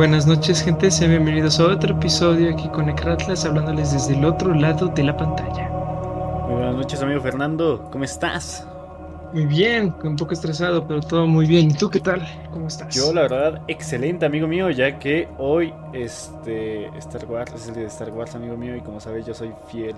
Buenas 0.00 0.26
noches, 0.26 0.62
gente. 0.62 0.90
Sean 0.90 1.10
bienvenidos 1.10 1.60
a 1.60 1.66
otro 1.66 1.94
episodio 1.94 2.50
aquí 2.50 2.66
con 2.70 2.88
Ecratlas, 2.88 3.44
hablándoles 3.44 3.92
desde 3.92 4.16
el 4.16 4.24
otro 4.24 4.54
lado 4.54 4.86
de 4.86 5.02
la 5.02 5.14
pantalla. 5.14 5.68
Muy 5.68 6.54
buenas 6.54 6.74
noches, 6.74 7.02
amigo 7.02 7.20
Fernando. 7.20 7.86
¿Cómo 7.92 8.04
estás? 8.04 8.66
Muy 9.34 9.44
bien, 9.44 9.94
un 10.02 10.16
poco 10.16 10.32
estresado, 10.32 10.86
pero 10.86 11.02
todo 11.02 11.26
muy 11.26 11.44
bien. 11.44 11.70
¿Y 11.70 11.74
tú 11.74 11.90
qué 11.90 12.00
tal? 12.00 12.26
¿Cómo 12.50 12.68
estás? 12.68 12.94
Yo, 12.94 13.12
la 13.12 13.20
verdad, 13.20 13.60
excelente, 13.68 14.24
amigo 14.24 14.48
mío, 14.48 14.70
ya 14.70 14.98
que 14.98 15.28
hoy 15.36 15.74
este 15.92 16.86
Star 16.96 17.26
Wars 17.26 17.52
es 17.52 17.68
el 17.68 17.74
día 17.74 17.82
de 17.82 17.88
Star 17.90 18.08
Wars, 18.10 18.34
amigo 18.34 18.56
mío, 18.56 18.74
y 18.76 18.80
como 18.80 19.00
sabes, 19.00 19.26
yo 19.26 19.34
soy 19.34 19.52
fiel. 19.68 19.96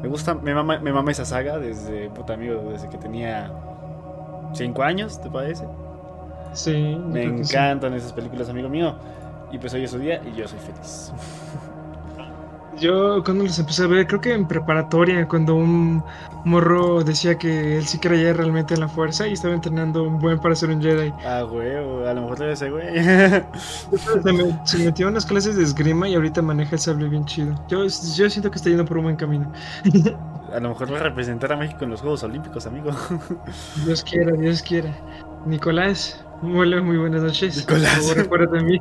Me 0.00 0.06
gusta, 0.06 0.34
me 0.34 0.54
mama, 0.54 0.78
me 0.78 0.92
mama 0.92 1.10
esa 1.10 1.24
saga 1.24 1.58
desde, 1.58 2.08
puta 2.10 2.34
amigo, 2.34 2.70
desde 2.70 2.88
que 2.88 2.98
tenía 2.98 3.52
5 4.52 4.80
años, 4.80 5.20
¿te 5.20 5.28
parece? 5.28 5.64
Sí. 6.52 6.98
Me 7.06 7.24
encantan 7.24 7.94
esas 7.94 8.12
películas, 8.12 8.48
amigo 8.48 8.68
mío. 8.68 8.94
Y 9.50 9.58
pues 9.58 9.74
hoy 9.74 9.84
es 9.84 9.90
su 9.90 9.98
día 9.98 10.20
y 10.24 10.36
yo 10.36 10.48
soy 10.48 10.58
feliz. 10.58 11.12
Yo 12.78 13.22
cuando 13.22 13.44
los 13.44 13.58
empecé 13.58 13.84
a 13.84 13.86
ver, 13.86 14.06
creo 14.06 14.20
que 14.20 14.32
en 14.32 14.48
preparatoria, 14.48 15.28
cuando 15.28 15.54
un 15.54 16.02
morro 16.44 17.04
decía 17.04 17.36
que 17.36 17.76
él 17.78 17.86
sí 17.86 17.98
creía 17.98 18.32
realmente 18.32 18.74
en 18.74 18.80
la 18.80 18.88
fuerza 18.88 19.28
y 19.28 19.34
estaba 19.34 19.54
entrenando 19.54 20.02
un 20.02 20.18
buen 20.18 20.38
para 20.38 20.54
ser 20.54 20.70
un 20.70 20.80
Jedi. 20.80 21.12
Ah, 21.24 21.42
güey, 21.42 21.76
a 21.76 22.14
lo 22.14 22.22
mejor 22.22 22.38
debe 22.38 22.56
ser, 22.56 22.72
güey. 22.72 22.86
se, 24.22 24.32
me, 24.32 24.66
se, 24.66 24.78
metió 24.78 25.08
en 25.08 25.14
las 25.14 25.26
clases 25.26 25.56
de 25.56 25.62
esgrima 25.62 26.08
y 26.08 26.14
ahorita 26.14 26.40
maneja 26.40 26.72
el 26.72 26.80
sable 26.80 27.08
bien 27.08 27.24
chido. 27.26 27.54
Yo, 27.68 27.84
yo 27.84 28.30
siento 28.30 28.50
que 28.50 28.56
está 28.56 28.70
yendo 28.70 28.84
por 28.84 28.96
un 28.98 29.04
buen 29.04 29.16
camino. 29.16 29.52
A 30.52 30.60
lo 30.60 30.70
mejor 30.70 30.92
va 30.92 30.98
a 30.98 31.02
representar 31.04 31.52
a 31.52 31.56
México 31.56 31.84
en 31.84 31.90
los 31.90 32.00
Juegos 32.00 32.22
Olímpicos, 32.24 32.66
amigo. 32.66 32.90
Dios 33.86 34.02
quiera, 34.02 34.32
Dios 34.32 34.62
quiera. 34.62 34.90
Nicolás, 35.46 36.24
Hola, 36.44 36.82
muy 36.82 36.96
buenas 36.96 37.22
noches. 37.22 37.56
Nicolás. 37.56 38.14
De 38.16 38.62
mí. 38.64 38.80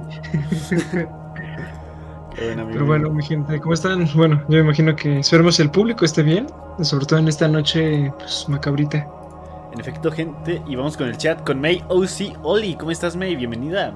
Bueno, 2.38 2.68
Pero 2.72 2.86
bueno, 2.88 3.10
mi 3.12 3.24
gente, 3.24 3.60
¿cómo 3.60 3.76
están? 3.76 4.10
Bueno, 4.16 4.42
yo 4.48 4.58
me 4.58 4.60
imagino 4.62 4.96
que 4.96 5.20
esperemos 5.20 5.60
el 5.60 5.70
público 5.70 6.06
esté 6.06 6.24
bien, 6.24 6.48
sobre 6.82 7.06
todo 7.06 7.20
en 7.20 7.28
esta 7.28 7.48
noche 7.48 8.12
pues, 8.18 8.50
macabrita. 8.50 9.08
En 9.74 9.80
efecto, 9.80 10.12
gente, 10.12 10.60
y 10.68 10.76
vamos 10.76 10.98
con 10.98 11.08
el 11.08 11.18
chat 11.18 11.44
con 11.46 11.62
May 11.62 11.84
OC 11.90 12.40
Oli. 12.42 12.76
¿Cómo 12.76 12.90
estás, 12.90 13.16
May? 13.16 13.36
Bienvenida. 13.36 13.94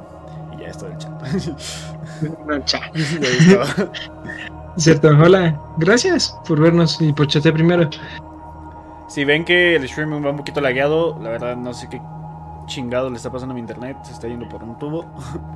Y 0.56 0.62
ya 0.62 0.68
está 0.68 0.88
el 0.88 0.98
chat. 0.98 1.12
No, 2.48 2.64
chat. 2.66 2.96
Cierto, 4.78 5.08
hola. 5.10 5.60
Gracias 5.78 6.38
por 6.48 6.60
vernos 6.62 7.02
y 7.02 7.12
por 7.14 7.28
chatear 7.28 7.56
primero. 7.56 7.90
Si 9.08 9.26
ven 9.26 9.44
que 9.44 9.76
el 9.76 9.86
streaming 9.86 10.24
va 10.24 10.30
un 10.30 10.38
poquito 10.38 10.62
lagueado, 10.62 11.18
la 11.20 11.30
verdad 11.30 11.58
no 11.58 11.74
sé 11.74 11.90
qué 11.90 12.00
chingado 12.66 13.10
le 13.10 13.18
está 13.18 13.32
pasando 13.32 13.54
a 13.54 13.56
mi 13.56 13.62
internet, 13.62 13.98
se 14.04 14.14
está 14.14 14.28
yendo 14.28 14.48
por 14.50 14.64
un 14.64 14.78
tubo 14.78 15.06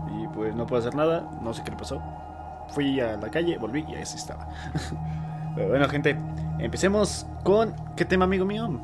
y 0.22 0.28
pues 0.28 0.56
no 0.56 0.66
puedo 0.66 0.82
hacer 0.82 0.96
nada, 0.96 1.30
no 1.42 1.54
sé 1.54 1.64
qué 1.64 1.72
le 1.72 1.78
pasó. 1.78 2.02
Fui 2.70 3.00
a 3.00 3.18
la 3.18 3.30
calle, 3.30 3.58
volví 3.58 3.84
y 3.88 3.96
ahí 3.96 4.04
estaba. 4.04 4.48
Pero 5.56 5.70
bueno, 5.70 5.90
gente, 5.90 6.16
empecemos 6.60 7.26
con 7.44 7.74
¿qué 7.96 8.06
tema, 8.06 8.26
amigo 8.26 8.46
mío? 8.46 8.80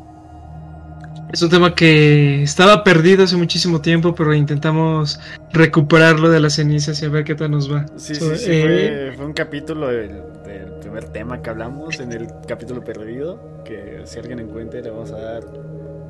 Es 1.32 1.42
un 1.42 1.50
tema 1.50 1.76
que 1.76 2.44
estaba 2.44 2.84
perdido 2.84 3.24
hace 3.24 3.36
muchísimo 3.36 3.82
tiempo, 3.82 4.14
pero 4.14 4.34
intentamos 4.34 5.20
recuperarlo 5.52 6.30
de 6.30 6.40
las 6.40 6.54
cenizas 6.54 7.02
y 7.02 7.06
a 7.06 7.10
ver 7.10 7.24
qué 7.24 7.36
tal 7.36 7.52
nos 7.52 7.72
va. 7.72 7.86
Sí, 7.98 8.16
sí, 8.16 8.36
sí, 8.38 8.52
eh... 8.52 9.08
fue, 9.10 9.18
fue, 9.18 9.26
un 9.26 9.34
capítulo 9.34 9.88
del, 9.88 10.22
del, 10.46 10.74
primer 10.80 11.06
tema 11.06 11.42
que 11.42 11.50
hablamos 11.50 12.00
en 12.00 12.12
el 12.14 12.28
capítulo 12.48 12.84
perdido, 12.84 13.64
que 13.66 14.02
si 14.06 14.20
alguien 14.20 14.40
encuentre 14.40 14.82
le 14.82 14.92
vamos 14.92 15.12
a 15.12 15.20
dar 15.20 15.44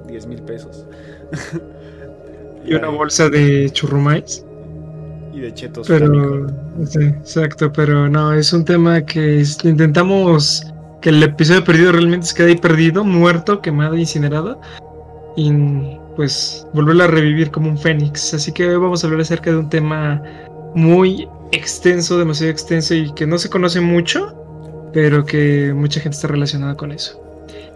10 0.06 0.28
mil 0.28 0.42
pesos. 0.44 0.86
y 2.66 2.74
una 2.74 2.90
bolsa 2.90 3.30
de 3.30 3.70
churrumais. 3.72 4.46
Y 5.34 5.42
de 5.42 5.54
chetos. 5.54 5.88
Pero, 5.88 6.48
sí, 6.86 7.04
exacto, 7.04 7.72
pero 7.72 8.10
no, 8.10 8.34
es 8.34 8.54
un 8.54 8.66
tema 8.66 9.06
que 9.06 9.44
intentamos 9.64 10.66
que 11.02 11.10
el 11.10 11.22
episodio 11.22 11.64
perdido 11.64 11.92
realmente 11.92 12.28
se 12.28 12.36
quede 12.36 12.48
ahí 12.50 12.58
perdido, 12.58 13.04
muerto, 13.04 13.62
quemado, 13.62 13.96
incinerado. 13.96 14.60
Y 15.36 15.52
pues 16.16 16.66
volverlo 16.74 17.04
a 17.04 17.08
revivir 17.08 17.52
como 17.52 17.70
un 17.70 17.78
fénix. 17.78 18.34
Así 18.34 18.52
que 18.52 18.70
hoy 18.70 18.78
vamos 18.78 19.04
a 19.04 19.08
hablar 19.08 19.22
acerca 19.22 19.52
de 19.52 19.58
un 19.58 19.70
tema 19.70 20.22
muy 20.74 21.28
extenso, 21.52 22.18
demasiado 22.18 22.52
extenso 22.52 22.96
y 22.96 23.14
que 23.14 23.28
no 23.28 23.38
se 23.38 23.50
conoce 23.50 23.82
mucho, 23.82 24.90
pero 24.94 25.26
que 25.26 25.74
mucha 25.76 26.00
gente 26.00 26.16
está 26.16 26.28
relacionada 26.30 26.76
con 26.76 26.92
eso. 26.92 27.22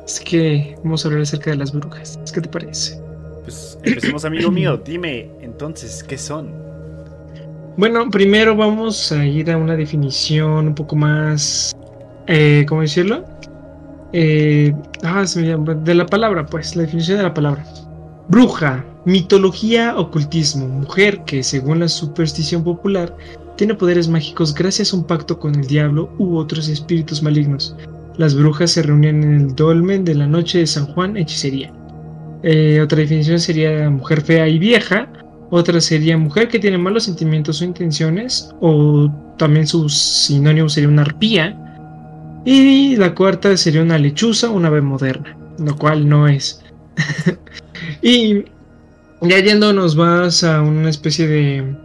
Así 0.03 0.23
que 0.23 0.75
vamos 0.83 1.03
a 1.03 1.09
hablar 1.09 1.23
acerca 1.23 1.51
de 1.51 1.57
las 1.57 1.71
brujas. 1.71 2.17
¿Qué 2.33 2.41
te 2.41 2.49
parece? 2.49 3.08
Pues 3.49 3.79
empecemos, 3.83 4.25
amigo 4.25 4.51
mío. 4.51 4.77
Dime 4.77 5.31
entonces, 5.41 6.03
¿qué 6.03 6.19
son? 6.19 6.53
Bueno, 7.77 8.07
primero 8.11 8.55
vamos 8.55 9.11
a 9.11 9.25
ir 9.25 9.49
a 9.49 9.57
una 9.57 9.75
definición 9.75 10.67
un 10.67 10.75
poco 10.75 10.95
más. 10.95 11.75
Eh, 12.27 12.63
¿Cómo 12.69 12.81
decirlo? 12.81 13.25
Eh, 14.13 14.71
ah, 15.01 15.25
se 15.25 15.41
me 15.41 15.47
llama, 15.47 15.73
de 15.73 15.95
la 15.95 16.05
palabra, 16.05 16.45
pues, 16.45 16.75
la 16.75 16.83
definición 16.83 17.17
de 17.17 17.23
la 17.23 17.33
palabra. 17.33 17.65
Bruja, 18.27 18.85
mitología, 19.05 19.97
ocultismo, 19.97 20.67
mujer 20.67 21.23
que, 21.25 21.41
según 21.41 21.79
la 21.79 21.87
superstición 21.87 22.63
popular, 22.63 23.17
tiene 23.55 23.73
poderes 23.73 24.07
mágicos 24.07 24.53
gracias 24.53 24.93
a 24.93 24.97
un 24.97 25.05
pacto 25.05 25.39
con 25.39 25.55
el 25.55 25.65
diablo 25.65 26.13
u 26.19 26.37
otros 26.37 26.67
espíritus 26.69 27.23
malignos. 27.23 27.75
Las 28.15 28.35
brujas 28.35 28.69
se 28.69 28.83
reunían 28.83 29.23
en 29.23 29.33
el 29.33 29.55
dolmen 29.55 30.05
de 30.05 30.13
la 30.13 30.27
noche 30.27 30.59
de 30.59 30.67
San 30.67 30.85
Juan, 30.85 31.17
hechicería. 31.17 31.73
Eh, 32.43 32.79
otra 32.81 32.99
definición 32.99 33.39
sería 33.39 33.89
mujer 33.89 34.21
fea 34.21 34.47
y 34.47 34.59
vieja. 34.59 35.11
Otra 35.51 35.81
sería 35.81 36.17
mujer 36.17 36.47
que 36.47 36.59
tiene 36.59 36.77
malos 36.77 37.03
sentimientos 37.03 37.61
o 37.61 37.65
intenciones. 37.65 38.49
O 38.61 39.11
también 39.37 39.67
su 39.67 39.89
sinónimo 39.89 40.69
sería 40.69 40.89
una 40.89 41.03
arpía. 41.03 41.57
Y 42.45 42.95
la 42.95 43.13
cuarta 43.13 43.55
sería 43.57 43.81
una 43.81 43.97
lechuza 43.97 44.49
una 44.49 44.69
ave 44.69 44.81
moderna. 44.81 45.37
Lo 45.57 45.75
cual 45.75 46.07
no 46.07 46.27
es. 46.27 46.63
y 48.01 48.45
ya 49.21 49.39
yéndonos 49.39 49.95
más 49.95 50.43
a 50.43 50.61
una 50.61 50.89
especie 50.89 51.27
de. 51.27 51.75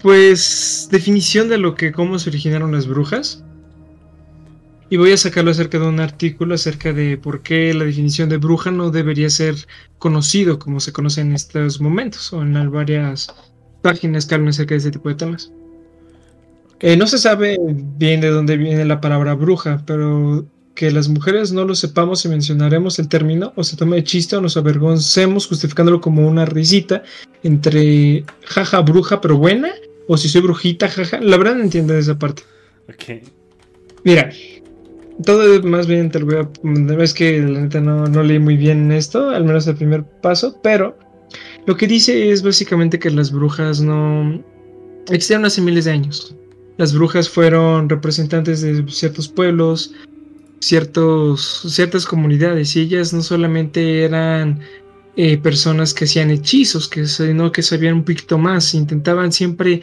Pues. 0.00 0.88
definición 0.90 1.48
de 1.48 1.58
lo 1.58 1.74
que. 1.74 1.92
cómo 1.92 2.18
se 2.18 2.30
originaron 2.30 2.72
las 2.72 2.86
brujas. 2.86 3.44
Y 4.90 4.96
voy 4.96 5.12
a 5.12 5.16
sacarlo 5.16 5.50
acerca 5.50 5.78
de 5.78 5.86
un 5.86 6.00
artículo 6.00 6.54
acerca 6.54 6.92
de 6.92 7.18
por 7.18 7.42
qué 7.42 7.74
la 7.74 7.84
definición 7.84 8.28
de 8.28 8.38
bruja 8.38 8.70
no 8.70 8.90
debería 8.90 9.28
ser 9.28 9.54
conocido 9.98 10.58
como 10.58 10.80
se 10.80 10.92
conoce 10.92 11.20
en 11.20 11.34
estos 11.34 11.80
momentos 11.80 12.32
o 12.32 12.40
en 12.42 12.70
varias 12.70 13.28
páginas 13.82 14.26
que 14.26 14.34
hablan 14.34 14.48
acerca 14.48 14.74
de 14.74 14.78
este 14.78 14.90
tipo 14.92 15.10
de 15.10 15.14
temas. 15.16 15.52
Eh, 16.80 16.96
no 16.96 17.06
se 17.06 17.18
sabe 17.18 17.58
bien 17.60 18.20
de 18.20 18.30
dónde 18.30 18.56
viene 18.56 18.84
la 18.84 19.00
palabra 19.00 19.34
bruja, 19.34 19.82
pero 19.84 20.46
que 20.74 20.92
las 20.92 21.08
mujeres 21.08 21.50
no 21.50 21.64
lo 21.64 21.74
sepamos 21.74 22.24
y 22.24 22.28
mencionaremos 22.28 23.00
el 23.00 23.08
término 23.08 23.52
o 23.56 23.64
se 23.64 23.76
tome 23.76 23.96
de 23.96 24.04
chiste 24.04 24.36
o 24.36 24.40
nos 24.40 24.56
avergoncemos 24.56 25.48
justificándolo 25.48 26.00
como 26.00 26.26
una 26.28 26.44
risita 26.44 27.02
entre 27.42 28.24
jaja 28.44 28.80
bruja 28.82 29.20
pero 29.20 29.36
buena 29.36 29.72
o 30.06 30.16
si 30.16 30.28
soy 30.28 30.40
brujita 30.40 30.88
jaja. 30.88 31.20
La 31.20 31.36
verdad 31.36 31.56
no 31.56 31.64
entiendo 31.64 31.98
esa 31.98 32.16
parte. 32.16 32.44
Ok. 32.88 33.22
Mira, 34.04 34.30
todo 35.24 35.62
más 35.62 35.86
bien 35.86 36.10
te 36.10 36.20
lo 36.20 36.26
voy 36.26 36.36
a. 36.36 37.02
Es 37.02 37.14
que 37.14 37.40
la 37.40 37.60
neta 37.60 37.80
no, 37.80 38.06
no 38.06 38.22
leí 38.22 38.38
muy 38.38 38.56
bien 38.56 38.92
esto, 38.92 39.30
al 39.30 39.44
menos 39.44 39.66
el 39.66 39.76
primer 39.76 40.04
paso, 40.04 40.58
pero 40.62 40.98
lo 41.66 41.76
que 41.76 41.86
dice 41.86 42.30
es 42.30 42.42
básicamente 42.42 42.98
que 42.98 43.10
las 43.10 43.30
brujas 43.30 43.80
no 43.80 44.42
existieron 45.08 45.44
hace 45.44 45.60
miles 45.60 45.84
de 45.84 45.92
años. 45.92 46.34
Las 46.76 46.94
brujas 46.94 47.28
fueron 47.28 47.88
representantes 47.88 48.60
de 48.60 48.84
ciertos 48.88 49.28
pueblos, 49.28 49.92
ciertos, 50.60 51.64
ciertas 51.68 52.06
comunidades, 52.06 52.76
y 52.76 52.80
ellas 52.80 53.12
no 53.12 53.22
solamente 53.22 54.04
eran 54.04 54.60
eh, 55.16 55.36
personas 55.38 55.92
que 55.92 56.04
hacían 56.04 56.30
hechizos, 56.30 56.88
que, 56.88 57.06
sino 57.06 57.50
que 57.50 57.62
sabían 57.62 57.94
un 57.94 58.04
poquito 58.04 58.38
más, 58.38 58.74
intentaban 58.74 59.32
siempre 59.32 59.82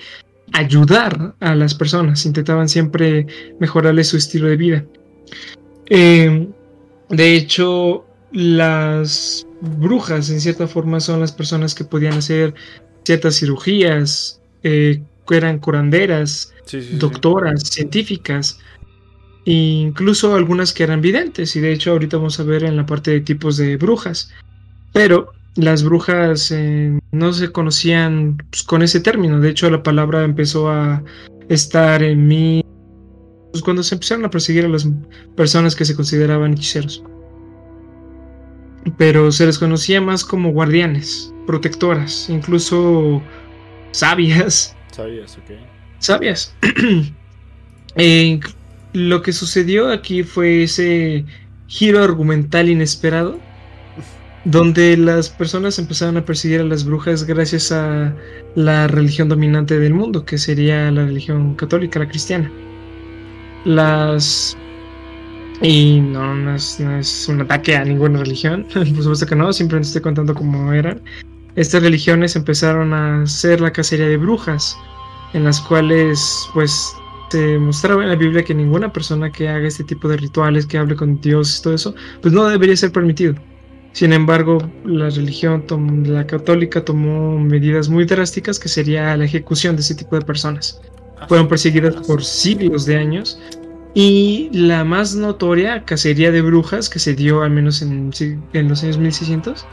ayudar 0.54 1.36
a 1.40 1.56
las 1.56 1.76
personas, 1.76 2.26
intentaban 2.26 2.70
siempre 2.70 3.28
mejorarles 3.60 4.08
su 4.08 4.18
estilo 4.18 4.48
de 4.48 4.56
vida. 4.56 4.86
Eh, 5.90 6.48
de 7.10 7.36
hecho, 7.36 8.06
las 8.32 9.48
brujas 9.62 10.30
en 10.30 10.42
cierta 10.42 10.68
forma 10.68 11.00
son 11.00 11.20
las 11.20 11.32
personas 11.32 11.76
que 11.76 11.84
podían 11.84 12.14
hacer 12.14 12.54
ciertas 13.04 13.36
cirugías, 13.36 14.42
eh, 14.64 15.02
eran 15.30 15.60
curanderas, 15.60 16.54
sí, 16.66 16.82
sí, 16.82 16.98
doctoras, 16.98 17.62
sí. 17.64 17.74
científicas, 17.74 18.60
e 19.46 19.52
incluso 19.52 20.36
algunas 20.36 20.74
que 20.74 20.84
eran 20.84 21.02
videntes, 21.02 21.56
y 21.56 21.62
de 21.62 21.72
hecho 21.72 21.92
ahorita 21.92 22.18
vamos 22.18 22.40
a 22.40 22.44
ver 22.44 22.64
en 22.64 22.76
la 22.76 22.86
parte 22.86 23.12
de 23.12 23.22
tipos 23.22 23.58
de 23.58 23.78
brujas, 23.78 24.32
pero 24.92 25.32
las 25.56 25.84
brujas 25.84 26.52
eh, 26.52 27.00
no 27.12 27.34
se 27.34 27.52
conocían 27.52 28.38
pues, 28.50 28.64
con 28.64 28.82
ese 28.82 29.00
término, 29.00 29.40
de 29.40 29.50
hecho 29.50 29.70
la 29.70 29.84
palabra 29.84 30.24
empezó 30.24 30.70
a 30.70 31.04
estar 31.50 32.04
en 32.04 32.28
mi 32.28 32.66
pues, 33.56 33.64
cuando 33.64 33.84
se 33.84 33.96
empezaron 33.96 34.26
a 34.26 34.30
perseguir 34.30 34.66
a 34.66 34.68
las 34.68 34.86
personas 35.38 35.78
que 35.78 35.86
se 35.86 35.96
consideraban 35.96 36.52
hechiceros. 36.52 37.02
Pero 38.98 39.32
se 39.32 39.46
les 39.46 39.58
conocía 39.58 40.02
más 40.02 40.26
como 40.26 40.52
guardianes, 40.52 41.34
protectoras, 41.48 42.30
incluso 42.30 43.22
sabias. 43.92 44.76
Sabias, 44.92 45.38
ok. 45.38 45.52
Sabias. 46.00 46.54
Eh, 47.98 48.42
lo 48.92 49.22
que 49.22 49.32
sucedió 49.32 49.90
aquí 49.90 50.24
fue 50.24 50.64
ese 50.64 51.24
giro 51.68 52.04
argumental 52.04 52.68
inesperado, 52.68 53.40
donde 54.44 54.98
las 54.98 55.30
personas 55.30 55.80
empezaron 55.80 56.18
a 56.18 56.26
perseguir 56.26 56.60
a 56.60 56.66
las 56.66 56.84
brujas 56.84 57.24
gracias 57.24 57.72
a 57.72 58.14
la 58.56 58.90
religión 58.90 59.30
dominante 59.30 59.80
del 59.80 59.94
mundo, 59.94 60.26
que 60.26 60.38
sería 60.38 60.92
la 60.92 61.06
religión 61.06 61.56
católica, 61.56 62.00
la 62.00 62.10
cristiana. 62.10 62.52
Las 63.66 64.58
y 65.62 66.02
no, 66.02 66.36
no 66.36 66.56
es, 66.56 66.80
no 66.80 66.98
es, 66.98 67.28
un 67.30 67.42
ataque 67.42 67.76
a 67.76 67.86
ninguna 67.86 68.20
religión, 68.20 68.66
por 68.74 68.86
supuesto 68.86 69.26
que 69.26 69.36
no, 69.36 69.54
simplemente 69.54 69.88
estoy 69.88 70.02
contando 70.02 70.34
cómo 70.34 70.74
eran. 70.74 71.02
Estas 71.56 71.82
religiones 71.82 72.36
empezaron 72.36 72.94
a 72.94 73.24
hacer 73.24 73.62
la 73.62 73.72
cacería 73.72 74.08
de 74.08 74.18
brujas, 74.18 74.78
en 75.34 75.46
las 75.46 75.62
cuales 75.62 76.50
pues 76.54 76.94
se 77.30 77.58
mostraba 77.58 78.04
en 78.04 78.10
la 78.10 78.16
Biblia 78.16 78.44
que 78.44 78.54
ninguna 78.54 78.92
persona 78.92 79.32
que 79.32 79.48
haga 79.48 79.68
este 79.68 79.84
tipo 79.84 80.08
de 80.10 80.18
rituales, 80.18 80.66
que 80.66 80.78
hable 80.78 80.96
con 80.96 81.20
Dios 81.22 81.60
y 81.60 81.64
todo 81.64 81.74
eso, 81.74 81.96
pues 82.22 82.34
no 82.34 82.46
debería 82.46 82.76
ser 82.76 82.92
permitido. 82.92 83.36
Sin 83.94 84.12
embargo, 84.12 84.58
la 84.84 85.10
religión 85.10 85.64
la 86.06 86.28
católica 86.28 86.84
tomó 86.84 87.40
medidas 87.40 87.88
muy 87.88 88.04
drásticas 88.04 88.60
que 88.60 88.68
sería 88.68 89.16
la 89.16 89.24
ejecución 89.24 89.78
de 89.78 89.82
ese 89.82 89.96
tipo 89.96 90.18
de 90.18 90.26
personas. 90.26 90.82
Fueron 91.28 91.48
perseguidas 91.48 91.96
por 92.08 92.24
siglos 92.24 92.86
de 92.86 92.98
años 92.98 93.40
y 93.94 94.50
la 94.52 94.84
más 94.84 95.16
notoria 95.16 95.86
cacería 95.86 96.32
de 96.32 96.42
brujas 96.42 96.90
que 96.90 97.00
se 97.00 97.16
dio 97.16 97.42
al 97.44 97.52
menos 97.52 97.82
en, 97.82 98.12
en 98.54 98.68
los 98.68 98.84
años 98.84 98.98
1600, 98.98 99.66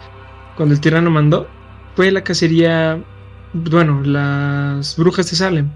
cuando 0.56 0.74
el 0.74 0.80
tirano 0.80 1.10
mandó, 1.10 1.48
fue 1.96 2.10
la 2.12 2.22
cacería, 2.22 3.02
bueno, 3.52 4.00
las 4.02 4.96
brujas 4.96 5.28
de 5.30 5.36
Salem. 5.36 5.70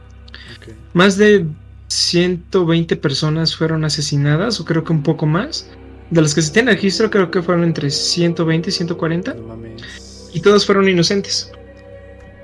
Más 0.94 1.18
de 1.18 1.46
120 1.88 2.96
personas 2.96 3.54
fueron 3.56 3.84
asesinadas, 3.84 4.60
o 4.60 4.64
creo 4.64 4.84
que 4.84 4.92
un 4.92 5.02
poco 5.02 5.26
más. 5.26 5.68
De 6.10 6.22
las 6.22 6.34
que 6.34 6.42
se 6.42 6.52
tiene 6.52 6.72
registro, 6.72 7.10
creo 7.10 7.30
que 7.30 7.42
fueron 7.42 7.64
entre 7.64 7.90
120 7.90 8.70
y 8.70 8.72
140. 8.72 9.36
y 10.32 10.40
todos 10.40 10.64
fueron 10.64 10.88
inocentes. 10.88 11.50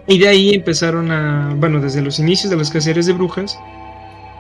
Y 0.07 0.19
de 0.19 0.29
ahí 0.29 0.51
empezaron 0.55 1.11
a, 1.11 1.55
bueno, 1.57 1.81
desde 1.81 2.03
los 2.03 2.19
inicios 2.19 2.51
de 2.51 2.57
las 2.57 2.71
cacerías 2.71 3.07
de 3.07 3.13
brujas, 3.13 3.59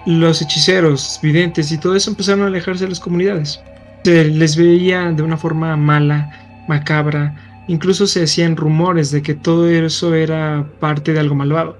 los 0.06 0.42
hechiceros, 0.42 1.20
videntes 1.22 1.70
y 1.70 1.78
todo 1.78 1.94
eso 1.94 2.10
empezaron 2.10 2.42
a 2.42 2.46
alejarse 2.48 2.84
de 2.84 2.90
las 2.90 3.00
comunidades. 3.00 3.60
Se 4.04 4.24
les 4.24 4.56
veía 4.56 5.12
de 5.12 5.22
una 5.22 5.36
forma 5.36 5.76
mala, 5.76 6.64
macabra, 6.66 7.64
incluso 7.68 8.06
se 8.06 8.24
hacían 8.24 8.56
rumores 8.56 9.12
de 9.12 9.22
que 9.22 9.34
todo 9.34 9.68
eso 9.68 10.14
era 10.14 10.66
parte 10.80 11.12
de 11.12 11.20
algo 11.20 11.36
malvado. 11.36 11.78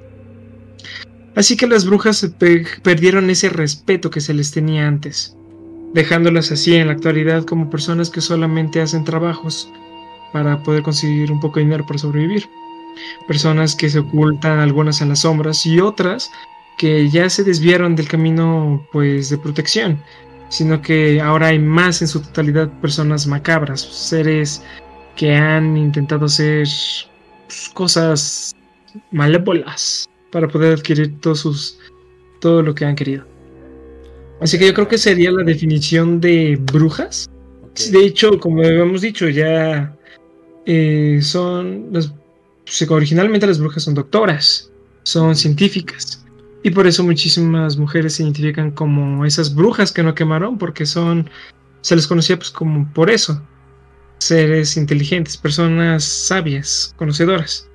Así 1.35 1.57
que 1.57 1.67
las 1.67 1.87
brujas 1.87 2.31
perdieron 2.83 3.31
ese 3.31 3.49
respeto 3.49 4.11
que 4.11 4.21
se 4.21 4.35
les 4.35 4.53
tenía 4.53 4.87
antes, 4.87 5.37
dejándolas 5.95 6.53
así 6.53 6.77
en 6.77 6.89
la 6.89 6.93
actualidad 6.93 7.45
como 7.45 7.71
personas 7.71 8.11
que 8.11 8.21
solamente 8.21 8.81
hacen 8.81 9.05
trabajos 9.05 9.69
para 10.33 10.63
poder 10.63 10.83
conseguir 10.83 11.33
un 11.33 11.41
poco 11.41 11.59
de 11.59 11.65
dinero 11.65 11.87
para 11.87 11.99
sobrevivir. 11.99 12.45
Personas 13.27 13.75
que 13.75 13.91
se 13.91 14.01
ocultan 14.01 14.59
algunas 14.59 15.01
en 15.01 15.11
las 15.11 15.21
sombras 15.21 15.65
y 15.67 15.81
otras 15.81 16.31
que 16.79 17.09
ya 17.11 17.29
se 17.31 17.45
desviaron 17.45 17.95
del 17.95 18.09
camino 18.09 18.87
pues 18.93 19.31
de 19.31 19.39
protección, 19.39 20.03
sino 20.49 20.83
que 20.83 21.21
ahora 21.21 21.49
hay 21.49 21.59
más 21.59 22.03
en 22.03 22.09
su 22.09 22.21
totalidad 22.21 22.69
personas 22.81 23.27
macabras, 23.27 23.81
seres 23.81 24.63
que 25.17 25.35
han 25.35 25.77
intentado 25.77 26.27
hacer 26.27 26.67
pues, 27.47 27.71
cosas 27.73 28.57
malévolas 29.11 30.09
para 30.31 30.49
poder 30.49 30.75
adquirir 30.75 31.21
todos 31.21 31.41
sus 31.41 31.79
todo 32.41 32.63
lo 32.63 32.75
que 32.75 32.85
han 32.85 32.97
querido. 32.97 33.25
Así 34.41 34.59
que 34.59 34.67
yo 34.67 34.75
creo 34.75 34.89
que 34.89 34.99
sería 34.99 35.31
la 35.31 35.45
definición 35.45 36.21
de 36.21 36.59
brujas. 36.73 37.31
De 37.93 38.05
hecho, 38.05 38.41
como 38.41 38.61
habíamos 38.63 39.01
dicho, 39.01 39.29
ya 39.29 39.97
eh, 40.67 41.21
son 41.23 41.91
las, 41.93 42.13
originalmente 42.89 43.47
las 43.47 43.59
brujas 43.59 43.85
son 43.85 43.95
doctoras, 43.95 44.71
son 45.03 45.35
científicas. 45.37 46.25
Y 46.63 46.71
por 46.71 46.87
eso 46.87 47.03
muchísimas 47.03 47.77
mujeres 47.77 48.15
se 48.15 48.23
identifican 48.23 48.71
como 48.71 49.25
esas 49.25 49.55
brujas 49.55 49.93
que 49.93 50.03
no 50.03 50.15
quemaron, 50.15 50.59
porque 50.59 50.87
son, 50.87 51.29
se 51.81 51.97
les 51.97 52.07
conocía 52.07 52.37
pues 52.37 52.51
como 52.51 52.91
por 52.93 53.11
eso, 53.11 53.43
seres 54.19 54.77
inteligentes, 54.77 55.37
personas 55.37 56.05
sabias, 56.05 56.95
conocedoras. 56.97 57.69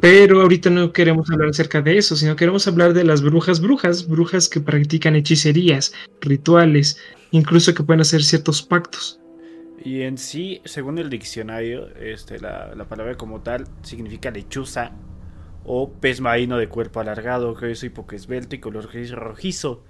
Pero 0.00 0.42
ahorita 0.42 0.70
no 0.70 0.92
queremos 0.92 1.28
hablar 1.30 1.48
acerca 1.48 1.80
de 1.80 1.98
eso, 1.98 2.14
sino 2.14 2.36
queremos 2.36 2.68
hablar 2.68 2.92
de 2.92 3.04
las 3.04 3.22
brujas 3.22 3.60
brujas, 3.60 4.06
brujas 4.06 4.48
que 4.48 4.60
practican 4.60 5.16
hechicerías, 5.16 5.92
rituales, 6.20 6.98
incluso 7.32 7.74
que 7.74 7.82
pueden 7.82 8.02
hacer 8.02 8.22
ciertos 8.22 8.62
pactos. 8.62 9.18
Y 9.84 10.02
en 10.02 10.18
sí, 10.18 10.60
según 10.64 10.98
el 10.98 11.10
diccionario, 11.10 11.88
este, 11.96 12.40
la, 12.40 12.74
la 12.74 12.88
palabra 12.88 13.16
como 13.16 13.40
tal 13.40 13.66
significa 13.82 14.30
lechuza 14.30 14.92
o 15.64 15.92
pez 15.92 16.20
marino 16.20 16.56
de 16.56 16.68
cuerpo 16.68 17.00
alargado, 17.00 17.54
grueso 17.54 17.86
y 17.86 17.90
poco 17.90 18.16
esbelto 18.16 18.56
y 18.56 18.58
color 18.58 18.88
gris 18.90 19.10
rojizo 19.10 19.84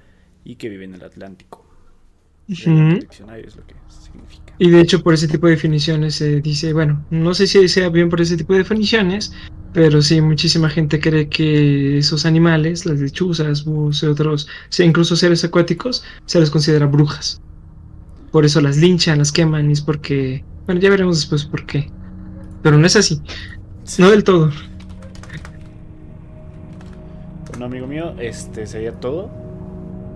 y 0.45 0.57
que 0.57 0.69
vive 0.69 0.85
en 0.85 0.95
el 0.95 1.05
Atlántico. 1.05 1.65
es 2.49 3.57
lo 3.57 3.67
que 3.67 3.75
significa. 3.89 4.55
Y 4.59 4.71
de 4.71 4.81
hecho 4.81 5.03
por 5.03 5.15
ese 5.15 5.29
tipo 5.29 5.47
de 5.47 5.53
definiciones 5.53 6.17
se 6.17 6.41
dice, 6.41 6.73
bueno, 6.73 7.05
no 7.11 7.33
sé 7.35 7.47
si 7.47 7.69
sea 7.69 7.91
bien 7.91 8.09
por 8.09 8.21
ese 8.21 8.37
tipo 8.37 8.55
de 8.55 8.61
definiciones, 8.61 9.33
pero 9.73 10.03
sí, 10.03 10.21
muchísima 10.21 10.69
gente 10.69 10.99
cree 10.99 11.29
que 11.29 11.99
esos 11.99 12.27
animales, 12.27 12.87
las 12.87 12.99
lechuzas, 12.99 13.65
búhos 13.65 14.03
y 14.03 14.07
otros, 14.07 14.49
incluso 14.79 15.15
seres 15.15 15.45
acuáticos, 15.45 16.03
se 16.25 16.41
les 16.41 16.51
considera 16.51 16.87
brujas. 16.87 17.41
Por 18.31 18.45
eso 18.45 18.61
las 18.61 18.77
linchan, 18.77 19.19
las 19.19 19.33
queman, 19.33 19.71
y 19.71 19.73
es 19.73 19.81
porque, 19.81 20.45
bueno, 20.67 20.81
ya 20.81 20.91
veremos 20.91 21.17
después 21.17 21.45
por 21.45 21.65
qué. 21.67 21.91
Pero 22.63 22.77
no 22.77 22.87
es 22.87 22.97
así. 22.97 23.21
No 23.99 24.11
del 24.11 24.25
todo. 24.25 24.51
Un 27.57 27.63
amigo 27.63 27.87
mío, 27.87 28.15
este 28.21 28.67
sería 28.67 28.93
todo. 28.93 29.31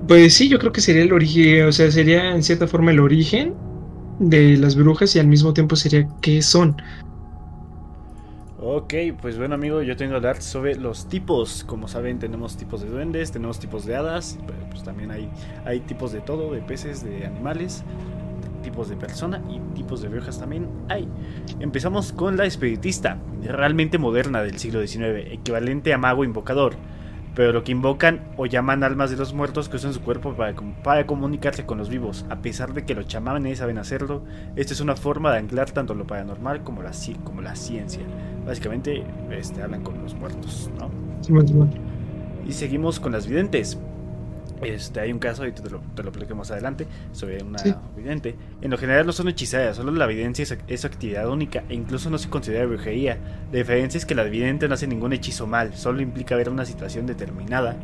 Pues 0.06 0.34
sí, 0.34 0.48
yo 0.48 0.58
creo 0.58 0.72
que 0.72 0.80
sería 0.80 1.02
el 1.02 1.12
origen, 1.12 1.66
o 1.66 1.72
sea, 1.72 1.90
sería 1.90 2.34
en 2.34 2.42
cierta 2.42 2.66
forma 2.66 2.90
el 2.90 3.00
origen 3.00 3.54
de 4.18 4.56
las 4.56 4.76
brujas 4.76 5.14
y 5.16 5.18
al 5.18 5.26
mismo 5.26 5.52
tiempo 5.52 5.76
sería 5.76 6.06
qué 6.20 6.42
son. 6.42 6.76
Ok, 8.64 8.94
pues 9.20 9.36
bueno 9.38 9.56
amigo, 9.56 9.82
yo 9.82 9.96
tengo 9.96 10.12
que 10.12 10.16
hablar 10.18 10.40
sobre 10.40 10.76
los 10.76 11.08
tipos. 11.08 11.64
Como 11.64 11.88
saben, 11.88 12.20
tenemos 12.20 12.56
tipos 12.56 12.80
de 12.80 12.88
duendes, 12.88 13.32
tenemos 13.32 13.58
tipos 13.58 13.84
de 13.84 13.96
hadas, 13.96 14.38
pero 14.46 14.60
pues 14.70 14.84
también 14.84 15.10
hay, 15.10 15.28
hay 15.64 15.80
tipos 15.80 16.12
de 16.12 16.20
todo, 16.20 16.52
de 16.52 16.60
peces, 16.60 17.02
de 17.02 17.26
animales, 17.26 17.82
tipos 18.62 18.88
de 18.88 18.94
persona 18.94 19.42
y 19.50 19.58
tipos 19.74 20.00
de 20.00 20.10
brujas 20.10 20.38
también 20.38 20.68
hay. 20.88 21.08
Empezamos 21.58 22.12
con 22.12 22.36
la 22.36 22.44
espiritista, 22.44 23.18
realmente 23.42 23.98
moderna 23.98 24.44
del 24.44 24.56
siglo 24.60 24.86
XIX, 24.86 25.32
equivalente 25.32 25.92
a 25.92 25.98
mago 25.98 26.22
invocador 26.22 26.76
pero 27.34 27.52
lo 27.52 27.64
que 27.64 27.72
invocan 27.72 28.20
o 28.36 28.46
llaman 28.46 28.84
almas 28.84 29.10
de 29.10 29.16
los 29.16 29.32
muertos 29.32 29.68
que 29.68 29.76
usan 29.76 29.94
su 29.94 30.02
cuerpo 30.02 30.34
para, 30.34 30.54
para, 30.82 31.06
comunicarse 31.06 31.64
con 31.64 31.78
los 31.78 31.88
vivos. 31.88 32.26
A 32.28 32.36
pesar 32.36 32.74
de 32.74 32.84
que 32.84 32.94
los 32.94 33.06
chamanes 33.06 33.58
saben 33.58 33.78
hacerlo, 33.78 34.22
esta 34.56 34.74
es 34.74 34.80
una 34.80 34.96
forma 34.96 35.32
de 35.32 35.38
anclar 35.38 35.70
tanto 35.70 35.94
lo 35.94 36.06
paranormal 36.06 36.62
como 36.62 36.82
la, 36.82 36.92
como 37.24 37.40
la 37.40 37.56
ciencia. 37.56 38.02
Básicamente 38.46 39.04
este, 39.30 39.62
hablan 39.62 39.82
con 39.82 40.02
los 40.02 40.14
muertos, 40.14 40.70
¿no? 40.78 40.90
Y 42.46 42.52
seguimos 42.52 43.00
con 43.00 43.12
las 43.12 43.26
videntes. 43.26 43.78
Este, 44.62 45.00
hay 45.00 45.12
un 45.12 45.18
caso, 45.18 45.46
y 45.46 45.52
te 45.52 45.68
lo, 45.68 45.80
te 45.94 46.02
lo 46.02 46.12
platico 46.12 46.34
más 46.34 46.50
adelante, 46.50 46.86
sobre 47.12 47.42
una 47.42 47.58
vidente. 47.96 48.36
En 48.60 48.70
lo 48.70 48.78
general 48.78 49.06
no 49.06 49.12
son 49.12 49.28
hechizadas, 49.28 49.76
solo 49.76 49.92
la 49.92 50.04
evidencia 50.04 50.46
es, 50.66 50.80
su 50.80 50.86
actividad 50.86 51.28
única 51.28 51.64
e 51.68 51.74
incluso 51.74 52.10
no 52.10 52.18
se 52.18 52.28
considera 52.28 52.66
brujería. 52.66 53.18
La 53.50 53.58
diferencia 53.58 53.98
es 53.98 54.06
que 54.06 54.14
la 54.14 54.24
vidente 54.24 54.68
no 54.68 54.74
hace 54.74 54.86
ningún 54.86 55.12
hechizo 55.12 55.46
mal, 55.46 55.74
solo 55.74 56.00
implica 56.00 56.36
ver 56.36 56.48
una 56.48 56.64
situación 56.64 57.06
determinada. 57.06 57.76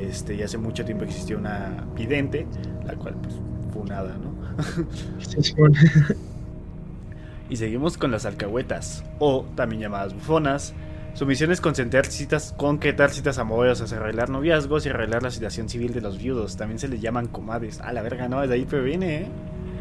Este, 0.00 0.34
y 0.34 0.42
hace 0.42 0.58
mucho 0.58 0.84
tiempo 0.84 1.04
existió 1.04 1.38
una 1.38 1.84
vidente, 1.96 2.46
la 2.84 2.94
cual 2.94 3.14
pues 3.22 3.34
fue 3.72 3.84
nada, 3.84 4.16
¿no? 4.16 4.38
y 7.50 7.56
seguimos 7.56 7.96
con 7.98 8.10
las 8.10 8.26
alcahuetas, 8.26 9.04
o 9.18 9.46
también 9.56 9.82
llamadas 9.82 10.14
bufonas, 10.14 10.74
su 11.18 11.26
misión 11.26 11.50
es 11.50 11.60
concentrar 11.60 12.06
citas, 12.06 12.54
concretar 12.56 13.10
citas 13.10 13.38
amorosas, 13.38 13.92
arreglar 13.92 14.30
noviazgos 14.30 14.86
y 14.86 14.90
arreglar 14.90 15.20
la 15.24 15.32
situación 15.32 15.68
civil 15.68 15.92
de 15.92 16.00
los 16.00 16.16
viudos. 16.16 16.56
También 16.56 16.78
se 16.78 16.86
les 16.86 17.00
llaman 17.00 17.26
comadres. 17.26 17.80
Ah, 17.82 17.92
la 17.92 18.02
verga, 18.02 18.28
no, 18.28 18.46
de 18.46 18.54
ahí 18.54 18.64
viene, 18.84 19.22
¿eh? 19.22 19.26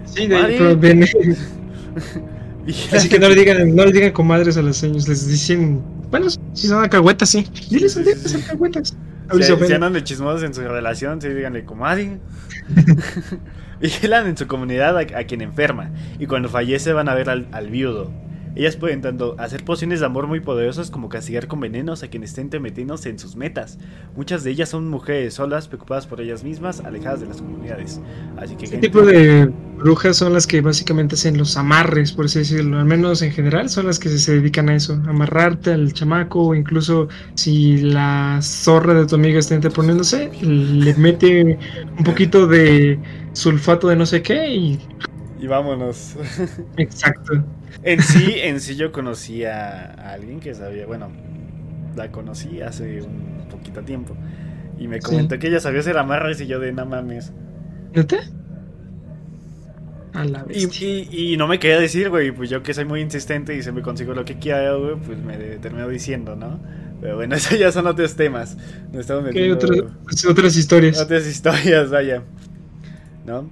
Sí, 0.06 0.26
de 0.26 0.36
ahí 0.36 0.76
viene. 0.78 1.06
Así 2.92 3.08
que 3.08 3.20
no 3.20 3.30
le 3.30 3.36
digan, 3.36 3.76
no 3.76 3.86
le 3.86 3.92
digan 3.92 4.14
comadres 4.14 4.58
a 4.58 4.64
los 4.64 4.78
señores, 4.78 5.08
les 5.08 5.28
dicen, 5.28 5.84
bueno, 6.10 6.28
si 6.28 6.68
son 6.68 6.82
alcahuetas, 6.84 7.30
sí. 7.30 7.46
Diles 7.70 7.94
sí, 7.94 8.04
sí, 8.04 8.30
sí. 8.30 8.36
alcahuetas. 8.38 8.98
Si, 9.40 9.74
andan 9.74 9.94
de 9.94 10.04
chismosos 10.04 10.42
en 10.42 10.56
su 10.56 10.62
relación, 10.62 11.22
sí, 11.22 11.30
díganle 11.30 11.66
comadre. 11.66 12.18
Vigilan 13.80 14.26
en 14.26 14.38
su 14.38 14.48
comunidad 14.48 14.98
a, 14.98 15.06
quien 15.26 15.42
enferma 15.42 15.92
y 16.18 16.26
cuando 16.26 16.50
fallece 16.50 16.94
van 16.94 17.10
a 17.10 17.14
ver 17.14 17.30
al, 17.30 17.48
al 17.52 17.70
viudo 17.70 18.12
Ellas 18.58 18.76
pueden 18.76 19.02
tanto 19.02 19.36
hacer 19.38 19.64
pociones 19.64 20.00
de 20.00 20.08
amor 20.08 20.26
muy 20.26 20.40
poderosas 20.40 20.90
como 20.90 21.10
castigar 21.10 21.46
con 21.46 21.60
venenos 21.60 22.02
a 22.02 22.08
quienes 22.08 22.36
estén 22.36 22.50
metiéndose 22.60 23.12
en 23.12 23.20
sus 23.20 23.36
metas. 23.36 23.78
Muchas 24.16 24.44
de 24.44 24.50
ellas 24.50 24.70
son 24.70 24.90
mujeres 24.90 25.36
solas, 25.36 25.68
preocupadas 25.68 26.08
por 26.08 26.22
ellas 26.22 26.44
mismas, 26.44 26.80
alejadas 26.80 27.20
de 27.20 27.28
las 27.28 27.38
comunidades. 27.38 28.02
Así 28.36 28.56
que 28.56 28.68
¿Qué 28.68 28.80
tipo 28.80 29.04
de 29.04 29.46
brujas 29.78 30.18
son 30.18 30.34
las 30.34 30.48
que 30.48 30.62
básicamente 30.62 31.14
hacen 31.14 31.38
los 31.38 31.56
amarres, 31.56 32.12
por 32.12 32.26
así 32.26 32.40
decirlo? 32.40 32.80
Al 32.80 32.86
menos 32.86 33.22
en 33.22 33.32
general 33.32 33.70
son 33.70 33.86
las 33.86 34.00
que 34.00 34.10
se 34.10 34.38
dedican 34.38 34.70
a 34.70 34.76
eso, 34.76 34.94
amarrarte 35.08 35.72
al 35.72 35.94
chamaco 35.94 36.48
o 36.48 36.56
incluso 36.56 37.10
si 37.36 37.78
la 37.78 38.40
zorra 38.42 38.96
de 38.96 39.06
tu 39.06 39.14
amiga 39.14 39.38
está 39.38 39.54
interponiéndose, 39.54 40.32
le 40.42 40.96
mete 40.96 41.60
un 41.96 42.04
poquito 42.04 42.48
de 42.48 42.98
sulfato 43.34 43.88
de 43.88 43.98
no 43.98 44.08
sé 44.08 44.24
qué 44.24 44.50
y... 44.50 44.80
Y 45.40 45.48
vámonos. 45.48 46.16
Exacto. 46.78 47.44
En 47.84 48.02
sí, 48.02 48.36
en 48.38 48.60
sí 48.60 48.76
yo 48.76 48.92
conocí 48.92 49.46
a, 49.46 49.92
alguien 50.14 50.40
que 50.40 50.54
sabía, 50.54 50.86
bueno, 50.86 51.10
la 51.96 52.12
conocí 52.12 52.62
hace 52.62 53.02
un 53.02 53.48
poquito 53.50 53.82
tiempo. 53.84 54.16
Y 54.80 54.88
me 54.88 55.00
comentó 55.00 55.38
que 55.40 55.48
ella 55.48 55.60
sabía 55.60 55.80
hacer 55.80 55.98
amarres 55.98 56.40
y 56.42 56.48
yo 56.48 56.60
de 56.60 56.72
no 56.72 56.86
mames. 56.86 57.32
¿Neta? 57.94 58.18
A 60.14 60.24
la 60.24 60.44
vez. 60.44 60.82
Y, 60.82 61.08
y, 61.12 61.38
no 61.38 61.48
me 61.48 61.60
quería 61.60 61.80
decir, 61.80 62.10
güey, 62.10 62.32
pues 62.32 62.50
yo 62.50 62.64
que 62.64 62.74
soy 62.74 62.86
muy 62.86 63.02
insistente 63.02 63.56
y 63.56 63.62
se 63.62 63.72
me 63.72 63.82
consigo 63.82 64.14
lo 64.14 64.26
que 64.26 64.40
quiero, 64.40 64.82
güey, 64.82 64.96
pues 64.96 65.18
me 65.20 65.38
termino 65.58 65.88
diciendo, 65.88 66.36
¿no? 66.36 66.60
Pero 67.02 67.16
bueno, 67.16 67.36
eso 67.38 67.56
ya 67.56 67.72
son 67.72 67.88
otros 67.88 68.16
temas. 68.16 68.58
No 68.92 69.00
estamos 69.00 69.26
otras 70.30 70.56
historias. 70.56 71.00
Otras 71.00 71.28
historias, 71.28 71.90
vaya. 71.90 72.24
¿No? 73.26 73.50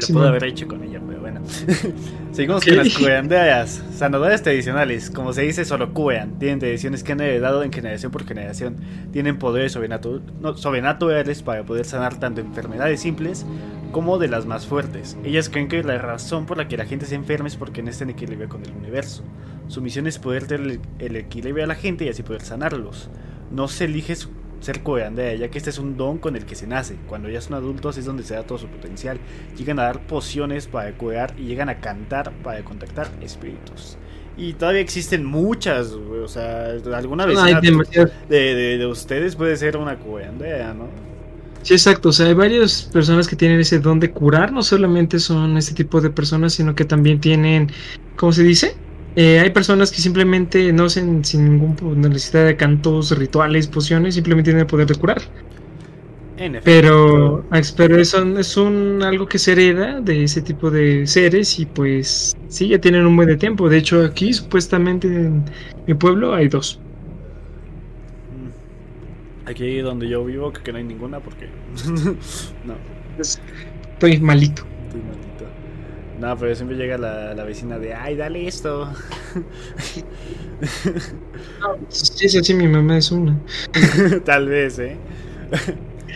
Lo 0.00 0.14
puedo 0.14 0.28
haber 0.28 0.44
hecho 0.44 0.66
con 0.66 0.82
ella, 0.82 1.00
pero 1.06 1.20
bueno. 1.20 1.40
Seguimos 2.32 2.64
con 2.64 2.76
las 2.76 2.96
cueandeas. 2.96 3.82
Sanadores 3.94 4.42
tradicionales, 4.42 5.10
como 5.10 5.32
se 5.32 5.42
dice, 5.42 5.64
solo 5.64 5.92
cuean. 5.92 6.38
Tienen 6.38 6.58
tradiciones 6.58 7.02
que 7.02 7.12
han 7.12 7.20
heredado 7.20 7.62
en 7.62 7.72
generación 7.72 8.12
por 8.12 8.26
generación. 8.26 8.76
Tienen 9.12 9.38
poderes 9.38 9.72
sobrenaturales 9.72 11.42
para 11.42 11.64
poder 11.64 11.84
sanar 11.84 12.18
tanto 12.18 12.40
enfermedades 12.40 13.00
simples 13.00 13.44
como 13.92 14.18
de 14.18 14.28
las 14.28 14.46
más 14.46 14.66
fuertes. 14.66 15.16
Ellas 15.24 15.48
creen 15.48 15.68
que 15.68 15.82
la 15.82 15.98
razón 15.98 16.46
por 16.46 16.56
la 16.56 16.68
que 16.68 16.76
la 16.76 16.86
gente 16.86 17.06
se 17.06 17.14
enferma 17.14 17.48
es 17.48 17.56
porque 17.56 17.82
no 17.82 17.90
está 17.90 18.04
en 18.04 18.10
equilibrio 18.10 18.48
con 18.48 18.64
el 18.64 18.72
universo. 18.72 19.24
Su 19.68 19.80
misión 19.80 20.06
es 20.06 20.18
poder 20.18 20.46
tener 20.46 20.80
el 20.98 21.16
equilibrio 21.16 21.64
a 21.64 21.68
la 21.68 21.74
gente 21.74 22.04
y 22.04 22.08
así 22.08 22.22
poder 22.22 22.42
sanarlos. 22.42 23.10
No 23.50 23.68
se 23.68 23.84
elige 23.84 24.14
su 24.16 24.30
ser 24.60 24.82
coeandea, 24.82 25.34
ya 25.34 25.48
que 25.48 25.58
este 25.58 25.70
es 25.70 25.78
un 25.78 25.96
don 25.96 26.18
con 26.18 26.36
el 26.36 26.44
que 26.44 26.54
se 26.54 26.66
nace. 26.66 26.96
Cuando 27.08 27.28
ya 27.28 27.40
son 27.40 27.54
adultos 27.54 27.96
es 27.98 28.04
donde 28.04 28.22
se 28.22 28.34
da 28.34 28.42
todo 28.42 28.58
su 28.58 28.66
potencial. 28.66 29.18
Llegan 29.56 29.78
a 29.78 29.84
dar 29.84 30.00
pociones 30.06 30.66
para 30.66 30.96
coear 30.96 31.34
y 31.38 31.44
llegan 31.44 31.68
a 31.68 31.80
cantar 31.80 32.32
para 32.42 32.62
contactar 32.62 33.10
espíritus. 33.20 33.96
Y 34.36 34.54
todavía 34.54 34.80
existen 34.80 35.24
muchas, 35.24 35.88
o 35.88 36.28
sea, 36.28 36.68
alguna 36.94 37.26
vez 37.26 37.38
de, 38.28 38.78
de, 38.78 38.86
ustedes 38.86 39.36
puede 39.36 39.56
ser 39.56 39.76
una 39.76 39.98
coeandea, 39.98 40.72
¿no? 40.72 40.88
Sí, 41.62 41.74
exacto. 41.74 42.08
O 42.08 42.12
sea, 42.12 42.26
hay 42.26 42.34
varias 42.34 42.84
personas 42.84 43.28
que 43.28 43.36
tienen 43.36 43.60
ese 43.60 43.80
don 43.80 44.00
de 44.00 44.10
curar. 44.10 44.52
No 44.52 44.62
solamente 44.62 45.18
son 45.18 45.56
este 45.58 45.74
tipo 45.74 46.00
de 46.00 46.10
personas, 46.10 46.54
sino 46.54 46.74
que 46.74 46.84
también 46.84 47.20
tienen, 47.20 47.70
¿cómo 48.16 48.32
se 48.32 48.42
dice? 48.42 48.76
Eh, 49.16 49.40
hay 49.40 49.50
personas 49.50 49.90
que 49.90 50.00
simplemente 50.00 50.72
no 50.72 50.84
hacen 50.84 51.24
sin 51.24 51.58
ninguna 51.58 52.08
necesidad 52.08 52.46
de 52.46 52.56
cantos, 52.56 53.16
rituales, 53.16 53.66
pociones, 53.66 54.14
simplemente 54.14 54.50
tienen 54.50 54.60
el 54.60 54.66
poder 54.66 54.86
de 54.86 54.94
curar. 54.94 55.22
Pero, 56.64 57.44
pero 57.76 57.98
eso 57.98 58.38
es 58.38 58.56
un 58.56 59.02
algo 59.02 59.26
que 59.26 59.38
se 59.38 59.52
hereda 59.52 60.00
de 60.00 60.24
ese 60.24 60.40
tipo 60.40 60.70
de 60.70 61.06
seres 61.06 61.58
y 61.58 61.66
pues 61.66 62.34
sí, 62.48 62.68
ya 62.68 62.78
tienen 62.78 63.04
un 63.04 63.14
buen 63.14 63.28
de 63.28 63.36
tiempo. 63.36 63.68
De 63.68 63.76
hecho, 63.76 64.02
aquí 64.02 64.32
supuestamente 64.32 65.06
en 65.06 65.44
mi 65.86 65.92
pueblo 65.92 66.32
hay 66.32 66.48
dos. 66.48 66.80
Mm. 68.32 69.50
Aquí 69.50 69.78
donde 69.80 70.08
yo 70.08 70.24
vivo, 70.24 70.50
que 70.50 70.72
no 70.72 70.78
hay 70.78 70.84
ninguna 70.84 71.20
porque... 71.20 71.46
no. 72.64 72.74
Estoy 73.18 74.18
malito. 74.18 74.62
Estoy 74.86 75.02
malito. 75.02 75.19
No, 76.20 76.36
pero 76.36 76.54
siempre 76.54 76.76
llega 76.76 76.98
la, 76.98 77.34
la 77.34 77.44
vecina 77.44 77.78
de, 77.78 77.94
ay, 77.94 78.14
dale 78.14 78.46
esto. 78.46 78.92
sí, 81.88 82.28
sí, 82.28 82.44
sí, 82.44 82.54
mi 82.54 82.68
mamá 82.68 82.98
es 82.98 83.10
una. 83.10 83.40
Tal 84.26 84.48
vez, 84.48 84.78
¿eh? 84.80 84.98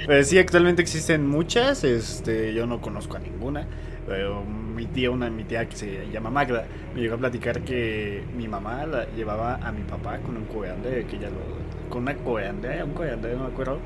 Pero 0.07 0.23
sí, 0.23 0.39
actualmente 0.39 0.83
existen 0.83 1.27
muchas, 1.27 1.85
este, 1.85 2.53
yo 2.53 2.67
no 2.67 2.83
conozco 2.83 3.17
a 3.17 3.21
ninguna. 3.21 3.67
Pero 4.07 4.45
mi 4.45 4.85
tía, 4.85 5.11
una 5.11 5.31
mi 5.31 5.45
tía 5.45 5.67
que 5.67 5.77
se 5.77 6.11
llama 6.13 6.29
Magda, 6.29 6.67
me 6.95 7.01
llegó 7.01 7.15
a 7.15 7.19
platicar 7.19 7.63
que 7.63 8.23
mi 8.37 8.47
mamá 8.47 8.85
la 8.85 9.07
llevaba 9.17 9.55
a 9.55 9.73
mi 9.73 9.83
papá 9.85 10.19
con 10.19 10.37
un 10.37 10.45
coeande, 10.45 11.07
que 11.07 11.17
ella 11.17 11.31
lo, 11.31 11.89
con 11.89 12.03
una 12.03 12.15
coeande, 12.17 12.83
un 12.83 12.93
coeande, 12.93 13.35
no 13.35 13.45
me 13.45 13.49
acuerdo, 13.53 13.79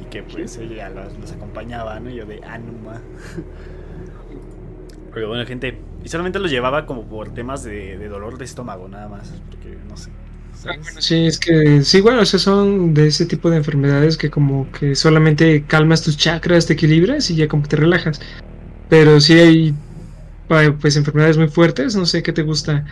y 0.00 0.04
que 0.04 0.22
pues 0.22 0.56
ella 0.56 0.88
los, 0.88 1.32
acompañaba, 1.32 2.00
¿no? 2.00 2.08
Y 2.08 2.14
yo 2.14 2.24
de, 2.24 2.40
ánima. 2.44 3.02
Pero 5.16 5.28
bueno, 5.28 5.46
gente. 5.46 5.78
Y 6.04 6.10
solamente 6.10 6.38
lo 6.38 6.46
llevaba 6.46 6.84
como 6.84 7.08
por 7.08 7.32
temas 7.32 7.64
de, 7.64 7.96
dolor 8.06 8.36
de 8.36 8.44
estómago, 8.44 8.86
nada 8.86 9.08
más. 9.08 9.32
Porque 9.48 9.74
no 9.88 9.96
sé. 9.96 10.10
Sí, 10.98 11.24
es 11.24 11.38
que 11.38 11.82
sí, 11.84 12.02
bueno, 12.02 12.20
o 12.20 12.26
sea, 12.26 12.38
son 12.38 12.92
de 12.92 13.06
ese 13.06 13.24
tipo 13.24 13.48
de 13.48 13.56
enfermedades 13.56 14.18
que 14.18 14.28
como 14.28 14.70
que 14.72 14.94
solamente 14.94 15.64
calmas 15.64 16.02
tus 16.02 16.18
chakras, 16.18 16.66
te 16.66 16.74
equilibras 16.74 17.30
y 17.30 17.36
ya 17.36 17.48
como 17.48 17.62
que 17.62 17.70
te 17.70 17.76
relajas. 17.76 18.20
Pero 18.90 19.18
sí 19.18 19.32
hay 19.38 19.74
pues 20.48 20.98
enfermedades 20.98 21.38
muy 21.38 21.48
fuertes, 21.48 21.96
no 21.96 22.04
sé 22.04 22.22
qué 22.22 22.34
te 22.34 22.42
gusta, 22.42 22.84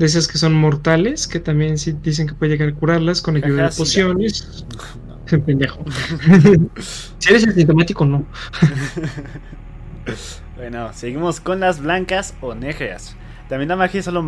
de 0.00 0.06
esas 0.06 0.26
que 0.26 0.36
son 0.36 0.54
mortales, 0.54 1.28
que 1.28 1.38
también 1.38 1.78
sí 1.78 1.94
dicen 2.02 2.26
que 2.26 2.34
puede 2.34 2.50
llegar 2.50 2.70
a 2.70 2.74
curarlas 2.74 3.22
con 3.22 3.36
ayuda 3.36 3.68
de 3.68 3.76
pociones. 3.76 4.66
Pendejo. 5.46 5.84
si 7.18 7.30
eres 7.30 7.46
asintomático, 7.46 8.04
no. 8.04 8.26
Bueno, 10.56 10.92
seguimos 10.92 11.40
con 11.40 11.60
las 11.60 11.80
blancas 11.80 12.34
o 12.40 12.54
negras. 12.54 13.16
También 13.48 13.68
la 13.68 13.76
magia 13.76 14.00
es 14.00 14.04
solo 14.04 14.22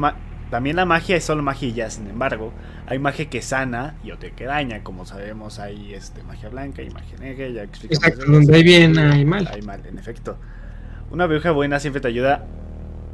también 0.50 0.74
la 0.74 0.84
magia 0.84 1.16
es 1.16 1.24
solo 1.24 1.42
magia 1.44 1.68
y 1.68 1.72
ya, 1.74 1.90
sin 1.90 2.08
embargo, 2.08 2.52
hay 2.86 2.98
magia 2.98 3.30
que 3.30 3.40
sana 3.40 3.94
y 4.02 4.10
otra 4.10 4.30
que 4.30 4.46
daña, 4.46 4.82
como 4.82 5.06
sabemos, 5.06 5.60
hay 5.60 5.94
este 5.94 6.24
magia 6.24 6.48
blanca 6.48 6.82
y 6.82 6.90
magia 6.90 7.16
negra, 7.18 7.48
ya 7.48 7.62
explicamos. 7.62 8.04
Exacto, 8.04 8.30
donde 8.30 8.56
hay 8.56 8.64
bien 8.64 8.98
hay 8.98 9.24
mal. 9.24 9.48
Hay 9.52 9.62
mal, 9.62 9.86
en 9.86 9.96
efecto. 9.96 10.38
Una 11.12 11.26
bruja 11.26 11.52
buena 11.52 11.78
siempre 11.78 12.00
te 12.00 12.08
ayuda 12.08 12.46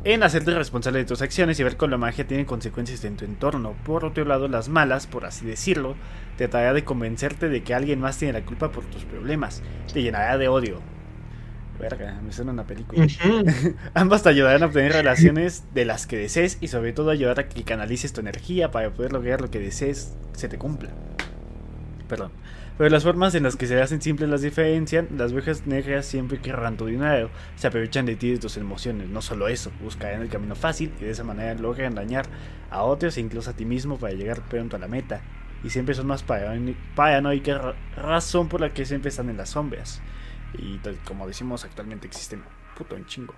en 0.04 0.22
hacerte 0.22 0.54
responsable 0.54 1.00
de 1.00 1.04
tus 1.04 1.20
acciones 1.20 1.60
y 1.60 1.62
ver 1.62 1.76
cómo 1.76 1.90
la 1.90 1.98
magia 1.98 2.26
tiene 2.26 2.46
consecuencias 2.46 3.04
en 3.04 3.16
tu 3.16 3.26
entorno. 3.26 3.74
Por 3.84 4.06
otro 4.06 4.24
lado, 4.24 4.48
las 4.48 4.70
malas, 4.70 5.06
por 5.06 5.26
así 5.26 5.44
decirlo, 5.44 5.94
te 6.38 6.48
tratará 6.48 6.72
de 6.72 6.84
convencerte 6.84 7.50
de 7.50 7.62
que 7.62 7.74
alguien 7.74 8.00
más 8.00 8.16
tiene 8.16 8.32
la 8.32 8.46
culpa 8.46 8.72
por 8.72 8.84
tus 8.84 9.04
problemas. 9.04 9.62
Te 9.92 10.02
llenará 10.02 10.38
de 10.38 10.48
odio, 10.48 10.80
Verga, 11.78 12.20
me 12.24 12.32
suena 12.32 12.52
una 12.52 12.66
película. 12.66 13.06
Ambas 13.94 14.22
te 14.22 14.30
ayudarán 14.30 14.62
a 14.62 14.66
obtener 14.66 14.92
relaciones 14.92 15.64
de 15.74 15.84
las 15.84 16.06
que 16.06 16.16
desees 16.16 16.58
y 16.60 16.68
sobre 16.68 16.92
todo 16.92 17.10
ayudar 17.10 17.40
a 17.40 17.48
que 17.48 17.62
canalices 17.64 18.12
tu 18.12 18.20
energía 18.20 18.70
para 18.70 18.90
poder 18.90 19.12
lograr 19.12 19.40
lo 19.40 19.50
que 19.50 19.58
desees 19.58 20.14
se 20.32 20.48
te 20.48 20.58
cumpla. 20.58 20.90
Perdón. 22.08 22.32
Pero 22.78 22.90
las 22.90 23.04
formas 23.04 23.34
en 23.34 23.42
las 23.42 23.56
que 23.56 23.66
se 23.66 23.80
hacen 23.80 24.02
simples 24.02 24.28
las 24.28 24.42
diferencian, 24.42 25.08
las 25.16 25.32
brujas 25.32 25.66
negras 25.66 26.04
siempre 26.04 26.40
querrán 26.40 26.76
tu 26.76 26.86
dinero, 26.86 27.30
se 27.56 27.68
aprovechan 27.68 28.04
de 28.04 28.16
ti 28.16 28.28
y 28.28 28.32
de 28.32 28.38
tus 28.38 28.58
emociones. 28.58 29.08
No 29.08 29.22
solo 29.22 29.48
eso, 29.48 29.72
buscarán 29.82 30.20
el 30.20 30.28
camino 30.28 30.54
fácil 30.54 30.92
y 31.00 31.04
de 31.04 31.10
esa 31.10 31.24
manera 31.24 31.54
logran 31.54 31.94
dañar 31.94 32.26
a 32.70 32.82
otros 32.82 33.16
e 33.16 33.22
incluso 33.22 33.50
a 33.50 33.54
ti 33.54 33.64
mismo 33.64 33.98
para 33.98 34.12
llegar 34.12 34.42
pronto 34.42 34.76
a 34.76 34.78
la 34.78 34.88
meta. 34.88 35.22
Y 35.64 35.70
siempre 35.70 35.94
son 35.94 36.06
más 36.06 36.22
paranoicas, 36.22 37.74
razón 37.96 38.48
por 38.48 38.60
la 38.60 38.74
que 38.74 38.84
siempre 38.84 39.08
están 39.08 39.30
en 39.30 39.38
las 39.38 39.50
sombras. 39.50 40.02
Y 40.58 40.80
como 41.04 41.26
decimos, 41.26 41.64
actualmente 41.64 42.06
existen 42.06 42.42
puto 42.76 42.96
en 42.96 43.06
chingo. 43.06 43.34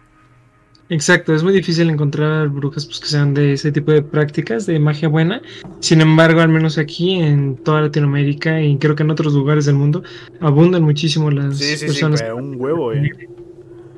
Exacto, 0.90 1.34
es 1.34 1.42
muy 1.42 1.52
difícil 1.52 1.90
encontrar 1.90 2.48
brujas 2.48 2.86
pues, 2.86 2.98
que 2.98 3.08
sean 3.08 3.34
de 3.34 3.52
ese 3.52 3.70
tipo 3.70 3.92
de 3.92 4.00
prácticas, 4.00 4.64
de 4.64 4.78
magia 4.78 5.08
buena. 5.08 5.42
Sin 5.80 6.00
embargo, 6.00 6.40
al 6.40 6.48
menos 6.48 6.78
aquí 6.78 7.16
en 7.16 7.56
toda 7.56 7.82
Latinoamérica 7.82 8.62
y 8.62 8.78
creo 8.78 8.94
que 8.94 9.02
en 9.02 9.10
otros 9.10 9.34
lugares 9.34 9.66
del 9.66 9.74
mundo, 9.74 10.02
abundan 10.40 10.82
muchísimo 10.82 11.30
las 11.30 11.58
sí, 11.58 11.76
sí, 11.76 11.86
personas. 11.86 12.20
Sí, 12.20 12.26
un 12.34 12.58
huevo, 12.58 12.94
eh. 12.94 13.10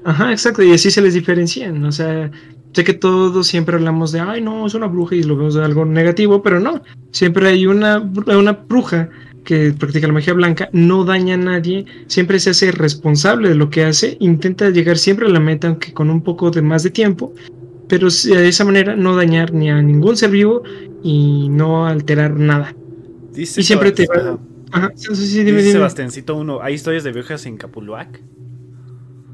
Ajá, 0.04 0.32
exacto, 0.32 0.62
y 0.64 0.72
así 0.72 0.90
se 0.90 1.00
les 1.00 1.14
diferencian. 1.14 1.84
O 1.84 1.92
sea, 1.92 2.28
sé 2.72 2.82
que 2.82 2.94
todos 2.94 3.46
siempre 3.46 3.76
hablamos 3.76 4.10
de, 4.10 4.20
ay, 4.20 4.40
no, 4.40 4.66
es 4.66 4.74
una 4.74 4.86
bruja 4.86 5.14
y 5.14 5.22
lo 5.22 5.36
vemos 5.36 5.54
de 5.54 5.64
algo 5.64 5.84
negativo, 5.84 6.42
pero 6.42 6.58
no. 6.58 6.82
Siempre 7.12 7.48
hay 7.48 7.66
una, 7.66 8.00
una 8.00 8.52
bruja 8.52 9.10
que 9.44 9.72
practica 9.72 10.06
la 10.06 10.12
magia 10.12 10.32
blanca 10.32 10.68
no 10.72 11.04
daña 11.04 11.34
a 11.34 11.38
nadie, 11.38 11.86
siempre 12.06 12.38
se 12.38 12.50
hace 12.50 12.72
responsable 12.72 13.48
de 13.48 13.54
lo 13.54 13.70
que 13.70 13.84
hace, 13.84 14.16
intenta 14.20 14.70
llegar 14.70 14.98
siempre 14.98 15.26
a 15.26 15.30
la 15.30 15.40
meta, 15.40 15.68
aunque 15.68 15.92
con 15.92 16.10
un 16.10 16.22
poco 16.22 16.50
de 16.50 16.62
más 16.62 16.82
de 16.82 16.90
tiempo, 16.90 17.34
pero 17.88 18.08
de 18.08 18.48
esa 18.48 18.64
manera 18.64 18.94
no 18.96 19.16
dañar 19.16 19.52
ni 19.52 19.70
a 19.70 19.82
ningún 19.82 20.16
ser 20.16 20.30
vivo 20.30 20.62
y 21.02 21.48
no 21.48 21.86
alterar 21.86 22.38
nada. 22.38 22.74
Dice 23.32 23.60
y 23.60 23.64
siempre 23.64 23.92
te 23.92 24.06
va... 24.06 24.38
Ajá, 24.72 24.92
sí, 24.94 25.14
sí, 25.14 25.42
dime, 25.42 25.58
Dice 25.58 25.72
Sebastiancito 25.72 26.36
1, 26.36 26.62
¿hay 26.62 26.74
historias 26.74 27.02
de 27.02 27.10
brujas 27.10 27.44
en 27.46 27.56
Capuluac? 27.56 28.20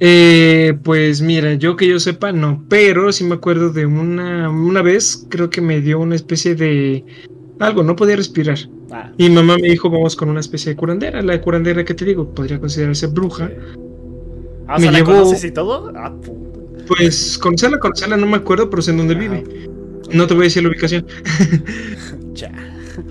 Eh, 0.00 0.78
pues 0.82 1.22
mira, 1.22 1.54
yo 1.54 1.76
que 1.76 1.88
yo 1.88 1.98
sepa, 2.00 2.32
no, 2.32 2.64
pero 2.68 3.12
sí 3.12 3.24
me 3.24 3.34
acuerdo 3.34 3.70
de 3.70 3.86
una, 3.86 4.50
una 4.50 4.82
vez, 4.82 5.26
creo 5.30 5.48
que 5.48 5.60
me 5.60 5.80
dio 5.80 5.98
una 6.00 6.14
especie 6.14 6.54
de 6.54 7.04
algo, 7.58 7.82
no 7.82 7.96
podía 7.96 8.16
respirar. 8.16 8.58
Ah. 8.90 9.12
Y 9.18 9.28
mamá 9.30 9.56
me 9.56 9.68
dijo, 9.68 9.90
vamos 9.90 10.16
con 10.16 10.28
una 10.28 10.40
especie 10.40 10.72
de 10.72 10.76
curandera. 10.76 11.22
La 11.22 11.40
curandera 11.40 11.84
que 11.84 11.94
te 11.94 12.04
digo, 12.04 12.34
podría 12.34 12.60
considerarse 12.60 13.06
bruja. 13.08 13.50
Ah, 14.68 14.78
me 14.78 14.90
llevó... 14.90 15.32
y 15.34 15.50
todo? 15.50 15.92
Ah, 15.96 16.14
pues 16.86 17.38
conocerla, 17.38 17.78
conocerla, 17.78 18.16
no 18.16 18.26
me 18.26 18.36
acuerdo, 18.36 18.70
pero 18.70 18.82
sé 18.82 18.92
en 18.92 18.98
dónde 18.98 19.14
vive. 19.14 19.44
No 20.12 20.26
te 20.26 20.34
voy 20.34 20.42
a 20.42 20.44
decir 20.44 20.62
la 20.62 20.68
ubicación. 20.68 21.06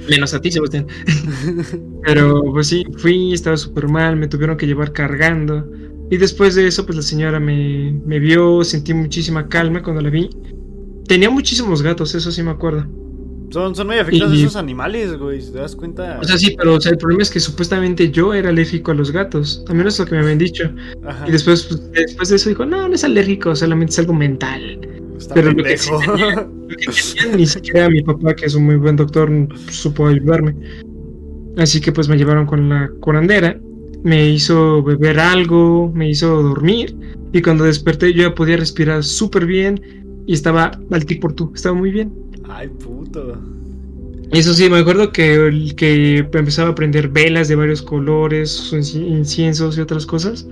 Menos 0.10 0.34
a 0.34 0.42
ti, 0.42 0.52
Sebastián. 0.52 0.88
pero 2.04 2.44
pues 2.52 2.68
sí, 2.68 2.86
fui, 2.98 3.34
estaba 3.34 3.58
súper 3.58 3.88
mal, 3.88 4.16
me 4.16 4.28
tuvieron 4.28 4.58
que 4.58 4.66
llevar 4.66 4.92
cargando. 4.94 5.70
Y 6.10 6.18
después 6.18 6.56
de 6.56 6.68
eso, 6.68 6.86
pues 6.86 6.96
la 6.96 7.02
señora 7.02 7.40
me, 7.40 8.00
me 8.06 8.20
vio, 8.20 8.64
sentí 8.64 8.94
muchísima 8.94 9.48
calma 9.48 9.82
cuando 9.84 10.02
la 10.02 10.10
vi. 10.10 10.30
Tenía 11.08 11.30
muchísimos 11.30 11.82
gatos, 11.82 12.16
eso 12.16 12.32
sí 12.32 12.44
me 12.44 12.52
acuerdo. 12.52 12.88
Son, 13.50 13.76
son 13.76 13.88
muy 13.88 13.98
afectados 13.98 14.38
esos 14.38 14.56
animales, 14.56 15.18
güey, 15.18 15.40
¿te 15.40 15.60
das 15.60 15.76
cuenta? 15.76 16.20
O 16.22 16.24
sea, 16.24 16.38
sí, 16.38 16.56
pero 16.58 16.78
el 16.78 16.98
problema 16.98 17.24
es 17.24 17.30
que 17.30 17.40
supuestamente 17.40 18.12
yo 18.12 18.34
era 18.34 18.50
alérgico 18.50 18.92
a 18.92 18.96
los 18.96 19.12
gatos. 19.12 19.64
A 19.70 19.74
menos 19.74 19.98
lo 20.00 20.06
que 20.06 20.16
me 20.16 20.22
habían 20.22 20.38
dicho. 20.38 20.70
Y 21.28 21.32
después, 21.32 21.64
pues, 21.64 21.92
después 21.92 22.30
de 22.30 22.36
eso 22.36 22.50
dijo, 22.50 22.66
no, 22.66 22.88
no 22.88 22.96
es 22.96 23.04
alérgico, 23.04 23.56
solamente 23.56 23.92
es 23.92 24.00
algo 24.00 24.14
mental. 24.14 24.80
pero 25.34 25.52
lo 25.52 25.64
que, 25.64 25.78
ni 27.38 27.46
siquiera 27.46 27.90
mi 27.90 28.02
papá, 28.02 28.36
que 28.36 28.46
es 28.46 28.56
un 28.56 28.66
muy 28.66 28.76
buen 28.76 28.96
doctor, 28.96 29.30
supo 29.70 30.08
ayudarme. 30.08 30.56
Así 31.58 31.80
que 31.80 31.92
pues 31.92 32.10
me 32.10 32.18
llevaron 32.18 32.46
con 32.46 32.68
la 32.68 32.90
curandera 33.00 33.58
me 34.06 34.30
hizo 34.30 34.84
beber 34.84 35.20
algo, 35.20 35.92
me 35.92 36.08
hizo 36.08 36.44
dormir 36.44 36.96
y 37.34 37.42
cuando 37.42 37.64
desperté 37.64 38.14
yo 38.14 38.22
ya 38.22 38.36
podía 38.36 38.56
respirar 38.56 39.04
súper 39.04 39.48
bien 39.48 39.82
y 40.28 40.34
estaba 40.34 40.80
al 40.92 41.06
ti 41.06 41.16
por 41.16 41.34
tú, 41.34 41.52
estaba 41.56 41.76
muy 41.76 41.90
bien. 41.90 42.14
Ay, 42.48 42.70
puto. 43.24 43.56
Eso 44.32 44.54
sí, 44.54 44.70
me 44.70 44.80
acuerdo 44.80 45.12
que, 45.12 45.74
que 45.78 46.18
empezaba 46.18 46.70
a 46.70 46.76
prender 46.76 47.10
velas 47.10 47.48
de 47.48 47.56
varios 47.56 47.82
colores, 47.82 48.74
inciensos 48.74 49.78
y 49.78 49.82
otras 49.82 50.06
cosas. 50.06 50.48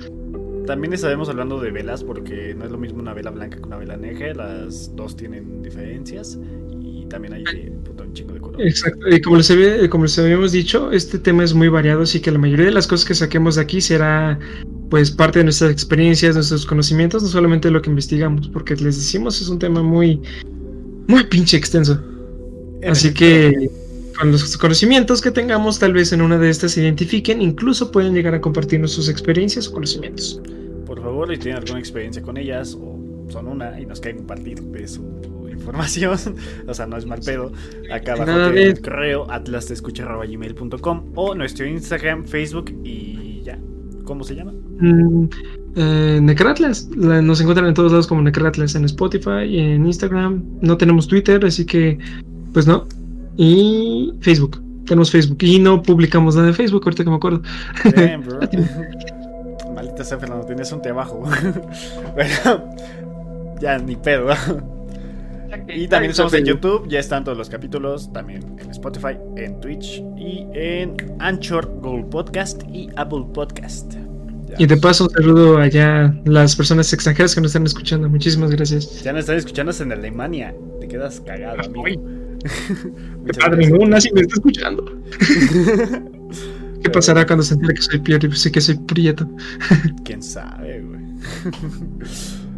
También 0.68 0.94
estaremos 0.94 1.28
hablando 1.28 1.60
de 1.60 1.72
velas 1.72 2.04
porque 2.04 2.56
no 2.58 2.66
es 2.66 2.72
lo 2.72 2.78
mismo 2.78 3.02
una 3.02 3.14
vela 3.14 3.32
blanca 3.32 3.58
que 3.58 3.64
una 3.64 3.78
vela 3.78 3.98
negra, 3.98 4.34
las 4.34 4.96
dos 4.96 5.18
tienen 5.18 5.62
diferencias 5.62 6.40
y 6.80 7.06
también 7.08 7.34
hay 7.34 7.44
un 7.44 8.14
chingo 8.14 8.34
de 8.34 8.40
colores. 8.40 8.68
Exacto, 8.68 9.10
y 9.10 9.20
como 9.22 9.38
les, 9.38 9.52
había, 9.52 9.90
como 9.90 10.06
les 10.06 10.18
habíamos 10.18 10.52
dicho, 10.54 10.92
este 10.92 11.20
tema 11.20 11.44
es 11.44 11.54
muy 11.54 11.68
variado, 11.68 12.04
así 12.04 12.22
que 12.22 12.32
la 12.32 12.38
mayoría 12.38 12.68
de 12.68 12.72
las 12.72 12.88
cosas 12.88 13.06
que 13.06 13.16
saquemos 13.16 13.56
de 13.56 13.62
aquí 13.64 13.82
será 13.82 14.40
pues 14.90 15.12
parte 15.12 15.40
de 15.40 15.46
nuestras 15.46 15.72
experiencias, 15.72 16.36
nuestros 16.36 16.66
conocimientos, 16.66 17.24
no 17.24 17.30
solamente 17.30 17.70
lo 17.72 17.82
que 17.82 17.90
investigamos, 17.90 18.48
porque 18.48 18.76
les 18.76 18.96
decimos 18.96 19.42
es 19.42 19.50
un 19.50 19.60
tema 19.60 19.82
muy, 19.82 20.22
muy 21.08 21.24
pinche 21.26 21.58
extenso. 21.58 22.00
Así 22.88 23.14
que 23.14 23.70
con 24.18 24.32
los 24.32 24.58
conocimientos 24.58 25.22
que 25.22 25.32
tengamos, 25.32 25.80
tal 25.80 25.94
vez 25.94 26.14
en 26.14 26.22
una 26.22 26.38
de 26.38 26.50
estas 26.50 26.74
se 26.74 26.82
identifiquen, 26.82 27.42
incluso 27.42 27.92
pueden 27.92 28.14
llegar 28.14 28.34
a 28.36 28.42
compartirnos 28.42 28.92
sus 28.92 29.10
experiencias 29.10 29.68
o 29.68 29.74
conocimientos. 29.74 30.42
Por 30.86 31.02
favor, 31.02 31.30
si 31.32 31.38
tienen 31.38 31.62
alguna 31.62 31.80
experiencia 31.80 32.22
con 32.22 32.38
ellas 32.38 32.78
o 32.80 33.00
son 33.30 33.48
una 33.48 33.80
y 33.80 33.86
nos 33.86 34.00
quieren 34.00 34.20
compartir 34.20 34.62
de 34.62 34.88
su 34.88 35.02
información, 35.50 36.18
o 36.68 36.74
sea, 36.74 36.86
no 36.86 36.98
es 36.98 37.06
mal 37.06 37.20
pedo, 37.22 37.52
acá 37.92 38.14
abajo 38.14 38.52
tienen 38.52 38.70
el 38.70 38.82
correo 38.82 39.28
o 41.16 41.36
nuestro 41.36 41.66
Instagram, 41.66 42.26
Facebook 42.26 42.74
y 42.84 43.42
ya. 43.44 43.60
¿Cómo 44.04 44.24
se 44.24 44.36
llama? 44.36 44.54
Mm, 44.80 45.30
eh, 45.76 46.20
Necratlas. 46.22 46.90
Nos 46.90 47.40
encuentran 47.40 47.68
en 47.68 47.74
todos 47.74 47.92
lados 47.92 48.08
como 48.08 48.22
Necratlas, 48.22 48.76
en 48.76 48.86
Spotify, 48.86 49.58
en 49.58 49.86
Instagram. 49.86 50.44
No 50.62 50.78
tenemos 50.78 51.08
Twitter, 51.08 51.44
así 51.46 51.66
que, 51.66 51.98
pues 52.54 52.68
no. 52.68 52.88
Y 53.36 54.14
Facebook. 54.22 54.62
Tenemos 54.86 55.12
Facebook. 55.12 55.38
Y 55.42 55.60
no 55.60 55.82
publicamos 55.82 56.36
nada 56.36 56.48
de 56.48 56.54
Facebook, 56.54 56.84
ahorita 56.86 57.04
que 57.04 57.10
me 57.10 57.16
acuerdo. 57.16 57.42
Maldita 59.76 60.04
sea, 60.04 60.20
Fernando, 60.20 60.46
tienes 60.46 60.72
un 60.72 60.82
té 60.82 60.90
abajo. 60.90 61.24
bueno, 62.14 62.76
ya 63.62 63.78
ni 63.80 63.96
pedo. 63.96 64.28
Y 65.68 65.88
también 65.88 66.12
estamos 66.12 66.34
en 66.34 66.46
YouTube, 66.46 66.88
ya 66.88 67.00
están 67.00 67.24
todos 67.24 67.38
los 67.38 67.50
capítulos, 67.50 68.12
también 68.12 68.44
en 68.60 68.72
Spotify, 68.72 69.18
en 69.38 69.60
Twitch 69.62 70.04
y 70.18 70.48
en 70.54 70.96
Anchor, 71.20 71.68
Google 71.82 72.06
Podcast 72.06 72.64
y 72.72 72.90
Apple 72.96 73.26
Podcast. 73.34 73.94
Y 74.58 74.66
de 74.68 74.78
paso, 74.78 75.06
un 75.06 75.10
saludo 75.10 75.58
allá 75.58 76.14
las 76.26 76.56
personas 76.56 76.92
extranjeras 76.94 77.34
que 77.34 77.42
nos 77.42 77.50
están 77.52 77.66
escuchando. 77.66 78.10
Muchísimas 78.10 78.52
gracias. 78.52 79.04
Ya 79.04 79.12
nos 79.12 79.22
están 79.22 79.38
escuchando 79.38 79.72
en 79.80 79.92
Alemania. 79.92 80.54
Te 80.80 80.88
quedas 80.88 81.22
cagado, 81.22 81.62
amigo. 81.64 82.23
Padre, 83.40 83.70
no, 83.70 83.86
Nazi 83.86 84.12
me 84.14 84.22
está 84.22 84.36
escuchando. 84.36 85.00
¿Qué 86.84 86.90
pasará 86.90 87.26
cuando 87.26 87.44
se 87.44 87.54
entere 87.54 87.76
que 87.76 87.82
soy 87.82 88.00
Pierre 88.00 88.28
y 88.28 88.52
que 88.52 88.62
soy 88.62 88.76
Prieto? 88.76 89.28
Quién 90.04 90.22
sabe, 90.22 90.82
güey. 90.82 91.02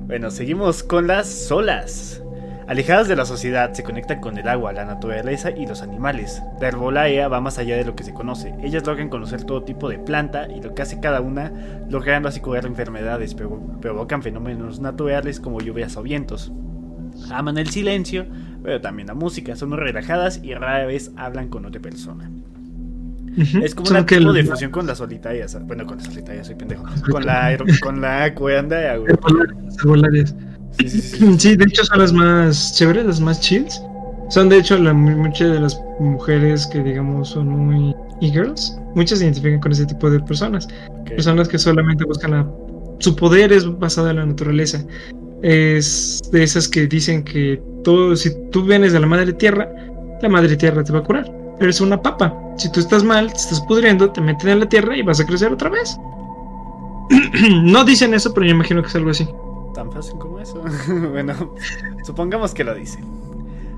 bueno, 0.07 0.31
seguimos 0.31 0.81
con 0.83 1.07
las 1.07 1.27
solas. 1.27 2.21
Alejadas 2.67 3.07
de 3.07 3.15
la 3.15 3.25
sociedad, 3.25 3.73
se 3.73 3.83
conectan 3.83 4.19
con 4.19 4.39
el 4.39 4.47
agua, 4.47 4.73
la 4.73 4.85
naturaleza 4.85 5.51
y 5.51 5.67
los 5.67 5.83
animales. 5.83 6.41
La 6.59 6.69
herbolaria 6.69 7.27
va 7.27 7.39
más 7.39 7.59
allá 7.59 7.77
de 7.77 7.85
lo 7.85 7.95
que 7.95 8.03
se 8.03 8.15
conoce. 8.15 8.55
Ellas 8.63 8.87
logran 8.87 9.09
conocer 9.09 9.43
todo 9.43 9.61
tipo 9.61 9.87
de 9.87 9.99
planta 9.99 10.47
y 10.51 10.63
lo 10.63 10.73
que 10.73 10.81
hace 10.81 10.99
cada 10.99 11.21
una, 11.21 11.51
logrando 11.87 12.27
así 12.27 12.39
curar 12.39 12.65
enfermedades, 12.65 13.35
pero 13.35 13.59
provocan 13.79 14.23
fenómenos 14.23 14.79
naturales 14.79 15.39
como 15.39 15.61
lluvias 15.61 15.95
o 15.95 16.01
vientos. 16.01 16.51
Aman 17.29 17.59
el 17.59 17.69
silencio, 17.69 18.25
pero 18.65 18.81
también 18.81 19.07
la 19.07 19.13
música. 19.13 19.55
Son 19.55 19.69
muy 19.69 19.77
relajadas 19.77 20.41
y 20.43 20.53
rara 20.55 20.85
vez 20.85 21.11
hablan 21.15 21.49
con 21.49 21.65
otra 21.65 21.79
persona. 21.79 22.29
Es 23.61 23.75
como 23.75 23.89
una 23.89 24.05
tipo 24.05 24.33
de 24.33 24.43
fusión 24.43 24.71
con 24.71 24.87
las 24.87 24.97
solitarias. 24.97 25.57
Bueno, 25.65 25.85
con 25.85 25.97
las 25.97 26.07
solitarias, 26.07 26.47
soy 26.47 26.55
pendejo. 26.55 26.83
Con 27.11 27.25
la, 27.25 27.57
con 27.81 28.01
la 28.01 28.33
cuerda, 28.33 28.97
Sí, 31.37 31.55
de 31.55 31.63
hecho 31.63 31.85
son 31.85 31.99
las 31.99 32.11
más 32.11 32.75
chéveres, 32.75 33.05
las 33.05 33.21
más 33.21 33.39
chills. 33.39 33.81
Son 34.29 34.49
de 34.49 34.57
hecho 34.57 34.77
la, 34.77 34.93
muchas 34.93 35.51
de 35.51 35.59
las 35.59 35.79
mujeres 35.99 36.65
que 36.67 36.81
digamos 36.81 37.29
son 37.29 37.47
muy 37.47 37.95
e-girls. 38.21 38.77
Muchas 38.95 39.19
se 39.19 39.25
identifican 39.25 39.59
con 39.59 39.71
ese 39.71 39.85
tipo 39.85 40.09
de 40.09 40.19
personas. 40.21 40.67
Personas 41.05 41.47
que 41.47 41.59
solamente 41.59 42.03
buscan 42.05 42.31
la... 42.31 42.49
Su 42.99 43.15
poder 43.15 43.53
es 43.53 43.67
basado 43.79 44.09
en 44.09 44.15
la 44.15 44.25
naturaleza. 44.25 44.83
Es 45.43 46.21
de 46.31 46.43
esas 46.43 46.67
que 46.67 46.87
dicen 46.87 47.23
que 47.23 47.61
si 48.15 48.49
tú 48.49 48.63
vienes 48.63 48.93
de 48.93 48.99
la 48.99 49.07
madre 49.07 49.33
tierra, 49.33 49.69
la 50.21 50.29
madre 50.29 50.55
tierra 50.55 50.83
te 50.83 50.91
va 50.91 50.99
a 50.99 51.03
curar. 51.03 51.31
Eres 51.59 51.79
una 51.81 52.01
papa. 52.01 52.33
Si 52.57 52.71
tú 52.71 52.79
estás 52.79 53.03
mal, 53.03 53.31
te 53.31 53.39
estás 53.39 53.61
pudriendo, 53.61 54.11
te 54.11 54.21
meten 54.21 54.49
en 54.49 54.59
la 54.61 54.69
tierra 54.69 54.95
y 54.95 55.01
vas 55.01 55.19
a 55.19 55.25
crecer 55.25 55.51
otra 55.51 55.69
vez. 55.69 55.97
no 57.63 57.83
dicen 57.83 58.13
eso, 58.13 58.33
pero 58.33 58.45
yo 58.45 58.53
imagino 58.53 58.81
que 58.81 58.87
es 58.87 58.95
algo 58.95 59.11
así 59.11 59.27
tan 59.75 59.91
fácil 59.91 60.17
como 60.17 60.39
eso. 60.39 60.63
bueno, 61.11 61.53
supongamos 62.03 62.53
que 62.55 62.63
lo 62.63 62.73
dice. 62.73 62.97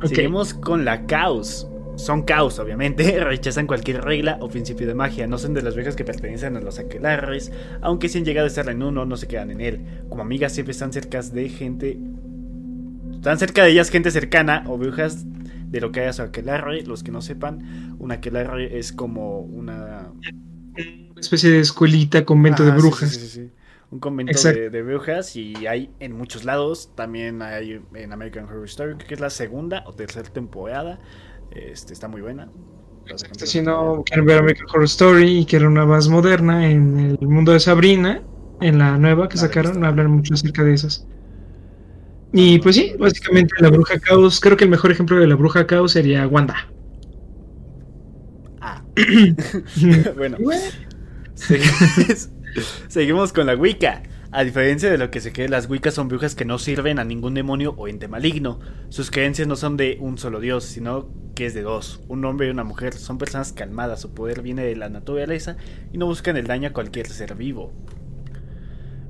Seguimos 0.04 0.54
con 0.54 0.86
la 0.86 1.06
caos. 1.06 1.68
Son 1.96 2.22
caos, 2.22 2.60
obviamente, 2.60 3.20
rechazan 3.24 3.66
cualquier 3.66 4.04
regla 4.04 4.38
o 4.40 4.48
principio 4.48 4.86
de 4.86 4.94
magia, 4.94 5.26
no 5.26 5.40
son 5.40 5.56
de 5.56 5.64
las 5.64 5.74
viejas 5.74 5.96
que 5.96 6.06
pertenecen 6.06 6.56
a 6.56 6.62
los 6.62 6.78
aquelarres, 6.78 7.52
aunque 7.82 8.08
si 8.08 8.20
han 8.20 8.26
llegado 8.26 8.46
a 8.46 8.50
estar 8.50 8.70
en 8.70 8.84
uno, 8.84 9.04
no 9.04 9.18
se 9.18 9.28
quedan 9.28 9.50
en 9.50 9.62
él. 9.62 9.80
Como 10.08 10.22
amigas 10.22 10.54
siempre 10.54 10.72
están 10.72 10.94
cerca 10.94 11.22
de 11.22 11.50
gente... 11.50 11.98
Están 13.18 13.38
cerca 13.38 13.64
de 13.64 13.72
ellas 13.72 13.90
gente 13.90 14.12
cercana 14.12 14.64
o 14.68 14.78
brujas 14.78 15.26
de 15.26 15.82
lo 15.82 15.92
que 15.92 16.02
haya 16.02 16.14
su 16.14 16.22
aquelarre. 16.22 16.84
Los 16.84 17.04
que 17.04 17.12
no 17.12 17.22
sepan, 17.22 17.96
un 18.00 18.12
aquelarre 18.12 18.80
es 18.80 18.94
como 18.94 19.42
una... 19.42 20.12
Una 21.12 21.22
especie 21.22 21.50
de 21.50 21.60
escuelita, 21.60 22.24
convento 22.24 22.64
de 22.64 22.72
brujas. 22.72 23.10
sí, 23.10 23.20
sí, 23.20 23.28
sí 23.28 23.52
un 23.90 24.00
convento 24.00 24.42
de, 24.42 24.82
brujas 24.82 25.36
y 25.36 25.66
hay 25.66 25.90
en 26.00 26.14
muchos 26.14 26.44
lados. 26.44 26.92
También 26.96 27.42
hay 27.42 27.82
en 27.94 28.14
American 28.14 28.46
Horror 28.46 28.66
Story, 28.66 28.98
que 28.98 29.14
es 29.14 29.20
la 29.20 29.30
segunda 29.30 29.84
o 29.88 29.94
tercera 29.94 30.30
temporada. 30.30 31.00
Este, 31.52 31.94
está 31.94 32.08
muy 32.08 32.22
buena. 32.22 32.50
Si 33.38 33.62
no 33.62 34.04
quieren 34.06 34.26
ver 34.26 34.40
American 34.40 34.68
Horror 34.70 34.84
Story 34.84 35.40
y 35.40 35.46
quieren 35.46 35.70
una 35.70 35.86
más 35.86 36.10
moderna 36.10 36.70
en 36.70 37.00
el 37.00 37.28
mundo 37.28 37.54
de 37.54 37.60
Sabrina, 37.62 38.22
en 38.60 38.80
la 38.80 38.98
nueva 38.98 39.30
que 39.30 39.38
sacaron, 39.38 39.86
hablan 39.86 40.12
mucho 40.12 40.34
acerca 40.34 40.64
de 40.64 40.74
esas. 40.74 41.08
Y 42.40 42.60
pues 42.60 42.76
sí, 42.76 42.94
básicamente 43.00 43.56
la 43.58 43.70
bruja 43.70 43.98
caos, 43.98 44.40
creo 44.40 44.56
que 44.56 44.66
el 44.66 44.70
mejor 44.70 44.92
ejemplo 44.92 45.20
de 45.20 45.26
la 45.26 45.34
bruja 45.34 45.66
caos 45.66 45.94
sería 45.94 46.28
Wanda. 46.28 46.68
Ah. 48.62 48.84
bueno. 50.16 50.38
Seguimos 52.88 53.34
con 53.34 53.48
la 53.48 53.56
Wicca. 53.56 54.04
A 54.32 54.44
diferencia 54.44 54.92
de 54.92 55.00
lo 55.00 55.10
que 55.10 55.20
se 55.20 55.34
cree, 55.34 55.50
las 55.50 55.68
Wiccas 55.68 55.96
son 55.96 56.10
brujas 56.10 56.36
que 56.36 56.46
no 56.46 56.60
sirven 56.60 57.00
a 57.00 57.04
ningún 57.04 57.34
demonio 57.34 57.74
o 57.76 57.88
ente 57.88 58.08
maligno. 58.08 58.60
Sus 58.90 59.10
creencias 59.10 59.48
no 59.48 59.56
son 59.56 59.76
de 59.76 59.98
un 60.00 60.20
solo 60.20 60.40
dios, 60.40 60.64
sino 60.64 61.10
que 61.34 61.48
es 61.48 61.56
de 61.56 61.64
dos, 61.64 62.02
un 62.08 62.24
hombre 62.24 62.46
y 62.46 62.52
una 62.52 62.64
mujer. 62.64 62.94
Son 62.94 63.18
personas 63.18 63.52
calmadas, 63.52 64.02
su 64.02 64.14
poder 64.14 64.44
viene 64.44 64.64
de 64.64 64.76
la 64.76 64.90
naturaleza 64.90 65.58
y 65.92 65.98
no 65.98 66.06
buscan 66.06 66.38
el 66.38 66.46
daño 66.46 66.70
a 66.70 66.74
cualquier 66.74 67.08
ser 67.08 67.34
vivo. 67.34 67.74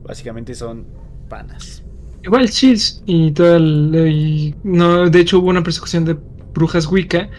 básicamente 0.01 0.55
son 0.55 0.87
panas. 1.27 1.83
Igual 2.23 2.49
Chills 2.49 3.01
y 3.05 3.31
todo 3.31 3.55
el, 3.55 4.55
no, 4.63 5.09
de 5.09 5.19
hecho 5.19 5.39
hubo 5.39 5.49
una 5.49 5.63
persecución 5.63 6.05
de 6.05 6.17
brujas 6.53 6.87
Wicca. 6.87 7.29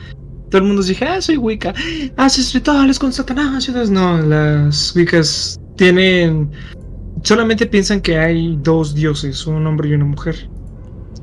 Todo 0.51 0.63
el 0.63 0.69
mundo 0.69 0.83
dice, 0.83 1.05
ah, 1.05 1.21
soy 1.21 1.37
Wicca. 1.37 1.75
Haces 2.17 2.55
rituales 2.55 2.99
con 2.99 3.13
Satanás. 3.13 3.69
No, 3.91 4.19
las 4.23 4.95
Wiccas 4.97 5.61
tienen... 5.77 6.51
Solamente 7.23 7.67
piensan 7.67 8.01
que 8.01 8.17
hay 8.17 8.57
dos 8.63 8.95
dioses, 8.95 9.47
un 9.47 9.67
hombre 9.67 9.91
y 9.91 9.95
una 9.95 10.07
mujer. 10.07 10.49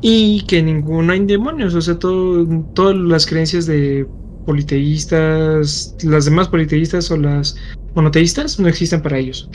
Y 0.01 0.41
que 0.45 0.61
ninguno 0.61 1.13
hay 1.13 1.25
demonios. 1.25 1.73
O 1.73 1.81
sea, 1.81 1.97
todo, 1.97 2.45
todas 2.75 2.95
las 2.95 3.25
creencias 3.25 3.65
de 3.65 4.05
politeístas, 4.45 5.95
las 6.03 6.25
demás 6.25 6.47
politeístas 6.49 7.09
o 7.09 7.17
las 7.17 7.55
monoteístas 7.95 8.59
no 8.59 8.67
existen 8.67 9.01
para 9.01 9.17
ellos. 9.17 9.49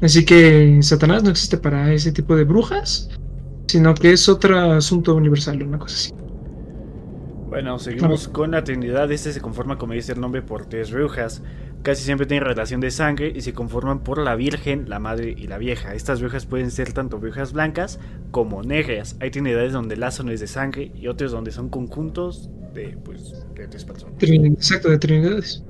Así 0.00 0.24
que 0.24 0.78
Satanás 0.82 1.22
no 1.22 1.30
existe 1.30 1.56
para 1.56 1.92
ese 1.92 2.10
tipo 2.10 2.34
de 2.34 2.42
brujas, 2.42 3.08
sino 3.72 3.94
que 3.94 4.12
es 4.12 4.28
otro 4.28 4.58
asunto 4.58 5.14
universal, 5.14 5.62
una 5.62 5.78
cosa 5.78 5.96
así. 5.96 6.12
Bueno, 7.48 7.78
seguimos 7.78 8.28
con 8.28 8.50
la 8.50 8.64
Trinidad. 8.64 9.10
Este 9.10 9.32
se 9.32 9.40
conforma, 9.40 9.78
como 9.78 9.94
dice 9.94 10.12
el 10.12 10.20
nombre, 10.20 10.42
por 10.42 10.66
tres 10.66 10.90
brujas. 10.90 11.42
Casi 11.82 12.04
siempre 12.04 12.26
tienen 12.26 12.46
relación 12.46 12.82
de 12.82 12.90
sangre 12.90 13.32
y 13.34 13.40
se 13.40 13.54
conforman 13.54 14.00
por 14.00 14.18
la 14.18 14.36
Virgen, 14.36 14.90
la 14.90 14.98
Madre 14.98 15.34
y 15.36 15.46
la 15.46 15.56
Vieja. 15.56 15.94
Estas 15.94 16.20
brujas 16.20 16.44
pueden 16.44 16.70
ser 16.70 16.92
tanto 16.92 17.18
brujas 17.18 17.54
blancas 17.54 17.98
como 18.30 18.62
negras. 18.62 19.16
Hay 19.20 19.30
trinidades 19.30 19.72
donde 19.72 19.94
el 19.94 20.00
lazo 20.00 20.22
no 20.22 20.32
es 20.32 20.40
de 20.40 20.48
sangre 20.48 20.92
y 20.94 21.08
otras 21.08 21.30
donde 21.30 21.50
son 21.50 21.70
conjuntos 21.70 22.50
de, 22.74 22.98
pues, 23.02 23.46
de 23.54 23.68
tres 23.68 23.86
personas. 23.86 24.16
Exacto, 24.20 24.90
de 24.90 24.98
trinidades. 24.98 25.64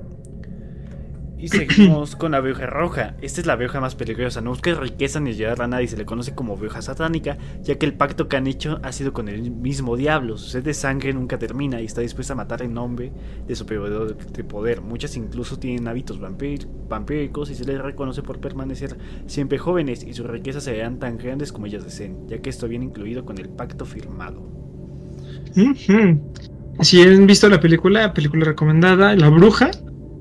Y 1.43 1.49
seguimos 1.49 2.15
con 2.15 2.31
la 2.31 2.39
bruja 2.39 2.67
roja. 2.67 3.15
Esta 3.21 3.41
es 3.41 3.47
la 3.47 3.57
bruja 3.57 3.81
más 3.81 3.95
peligrosa. 3.95 4.39
No 4.39 4.51
busca 4.51 4.73
riqueza 4.75 5.19
ni 5.19 5.31
ayudar 5.31 5.61
a 5.61 5.67
nadie. 5.67 5.89
Se 5.89 5.97
le 5.97 6.05
conoce 6.05 6.33
como 6.33 6.55
bruja 6.55 6.81
satánica, 6.81 7.37
ya 7.61 7.77
que 7.77 7.85
el 7.85 7.95
pacto 7.95 8.29
que 8.29 8.37
han 8.37 8.47
hecho 8.47 8.79
ha 8.81 8.93
sido 8.93 9.11
con 9.11 9.27
el 9.27 9.51
mismo 9.51 9.97
diablo. 9.97 10.37
Su 10.37 10.47
sed 10.47 10.63
de 10.63 10.73
sangre 10.73 11.11
nunca 11.11 11.37
termina 11.37 11.81
y 11.81 11.85
está 11.85 11.99
dispuesta 11.99 12.31
a 12.31 12.37
matar 12.37 12.61
en 12.61 12.73
nombre 12.73 13.11
de 13.45 13.55
su 13.57 13.65
proveedor 13.65 14.15
de 14.15 14.43
poder. 14.45 14.79
Muchas 14.79 15.17
incluso 15.17 15.59
tienen 15.59 15.85
hábitos 15.89 16.17
vampíricos 16.21 17.49
y 17.49 17.55
se 17.55 17.65
les 17.65 17.81
reconoce 17.81 18.23
por 18.23 18.39
permanecer 18.39 18.95
siempre 19.27 19.57
jóvenes 19.57 20.01
y 20.05 20.13
sus 20.13 20.25
riquezas 20.25 20.63
serán 20.63 20.97
tan 20.97 21.17
grandes 21.17 21.51
como 21.51 21.65
ellas 21.65 21.83
deseen, 21.83 22.25
ya 22.29 22.37
que 22.37 22.51
esto 22.51 22.69
viene 22.69 22.85
incluido 22.85 23.25
con 23.25 23.37
el 23.37 23.49
pacto 23.49 23.85
firmado. 23.85 24.49
Si 26.79 27.01
han 27.01 27.27
visto 27.27 27.49
la 27.49 27.59
película, 27.59 28.13
película 28.13 28.45
recomendada, 28.45 29.13
La 29.15 29.27
Bruja, 29.29 29.71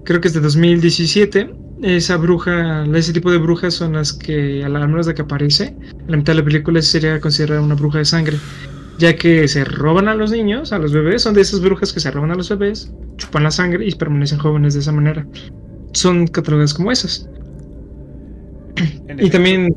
creo 0.04 0.20
que 0.20 0.28
es 0.28 0.34
de 0.34 0.40
2017. 0.40 1.54
Esa 1.82 2.16
bruja, 2.16 2.84
ese 2.94 3.12
tipo 3.12 3.30
de 3.32 3.38
brujas 3.38 3.74
son 3.74 3.94
las 3.94 4.12
que, 4.12 4.64
al 4.64 4.72
menos 4.72 5.06
de 5.06 5.14
que 5.14 5.22
aparece, 5.22 5.76
la 6.06 6.16
mitad 6.16 6.32
de 6.32 6.38
la 6.38 6.44
película 6.44 6.80
sería 6.80 7.20
considerada 7.20 7.60
una 7.60 7.74
bruja 7.74 7.98
de 7.98 8.04
sangre, 8.04 8.36
ya 8.98 9.16
que 9.16 9.48
se 9.48 9.64
roban 9.64 10.06
a 10.06 10.14
los 10.14 10.30
niños, 10.30 10.72
a 10.72 10.78
los 10.78 10.92
bebés, 10.92 11.22
son 11.22 11.34
de 11.34 11.40
esas 11.40 11.60
brujas 11.60 11.92
que 11.92 11.98
se 11.98 12.10
roban 12.10 12.30
a 12.30 12.36
los 12.36 12.48
bebés, 12.50 12.92
chupan 13.16 13.42
la 13.42 13.50
sangre 13.50 13.84
y 13.84 13.92
permanecen 13.96 14.38
jóvenes 14.38 14.74
de 14.74 14.80
esa 14.80 14.92
manera. 14.92 15.26
Son 15.92 16.28
catalogadas 16.28 16.72
como 16.72 16.92
esas. 16.92 17.28
Y 19.18 19.28
también, 19.30 19.74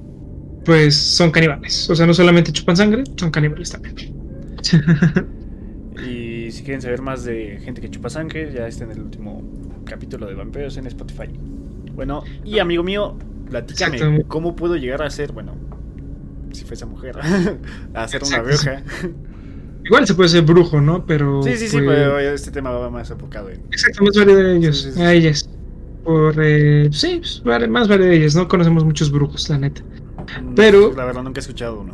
pues, 0.63 0.95
son 0.95 1.31
caníbales. 1.31 1.89
O 1.89 1.95
sea, 1.95 2.05
no 2.05 2.13
solamente 2.13 2.51
chupan 2.51 2.77
sangre, 2.77 3.03
son 3.17 3.31
caníbales 3.31 3.71
también. 3.71 3.95
y 6.45 6.51
si 6.51 6.63
quieren 6.63 6.81
saber 6.81 7.01
más 7.01 7.23
de 7.23 7.59
gente 7.63 7.81
que 7.81 7.89
chupa 7.89 8.09
sangre, 8.09 8.51
ya 8.53 8.67
está 8.67 8.83
en 8.83 8.91
el 8.91 9.01
último 9.01 9.41
capítulo 9.83 10.27
de 10.27 10.35
vampiros 10.35 10.77
en 10.77 10.85
Spotify. 10.85 11.27
Bueno, 11.93 12.23
y 12.43 12.59
amigo 12.59 12.83
mío, 12.83 13.17
platícame, 13.49 14.23
¿cómo 14.27 14.55
puedo 14.55 14.75
llegar 14.75 15.01
a 15.01 15.09
ser, 15.09 15.31
bueno, 15.31 15.55
si 16.51 16.63
fuese 16.63 16.85
mujer, 16.85 17.17
a 17.93 18.07
ser 18.07 18.23
una 18.23 18.41
bruja? 18.41 18.83
Igual 19.85 20.05
se 20.05 20.13
puede 20.13 20.29
ser 20.29 20.43
brujo, 20.43 20.81
¿no? 20.81 21.05
Pero. 21.05 21.41
Sí, 21.43 21.55
sí, 21.57 21.67
sí, 21.67 21.77
pues, 21.77 21.97
pero 21.97 22.19
este 22.19 22.51
tema 22.51 22.71
va 22.71 22.89
más 22.89 23.09
enfocado 23.11 23.49
en. 23.49 23.61
Exacto, 23.71 24.03
más 24.03 24.15
variedad 24.15 24.43
de 24.43 24.57
ellos, 24.57 24.97
a 24.97 25.13
ellas. 25.13 25.49
Por. 26.03 26.35
Eh, 26.39 26.89
sí, 26.91 27.21
pues, 27.43 27.69
más 27.69 27.87
variedad 27.87 28.11
de 28.11 28.17
ellas, 28.17 28.35
no 28.35 28.47
conocemos 28.47 28.83
muchos 28.83 29.11
brujos, 29.11 29.49
la 29.49 29.59
neta. 29.59 29.81
Mm, 30.41 30.55
pero. 30.55 30.93
La 30.95 31.05
verdad, 31.05 31.23
nunca 31.23 31.39
he 31.39 31.41
escuchado 31.41 31.79
uno. 31.81 31.93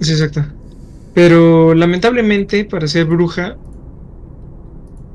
Sí, 0.00 0.12
exacto. 0.12 0.44
Pero 1.16 1.72
lamentablemente, 1.72 2.66
para 2.66 2.86
ser 2.86 3.06
bruja, 3.06 3.56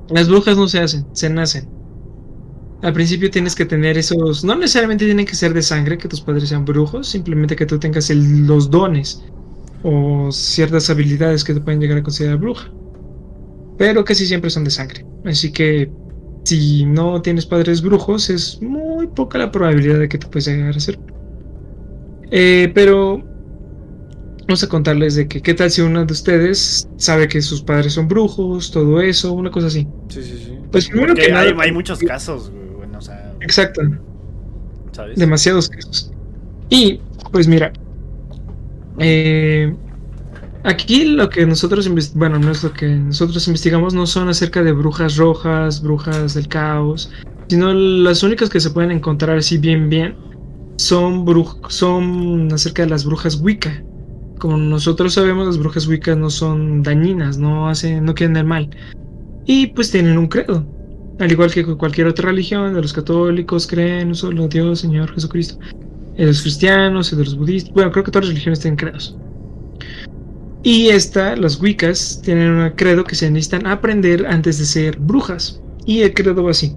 las 0.10 0.28
brujas 0.28 0.58
no 0.58 0.68
se 0.68 0.80
hacen, 0.80 1.06
se 1.12 1.30
nacen. 1.30 1.70
Al 2.82 2.92
principio 2.92 3.30
tienes 3.30 3.54
que 3.54 3.66
tener 3.66 4.00
esos, 4.00 4.44
no 4.44 4.56
necesariamente 4.56 5.06
tienen 5.06 5.28
que 5.28 5.36
ser 5.36 5.54
de 5.54 5.62
sangre, 5.62 6.00
que 6.00 6.08
tus 6.08 6.20
padres 6.20 6.50
sean 6.50 6.66
brujos, 6.66 7.08
simplemente 7.08 7.56
que 7.56 7.68
tú 7.68 7.78
tengas 7.78 8.10
los 8.10 8.72
dones 8.72 9.24
o 9.84 10.32
ciertas 10.32 10.90
habilidades 10.90 11.44
que 11.44 11.54
te 11.54 11.62
pueden 11.62 11.80
llegar 11.80 12.00
a 12.00 12.04
considerar 12.04 12.40
bruja. 12.40 12.72
Pero 13.78 14.04
casi 14.04 14.26
siempre 14.26 14.50
son 14.50 14.64
de 14.64 14.72
sangre. 14.72 15.06
Así 15.24 15.52
que 15.52 15.92
si 16.46 16.84
no 16.84 17.22
tienes 17.22 17.46
padres 17.46 17.80
brujos, 17.84 18.32
es 18.32 18.60
muy 18.60 19.06
poca 19.06 19.38
la 19.38 19.52
probabilidad 19.52 20.00
de 20.00 20.10
que 20.10 20.18
te 20.18 20.26
puedas 20.26 20.48
llegar 20.48 20.76
a 20.76 20.80
ser. 20.80 20.98
Eh, 22.32 22.72
pero 22.74 23.31
vamos 24.52 24.64
a 24.64 24.68
contarles 24.68 25.16
de 25.16 25.30
que 25.30 25.42
qué 25.42 25.54
tal 25.54 25.72
si 25.72 25.80
uno 25.80 26.04
de 26.06 26.12
ustedes 26.12 26.86
sabe 26.98 27.30
que 27.30 27.42
sus 27.42 27.62
padres 27.62 27.94
son 27.94 28.10
brujos, 28.10 28.70
todo 28.70 29.00
eso, 29.00 29.32
una 29.32 29.50
cosa 29.50 29.68
así. 29.68 29.88
Sí, 30.10 30.22
sí, 30.22 30.44
sí. 30.46 30.58
Pues 30.70 30.90
primero 30.90 31.16
que 31.16 31.32
hay, 31.34 31.54
hay 31.58 31.72
muchos 31.72 32.00
casos, 32.00 32.52
Exacto. 33.40 33.82
Demasiados 35.16 35.70
casos. 35.70 36.12
Y, 36.70 37.00
pues 37.32 37.48
mira, 37.48 37.72
eh, 39.00 39.74
aquí 40.66 41.06
lo 41.06 41.30
que 41.30 41.46
nosotros, 41.46 41.90
bueno, 42.14 42.38
no 42.38 42.52
es 42.52 42.62
lo 42.62 42.74
que 42.74 42.88
nosotros 42.88 43.48
investigamos, 43.48 43.94
no 43.94 44.06
son 44.06 44.28
acerca 44.28 44.62
de 44.64 44.74
brujas 44.74 45.16
rojas, 45.16 45.82
brujas 45.82 46.34
del 46.34 46.50
caos, 46.50 47.10
sino 47.48 47.74
las 47.74 48.22
únicas 48.22 48.50
que 48.50 48.60
se 48.60 48.70
pueden 48.70 48.92
encontrar 48.92 49.38
así 49.38 49.58
bien, 49.58 49.90
bien, 49.90 50.14
son, 50.76 51.26
son 51.70 52.52
acerca 52.52 52.84
de 52.84 52.90
las 52.90 53.06
brujas 53.06 53.40
Wicca. 53.40 53.82
Como 54.42 54.58
nosotros 54.58 55.14
sabemos, 55.14 55.46
las 55.46 55.58
brujas 55.58 55.88
Wicca 55.88 56.16
no 56.16 56.30
son 56.30 56.84
dañinas, 56.84 57.38
no 57.38 57.70
hacen, 57.70 58.04
no 58.04 58.16
quieren 58.16 58.36
el 58.36 58.46
mal. 58.46 58.70
Y 59.46 59.68
pues 59.68 59.92
tienen 59.92 60.18
un 60.18 60.28
credo 60.28 60.66
al 61.22 61.32
igual 61.32 61.52
que 61.52 61.64
cualquier 61.64 62.08
otra 62.08 62.30
religión, 62.30 62.74
de 62.74 62.82
los 62.82 62.94
católicos 62.94 63.68
creen 63.68 64.00
en 64.00 64.08
un 64.10 64.16
solo 64.16 64.48
Dios, 64.48 64.80
Señor 64.80 65.14
Jesucristo, 65.14 65.60
de 66.18 66.26
los 66.26 66.42
cristianos, 66.42 67.16
de 67.16 67.24
los 67.24 67.38
budistas, 67.38 67.72
bueno, 67.74 67.92
creo 67.92 68.04
que 68.04 68.10
todas 68.10 68.26
las 68.26 68.34
religiones 68.34 68.60
tienen 68.60 68.78
credos. 68.78 69.16
Y 70.64 70.90
esta, 70.90 71.36
las 71.36 71.62
Wiccas, 71.62 72.22
tienen 72.24 72.52
un 72.52 72.70
credo 72.72 73.04
que 73.04 73.16
se 73.16 73.30
necesitan 73.30 73.68
aprender 73.68 74.26
antes 74.28 74.58
de 74.58 74.66
ser 74.66 74.98
brujas. 75.00 75.62
Y 75.86 76.02
el 76.02 76.14
credo 76.14 76.44
va 76.44 76.52
así. 76.52 76.76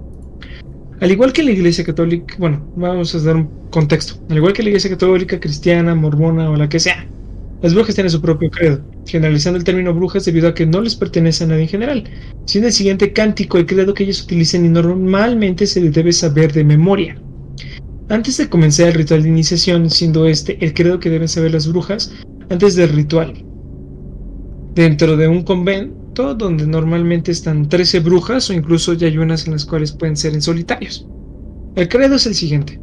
Al 1.01 1.11
igual 1.11 1.33
que 1.33 1.43
la 1.43 1.51
Iglesia 1.51 1.83
Católica, 1.83 2.35
bueno, 2.39 2.65
vamos 2.75 3.13
a 3.13 3.19
dar 3.19 3.35
un 3.35 3.49
contexto. 3.69 4.15
Al 4.29 4.37
igual 4.37 4.53
que 4.53 4.63
la 4.63 4.69
Iglesia 4.69 4.89
Católica, 4.89 5.39
Cristiana, 5.39 5.93
Mormona 5.93 6.49
o 6.49 6.55
la 6.55 6.67
que 6.67 6.79
sea, 6.79 7.07
las 7.65 7.73
brujas 7.73 7.95
tienen 7.95 8.11
su 8.11 8.21
propio 8.21 8.51
credo, 8.51 8.79
generalizando 9.07 9.57
el 9.57 9.63
término 9.63 9.91
brujas 9.91 10.23
debido 10.23 10.47
a 10.47 10.53
que 10.53 10.67
no 10.67 10.81
les 10.81 10.95
pertenece 10.95 11.43
a 11.43 11.47
nadie 11.47 11.63
en 11.63 11.67
general, 11.67 12.03
sino 12.45 12.67
el 12.67 12.71
siguiente 12.71 13.11
cántico, 13.11 13.57
el 13.57 13.65
credo 13.65 13.95
que 13.95 14.03
ellos 14.03 14.21
utilizan 14.21 14.67
y 14.67 14.69
normalmente 14.69 15.65
se 15.65 15.81
les 15.81 15.91
debe 15.91 16.13
saber 16.13 16.53
de 16.53 16.63
memoria. 16.63 17.19
Antes 18.07 18.37
de 18.37 18.49
comenzar 18.49 18.89
el 18.89 18.93
ritual 18.93 19.23
de 19.23 19.29
iniciación, 19.29 19.89
siendo 19.89 20.27
este 20.27 20.63
el 20.63 20.75
credo 20.75 20.99
que 20.99 21.09
deben 21.09 21.27
saber 21.27 21.53
las 21.53 21.67
brujas 21.67 22.13
antes 22.51 22.75
del 22.75 22.89
ritual. 22.89 23.33
Dentro 24.75 25.17
de 25.17 25.27
un 25.27 25.41
convento 25.41 26.35
donde 26.35 26.67
normalmente 26.67 27.31
están 27.31 27.67
13 27.67 28.01
brujas 28.01 28.47
o 28.51 28.53
incluso 28.53 28.93
ya 28.93 29.07
hay 29.07 29.17
unas 29.17 29.47
en 29.47 29.53
las 29.53 29.65
cuales 29.65 29.91
pueden 29.91 30.17
ser 30.17 30.35
en 30.35 30.43
solitarios. 30.43 31.07
El 31.75 31.89
credo 31.89 32.13
es 32.13 32.27
el 32.27 32.35
siguiente. 32.35 32.79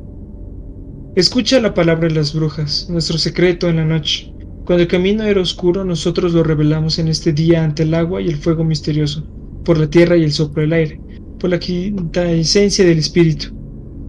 Escucha 1.15 1.61
la 1.61 1.73
palabra 1.73 2.09
de 2.09 2.15
las 2.17 2.35
brujas, 2.35 2.89
nuestro 2.91 3.17
secreto 3.17 3.69
en 3.69 3.77
la 3.77 3.85
noche. 3.85 4.33
Cuando 4.65 4.83
el 4.83 4.89
camino 4.89 5.25
era 5.25 5.41
oscuro, 5.41 5.85
nosotros 5.85 6.35
lo 6.35 6.45
revelamos 6.45 7.01
en 7.01 7.09
este 7.09 7.33
día 7.33 7.65
ante 7.65 7.83
el 7.83 7.95
agua 7.95 8.23
y 8.23 8.29
el 8.29 8.37
fuego 8.37 8.63
misterioso, 8.63 9.27
por 9.65 9.77
la 9.77 9.91
tierra 9.91 10.17
y 10.17 10.23
el 10.23 10.33
soplo 10.33 10.63
del 10.63 10.73
aire, 10.73 11.01
por 11.41 11.51
la 11.51 11.59
quinta 11.59 12.31
esencia 12.31 12.85
del 12.85 12.99
espíritu. 12.99 13.49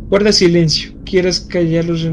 Guarda 0.10 0.32
silencio, 0.32 0.94
quieras 1.06 1.39
callar 1.39 1.86
los, 1.86 2.08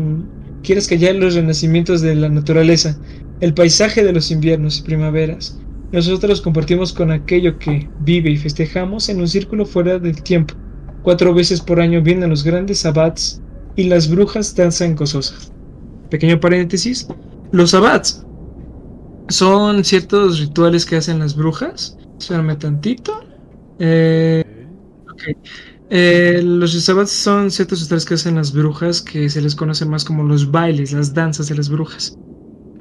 quieras 0.62 0.88
callar 0.88 1.16
los 1.16 1.35
renacimientos 1.35 2.00
de 2.00 2.14
la 2.14 2.31
naturaleza, 2.31 2.98
el 3.40 3.53
paisaje 3.53 4.03
de 4.03 4.12
los 4.14 4.31
inviernos 4.31 4.79
y 4.79 4.85
primaveras. 4.85 5.61
Nosotros 5.92 6.40
compartimos 6.40 6.94
con 6.94 7.11
aquello 7.11 7.59
que 7.59 7.90
vive 8.00 8.31
y 8.31 8.38
festejamos 8.38 9.11
en 9.11 9.20
un 9.20 9.29
círculo 9.29 9.66
fuera 9.66 9.98
del 9.98 10.22
tiempo. 10.22 10.55
Cuatro 11.03 11.35
veces 11.35 11.61
por 11.61 11.79
año 11.79 12.00
vienen 12.00 12.31
los 12.31 12.42
grandes 12.42 12.79
sabbats 12.79 13.42
y 13.76 13.85
las 13.85 14.09
brujas 14.09 14.55
danzan 14.55 14.96
gozosas. 14.96 15.53
Pequeño 16.09 16.40
paréntesis, 16.40 17.07
los 17.53 17.72
sabbats 17.72 18.24
son 19.30 19.84
ciertos 19.84 20.40
rituales 20.40 20.84
que 20.84 20.96
hacen 20.96 21.18
las 21.18 21.34
brujas. 21.34 21.96
Espérame 22.18 22.58
tantito. 22.58 23.24
Eh, 23.78 24.44
Eh, 25.92 26.40
los 26.44 26.72
sabbats 26.84 27.10
son 27.10 27.50
ciertos 27.50 27.82
rituales 27.82 28.04
que 28.04 28.14
hacen 28.14 28.36
las 28.36 28.52
brujas 28.52 29.02
que 29.02 29.28
se 29.28 29.42
les 29.42 29.56
conoce 29.56 29.84
más 29.84 30.04
como 30.04 30.22
los 30.22 30.50
bailes, 30.50 30.92
las 30.92 31.12
danzas 31.12 31.48
de 31.48 31.56
las 31.56 31.68
brujas. 31.68 32.16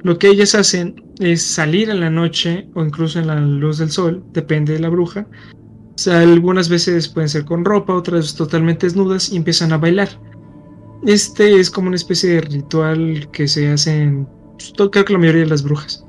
Lo 0.02 0.16
que 0.18 0.28
ellas 0.28 0.54
hacen 0.54 0.94
es 1.18 1.42
salir 1.44 1.90
en 1.90 2.00
la 2.00 2.08
noche 2.08 2.68
o 2.74 2.84
incluso 2.84 3.18
en 3.18 3.26
la 3.26 3.40
luz 3.40 3.78
del 3.78 3.90
sol, 3.90 4.24
depende 4.32 4.74
de 4.74 4.78
la 4.78 4.88
bruja. 4.88 5.26
algunas 6.06 6.68
veces 6.68 7.08
pueden 7.08 7.28
ser 7.28 7.44
con 7.44 7.64
ropa, 7.64 7.94
otras 7.94 8.34
totalmente 8.34 8.86
desnudas 8.86 9.30
y 9.32 9.36
empiezan 9.36 9.72
a 9.72 9.78
bailar. 9.78 10.08
Este 11.04 11.58
es 11.58 11.70
como 11.70 11.88
una 11.88 11.96
especie 11.96 12.30
de 12.34 12.40
ritual 12.42 13.28
que 13.32 13.48
se 13.48 13.70
hace 13.70 14.02
en 14.02 14.26
pues, 14.52 14.72
creo 14.90 15.04
que 15.04 15.12
la 15.12 15.18
mayoría 15.18 15.42
de 15.42 15.48
las 15.48 15.62
brujas. 15.62 16.04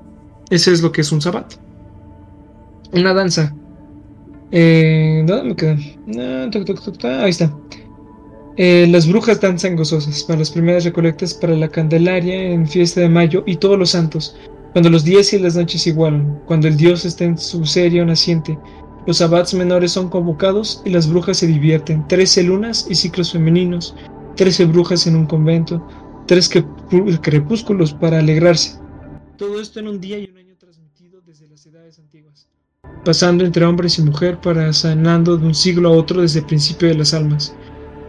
Ese 0.51 0.71
es 0.73 0.81
lo 0.81 0.91
que 0.91 1.01
es 1.01 1.11
un 1.11 1.21
sabbat. 1.21 1.53
Una 2.93 3.13
danza. 3.13 3.55
Eh, 4.51 5.23
¿Dónde 5.25 5.43
me 5.49 5.55
quedan? 5.55 5.79
Ah, 7.03 7.23
ahí 7.23 7.29
está. 7.29 7.55
Eh, 8.57 8.85
las 8.89 9.07
brujas 9.07 9.39
danzan 9.39 9.77
gozosas 9.77 10.23
para 10.25 10.39
las 10.39 10.51
primeras 10.51 10.83
recolectas 10.83 11.33
para 11.33 11.55
la 11.55 11.69
Candelaria 11.69 12.51
en 12.51 12.67
fiesta 12.67 12.99
de 12.99 13.07
mayo 13.07 13.43
y 13.47 13.55
todos 13.55 13.79
los 13.79 13.91
santos, 13.91 14.35
cuando 14.73 14.89
los 14.89 15.05
días 15.05 15.31
y 15.31 15.39
las 15.39 15.55
noches 15.55 15.87
igualan, 15.87 16.41
cuando 16.47 16.67
el 16.67 16.75
dios 16.75 17.05
está 17.05 17.23
en 17.23 17.37
su 17.37 17.65
serio 17.65 18.05
naciente. 18.05 18.59
Los 19.07 19.17
sabbats 19.17 19.53
menores 19.53 19.93
son 19.93 20.09
convocados 20.09 20.81
y 20.85 20.89
las 20.89 21.09
brujas 21.09 21.37
se 21.37 21.47
divierten. 21.47 22.05
Trece 22.09 22.43
lunas 22.43 22.85
y 22.89 22.95
ciclos 22.95 23.31
femeninos, 23.31 23.95
trece 24.35 24.65
brujas 24.65 25.07
en 25.07 25.15
un 25.15 25.27
convento, 25.27 25.87
tres 26.27 26.49
crepúsculos 27.21 27.93
para 27.93 28.19
alegrarse. 28.19 28.77
Todo 29.37 29.61
esto 29.61 29.79
en 29.79 29.87
un 29.87 29.99
día 29.99 30.19
y 30.19 30.25
un 30.25 30.40
pasando 33.03 33.43
entre 33.43 33.65
hombres 33.65 33.97
y 33.97 34.03
mujer 34.03 34.39
para 34.39 34.71
sanando 34.73 35.37
de 35.37 35.45
un 35.45 35.55
siglo 35.55 35.89
a 35.89 35.93
otro 35.93 36.21
desde 36.21 36.39
el 36.39 36.45
principio 36.45 36.87
de 36.87 36.95
las 36.95 37.13
almas. 37.13 37.55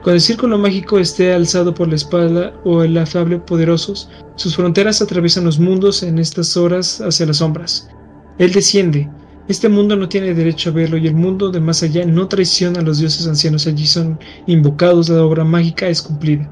Cuando 0.02 0.16
el 0.16 0.20
círculo 0.20 0.58
mágico 0.58 0.98
esté 0.98 1.32
alzado 1.32 1.72
por 1.72 1.88
la 1.88 1.94
espalda 1.94 2.52
o 2.64 2.82
el 2.82 2.98
afable 2.98 3.38
poderosos, 3.38 4.10
sus 4.34 4.56
fronteras 4.56 5.00
atraviesan 5.00 5.44
los 5.44 5.60
mundos 5.60 6.02
en 6.02 6.18
estas 6.18 6.56
horas 6.56 7.00
hacia 7.00 7.26
las 7.26 7.36
sombras. 7.36 7.88
Él 8.38 8.52
desciende. 8.52 9.08
Este 9.48 9.68
mundo 9.68 9.94
no 9.94 10.08
tiene 10.08 10.34
derecho 10.34 10.70
a 10.70 10.72
verlo 10.72 10.96
y 10.96 11.06
el 11.06 11.14
mundo 11.14 11.50
de 11.50 11.60
más 11.60 11.82
allá 11.82 12.04
no 12.04 12.26
traiciona 12.26 12.80
a 12.80 12.82
los 12.82 12.98
dioses 12.98 13.28
ancianos. 13.28 13.66
Allí 13.66 13.86
son 13.86 14.18
invocados, 14.46 15.08
la 15.08 15.22
obra 15.24 15.44
mágica 15.44 15.88
es 15.88 16.02
cumplida. 16.02 16.50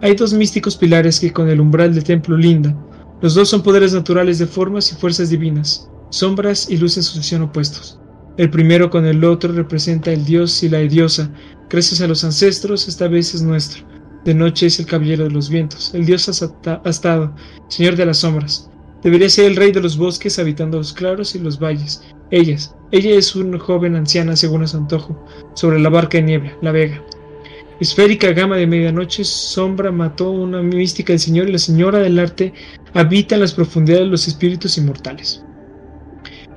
Hay 0.00 0.14
dos 0.14 0.32
místicos 0.32 0.76
pilares 0.76 1.18
que 1.18 1.32
con 1.32 1.48
el 1.48 1.60
umbral 1.60 1.94
del 1.94 2.04
templo 2.04 2.36
linda. 2.36 2.76
Los 3.20 3.34
dos 3.34 3.48
son 3.48 3.62
poderes 3.62 3.92
naturales 3.92 4.38
de 4.38 4.46
formas 4.46 4.90
y 4.92 4.96
fuerzas 4.96 5.30
divinas, 5.30 5.88
sombras 6.12 6.68
y 6.70 6.76
en 6.76 6.88
sucesión 6.88 7.42
opuestos. 7.42 7.98
El 8.36 8.50
primero 8.50 8.90
con 8.90 9.06
el 9.06 9.24
otro 9.24 9.52
representa 9.52 10.12
el 10.12 10.24
dios 10.24 10.62
y 10.62 10.68
la 10.68 10.78
diosa. 10.78 11.30
Gracias 11.68 12.00
a 12.00 12.06
los 12.06 12.22
ancestros, 12.22 12.86
esta 12.86 13.08
vez 13.08 13.34
es 13.34 13.42
nuestro. 13.42 13.84
De 14.24 14.34
noche 14.34 14.66
es 14.66 14.78
el 14.78 14.86
caballero 14.86 15.24
de 15.24 15.30
los 15.30 15.48
vientos. 15.48 15.92
El 15.94 16.04
dios 16.04 16.28
ha 16.28 16.88
estado, 16.88 17.34
señor 17.68 17.96
de 17.96 18.06
las 18.06 18.18
sombras. 18.18 18.70
Debería 19.02 19.28
ser 19.28 19.46
el 19.46 19.56
rey 19.56 19.72
de 19.72 19.80
los 19.80 19.96
bosques 19.96 20.38
habitando 20.38 20.78
los 20.78 20.92
claros 20.92 21.34
y 21.34 21.40
los 21.40 21.58
valles. 21.58 22.02
Ellas, 22.30 22.74
ella 22.92 23.14
es 23.14 23.34
una 23.34 23.58
joven 23.58 23.96
anciana 23.96 24.36
según 24.36 24.66
su 24.68 24.76
antojo, 24.76 25.26
sobre 25.54 25.80
la 25.80 25.88
barca 25.88 26.18
de 26.18 26.24
niebla, 26.24 26.56
la 26.62 26.72
vega. 26.72 27.02
Esférica 27.80 28.32
gama 28.32 28.56
de 28.56 28.66
medianoche, 28.66 29.24
sombra 29.24 29.90
mató 29.90 30.30
una 30.30 30.62
mística 30.62 31.12
del 31.12 31.20
Señor 31.20 31.48
y 31.48 31.52
la 31.52 31.58
Señora 31.58 31.98
del 31.98 32.18
Arte 32.18 32.52
habita 32.94 33.34
en 33.34 33.40
las 33.40 33.54
profundidades 33.54 34.04
de 34.04 34.10
los 34.10 34.28
espíritus 34.28 34.78
inmortales. 34.78 35.42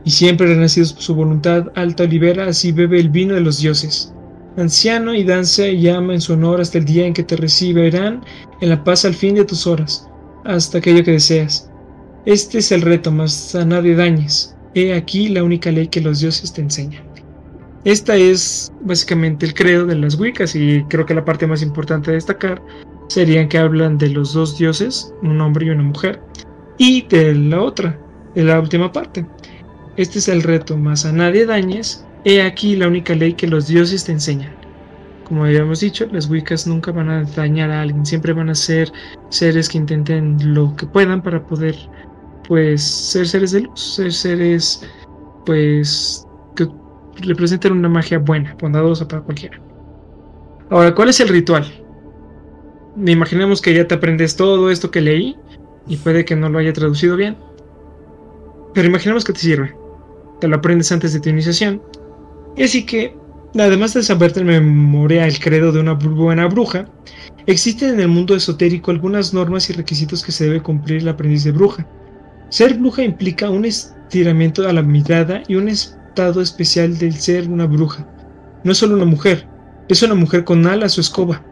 Y 0.05 0.11
siempre 0.11 0.47
renacidos 0.47 0.93
por 0.93 1.01
su 1.01 1.15
voluntad 1.15 1.71
alta 1.75 2.05
libera, 2.05 2.45
así 2.45 2.71
bebe 2.71 2.99
el 2.99 3.09
vino 3.09 3.33
de 3.33 3.41
los 3.41 3.59
dioses. 3.59 4.13
Anciano 4.55 5.13
y 5.13 5.23
danza 5.23 5.67
y 5.67 5.81
llama 5.81 6.13
en 6.13 6.21
su 6.21 6.33
honor 6.33 6.61
hasta 6.61 6.77
el 6.77 6.85
día 6.85 7.05
en 7.05 7.13
que 7.13 7.23
te 7.23 7.35
recibirán 7.35 8.23
en 8.61 8.69
la 8.69 8.83
paz 8.83 9.03
al 9.03 9.15
fin 9.15 9.35
de 9.35 9.43
tus 9.43 9.67
horas, 9.67 10.07
hasta 10.45 10.77
aquello 10.77 11.03
que 11.03 11.11
deseas. 11.11 11.69
Este 12.25 12.59
es 12.59 12.71
el 12.71 12.81
reto, 12.81 13.11
más 13.11 13.53
a 13.55 13.65
nadie 13.65 13.95
dañes. 13.95 14.55
He 14.75 14.93
aquí 14.93 15.27
la 15.27 15.43
única 15.43 15.71
ley 15.71 15.87
que 15.87 16.01
los 16.01 16.19
dioses 16.19 16.53
te 16.53 16.61
enseñan. 16.61 17.03
Esta 17.83 18.15
es 18.15 18.71
básicamente 18.81 19.45
el 19.45 19.53
credo 19.53 19.85
de 19.85 19.95
las 19.95 20.19
Wiccas 20.19 20.55
y 20.55 20.83
creo 20.89 21.05
que 21.05 21.13
la 21.13 21.25
parte 21.25 21.45
más 21.45 21.61
importante 21.61 22.11
de 22.11 22.15
destacar 22.15 22.61
serían 23.09 23.47
que 23.47 23.57
hablan 23.57 23.97
de 23.97 24.09
los 24.09 24.33
dos 24.33 24.57
dioses, 24.57 25.13
un 25.21 25.39
hombre 25.41 25.67
y 25.67 25.69
una 25.69 25.83
mujer, 25.83 26.21
y 26.77 27.03
de 27.07 27.35
la 27.35 27.61
otra, 27.61 27.99
de 28.33 28.43
la 28.43 28.59
última 28.59 28.91
parte. 28.91 29.25
Este 29.97 30.19
es 30.19 30.27
el 30.27 30.43
reto, 30.43 30.75
más 30.77 31.05
a 31.05 31.13
nadie 31.13 31.45
dañes, 31.45 32.05
he 32.25 32.41
aquí 32.41 32.75
la 32.75 32.87
única 32.87 33.15
ley 33.15 33.33
que 33.33 33.47
los 33.47 33.67
dioses 33.67 34.03
te 34.03 34.11
enseñan. 34.11 34.53
Como 35.23 35.45
habíamos 35.45 35.79
dicho, 35.79 36.05
las 36.11 36.29
Wiccas 36.29 36.67
nunca 36.67 36.91
van 36.91 37.09
a 37.09 37.23
dañar 37.23 37.71
a 37.71 37.81
alguien, 37.81 38.05
siempre 38.05 38.33
van 38.33 38.49
a 38.49 38.55
ser 38.55 38.91
seres 39.29 39.69
que 39.69 39.77
intenten 39.77 40.53
lo 40.53 40.75
que 40.75 40.85
puedan 40.85 41.21
para 41.21 41.45
poder, 41.47 41.75
pues, 42.47 42.83
ser 42.83 43.27
seres 43.27 43.51
de 43.51 43.61
luz, 43.61 43.95
ser 43.95 44.11
seres, 44.11 44.85
pues, 45.45 46.27
representan 47.21 47.71
una 47.71 47.87
magia 47.87 48.19
buena, 48.19 48.55
bondadosa 48.59 49.07
para 49.07 49.21
cualquiera. 49.21 49.59
Ahora, 50.69 50.93
¿cuál 50.93 51.09
es 51.09 51.19
el 51.21 51.29
ritual? 51.29 51.65
Imaginemos 53.05 53.61
que 53.61 53.73
ya 53.73 53.87
te 53.87 53.95
aprendes 53.95 54.35
todo 54.35 54.69
esto 54.69 54.91
que 54.91 55.01
leí 55.01 55.37
y 55.87 55.97
puede 55.97 56.25
que 56.25 56.35
no 56.35 56.49
lo 56.49 56.59
haya 56.59 56.73
traducido 56.73 57.15
bien. 57.15 57.37
Pero 58.73 58.87
imaginemos 58.87 59.23
que 59.23 59.33
te 59.33 59.39
sirve. 59.39 59.84
Te 60.39 60.47
lo 60.47 60.57
aprendes 60.57 60.91
antes 60.91 61.13
de 61.13 61.19
tu 61.19 61.29
iniciación. 61.29 61.81
Y 62.57 62.63
así 62.63 62.85
que, 62.85 63.15
además 63.57 63.93
de 63.93 64.03
saberte 64.03 64.39
en 64.39 64.47
memoria 64.47 65.27
el 65.27 65.39
credo 65.39 65.71
de 65.71 65.79
una 65.79 65.93
buena 65.93 66.47
bruja, 66.47 66.85
existen 67.45 67.95
en 67.95 67.99
el 68.01 68.07
mundo 68.07 68.35
esotérico 68.35 68.91
algunas 68.91 69.33
normas 69.33 69.69
y 69.69 69.73
requisitos 69.73 70.23
que 70.23 70.31
se 70.31 70.45
debe 70.45 70.61
cumplir 70.61 71.01
el 71.01 71.09
aprendiz 71.09 71.43
de 71.43 71.51
bruja. 71.51 71.87
Ser 72.49 72.75
bruja 72.75 73.03
implica 73.03 73.49
un 73.49 73.65
estiramiento 73.65 74.67
a 74.67 74.73
la 74.73 74.81
mirada 74.81 75.43
y 75.47 75.55
un 75.55 75.67
especial 75.67 76.97
del 76.97 77.15
ser 77.15 77.49
una 77.49 77.65
bruja. 77.65 78.07
No 78.63 78.71
es 78.71 78.77
solo 78.77 78.95
una 78.95 79.05
mujer, 79.05 79.47
es 79.89 80.01
una 80.01 80.15
mujer 80.15 80.43
con 80.43 80.65
alas 80.65 80.97
o 80.97 81.01
escoba. 81.01 81.43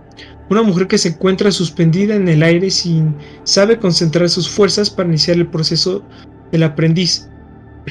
Una 0.50 0.64
mujer 0.64 0.88
que 0.88 0.98
se 0.98 1.10
encuentra 1.10 1.52
suspendida 1.52 2.16
en 2.16 2.28
el 2.28 2.44
aire 2.44 2.70
sin 2.70 3.16
sabe 3.44 3.80
concentrar 3.80 4.30
sus 4.30 4.50
fuerzas 4.50 4.90
para 4.90 5.10
iniciar 5.10 5.38
el 5.38 5.48
proceso 5.48 6.04
del 6.52 6.64
aprendiz. 6.64 7.30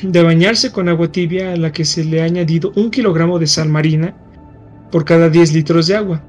De 0.01 0.23
bañarse 0.23 0.73
con 0.73 0.89
agua 0.89 1.13
tibia 1.13 1.53
a 1.53 1.57
la 1.57 1.73
que 1.73 1.85
se 1.85 2.05
le 2.05 2.23
ha 2.23 2.25
añadido 2.25 2.73
un 2.77 2.91
kilogramo 2.91 3.39
de 3.39 3.47
sal 3.47 3.69
marina 3.69 4.15
por 4.91 5.05
cada 5.05 5.29
10 5.29 5.53
litros 5.53 5.87
de 5.87 5.97
agua. 5.97 6.23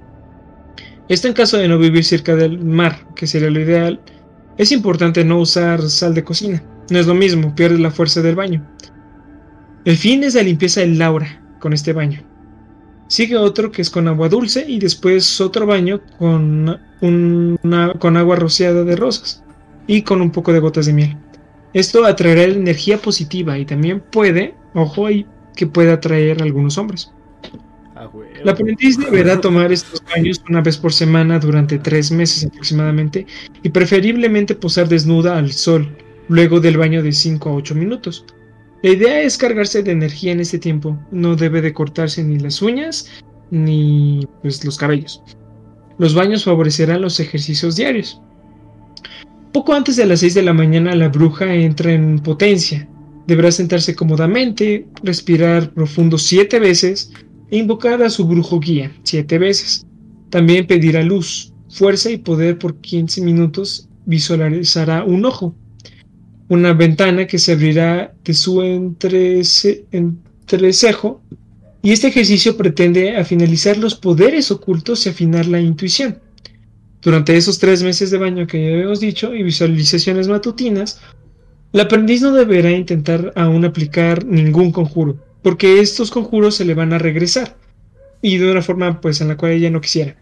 Esto 1.08 1.27
en 1.27 1.33
caso 1.33 1.58
de 1.58 1.67
no 1.67 1.77
vivir 1.77 2.04
cerca 2.04 2.35
del 2.35 2.60
mar, 2.60 3.08
que 3.15 3.27
sería 3.27 3.50
lo 3.50 3.60
ideal. 3.60 4.00
Es 4.58 4.71
importante 4.71 5.23
no 5.23 5.40
usar 5.40 5.81
sal 5.90 6.13
de 6.13 6.23
cocina. 6.23 6.63
No 6.90 7.00
es 7.00 7.08
lo 7.08 7.13
mismo, 7.13 7.56
pierde 7.56 7.79
la 7.79 7.92
fuerza 7.92 8.21
del 8.21 8.35
baño. 8.35 8.65
El 9.85 9.98
fin 9.98 10.23
es 10.23 10.35
la 10.35 10.44
limpieza 10.44 10.81
del 10.81 10.98
Laura 10.98 11.42
con 11.60 11.73
este 11.73 11.94
baño. 11.94 12.21
Sigue 13.08 13.38
otro 13.38 13.71
que 13.71 13.81
es 13.81 13.90
con 13.90 14.08
agua 14.08 14.29
dulce 14.29 14.65
y 14.67 14.79
después 14.79 15.40
otro 15.42 15.65
baño 15.65 16.02
con, 16.17 16.79
con 17.00 18.17
agua 18.17 18.35
rociada 18.38 18.83
de 18.83 18.96
rosas 18.96 19.44
y 19.88 20.02
con 20.04 20.21
un 20.21 20.31
poco 20.31 20.54
de 20.54 20.60
gotas 20.60 20.85
de 20.85 20.94
miel. 20.94 21.17
Esto 21.74 22.06
atraerá 22.06 22.48
la 22.48 22.56
energía 22.56 22.98
positiva 22.98 23.58
y 23.58 23.65
también 23.65 24.00
puede, 24.00 24.56
ojo 24.74 25.08
ahí, 25.08 25.26
que 25.56 25.67
puede 25.67 25.92
atraer 25.92 26.42
a 26.42 26.46
algunos 26.46 26.78
hombres. 26.78 27.12
La 28.44 28.52
aprendiz 28.52 28.98
deberá 28.98 29.40
tomar 29.40 29.71
estos 29.71 30.04
baños 30.13 30.44
una 30.50 30.62
vez 30.62 30.78
por 30.78 30.92
semana 30.92 31.40
durante 31.40 31.78
tres 31.78 32.12
meses 32.12 32.46
aproximadamente 32.46 33.26
y 33.62 33.69
preferiblemente 33.69 34.56
posar 34.56 34.90
desnuda 34.90 35.38
al 35.38 35.52
sol 35.52 35.96
luego 36.28 36.60
del 36.60 36.78
baño 36.78 37.02
de 37.02 37.12
5 37.12 37.50
a 37.50 37.54
8 37.54 37.76
minutos. 37.76 38.26
La 38.82 38.90
idea 38.90 39.21
es 39.21 39.38
cargarse 39.38 39.84
de 39.84 39.92
energía 39.92 40.34
en 40.34 40.42
este 40.42 40.60
tiempo. 40.60 41.00
No 41.12 41.36
debe 41.36 41.62
de 41.62 41.74
cortarse 41.74 42.24
ni 42.24 42.40
las 42.40 42.62
uñas 42.62 43.10
ni 43.52 44.28
pues, 44.42 44.63
los 44.65 44.78
cabellos. 44.78 45.21
Los 45.98 46.13
baños 46.13 46.44
favorecerán 46.44 47.02
los 47.02 47.19
ejercicios 47.19 47.76
diarios. 47.76 48.21
Poco 49.54 49.73
antes 49.73 49.95
de 49.95 50.06
las 50.06 50.19
6 50.21 50.33
de 50.33 50.41
la 50.41 50.54
mañana 50.54 50.95
la 50.95 51.10
bruja 51.10 51.54
entra 51.54 51.93
en 51.93 52.19
potencia. 52.19 52.89
Deberá 53.27 53.51
sentarse 53.51 53.95
cómodamente, 53.95 54.87
respirar 55.04 55.71
profundo 55.73 56.17
siete 56.17 56.60
veces 56.60 57.12
e 57.51 57.58
invocar 57.58 58.01
a 58.01 58.10
su 58.10 58.25
brujo 58.25 58.60
guía 58.60 58.91
siete 59.04 59.37
veces. 59.37 59.85
También 60.29 60.67
pedirá 60.67 61.04
luz, 61.04 61.54
fuerza 61.69 62.10
y 62.10 62.17
poder 62.17 62.58
por 62.58 62.81
15 62.81 63.21
minutos. 63.21 63.87
Visualizará 64.06 65.04
un 65.06 65.23
ojo 65.23 65.56
una 66.49 66.73
ventana 66.73 67.25
que 67.25 67.39
se 67.39 67.54
abrirá 67.54 68.13
de 68.23 68.33
su 68.33 68.62
entrecejo 69.91 71.21
y 71.81 71.91
este 71.91 72.08
ejercicio 72.08 72.56
pretende 72.58 73.17
a 73.17 73.25
finalizar 73.25 73.77
los 73.77 73.95
poderes 73.95 74.51
ocultos 74.51 75.06
y 75.06 75.10
afinar 75.10 75.47
la 75.47 75.60
intuición. 75.60 76.19
Durante 77.04 77.35
esos 77.35 77.60
tres 77.60 77.83
meses 77.83 78.12
de 78.12 78.17
baño 78.17 78.47
que 78.47 78.63
ya 78.63 78.73
habíamos 78.73 78.99
dicho 78.99 79.35
y 79.35 79.43
visualizaciones 79.43 80.27
matutinas, 80.27 81.01
el 81.73 81.81
aprendiz 81.81 82.21
no 82.21 82.31
deberá 82.31 82.71
intentar 82.71 83.33
aún 83.35 83.65
aplicar 83.65 84.25
ningún 84.25 84.71
conjuro, 84.71 85.17
porque 85.41 85.81
estos 85.81 86.12
conjuros 86.12 86.56
se 86.56 86.65
le 86.65 86.73
van 86.73 86.93
a 86.93 86.99
regresar. 86.99 87.58
y 88.25 88.37
de 88.37 88.49
una 88.49 88.62
forma 88.62 89.01
pues 89.01 89.19
en 89.19 89.27
la 89.27 89.35
cual 89.35 89.51
ella 89.51 89.69
no 89.69 89.81
quisiera. 89.81 90.15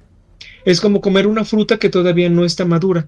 Es 0.66 0.82
como 0.82 1.02
comer 1.02 1.28
una 1.28 1.46
fruta 1.46 1.78
que 1.78 1.90
todavía 1.90 2.30
no 2.30 2.46
está 2.46 2.66
madura. 2.66 3.08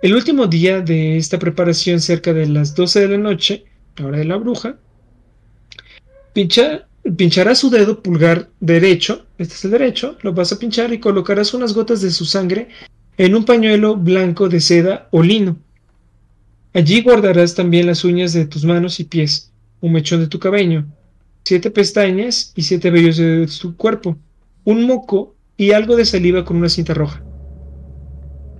El 0.00 0.14
último 0.14 0.46
día 0.46 0.80
de 0.80 1.18
esta 1.18 1.38
preparación, 1.38 2.00
cerca 2.00 2.32
de 2.32 2.46
las 2.46 2.74
12 2.74 3.00
de 3.00 3.08
la 3.08 3.18
noche, 3.18 3.64
la 3.96 4.06
hora 4.06 4.18
de 4.18 4.24
la 4.24 4.36
bruja, 4.36 4.78
pincha, 6.32 6.86
pinchará 7.16 7.54
su 7.54 7.68
dedo 7.68 8.02
pulgar 8.02 8.48
derecho, 8.60 9.23
este 9.36 9.54
es 9.54 9.64
el 9.64 9.72
derecho, 9.72 10.16
lo 10.22 10.32
vas 10.32 10.52
a 10.52 10.58
pinchar 10.58 10.92
y 10.92 11.00
colocarás 11.00 11.54
unas 11.54 11.74
gotas 11.74 12.00
de 12.00 12.10
su 12.10 12.24
sangre 12.24 12.68
en 13.18 13.34
un 13.34 13.44
pañuelo 13.44 13.96
blanco 13.96 14.48
de 14.48 14.60
seda 14.60 15.08
o 15.10 15.22
lino. 15.22 15.56
Allí 16.72 17.02
guardarás 17.02 17.54
también 17.54 17.86
las 17.86 18.04
uñas 18.04 18.32
de 18.32 18.46
tus 18.46 18.64
manos 18.64 19.00
y 19.00 19.04
pies, 19.04 19.52
un 19.80 19.92
mechón 19.92 20.20
de 20.20 20.28
tu 20.28 20.38
cabello, 20.38 20.84
siete 21.44 21.70
pestañas 21.70 22.52
y 22.54 22.62
siete 22.62 22.90
vellos 22.90 23.16
de 23.16 23.48
tu 23.60 23.76
cuerpo, 23.76 24.16
un 24.64 24.86
moco 24.86 25.34
y 25.56 25.72
algo 25.72 25.96
de 25.96 26.04
saliva 26.04 26.44
con 26.44 26.56
una 26.56 26.68
cinta 26.68 26.94
roja. 26.94 27.22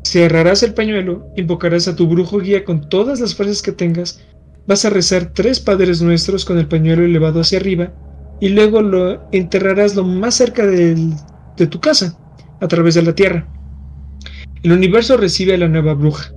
Cerrarás 0.04 0.62
el 0.62 0.74
pañuelo, 0.74 1.26
invocarás 1.36 1.88
a 1.88 1.96
tu 1.96 2.06
brujo 2.06 2.38
guía 2.38 2.64
con 2.64 2.88
todas 2.88 3.20
las 3.20 3.34
fuerzas 3.34 3.62
que 3.62 3.72
tengas, 3.72 4.22
vas 4.66 4.84
a 4.84 4.90
rezar 4.90 5.32
tres 5.32 5.60
Padres 5.60 6.02
Nuestros 6.02 6.44
con 6.44 6.58
el 6.58 6.68
pañuelo 6.68 7.04
elevado 7.04 7.40
hacia 7.40 7.58
arriba 7.58 7.92
y 8.40 8.48
luego 8.48 8.82
lo 8.82 9.28
enterrarás 9.32 9.94
lo 9.94 10.04
más 10.04 10.34
cerca 10.34 10.66
de 10.66 11.66
tu 11.66 11.80
casa, 11.80 12.18
a 12.60 12.68
través 12.68 12.94
de 12.94 13.02
la 13.02 13.14
tierra. 13.14 13.46
El 14.62 14.72
universo 14.72 15.16
recibe 15.16 15.54
a 15.54 15.58
la 15.58 15.68
nueva 15.68 15.94
bruja. 15.94 16.32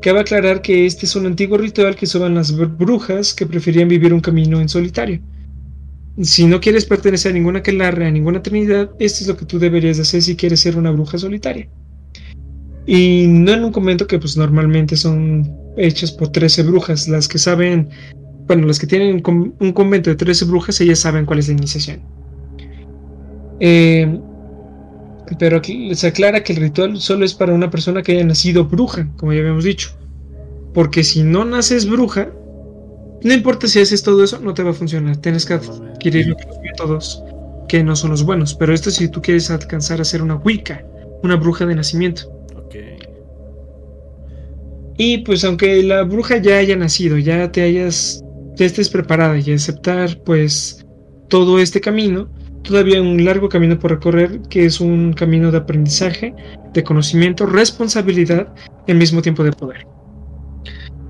Cabe 0.00 0.20
aclarar 0.20 0.62
que 0.62 0.86
este 0.86 1.06
es 1.06 1.16
un 1.16 1.26
antiguo 1.26 1.58
ritual 1.58 1.96
que 1.96 2.04
usaban 2.04 2.34
las 2.34 2.56
brujas 2.56 3.34
que 3.34 3.46
preferían 3.46 3.88
vivir 3.88 4.14
un 4.14 4.20
camino 4.20 4.60
en 4.60 4.68
solitario. 4.68 5.20
Si 6.22 6.46
no 6.46 6.60
quieres 6.60 6.86
pertenecer 6.86 7.32
a 7.32 7.34
ninguna 7.34 7.58
aquelarre, 7.58 8.06
a 8.06 8.10
ninguna 8.10 8.42
trinidad, 8.42 8.90
esto 8.98 9.22
es 9.22 9.28
lo 9.28 9.36
que 9.36 9.44
tú 9.44 9.58
deberías 9.58 9.98
hacer 9.98 10.22
si 10.22 10.36
quieres 10.36 10.60
ser 10.60 10.78
una 10.78 10.92
bruja 10.92 11.18
solitaria. 11.18 11.68
Y 12.86 13.26
no 13.26 13.52
en 13.52 13.64
un 13.64 13.72
convento 13.72 14.06
que 14.06 14.18
pues 14.18 14.36
normalmente 14.36 14.96
son 14.96 15.52
hechas 15.76 16.12
por 16.12 16.28
13 16.28 16.62
brujas, 16.62 17.08
las 17.08 17.26
que 17.26 17.38
saben, 17.38 17.88
bueno, 18.46 18.66
las 18.66 18.78
que 18.78 18.86
tienen 18.86 19.22
un 19.26 19.72
convento 19.72 20.10
de 20.10 20.16
13 20.16 20.44
brujas, 20.44 20.80
ellas 20.80 21.00
saben 21.00 21.26
cuál 21.26 21.38
es 21.38 21.48
la 21.48 21.54
iniciación. 21.54 22.00
Eh, 23.60 24.20
pero 25.38 25.56
aquí 25.56 25.94
se 25.94 26.06
aclara 26.06 26.42
que 26.42 26.52
el 26.52 26.60
ritual 26.60 27.00
solo 27.00 27.24
es 27.24 27.34
para 27.34 27.52
una 27.52 27.70
persona 27.70 28.02
que 28.02 28.12
haya 28.12 28.24
nacido 28.24 28.66
bruja, 28.66 29.08
como 29.16 29.32
ya 29.32 29.40
habíamos 29.40 29.64
dicho. 29.64 29.90
Porque 30.72 31.02
si 31.02 31.22
no 31.22 31.44
naces 31.44 31.88
bruja, 31.88 32.30
no 33.22 33.32
importa 33.32 33.66
si 33.66 33.80
haces 33.80 34.02
todo 34.02 34.22
eso, 34.22 34.38
no 34.40 34.54
te 34.54 34.62
va 34.62 34.70
a 34.70 34.74
funcionar. 34.74 35.16
Tienes 35.16 35.44
que 35.44 35.54
adquirir 35.54 36.28
los 36.28 36.38
métodos 36.62 37.24
que 37.68 37.82
no 37.82 37.96
son 37.96 38.10
los 38.10 38.24
buenos. 38.24 38.54
Pero 38.54 38.72
esto 38.72 38.90
si 38.90 39.08
tú 39.08 39.20
quieres 39.20 39.50
alcanzar 39.50 40.00
a 40.00 40.04
ser 40.04 40.22
una 40.22 40.36
Wicca, 40.36 40.84
una 41.22 41.36
bruja 41.36 41.66
de 41.66 41.74
nacimiento. 41.74 42.32
Y 44.98 45.18
pues 45.18 45.44
aunque 45.44 45.82
la 45.82 46.04
bruja 46.04 46.38
ya 46.38 46.56
haya 46.56 46.76
nacido, 46.76 47.18
ya 47.18 47.52
te 47.52 47.62
hayas, 47.62 48.24
ya 48.56 48.66
estés 48.66 48.88
preparada 48.88 49.38
y 49.38 49.52
aceptar 49.52 50.18
pues 50.24 50.84
todo 51.28 51.58
este 51.58 51.80
camino, 51.80 52.28
todavía 52.62 53.00
un 53.00 53.24
largo 53.24 53.48
camino 53.48 53.78
por 53.78 53.92
recorrer 53.92 54.40
que 54.48 54.64
es 54.64 54.80
un 54.80 55.12
camino 55.12 55.50
de 55.50 55.58
aprendizaje, 55.58 56.34
de 56.72 56.82
conocimiento, 56.82 57.46
responsabilidad 57.46 58.52
y 58.86 58.92
al 58.92 58.98
mismo 58.98 59.22
tiempo 59.22 59.44
de 59.44 59.52
poder. 59.52 59.86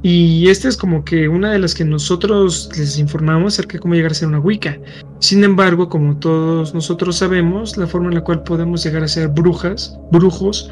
Y 0.03 0.49
esta 0.49 0.69
es 0.69 0.77
como 0.77 1.05
que 1.05 1.29
una 1.29 1.51
de 1.51 1.59
las 1.59 1.75
que 1.75 1.85
nosotros 1.85 2.71
les 2.79 2.99
informamos 2.99 3.55
acerca 3.55 3.75
de 3.75 3.81
cómo 3.81 3.95
llegar 3.95 4.13
a 4.13 4.15
ser 4.15 4.29
una 4.29 4.39
Wicca. 4.39 4.79
Sin 5.21 5.43
embargo, 5.43 5.89
como 5.89 6.19
todos 6.19 6.75
nosotros 6.75 7.17
sabemos, 7.17 7.77
la 7.77 7.87
forma 7.87 8.09
en 8.09 8.15
la 8.15 8.21
cual 8.21 8.43
podemos 8.43 8.85
llegar 8.85 9.03
a 9.03 9.09
ser 9.09 9.29
brujas, 9.29 9.99
brujos, 10.13 10.71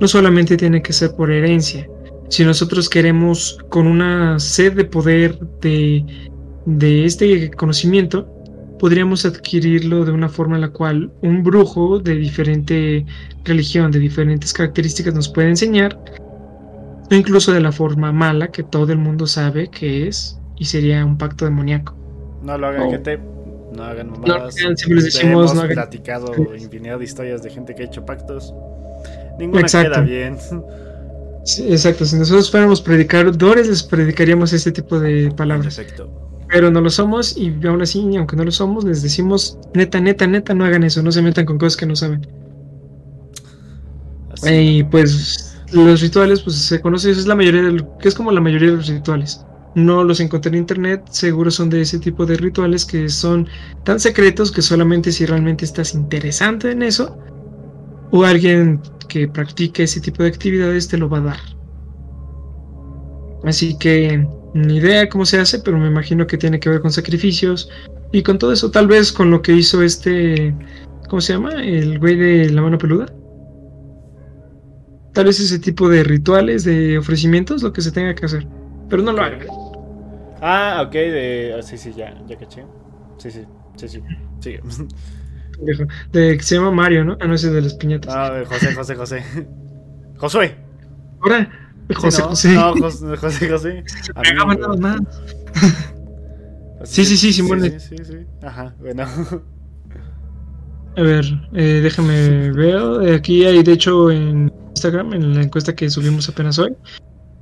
no 0.00 0.08
solamente 0.08 0.56
tiene 0.56 0.82
que 0.82 0.92
ser 0.92 1.14
por 1.14 1.30
herencia. 1.30 1.88
Si 2.28 2.44
nosotros 2.44 2.88
queremos 2.88 3.58
con 3.68 3.86
una 3.86 4.38
sed 4.38 4.72
de 4.74 4.84
poder 4.84 5.38
de, 5.60 6.04
de 6.66 7.04
este 7.04 7.50
conocimiento, 7.50 8.28
podríamos 8.78 9.24
adquirirlo 9.24 10.04
de 10.04 10.12
una 10.12 10.28
forma 10.28 10.56
en 10.56 10.62
la 10.62 10.68
cual 10.68 11.12
un 11.22 11.42
brujo 11.42 12.00
de 12.00 12.16
diferente 12.16 13.06
religión, 13.44 13.90
de 13.90 13.98
diferentes 13.98 14.52
características 14.52 15.14
nos 15.14 15.28
puede 15.28 15.48
enseñar 15.48 15.98
o 17.10 17.14
incluso 17.14 17.52
de 17.52 17.60
la 17.60 17.72
forma 17.72 18.12
mala 18.12 18.48
que 18.48 18.62
todo 18.62 18.92
el 18.92 18.98
mundo 18.98 19.26
sabe 19.26 19.68
que 19.68 20.08
es 20.08 20.38
y 20.56 20.64
sería 20.64 21.04
un 21.04 21.18
pacto 21.18 21.44
demoníaco. 21.44 21.94
No 22.42 22.58
lo 22.58 22.66
hagan, 22.68 22.90
gente. 22.90 23.18
No 23.72 23.84
hagan 23.84 24.10
mamadas. 24.10 24.56
No, 24.62 24.70
les 24.94 25.04
decimos, 25.04 25.52
Hemos 25.52 25.66
platicado 25.66 26.32
infinidad 26.54 26.98
de 26.98 27.04
historias 27.04 27.42
de 27.42 27.50
gente 27.50 27.74
que 27.74 27.82
ha 27.82 27.86
hecho 27.86 28.04
pactos. 28.04 28.54
Ninguna 29.38 29.62
queda 29.64 30.00
bien. 30.00 30.36
Exacto, 31.44 32.04
si 32.04 32.16
nosotros 32.16 32.50
fuéramos 32.50 32.80
predicadores, 32.80 33.68
les 33.68 33.82
predicaríamos 33.82 34.52
este 34.52 34.72
tipo 34.72 34.98
de 34.98 35.30
palabras. 35.30 35.76
Perfecto. 35.76 36.10
Pero 36.48 36.70
no 36.70 36.80
lo 36.80 36.90
somos 36.90 37.36
y 37.36 37.54
aún 37.66 37.82
así, 37.82 38.16
aunque 38.16 38.36
no 38.36 38.44
lo 38.44 38.50
somos, 38.50 38.84
les 38.84 39.02
decimos, 39.02 39.58
neta, 39.74 40.00
neta, 40.00 40.26
neta, 40.26 40.54
no 40.54 40.64
hagan 40.64 40.84
eso, 40.84 41.02
no 41.02 41.10
se 41.10 41.22
metan 41.22 41.46
con 41.46 41.58
cosas 41.58 41.76
que 41.76 41.86
no 41.86 41.96
saben. 41.96 42.26
Y 44.44 44.84
pues 44.84 45.56
los 45.72 46.00
rituales, 46.00 46.42
pues 46.42 46.56
se 46.56 46.80
conoce, 46.80 47.10
es 47.10 47.26
la 47.26 47.34
mayoría 47.34 47.62
de 47.62 47.84
que 48.00 48.08
es 48.08 48.14
como 48.14 48.30
la 48.30 48.40
mayoría 48.40 48.70
de 48.70 48.76
los 48.76 48.88
rituales. 48.88 49.44
No 49.74 50.04
los 50.04 50.20
encontré 50.20 50.50
en 50.50 50.58
internet, 50.58 51.02
seguro 51.10 51.50
son 51.50 51.68
de 51.68 51.80
ese 51.80 51.98
tipo 51.98 52.26
de 52.26 52.36
rituales 52.36 52.84
que 52.84 53.08
son 53.08 53.48
tan 53.84 53.98
secretos 53.98 54.52
que 54.52 54.62
solamente 54.62 55.10
si 55.10 55.26
realmente 55.26 55.64
estás 55.64 55.94
interesante 55.94 56.70
en 56.70 56.82
eso 56.82 57.18
o 58.16 58.22
alguien 58.22 58.80
que 59.08 59.26
practique 59.26 59.82
ese 59.82 60.00
tipo 60.00 60.22
de 60.22 60.28
actividades 60.28 60.86
te 60.86 60.96
lo 60.96 61.08
va 61.08 61.18
a 61.18 61.22
dar. 61.22 61.40
Así 63.42 63.76
que 63.76 64.24
ni 64.54 64.76
idea 64.76 65.08
cómo 65.08 65.26
se 65.26 65.40
hace, 65.40 65.58
pero 65.58 65.78
me 65.78 65.88
imagino 65.88 66.24
que 66.24 66.38
tiene 66.38 66.60
que 66.60 66.70
ver 66.70 66.80
con 66.80 66.92
sacrificios 66.92 67.68
y 68.12 68.22
con 68.22 68.38
todo 68.38 68.52
eso, 68.52 68.70
tal 68.70 68.86
vez 68.86 69.10
con 69.10 69.32
lo 69.32 69.42
que 69.42 69.54
hizo 69.54 69.82
este, 69.82 70.54
¿cómo 71.08 71.20
se 71.20 71.32
llama? 71.32 71.60
El 71.60 71.98
güey 71.98 72.14
de 72.14 72.50
la 72.50 72.62
mano 72.62 72.78
peluda. 72.78 73.06
Tal 75.12 75.24
vez 75.24 75.40
ese 75.40 75.58
tipo 75.58 75.88
de 75.88 76.04
rituales, 76.04 76.62
de 76.62 76.98
ofrecimientos, 76.98 77.64
lo 77.64 77.72
que 77.72 77.80
se 77.80 77.90
tenga 77.90 78.14
que 78.14 78.26
hacer. 78.26 78.46
Pero 78.88 79.02
no 79.02 79.10
lo 79.10 79.22
hagan. 79.22 79.40
Ah, 80.40 80.84
ok, 80.86 80.92
de. 80.92 81.54
Ah, 81.58 81.62
sí, 81.62 81.76
sí, 81.76 81.92
ya, 81.96 82.14
ya 82.28 82.38
caché. 82.38 82.64
Sí, 83.18 83.32
sí, 83.32 83.40
sí, 83.76 84.00
sí. 84.40 84.58
De, 86.12 86.36
que 86.36 86.42
se 86.42 86.56
llama 86.56 86.70
Mario, 86.70 87.04
¿no? 87.04 87.16
Ah, 87.20 87.26
no, 87.26 87.34
ese 87.34 87.50
de 87.50 87.62
las 87.62 87.74
piñatas. 87.74 88.14
Ah, 88.14 88.32
de 88.32 88.44
José, 88.44 88.74
José, 88.74 88.94
José. 88.94 89.24
Josué. 90.16 90.56
Ahora, 91.20 91.50
José, 91.94 92.22
no, 92.22 92.28
José. 92.28 92.54
No, 92.54 92.72
José, 92.76 93.16
José, 93.16 93.48
José. 93.50 93.84
nada 94.34 94.76
más. 94.76 95.00
Sí, 96.84 97.04
sí, 97.06 97.16
sí, 97.16 97.32
Simón. 97.32 97.62
Sí, 97.62 97.70
sí, 97.78 97.96
sí, 98.04 98.26
Ajá, 98.42 98.74
bueno. 98.78 99.04
A 100.96 101.02
ver, 101.02 101.24
eh, 101.54 101.80
déjame 101.82 102.50
ver. 102.52 103.14
Aquí 103.14 103.44
hay, 103.44 103.62
de 103.62 103.72
hecho, 103.72 104.10
en 104.10 104.52
Instagram, 104.70 105.14
en 105.14 105.34
la 105.34 105.42
encuesta 105.42 105.74
que 105.74 105.88
subimos 105.90 106.28
apenas 106.28 106.58
hoy, 106.58 106.76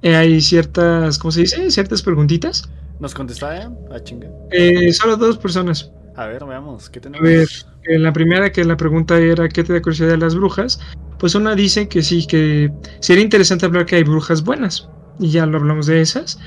eh, 0.02 0.14
hay 0.14 0.40
ciertas, 0.40 1.18
¿cómo 1.18 1.32
se 1.32 1.42
dice? 1.42 1.70
Ciertas 1.70 2.02
preguntitas. 2.02 2.70
¿Nos 2.98 3.14
contestaron? 3.14 3.76
A 3.90 3.96
ah, 3.96 4.04
chinga. 4.04 4.28
Eh, 4.52 4.92
solo 4.92 5.16
dos 5.16 5.36
personas. 5.38 5.90
A 6.16 6.26
ver, 6.26 6.44
veamos, 6.44 6.88
¿qué 6.88 7.00
tenemos? 7.00 7.26
A 7.26 7.30
ver, 7.30 7.48
eh, 7.84 7.98
la 7.98 8.12
primera 8.12 8.52
que 8.52 8.64
la 8.64 8.76
pregunta 8.76 9.18
era 9.18 9.48
¿qué 9.48 9.64
te 9.64 9.72
da 9.72 9.82
curiosidad 9.82 10.08
de 10.08 10.18
las 10.18 10.34
brujas? 10.34 10.80
Pues 11.18 11.34
una 11.34 11.54
dice 11.54 11.88
que 11.88 12.02
sí, 12.02 12.26
que 12.26 12.72
sería 13.00 13.22
interesante 13.22 13.66
hablar 13.66 13.86
que 13.86 13.96
hay 13.96 14.04
brujas 14.04 14.42
buenas. 14.42 14.88
Y 15.18 15.30
ya 15.30 15.46
lo 15.46 15.58
hablamos 15.58 15.86
de 15.86 16.00
esas. 16.00 16.38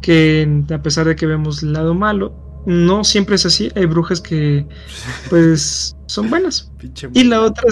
Que 0.00 0.64
a 0.72 0.82
pesar 0.82 1.06
de 1.06 1.16
que 1.16 1.26
vemos 1.26 1.62
el 1.62 1.72
lado 1.72 1.94
malo, 1.94 2.34
no 2.66 3.04
siempre 3.04 3.36
es 3.36 3.46
así. 3.46 3.70
Hay 3.74 3.86
brujas 3.86 4.20
que, 4.20 4.66
pues, 5.30 5.96
son 6.06 6.30
buenas. 6.30 6.70
y 7.14 7.24
la 7.24 7.42
otra 7.42 7.64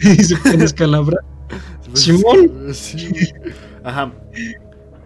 es, 0.00 0.30
es 0.44 0.72
calabra. 0.72 1.18
Simón. 1.92 2.50
Ajá. 3.84 4.12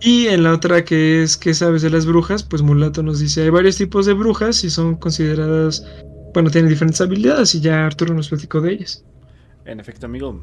Y 0.00 0.28
en 0.28 0.44
la 0.44 0.54
otra 0.54 0.82
que 0.84 1.22
es 1.22 1.36
¿Qué 1.36 1.52
sabes 1.52 1.82
de 1.82 1.90
las 1.90 2.06
brujas? 2.06 2.42
Pues 2.42 2.62
Mulato 2.62 3.02
nos 3.02 3.20
dice, 3.20 3.42
hay 3.42 3.50
varios 3.50 3.76
tipos 3.76 4.06
de 4.06 4.14
brujas 4.14 4.64
y 4.64 4.70
son 4.70 4.96
consideradas, 4.96 5.86
bueno, 6.32 6.50
tienen 6.50 6.68
diferentes 6.68 7.00
habilidades 7.00 7.54
y 7.54 7.60
ya 7.60 7.86
Arturo 7.86 8.14
nos 8.14 8.28
platicó 8.28 8.60
de 8.60 8.72
ellas. 8.72 9.04
En 9.64 9.80
efecto, 9.80 10.06
amigo. 10.06 10.40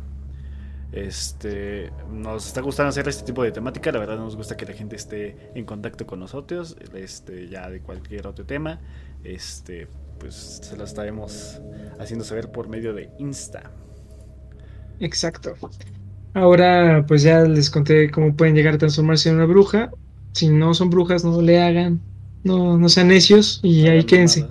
Este, 0.92 1.92
nos 2.10 2.48
está 2.48 2.62
gustando 2.62 2.90
hacer 2.90 3.08
este 3.08 3.26
tipo 3.26 3.44
de 3.44 3.52
temática, 3.52 3.92
la 3.92 4.00
verdad 4.00 4.18
nos 4.18 4.38
gusta 4.38 4.56
que 4.56 4.66
la 4.66 4.74
gente 4.74 4.96
esté 4.96 5.36
en 5.54 5.66
contacto 5.66 6.08
con 6.08 6.20
nosotros, 6.20 6.78
este, 6.94 7.50
ya 7.50 7.70
de 7.70 7.82
cualquier 7.82 8.26
otro 8.26 8.46
tema, 8.46 8.80
este, 9.24 9.88
pues 10.18 10.62
se 10.64 10.78
lo 10.78 10.86
estaremos 10.86 11.62
haciendo 12.00 12.24
saber 12.24 12.52
por 12.52 12.70
medio 12.70 12.94
de 12.94 13.10
Insta. 13.20 13.72
Exacto. 15.00 15.56
Ahora 16.34 17.06
pues 17.08 17.22
ya 17.24 17.42
les 17.44 17.70
conté 17.70 18.10
cómo 18.10 18.36
pueden 18.36 18.56
llegar 18.56 18.76
a 18.76 18.78
transformarse 18.78 19.30
en 19.30 19.36
una 19.36 19.46
bruja. 19.46 19.92
Si 20.34 20.50
no 20.50 20.74
son 20.74 20.90
brujas, 20.90 21.24
no 21.24 21.42
le 21.42 21.62
hagan. 21.62 22.00
No, 22.44 22.78
no 22.78 22.90
sean 22.90 23.10
necios 23.10 23.60
y 23.64 23.88
ahí 23.88 24.04
quédense. 24.04 24.48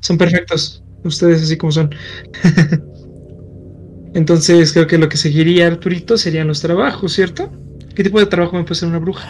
Son 0.00 0.18
perfectos. 0.18 0.82
ustedes 1.04 1.42
así 1.42 1.56
como 1.56 1.72
son. 1.72 1.94
Entonces 4.14 4.72
creo 4.72 4.86
que 4.86 4.98
lo 4.98 5.08
que 5.08 5.16
seguiría 5.16 5.66
Arturito 5.66 6.16
serían 6.16 6.48
los 6.48 6.60
trabajos, 6.60 7.12
¿cierto? 7.12 7.52
¿Qué 7.94 8.02
tipo 8.02 8.18
de 8.18 8.26
trabajo 8.26 8.56
me 8.56 8.62
puede 8.62 8.74
hacer 8.74 8.88
una 8.88 8.98
bruja? 8.98 9.28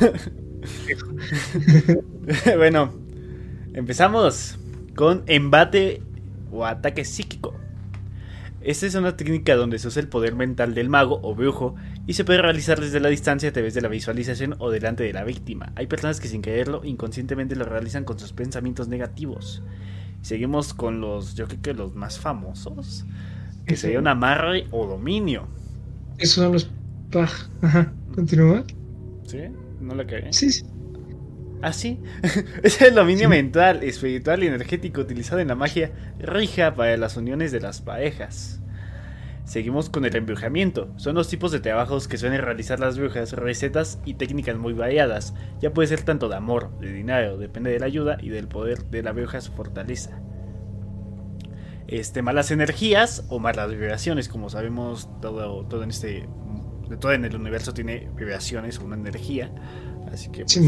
bueno, 2.56 2.92
empezamos 3.74 4.58
con 4.94 5.22
embate 5.26 6.02
o 6.50 6.64
ataque 6.64 7.04
psíquico. 7.04 7.54
Esta 8.60 8.86
es 8.86 8.94
una 8.94 9.16
técnica 9.16 9.56
donde 9.56 9.78
se 9.78 9.88
usa 9.88 10.02
el 10.02 10.08
poder 10.08 10.34
mental 10.34 10.74
del 10.74 10.88
mago 10.88 11.20
o 11.22 11.34
brujo 11.34 11.76
y 12.06 12.14
se 12.14 12.24
puede 12.24 12.42
realizar 12.42 12.80
desde 12.80 13.00
la 13.00 13.08
distancia 13.08 13.48
a 13.48 13.52
través 13.52 13.74
de 13.74 13.80
la 13.80 13.88
visualización 13.88 14.56
o 14.58 14.70
delante 14.70 15.04
de 15.04 15.12
la 15.12 15.24
víctima. 15.24 15.72
Hay 15.76 15.86
personas 15.86 16.20
que 16.20 16.28
sin 16.28 16.42
quererlo 16.42 16.82
inconscientemente 16.84 17.56
lo 17.56 17.64
realizan 17.64 18.04
con 18.04 18.18
sus 18.18 18.32
pensamientos 18.32 18.88
negativos. 18.88 19.62
Seguimos 20.22 20.74
con 20.74 21.00
los, 21.00 21.34
yo 21.34 21.46
creo 21.46 21.62
que 21.62 21.74
los 21.74 21.94
más 21.94 22.18
famosos, 22.18 23.04
que 23.66 23.76
sería 23.76 23.98
un 23.98 24.08
amarre 24.08 24.66
o 24.70 24.86
dominio. 24.86 25.48
Esos 26.18 26.44
son 26.44 26.52
los. 26.52 26.70
Ajá, 27.62 27.92
continúa. 28.14 28.64
¿Sí? 29.26 29.38
¿No 29.80 29.94
la 29.94 30.06
cagué? 30.06 30.32
Sí, 30.32 30.50
sí. 30.50 30.64
Ah, 31.62 31.72
sí. 31.72 32.00
es 32.62 32.80
el 32.82 32.94
dominio 32.94 33.28
mental, 33.28 33.82
espiritual 33.82 34.42
y 34.42 34.46
energético 34.46 35.00
utilizado 35.02 35.40
en 35.40 35.48
la 35.48 35.54
magia 35.54 35.92
rija 36.18 36.74
para 36.74 36.96
las 36.96 37.16
uniones 37.16 37.52
de 37.52 37.60
las 37.60 37.80
parejas. 37.80 38.59
Seguimos 39.50 39.90
con 39.90 40.04
el 40.04 40.14
embrujamiento. 40.14 40.92
Son 40.94 41.16
los 41.16 41.26
tipos 41.26 41.50
de 41.50 41.58
trabajos 41.58 42.06
que 42.06 42.16
suelen 42.16 42.40
realizar 42.40 42.78
las 42.78 42.96
brujas, 42.96 43.32
recetas 43.32 43.98
y 44.04 44.14
técnicas 44.14 44.56
muy 44.56 44.74
variadas. 44.74 45.34
Ya 45.60 45.72
puede 45.74 45.88
ser 45.88 46.02
tanto 46.02 46.28
de 46.28 46.36
amor, 46.36 46.70
de 46.78 46.92
dinero, 46.92 47.36
depende 47.36 47.72
de 47.72 47.80
la 47.80 47.86
ayuda 47.86 48.16
y 48.22 48.28
del 48.28 48.46
poder 48.46 48.84
de 48.84 49.02
la 49.02 49.10
bruja 49.10 49.40
su 49.40 49.50
fortaleza. 49.50 50.20
Este, 51.88 52.22
malas 52.22 52.52
energías 52.52 53.24
o 53.28 53.40
malas 53.40 53.68
vibraciones, 53.72 54.28
como 54.28 54.50
sabemos, 54.50 55.08
todo, 55.20 55.66
todo 55.66 55.82
en 55.82 55.90
este. 55.90 56.28
Todo 57.00 57.12
en 57.12 57.24
el 57.24 57.34
universo 57.34 57.74
tiene 57.74 58.08
vibraciones 58.14 58.78
o 58.78 58.84
una 58.84 58.94
energía. 58.94 59.52
Así 60.12 60.30
que. 60.30 60.44
Pues, 60.44 60.60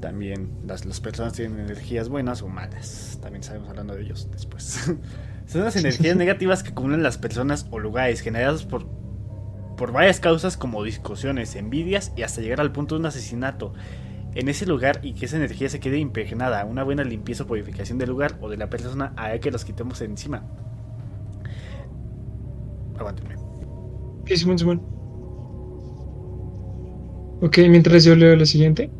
también 0.00 0.52
las, 0.64 0.84
las, 0.84 1.00
personas 1.00 1.32
tienen 1.32 1.58
energías 1.58 2.08
buenas 2.08 2.42
o 2.42 2.48
malas. 2.48 3.18
También 3.20 3.42
sabemos 3.42 3.70
hablando 3.70 3.96
de 3.96 4.02
ellos 4.02 4.28
después. 4.30 4.94
Son 5.46 5.64
las 5.64 5.76
energías 5.76 6.16
negativas 6.18 6.62
que 6.62 6.70
acumulan 6.70 7.02
las 7.02 7.18
personas 7.18 7.66
o 7.70 7.78
lugares 7.78 8.20
generadas 8.20 8.64
por, 8.64 8.86
por 9.76 9.92
varias 9.92 10.20
causas 10.20 10.56
como 10.56 10.82
discusiones, 10.82 11.54
envidias 11.56 12.12
y 12.16 12.22
hasta 12.22 12.40
llegar 12.40 12.60
al 12.60 12.72
punto 12.72 12.94
de 12.94 13.00
un 13.00 13.06
asesinato 13.06 13.72
en 14.34 14.48
ese 14.48 14.66
lugar 14.66 15.00
y 15.02 15.14
que 15.14 15.24
esa 15.24 15.36
energía 15.36 15.68
se 15.68 15.80
quede 15.80 15.98
impregnada. 15.98 16.64
Una 16.66 16.84
buena 16.84 17.04
limpieza 17.04 17.44
o 17.44 17.46
purificación 17.46 17.98
del 17.98 18.10
lugar 18.10 18.36
o 18.40 18.50
de 18.50 18.58
la 18.58 18.68
persona 18.68 19.12
hará 19.16 19.38
que 19.40 19.50
los 19.50 19.64
quitemos 19.64 20.00
encima. 20.02 20.44
Aguántenme. 22.98 23.36
Ok, 27.40 27.58
mientras 27.68 28.04
yo 28.04 28.14
leo 28.14 28.34
la 28.36 28.46
siguiente. 28.46 28.90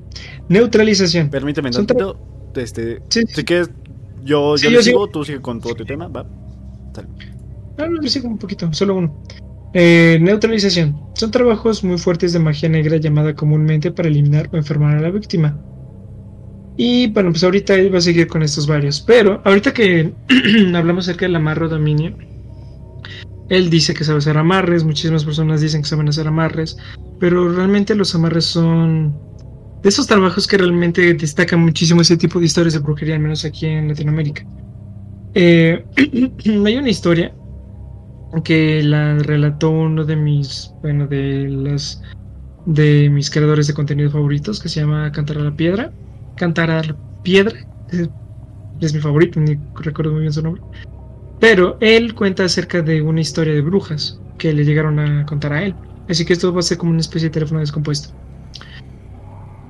Neutralización. 0.48 1.30
Permíteme 1.30 1.68
un 1.68 1.86
Este, 2.54 3.02
sí. 3.08 3.24
Si 3.28 3.44
quieres, 3.44 3.70
yo, 4.26 4.56
yo, 4.56 4.82
sigo, 4.82 5.08
tú 5.08 5.24
sigue 5.24 5.40
con 5.40 5.60
todo 5.60 5.74
tu 5.74 5.84
tema, 5.84 6.08
va. 6.08 6.26
No, 7.78 7.86
no, 7.88 8.02
yo 8.02 8.08
sigo 8.08 8.28
un 8.28 8.38
poquito, 8.38 8.72
solo 8.72 8.96
uno. 8.96 9.22
Eh, 9.72 10.18
neutralización. 10.20 10.98
Son 11.14 11.30
trabajos 11.30 11.84
muy 11.84 11.98
fuertes 11.98 12.32
de 12.32 12.38
magia 12.38 12.68
negra 12.68 12.96
llamada 12.96 13.34
comúnmente 13.34 13.90
para 13.92 14.08
eliminar 14.08 14.48
o 14.52 14.56
enfermar 14.56 14.96
a 14.96 15.00
la 15.00 15.10
víctima. 15.10 15.58
Y 16.76 17.08
bueno, 17.08 17.30
pues 17.30 17.44
ahorita 17.44 17.74
él 17.74 17.92
va 17.92 17.98
a 17.98 18.02
seguir 18.02 18.26
con 18.26 18.42
estos 18.42 18.66
varios. 18.66 19.00
Pero 19.00 19.40
ahorita 19.44 19.72
que 19.72 20.12
hablamos 20.74 21.06
acerca 21.06 21.26
del 21.26 21.36
amarro 21.36 21.68
dominio, 21.68 22.16
él 23.48 23.70
dice 23.70 23.94
que 23.94 24.04
sabe 24.04 24.18
hacer 24.18 24.36
amarres, 24.36 24.84
muchísimas 24.84 25.24
personas 25.24 25.60
dicen 25.60 25.82
que 25.82 25.88
saben 25.88 26.08
hacer 26.08 26.26
amarres, 26.26 26.76
pero 27.20 27.50
realmente 27.52 27.94
los 27.94 28.14
amarres 28.14 28.44
son 28.46 29.16
de 29.86 29.90
esos 29.90 30.08
trabajos 30.08 30.48
que 30.48 30.58
realmente 30.58 31.14
destacan 31.14 31.60
muchísimo 31.60 32.00
ese 32.00 32.16
tipo 32.16 32.40
de 32.40 32.46
historias 32.46 32.74
de 32.74 32.80
brujería, 32.80 33.14
al 33.14 33.20
menos 33.20 33.44
aquí 33.44 33.66
en 33.66 33.86
Latinoamérica. 33.86 34.44
Eh, 35.32 35.84
hay 36.66 36.76
una 36.76 36.90
historia 36.90 37.32
que 38.42 38.82
la 38.82 39.16
relató 39.20 39.70
uno 39.70 40.04
de 40.04 40.16
mis, 40.16 40.72
bueno, 40.82 41.06
de 41.06 41.48
las 41.48 42.02
de 42.64 43.08
mis 43.10 43.30
creadores 43.30 43.68
de 43.68 43.74
contenido 43.74 44.10
favoritos, 44.10 44.58
que 44.58 44.68
se 44.68 44.80
llama 44.80 45.12
Cantar 45.12 45.38
a 45.38 45.44
la 45.44 45.56
Piedra. 45.56 45.92
Cantar 46.34 46.68
a 46.68 46.82
la 46.82 46.96
Piedra 47.22 47.56
es, 48.80 48.92
mi 48.92 48.98
favorito, 48.98 49.38
ni 49.38 49.56
recuerdo 49.76 50.10
muy 50.10 50.22
bien 50.22 50.32
su 50.32 50.42
nombre. 50.42 50.62
Pero 51.38 51.78
él 51.80 52.12
cuenta 52.16 52.42
acerca 52.42 52.82
de 52.82 53.02
una 53.02 53.20
historia 53.20 53.54
de 53.54 53.60
brujas 53.60 54.18
que 54.36 54.52
le 54.52 54.64
llegaron 54.64 54.98
a 54.98 55.24
contar 55.26 55.52
a 55.52 55.62
él. 55.62 55.76
Así 56.08 56.24
que 56.24 56.32
esto 56.32 56.52
va 56.52 56.58
a 56.58 56.62
ser 56.62 56.76
como 56.76 56.90
una 56.90 57.00
especie 57.02 57.28
de 57.28 57.34
teléfono 57.34 57.60
descompuesto. 57.60 58.25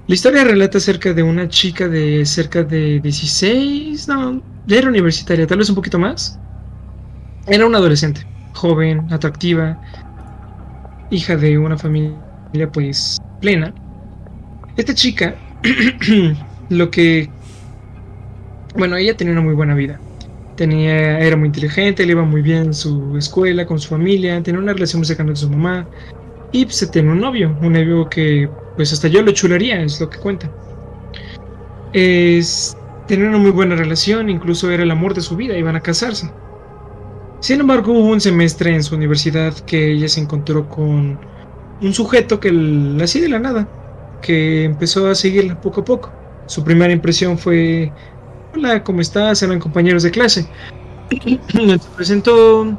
La 0.09 0.14
historia 0.14 0.44
relata 0.44 0.78
acerca 0.78 1.12
de 1.12 1.24
una 1.24 1.48
chica 1.48 1.88
de 1.88 2.24
cerca 2.24 2.62
de 2.62 3.00
16, 3.00 4.07
no, 4.07 4.40
era 4.68 4.88
universitaria, 4.88 5.48
tal 5.48 5.59
vez 5.59 5.68
un 5.68 5.74
poquito 5.74 5.98
más. 5.98 6.38
Era 7.48 7.66
una 7.66 7.78
adolescente, 7.78 8.24
joven, 8.52 9.12
atractiva, 9.12 9.80
hija 11.11 11.36
de 11.36 11.59
una 11.59 11.76
familia 11.76 12.70
pues 12.72 13.18
plena. 13.40 13.74
Esta 14.76 14.94
chica, 14.94 15.34
lo 16.68 16.88
que... 16.88 17.28
Bueno, 18.76 18.94
ella 18.96 19.16
tenía 19.16 19.32
una 19.32 19.42
muy 19.42 19.54
buena 19.54 19.74
vida. 19.74 19.98
Tenía, 20.54 21.18
era 21.18 21.36
muy 21.36 21.46
inteligente, 21.46 22.07
le 22.07 22.12
iba 22.12 22.22
muy 22.22 22.42
bien 22.42 22.66
en 22.66 22.74
su 22.74 23.16
escuela, 23.18 23.66
con 23.66 23.80
su 23.80 23.88
familia, 23.88 24.40
tenía 24.40 24.61
una 24.61 24.72
relación 24.72 25.00
muy 25.00 25.07
cercana 25.07 25.30
con 25.30 25.36
su 25.36 25.50
mamá. 25.50 25.88
Y 26.52 26.64
pues, 26.64 26.76
se 26.76 26.86
tenía 26.86 27.11
un 27.11 27.20
novio, 27.20 27.59
un 27.61 27.72
novio 27.72 28.09
que 28.09 28.48
pues 28.76 28.92
hasta 28.92 29.08
yo 29.08 29.22
lo 29.22 29.32
chularía, 29.32 29.80
es 29.82 30.00
lo 30.00 30.08
que 30.10 30.18
cuenta. 30.18 30.50
Es, 31.92 32.76
tenían 33.08 33.30
una 33.30 33.38
muy 33.38 33.50
buena 33.50 33.74
relación, 33.74 34.28
incluso 34.28 34.70
era 34.70 34.82
el 34.82 34.90
amor 34.90 35.14
de 35.14 35.22
su 35.22 35.34
vida, 35.34 35.56
iban 35.56 35.76
a 35.76 35.80
casarse. 35.80 36.30
Sin 37.40 37.60
embargo, 37.60 37.92
hubo 37.92 38.08
un 38.08 38.20
semestre 38.20 38.74
en 38.74 38.82
su 38.82 38.94
universidad 38.94 39.54
que 39.60 39.92
ella 39.92 40.08
se 40.08 40.20
encontró 40.20 40.68
con 40.68 41.18
un 41.80 41.94
sujeto 41.94 42.38
que 42.38 42.52
la 42.52 43.04
así 43.04 43.20
de 43.20 43.28
la 43.28 43.38
nada, 43.38 43.68
que 44.20 44.64
empezó 44.64 45.08
a 45.08 45.14
seguirla 45.14 45.60
poco 45.60 45.80
a 45.80 45.84
poco. 45.84 46.12
Su 46.46 46.62
primera 46.62 46.92
impresión 46.92 47.38
fue, 47.38 47.92
hola, 48.54 48.84
¿cómo 48.84 49.00
estás? 49.00 49.42
Eran 49.42 49.58
compañeros 49.58 50.02
de 50.02 50.10
clase. 50.10 50.48
Se 51.10 51.78
presentó, 51.96 52.76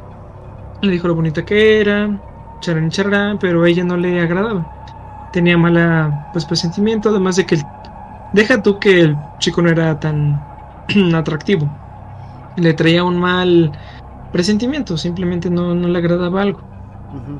le 0.82 0.92
dijo 0.92 1.08
lo 1.08 1.14
bonita 1.14 1.44
que 1.44 1.80
era, 1.80 2.20
charán 2.60 2.90
charán, 2.90 3.38
pero 3.38 3.62
a 3.62 3.68
ella 3.68 3.84
no 3.84 3.96
le 3.96 4.20
agradaba 4.20 4.77
tenía 5.32 5.56
mala 5.56 6.28
pues 6.32 6.44
presentimiento, 6.44 7.10
además 7.10 7.36
de 7.36 7.46
que 7.46 7.62
deja 8.32 8.62
tú 8.62 8.78
que 8.78 9.00
el 9.00 9.16
chico 9.38 9.62
no 9.62 9.70
era 9.70 9.98
tan 9.98 10.40
atractivo. 11.14 11.68
Le 12.56 12.74
traía 12.74 13.04
un 13.04 13.18
mal 13.18 13.72
presentimiento, 14.32 14.96
simplemente 14.96 15.48
no, 15.48 15.74
no 15.74 15.88
le 15.88 15.98
agradaba 15.98 16.42
algo. 16.42 16.60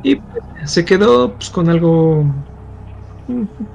Y 0.02 0.16
pues, 0.16 0.44
se 0.64 0.84
quedó 0.84 1.34
pues, 1.34 1.50
con 1.50 1.68
algo 1.68 2.24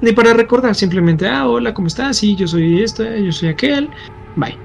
ni 0.01 0.11
para 0.11 0.33
recordar, 0.33 0.73
simplemente, 0.73 1.27
ah, 1.27 1.47
hola, 1.47 1.73
¿cómo 1.73 1.87
estás? 1.87 2.17
Sí, 2.17 2.35
yo 2.35 2.47
soy 2.47 2.81
esta, 2.81 3.17
yo 3.17 3.31
soy 3.31 3.49
aquel. 3.49 3.89
Bye. 4.35 4.57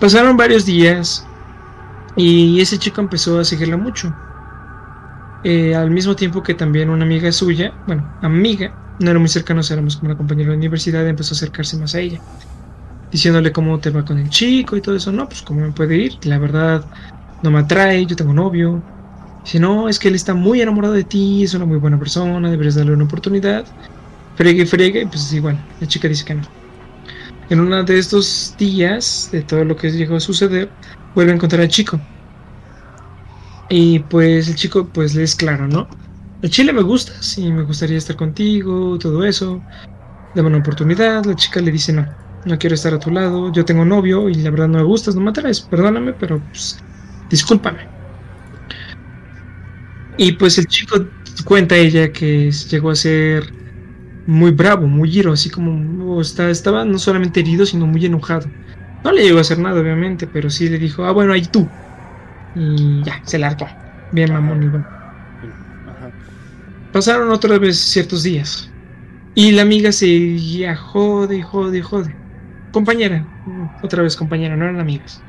Pasaron 0.00 0.36
varios 0.36 0.66
días 0.66 1.26
y 2.16 2.60
ese 2.60 2.78
chico 2.78 3.00
empezó 3.00 3.38
a 3.38 3.44
seguirla 3.44 3.76
mucho. 3.76 4.12
Eh, 5.44 5.74
al 5.74 5.90
mismo 5.90 6.16
tiempo 6.16 6.42
que 6.42 6.54
también 6.54 6.90
una 6.90 7.04
amiga 7.04 7.30
suya, 7.30 7.72
bueno, 7.86 8.12
amiga, 8.22 8.74
no 8.98 9.10
era 9.10 9.20
muy 9.20 9.28
cercanos, 9.28 9.70
éramos 9.70 9.96
como 9.96 10.10
una 10.10 10.18
compañera 10.18 10.50
de 10.50 10.56
la 10.56 10.58
universidad, 10.58 11.06
empezó 11.06 11.34
a 11.34 11.36
acercarse 11.36 11.76
más 11.76 11.94
a 11.94 12.00
ella, 12.00 12.20
diciéndole 13.12 13.52
cómo 13.52 13.78
te 13.78 13.90
va 13.90 14.04
con 14.04 14.18
el 14.18 14.28
chico 14.30 14.76
y 14.76 14.80
todo 14.80 14.96
eso. 14.96 15.12
No, 15.12 15.28
pues 15.28 15.42
cómo 15.42 15.60
me 15.60 15.70
puede 15.72 15.96
ir, 15.96 16.18
la 16.24 16.38
verdad 16.38 16.84
no 17.42 17.50
me 17.50 17.60
atrae, 17.60 18.04
yo 18.04 18.16
tengo 18.16 18.32
novio. 18.34 18.82
Dice, 19.44 19.60
no, 19.60 19.88
es 19.88 19.98
que 19.98 20.08
él 20.08 20.16
está 20.16 20.34
muy 20.34 20.60
enamorado 20.60 20.94
de 20.94 21.04
ti, 21.04 21.44
es 21.44 21.54
una 21.54 21.64
muy 21.64 21.78
buena 21.78 21.98
persona, 21.98 22.50
deberías 22.50 22.74
darle 22.74 22.92
una 22.92 23.04
oportunidad. 23.04 23.64
Fregue, 24.36 24.66
fregue, 24.66 25.06
pues 25.06 25.32
igual, 25.32 25.58
la 25.80 25.86
chica 25.86 26.08
dice 26.08 26.24
que 26.24 26.34
no. 26.34 26.42
En 27.48 27.60
uno 27.60 27.82
de 27.82 27.98
estos 27.98 28.54
días, 28.58 29.30
de 29.32 29.42
todo 29.42 29.64
lo 29.64 29.76
que 29.76 29.90
llegó 29.90 30.16
a 30.16 30.20
suceder, 30.20 30.68
vuelve 31.14 31.32
a 31.32 31.34
encontrar 31.36 31.62
al 31.62 31.68
chico 31.68 32.00
y 33.68 34.00
pues 34.00 34.48
el 34.48 34.54
chico 34.54 34.88
pues 34.88 35.14
le 35.14 35.22
es 35.22 35.34
claro, 35.34 35.68
¿no? 35.68 35.88
El 36.42 36.50
chile 36.50 36.72
me 36.72 36.82
gusta, 36.82 37.12
sí, 37.20 37.50
me 37.52 37.62
gustaría 37.64 37.98
estar 37.98 38.16
contigo, 38.16 38.98
todo 38.98 39.24
eso. 39.24 39.60
Dame 40.34 40.48
una 40.48 40.58
oportunidad. 40.58 41.24
La 41.24 41.34
chica 41.34 41.60
le 41.60 41.72
dice, 41.72 41.92
no, 41.92 42.06
no 42.44 42.58
quiero 42.58 42.74
estar 42.74 42.94
a 42.94 42.98
tu 42.98 43.10
lado, 43.10 43.52
yo 43.52 43.64
tengo 43.64 43.84
novio 43.84 44.28
y 44.28 44.34
la 44.36 44.50
verdad 44.50 44.68
no 44.68 44.78
me 44.78 44.84
gustas, 44.84 45.14
no 45.14 45.20
me 45.20 45.30
atraes, 45.30 45.60
perdóname, 45.60 46.12
pero 46.14 46.40
pues 46.50 46.78
discúlpame. 47.30 47.88
Y 50.16 50.32
pues 50.32 50.58
el 50.58 50.66
chico 50.66 50.96
cuenta 51.44 51.76
ella 51.76 52.12
que 52.12 52.50
llegó 52.50 52.90
a 52.90 52.96
ser 52.96 53.54
muy 54.26 54.50
bravo, 54.50 54.86
muy 54.86 55.16
hiro, 55.16 55.32
así 55.32 55.50
como 55.50 56.20
estaba 56.20 56.84
no 56.84 56.98
solamente 56.98 57.40
herido, 57.40 57.64
sino 57.66 57.86
muy 57.86 58.04
enojado. 58.04 58.52
No 59.04 59.12
le 59.12 59.22
llegó 59.22 59.38
a 59.38 59.42
hacer 59.42 59.58
nada, 59.58 59.80
obviamente, 59.80 60.26
pero 60.26 60.50
sí 60.50 60.68
le 60.68 60.78
dijo, 60.78 61.04
ah, 61.04 61.12
bueno, 61.12 61.32
ahí 61.32 61.46
tú. 61.46 61.68
Y 62.58 63.02
ya, 63.04 63.20
se 63.24 63.38
largó. 63.38 63.68
Bien, 64.12 64.32
mamón, 64.32 64.62
y 64.62 64.68
bueno. 64.68 64.86
Ajá. 64.88 66.10
Pasaron 66.92 67.30
otra 67.30 67.58
vez 67.58 67.78
ciertos 67.78 68.22
días. 68.22 68.70
Y 69.34 69.52
la 69.52 69.62
amiga 69.62 69.92
seguía 69.92 70.74
jode, 70.74 71.42
jode, 71.42 71.80
jode. 71.82 72.14
Compañera, 72.72 73.24
otra 73.82 74.02
vez 74.02 74.16
compañera, 74.16 74.56
no 74.56 74.64
eran 74.64 74.80
amigas. 74.80 75.22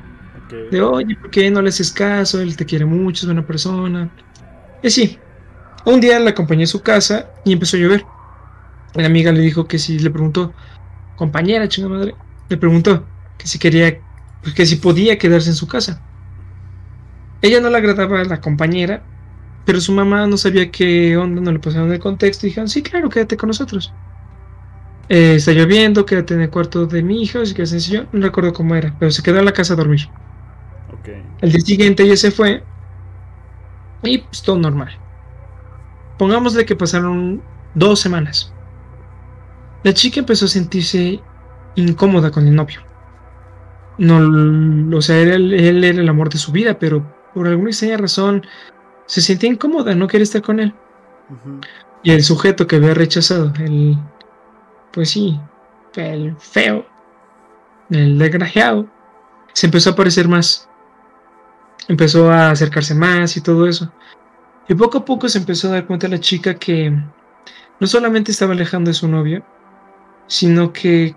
De 0.71 0.81
oye, 0.81 1.15
¿por 1.15 1.29
qué 1.29 1.51
no 1.51 1.61
le 1.61 1.69
haces 1.69 1.91
caso? 1.91 2.41
Él 2.41 2.55
te 2.55 2.65
quiere 2.65 2.85
mucho, 2.85 3.21
es 3.21 3.25
buena 3.27 3.45
persona. 3.45 4.09
Y 4.81 4.87
así. 4.87 5.19
Un 5.85 6.01
día 6.01 6.19
la 6.19 6.31
acompañé 6.31 6.63
a 6.63 6.67
su 6.67 6.81
casa 6.81 7.29
y 7.45 7.53
empezó 7.53 7.77
a 7.77 7.79
llover. 7.79 8.03
La 8.95 9.05
amiga 9.05 9.31
le 9.31 9.41
dijo 9.41 9.67
que 9.67 9.77
si 9.77 9.99
le 9.99 10.09
preguntó, 10.09 10.53
compañera, 11.15 11.67
chinga 11.67 11.89
madre, 11.89 12.15
le 12.49 12.57
preguntó 12.57 13.05
que 13.37 13.47
si 13.47 13.59
quería, 13.59 13.99
pues, 14.41 14.55
que 14.55 14.65
si 14.65 14.77
podía 14.77 15.17
quedarse 15.17 15.49
en 15.49 15.55
su 15.55 15.67
casa. 15.67 16.01
Ella 17.41 17.61
no 17.61 17.69
le 17.69 17.77
agradaba 17.77 18.21
a 18.21 18.25
la 18.25 18.41
compañera, 18.41 19.01
pero 19.65 19.79
su 19.79 19.91
mamá 19.91 20.27
no 20.27 20.37
sabía 20.37 20.71
qué 20.71 21.15
onda, 21.15 21.41
no 21.41 21.51
le 21.51 21.59
pasaron 21.59 21.91
el 21.91 21.99
contexto 21.99 22.45
y 22.45 22.49
dijeron, 22.49 22.67
sí, 22.67 22.81
claro, 22.81 23.09
quédate 23.09 23.37
con 23.37 23.47
nosotros. 23.47 23.93
Eh, 25.09 25.35
está 25.35 25.51
lloviendo, 25.53 26.05
quédate 26.05 26.33
en 26.33 26.41
el 26.41 26.49
cuarto 26.49 26.85
de 26.85 27.01
mi 27.01 27.23
hija, 27.23 27.41
así 27.41 27.53
que 27.53 27.65
sencillo, 27.65 28.05
no 28.11 28.21
recuerdo 28.21 28.53
cómo 28.53 28.75
era, 28.75 28.95
pero 28.99 29.11
se 29.11 29.23
quedó 29.23 29.39
en 29.39 29.45
la 29.45 29.53
casa 29.53 29.73
a 29.73 29.77
dormir. 29.77 30.09
Ok. 30.91 31.09
El 31.41 31.51
día 31.51 31.61
siguiente 31.61 32.03
ella 32.03 32.17
se 32.17 32.31
fue 32.31 32.63
y 34.03 34.17
pues 34.19 34.41
todo 34.41 34.57
normal. 34.57 34.97
Pongámosle 36.17 36.65
que 36.65 36.75
pasaron 36.75 37.41
dos 37.73 37.99
semanas. 37.99 38.53
La 39.83 39.93
chica 39.93 40.19
empezó 40.19 40.45
a 40.45 40.49
sentirse 40.49 41.21
incómoda 41.75 42.31
con 42.31 42.47
el 42.47 42.55
novio. 42.55 42.81
No, 43.97 44.97
o 44.97 45.01
sea, 45.01 45.19
él, 45.19 45.53
él 45.53 45.83
era 45.83 46.01
el 46.01 46.09
amor 46.09 46.29
de 46.29 46.37
su 46.37 46.51
vida, 46.51 46.77
pero 46.79 47.18
por 47.33 47.47
alguna 47.47 47.69
extraña 47.69 47.97
razón 47.97 48.45
se 49.05 49.21
sentía 49.21 49.49
incómoda, 49.49 49.95
no 49.95 50.07
quería 50.07 50.23
estar 50.23 50.41
con 50.41 50.59
él. 50.59 50.73
Y 52.03 52.11
el 52.11 52.23
sujeto 52.23 52.67
que 52.67 52.77
había 52.77 52.93
rechazado, 52.93 53.51
el. 53.59 53.97
Pues 54.91 55.11
sí, 55.11 55.39
el 55.95 56.35
feo, 56.37 56.85
el 57.89 58.17
desgraciado, 58.17 58.87
se 59.53 59.67
empezó 59.67 59.91
a 59.91 59.95
parecer 59.95 60.27
más. 60.27 60.69
Empezó 61.87 62.31
a 62.31 62.51
acercarse 62.51 62.93
más 62.93 63.35
y 63.35 63.41
todo 63.41 63.67
eso. 63.67 63.91
Y 64.67 64.75
poco 64.75 64.99
a 64.99 65.05
poco 65.05 65.27
se 65.27 65.39
empezó 65.39 65.67
a 65.67 65.71
dar 65.71 65.87
cuenta 65.87 66.07
la 66.07 66.19
chica 66.19 66.53
que 66.53 66.91
no 67.79 67.87
solamente 67.87 68.31
estaba 68.31 68.53
alejando 68.53 68.89
de 68.89 68.93
su 68.93 69.07
novio, 69.07 69.43
sino 70.27 70.71
que 70.71 71.15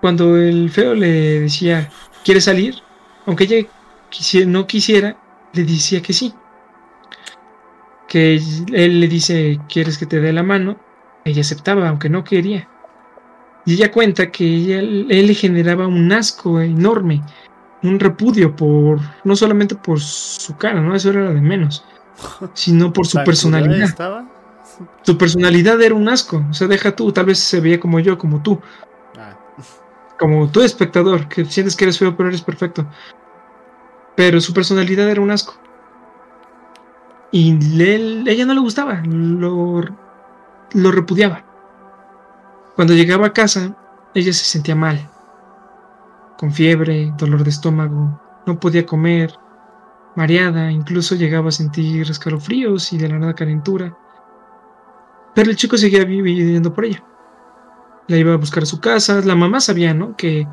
cuando 0.00 0.36
el 0.36 0.70
feo 0.70 0.94
le 0.94 1.40
decía, 1.40 1.90
¿quieres 2.24 2.44
salir? 2.44 2.76
Aunque 3.26 3.44
ella 3.44 3.66
no 4.46 4.66
quisiera, 4.66 5.16
le 5.52 5.64
decía 5.64 6.00
que 6.02 6.12
sí 6.12 6.34
que 8.08 8.34
él 8.72 8.98
le 9.00 9.06
dice, 9.06 9.60
¿quieres 9.68 9.96
que 9.96 10.04
te 10.04 10.20
dé 10.20 10.32
la 10.32 10.42
mano? 10.42 10.76
Ella 11.24 11.42
aceptaba, 11.42 11.88
aunque 11.88 12.08
no 12.08 12.24
quería. 12.24 12.68
Y 13.64 13.74
ella 13.74 13.92
cuenta 13.92 14.32
que 14.32 14.44
ella- 14.44 14.80
él 14.80 15.26
le 15.28 15.34
generaba 15.34 15.86
un 15.86 16.10
asco 16.10 16.60
enorme, 16.60 17.22
un 17.84 18.00
repudio 18.00 18.56
por, 18.56 18.98
no 19.22 19.36
solamente 19.36 19.76
por 19.76 20.00
su 20.00 20.56
cara, 20.56 20.80
¿no? 20.80 20.92
Eso 20.96 21.10
era 21.10 21.20
lo 21.26 21.34
de 21.34 21.40
menos, 21.40 21.84
sino 22.54 22.92
por 22.92 23.06
su 23.06 23.18
¿Tan 23.18 23.24
culera 23.26 23.26
personalidad. 23.26 23.88
estaba? 23.88 24.28
Su 25.02 25.16
personalidad 25.16 25.80
era 25.80 25.94
un 25.94 26.08
asco. 26.08 26.44
O 26.50 26.52
sea, 26.52 26.66
deja 26.66 26.96
tú, 26.96 27.12
tal 27.12 27.26
vez 27.26 27.38
se 27.38 27.60
veía 27.60 27.78
como 27.78 28.00
yo, 28.00 28.18
como 28.18 28.42
tú, 28.42 28.60
Ah, 29.18 29.36
como 30.18 30.50
tú 30.50 30.62
espectador, 30.62 31.28
que 31.28 31.44
sientes 31.44 31.76
que 31.76 31.84
eres 31.84 31.96
feo, 31.98 32.16
pero 32.16 32.28
eres 32.28 32.42
perfecto. 32.42 32.86
Pero 34.16 34.40
su 34.40 34.52
personalidad 34.52 35.08
era 35.08 35.20
un 35.20 35.30
asco. 35.30 35.54
Y 37.32 37.52
le- 37.76 38.30
ella 38.30 38.44
no 38.44 38.54
le 38.54 38.60
gustaba, 38.60 39.02
lo, 39.06 39.82
lo 40.72 40.92
repudiaba. 40.92 41.44
Cuando 42.74 42.94
llegaba 42.94 43.28
a 43.28 43.32
casa, 43.32 43.76
ella 44.14 44.32
se 44.32 44.44
sentía 44.44 44.74
mal, 44.74 45.08
con 46.38 46.50
fiebre, 46.52 47.12
dolor 47.16 47.44
de 47.44 47.50
estómago, 47.50 48.20
no 48.46 48.58
podía 48.58 48.86
comer, 48.86 49.32
mareada, 50.16 50.72
incluso 50.72 51.14
llegaba 51.14 51.50
a 51.50 51.52
sentir 51.52 52.10
escalofríos 52.10 52.92
y 52.92 52.98
de 52.98 53.08
la 53.08 53.18
nada 53.18 53.34
calentura. 53.34 53.96
Pero 55.34 55.50
el 55.50 55.56
chico 55.56 55.76
seguía 55.76 56.04
viviendo 56.04 56.72
por 56.74 56.84
ella. 56.84 57.04
La 58.08 58.16
iba 58.16 58.32
a 58.32 58.38
buscar 58.38 58.64
a 58.64 58.66
su 58.66 58.80
casa, 58.80 59.20
la 59.20 59.36
mamá 59.36 59.60
sabía, 59.60 59.94
¿no? 59.94 60.16
Que, 60.16 60.48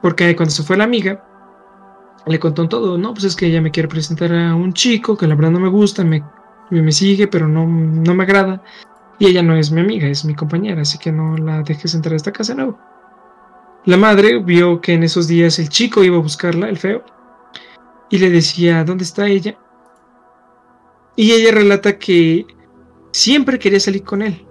porque 0.00 0.34
cuando 0.34 0.52
se 0.54 0.62
fue 0.62 0.78
la 0.78 0.84
amiga, 0.84 1.22
le 2.26 2.38
contó 2.38 2.68
todo, 2.68 2.98
no, 2.98 3.12
pues 3.12 3.24
es 3.24 3.36
que 3.36 3.46
ella 3.46 3.60
me 3.60 3.70
quiere 3.70 3.88
presentar 3.88 4.32
a 4.32 4.54
un 4.54 4.72
chico 4.72 5.16
que 5.16 5.26
la 5.26 5.34
verdad 5.34 5.50
no 5.50 5.60
me 5.60 5.68
gusta, 5.68 6.04
me, 6.04 6.24
me 6.70 6.92
sigue, 6.92 7.26
pero 7.26 7.48
no, 7.48 7.66
no 7.66 8.14
me 8.14 8.22
agrada. 8.22 8.62
Y 9.18 9.26
ella 9.26 9.42
no 9.42 9.56
es 9.56 9.70
mi 9.70 9.80
amiga, 9.80 10.08
es 10.08 10.24
mi 10.24 10.34
compañera, 10.34 10.82
así 10.82 10.98
que 10.98 11.12
no 11.12 11.36
la 11.36 11.62
dejes 11.62 11.94
entrar 11.94 12.14
a 12.14 12.16
esta 12.16 12.32
casa 12.32 12.52
de 12.54 12.62
nuevo. 12.62 12.78
La 13.84 13.96
madre 13.96 14.38
vio 14.38 14.80
que 14.80 14.94
en 14.94 15.02
esos 15.02 15.26
días 15.26 15.58
el 15.58 15.68
chico 15.68 16.04
iba 16.04 16.16
a 16.16 16.20
buscarla, 16.20 16.68
el 16.68 16.78
feo, 16.78 17.04
y 18.10 18.18
le 18.18 18.30
decía, 18.30 18.84
¿dónde 18.84 19.04
está 19.04 19.26
ella? 19.26 19.58
Y 21.16 21.32
ella 21.32 21.52
relata 21.52 21.98
que 21.98 22.46
siempre 23.12 23.58
quería 23.58 23.80
salir 23.80 24.04
con 24.04 24.22
él. 24.22 24.46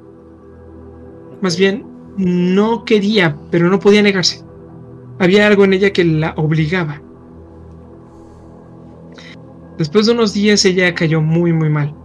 Más 1.41 1.57
bien, 1.57 1.85
no 2.17 2.85
quería, 2.85 3.37
pero 3.49 3.69
no 3.69 3.79
podía 3.79 4.01
negarse. 4.01 4.43
Había 5.19 5.47
algo 5.47 5.63
en 5.63 5.73
ella 5.73 5.93
que 5.93 6.03
la 6.03 6.33
obligaba. 6.37 7.01
Después 9.77 10.05
de 10.05 10.13
unos 10.13 10.33
días 10.33 10.63
ella 10.65 10.93
cayó 10.93 11.21
muy 11.21 11.53
muy 11.53 11.69
mal. 11.69 11.95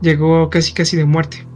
Llegó 0.00 0.50
casi 0.50 0.72
casi 0.72 0.96
de 0.96 1.04
muerte. 1.04 1.46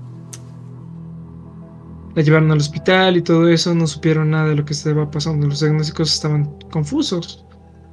La 2.15 2.23
llevaron 2.23 2.51
al 2.51 2.59
hospital 2.59 3.17
y 3.17 3.23
todo 3.23 3.49
eso, 3.49 3.75
no 3.75 3.87
supieron 3.87 4.31
nada 4.31 4.49
de 4.49 4.57
lo 4.57 4.65
que 4.65 4.73
estaba 4.73 5.11
pasando, 5.11 5.47
los 5.47 5.61
diagnósticos 5.61 6.15
estaban 6.15 6.47
confusos, 6.71 7.45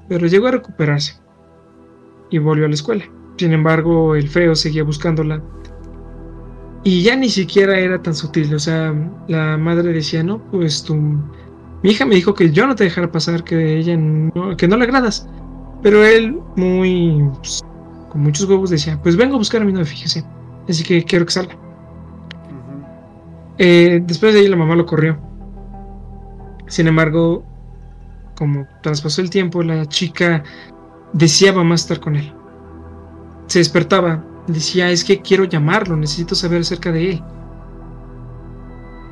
pero 0.08 0.28
llegó 0.28 0.48
a 0.48 0.52
recuperarse 0.52 1.20
y 2.30 2.38
volvió 2.38 2.66
a 2.66 2.70
la 2.70 2.76
escuela. 2.76 3.04
Sin 3.38 3.52
embargo, 3.52 4.16
el 4.16 4.30
feo 4.30 4.56
seguía 4.56 4.84
buscándola 4.84 5.44
y 6.84 7.02
ya 7.02 7.16
ni 7.16 7.30
siquiera 7.30 7.80
era 7.80 8.02
tan 8.02 8.14
sutil, 8.14 8.54
o 8.54 8.60
sea, 8.60 8.94
la 9.30 9.58
madre 9.58 9.94
decía, 9.94 10.22
no, 10.22 10.40
pues 10.52 10.84
tu... 10.84 10.96
Mi 10.96 11.92
hija 11.92 12.06
me 12.06 12.16
dijo 12.16 12.34
que 12.34 12.52
yo 12.52 12.68
no 12.68 12.76
te 12.76 12.84
dejara 12.84 13.12
pasar, 13.12 13.44
que 13.44 13.78
ella 13.78 13.96
no, 13.98 14.56
que 14.58 14.68
no 14.68 14.78
le 14.78 14.84
agradas. 14.84 15.28
Pero 15.84 16.04
él, 16.04 16.40
muy. 16.56 17.30
pues, 17.40 17.62
con 18.10 18.22
muchos 18.22 18.50
huevos, 18.50 18.70
decía: 18.70 19.00
Pues 19.04 19.18
vengo 19.18 19.36
a 19.36 19.38
buscar 19.38 19.62
a 19.62 19.66
mi 19.66 19.74
novia, 19.74 19.86
fíjese. 19.86 20.24
Así 20.68 20.84
que 20.84 21.04
quiero 21.04 21.26
que 21.26 21.34
salga. 21.34 21.56
Eh, 23.58 24.02
después 24.04 24.34
de 24.34 24.40
ahí, 24.40 24.48
la 24.48 24.56
mamá 24.56 24.76
lo 24.76 24.86
corrió. 24.86 25.20
Sin 26.68 26.88
embargo, 26.88 27.44
como 28.36 28.66
traspasó 28.82 29.22
el 29.22 29.30
tiempo, 29.30 29.62
la 29.62 29.86
chica 29.86 30.44
deseaba 31.12 31.64
más 31.64 31.82
estar 31.82 32.00
con 32.00 32.16
él. 32.16 32.34
Se 33.48 33.60
despertaba, 33.60 34.24
decía: 34.48 34.90
Es 34.90 35.04
que 35.04 35.22
quiero 35.22 35.44
llamarlo, 35.44 35.98
necesito 35.98 36.34
saber 36.34 36.62
acerca 36.62 36.94
de 36.94 37.12
él. 37.12 37.24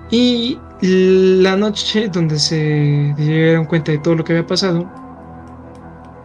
Y 0.09 0.57
la 0.81 1.55
noche 1.57 2.09
donde 2.09 2.39
se 2.39 3.13
dieron 3.17 3.65
cuenta 3.65 3.91
de 3.91 3.97
todo 3.99 4.15
lo 4.15 4.23
que 4.23 4.33
había 4.33 4.47
pasado, 4.47 4.89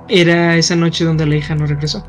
era 0.08 0.56
esa 0.56 0.76
noche 0.76 1.04
donde 1.04 1.26
la 1.26 1.36
hija 1.36 1.54
no 1.54 1.66
regresó. 1.66 2.04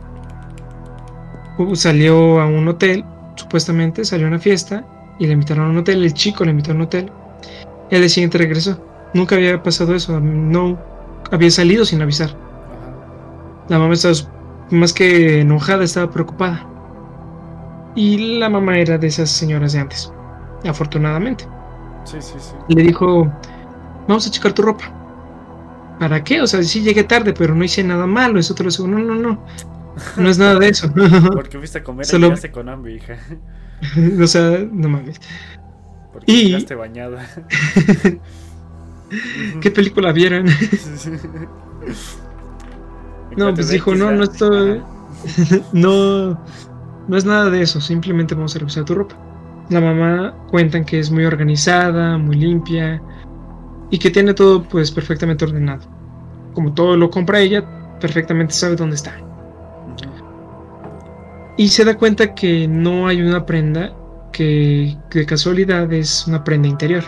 Salió 1.74 2.40
a 2.40 2.46
un 2.46 2.68
hotel, 2.68 3.04
supuestamente 3.36 4.06
salió 4.06 4.28
a 4.28 4.30
una 4.30 4.40
fiesta 4.40 4.86
y 5.20 5.26
le 5.26 5.34
invitaron 5.34 5.68
a 5.68 5.70
un 5.70 5.78
hotel. 5.78 6.04
El 6.04 6.14
chico 6.14 6.44
le 6.44 6.52
invitó 6.52 6.72
a 6.72 6.76
un 6.76 6.82
hotel 6.82 7.12
y 7.90 7.96
al 7.96 8.02
día 8.02 8.10
siguiente 8.10 8.38
regresó. 8.38 8.80
Nunca 9.14 9.36
había 9.36 9.62
pasado 9.64 9.96
eso, 9.96 10.20
no 10.20 10.78
había 11.32 11.50
salido 11.50 11.86
sin 11.86 12.02
avisar. 12.02 12.36
La 13.70 13.80
mamá 13.80 13.94
estaba 13.94 14.14
más 14.70 14.94
que 14.94 15.42
enojada, 15.42 15.84
estaba 15.84 16.12
preocupada. 16.12 16.66
Y 17.96 18.38
la 18.38 18.50
mamá 18.50 18.78
era 18.78 18.98
de 18.98 19.08
esas 19.08 19.30
señoras 19.30 19.74
de 19.74 19.80
antes, 19.80 20.12
afortunadamente. 20.68 21.48
Sí, 22.04 22.18
sí, 22.22 22.36
sí. 22.38 22.54
Le 22.70 22.84
dijo, 22.84 23.28
vamos 24.08 24.28
a 24.28 24.32
checar 24.32 24.54
tu 24.54 24.62
ropa. 24.62 24.97
¿Para 26.00 26.24
qué? 26.24 26.42
O 26.42 26.48
sea, 26.48 26.62
sí 26.64 26.82
llegué 26.82 27.04
tarde, 27.04 27.34
pero 27.34 27.56
no 27.56 27.64
hice 27.64 27.84
nada 27.84 28.06
malo, 28.08 28.40
eso 28.40 28.54
te 28.56 28.64
lo 28.64 28.70
aseguro. 28.70 29.00
No, 29.00 29.16
no, 29.16 29.16
no. 29.16 29.46
No 30.18 30.30
es 30.30 30.38
nada 30.38 30.60
de 30.60 30.70
eso. 30.70 30.92
Porque 31.34 31.58
fuiste 31.58 31.80
a 31.80 31.84
comer 31.84 32.06
y 32.06 32.10
Solo- 32.10 32.28
llegaste 32.28 32.52
con 32.52 32.70
hambre, 32.70 32.96
hija. 32.96 33.18
o 34.24 34.28
sea, 34.28 34.60
no 34.72 34.90
mames. 34.90 35.20
Porque 36.14 36.32
Y- 36.32 36.46
llegaste 36.48 36.76
bañada. 36.76 37.28
¿Qué 39.62 39.72
película 39.72 40.12
vieron? 40.12 40.48
No, 43.36 43.54
pues 43.54 43.70
dijo, 43.70 43.96
no, 43.96 44.12
no 44.12 44.24
estoy- 44.24 44.82
no, 45.74 46.44
no 47.08 47.18
es 47.18 47.26
nada 47.26 47.50
de 47.50 47.62
eso, 47.62 47.80
simplemente 47.82 48.36
vamos 48.36 48.56
a 48.56 48.60
revisar 48.60 48.86
tu 48.86 48.96
ropa. 48.96 49.16
La 49.70 49.82
mamá 49.82 50.34
cuentan 50.50 50.86
que 50.86 51.00
es 51.00 51.12
muy 51.12 51.26
organizada, 51.26 52.18
muy 52.18 52.36
limpia, 52.38 53.02
y 53.90 53.98
que 54.00 54.12
tiene 54.12 54.34
todo 54.34 54.64
pues 54.64 54.92
perfectamente 54.92 55.46
ordenado. 55.46 55.84
Como 56.54 56.74
todo 56.74 56.98
lo 56.98 57.10
compra 57.10 57.40
ella, 57.40 57.98
perfectamente 58.00 58.54
sabe 58.54 58.76
dónde 58.76 58.96
está. 58.96 59.16
Y 61.58 61.70
se 61.70 61.86
da 61.86 61.98
cuenta 61.98 62.36
que 62.36 62.68
no 62.68 63.08
hay 63.08 63.22
una 63.22 63.46
prenda 63.46 63.94
que 64.32 64.96
de 65.12 65.26
casualidad 65.26 65.92
es 65.92 66.28
una 66.28 66.44
prenda 66.44 66.68
interior. 66.68 67.04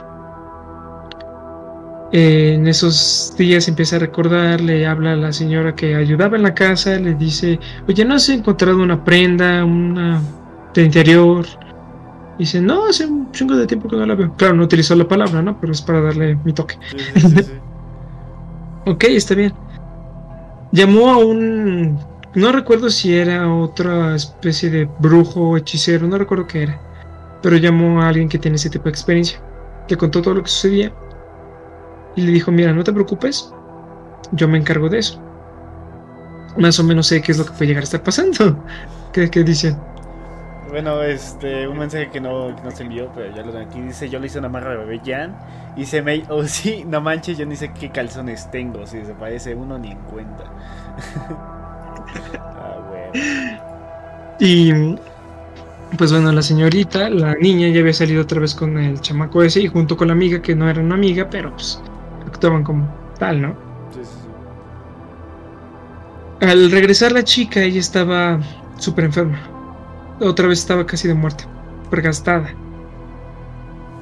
en 2.11 2.67
esos 2.67 3.36
días 3.38 3.67
empieza 3.67 3.97
a 3.97 3.99
recordar, 3.99 4.61
le 4.61 4.88
habla 4.88 5.13
a 5.13 5.15
la 5.15 5.32
señora 5.32 5.75
que 5.75 5.95
ayudaba 5.95 6.38
en 6.38 6.43
la 6.43 6.55
casa, 6.55 6.97
le 6.97 7.13
dice, 7.13 7.59
oye, 7.88 8.03
¿no 8.03 8.15
has 8.15 8.30
encontrado 8.30 8.82
una 8.82 9.03
prenda, 9.03 9.63
una 9.63 10.19
de 10.73 10.84
interior? 10.84 11.45
Dice, 12.40 12.62
no, 12.62 12.88
hace 12.88 13.06
un 13.06 13.32
chingo 13.32 13.56
de 13.56 13.68
tiempo 13.68 13.88
que 13.88 13.98
no 13.98 14.06
la 14.06 14.16
veo. 14.16 14.34
Claro, 14.38 14.56
no 14.56 14.64
utilizó 14.64 14.96
la 14.96 15.08
palabra, 15.08 15.42
¿no? 15.42 15.60
Pero 15.60 15.74
es 15.74 15.82
para 15.82 16.02
darle 16.02 16.36
mi 16.44 16.54
toque. 16.54 16.76
ok, 18.86 19.04
está 19.04 19.36
bien. 19.36 19.54
Llamó 20.72 21.10
a 21.10 21.18
un... 21.18 22.00
No 22.36 22.52
recuerdo 22.52 22.90
si 22.90 23.14
era 23.16 23.52
otra 23.54 24.16
especie 24.16 24.70
de 24.70 24.90
brujo 25.00 25.50
o 25.50 25.58
hechicero, 25.58 26.08
no 26.08 26.18
recuerdo 26.18 26.48
qué 26.48 26.64
era. 26.64 26.80
Pero 27.42 27.58
llamó 27.58 28.02
a 28.02 28.08
alguien 28.08 28.30
que 28.30 28.38
tiene 28.38 28.56
ese 28.56 28.70
tipo 28.70 28.86
de 28.86 28.92
experiencia. 28.92 29.42
Le 29.90 29.98
contó 29.98 30.22
todo 30.22 30.36
lo 30.36 30.44
que 30.44 30.50
sucedía. 30.50 30.94
Y 32.16 32.22
le 32.22 32.32
dijo, 32.32 32.52
mira, 32.52 32.72
no 32.72 32.84
te 32.84 32.94
preocupes. 32.94 33.52
Yo 34.32 34.48
me 34.48 34.58
encargo 34.58 34.90
de 34.90 35.00
eso. 35.00 35.22
Más 36.58 36.80
o 36.80 36.84
menos 36.84 37.08
sé 37.08 37.22
qué 37.22 37.32
es 37.32 37.38
lo 37.38 37.46
que 37.46 37.52
puede 37.52 37.68
llegar 37.68 37.84
a 37.84 37.86
estar 37.86 38.04
pasando. 38.04 38.64
¿Qué, 39.14 39.30
qué 39.30 39.44
dicen? 39.44 39.78
Bueno, 40.70 41.01
este, 41.01 41.67
un 41.67 41.80
mensaje 41.80 42.09
que 42.11 42.22
no, 42.22 42.55
que 42.55 42.61
no 42.61 42.70
se 42.72 42.84
envió, 42.84 43.11
pero 43.15 43.36
ya 43.36 43.41
lo 43.41 43.51
tengo 43.51 43.65
aquí. 43.65 43.82
Dice, 43.82 44.07
yo 44.07 44.20
le 44.20 44.28
hice 44.28 44.38
una 44.38 44.49
marra 44.49 44.72
de 44.72 44.78
bebé 44.78 45.01
Jan. 45.03 45.36
Dice 45.76 46.01
May, 46.03 46.24
oh 46.30 46.43
sí, 46.47 46.86
no 46.88 47.01
manches, 47.01 47.38
yo 47.38 47.45
ni 47.45 47.55
sé 47.55 47.72
qué 47.74 47.89
calzones 47.89 48.49
tengo. 48.51 48.86
Si 48.86 49.03
se 49.03 49.13
parece 49.13 49.55
uno 49.55 49.80
ni 49.80 49.91
en 49.91 49.97
cuenta. 49.99 50.43
ah, 52.39 52.78
bueno. 52.88 53.11
Y 54.39 54.95
pues 55.97 56.11
bueno, 56.11 56.32
la 56.32 56.43
señorita, 56.43 57.09
la 57.09 57.34
niña 57.36 57.67
ya 57.70 57.80
había 57.82 57.93
salido 57.93 58.22
otra 58.22 58.39
vez 58.39 58.53
con 58.53 58.78
el 58.78 59.01
chamaco 59.01 59.41
ese 59.41 59.61
y 59.61 59.67
junto 59.67 59.97
con 59.97 60.07
la 60.07 60.13
amiga, 60.13 60.39
que 60.41 60.55
no 60.55 60.70
era 60.70 60.82
una 60.82 60.93
amiga, 60.95 61.28
pero 61.32 61.51
pues 61.51 61.82
actuaban 62.28 62.63
como 62.63 62.88
tal, 63.17 63.41
¿no? 63.41 63.55
Sí, 63.91 64.01
sí, 64.03 64.11
sí. 66.39 66.45
Al 66.45 66.70
regresar 66.70 67.11
la 67.11 67.24
chica, 67.24 67.61
ella 67.61 67.80
estaba 67.80 68.39
súper 68.78 69.05
enferma 69.05 69.59
otra 70.28 70.47
vez 70.47 70.59
estaba 70.59 70.86
casi 70.86 71.07
de 71.07 71.13
muerte, 71.13 71.45
pergastada. 71.89 72.53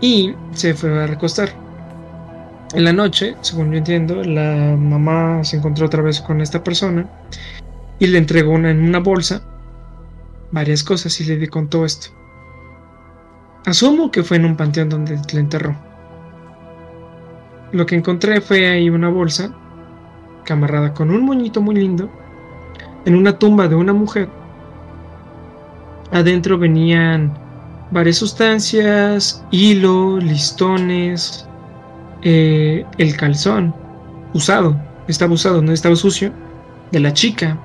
Y 0.01 0.33
se 0.53 0.73
fue 0.73 1.03
a 1.03 1.07
recostar. 1.07 1.49
En 2.73 2.83
la 2.83 2.93
noche, 2.93 3.35
según 3.41 3.71
yo 3.71 3.77
entiendo, 3.77 4.23
la 4.23 4.75
mamá 4.77 5.43
se 5.43 5.57
encontró 5.57 5.85
otra 5.85 6.01
vez 6.01 6.19
con 6.21 6.41
esta 6.41 6.63
persona 6.63 7.09
y 7.99 8.07
le 8.07 8.17
entregó 8.17 8.55
en 8.55 8.83
una 8.83 8.99
bolsa 8.99 9.41
varias 10.51 10.83
cosas 10.83 11.19
y 11.21 11.23
le 11.23 11.47
contó 11.47 11.85
esto. 11.85 12.09
Asumo 13.65 14.11
que 14.11 14.23
fue 14.23 14.37
en 14.37 14.45
un 14.45 14.57
panteón 14.57 14.89
donde 14.89 15.19
le 15.33 15.39
enterró. 15.39 15.75
Lo 17.71 17.85
que 17.85 17.95
encontré 17.95 18.41
fue 18.41 18.67
ahí 18.67 18.89
una 18.89 19.09
bolsa 19.09 19.53
camarrada 20.45 20.93
con 20.93 21.11
un 21.11 21.25
moñito 21.25 21.61
muy 21.61 21.75
lindo 21.75 22.09
en 23.05 23.15
una 23.15 23.37
tumba 23.37 23.67
de 23.67 23.75
una 23.75 23.93
mujer 23.93 24.29
Adentro 26.11 26.57
venían 26.57 27.37
varias 27.91 28.17
sustancias, 28.17 29.43
hilo, 29.51 30.19
listones, 30.19 31.47
eh, 32.21 32.85
el 32.97 33.15
calzón 33.15 33.73
usado, 34.33 34.75
estaba 35.07 35.33
usado, 35.33 35.61
no 35.61 35.71
estaba 35.71 35.95
sucio, 35.95 36.31
de 36.91 36.99
la 36.99 37.13
chica, 37.13 37.57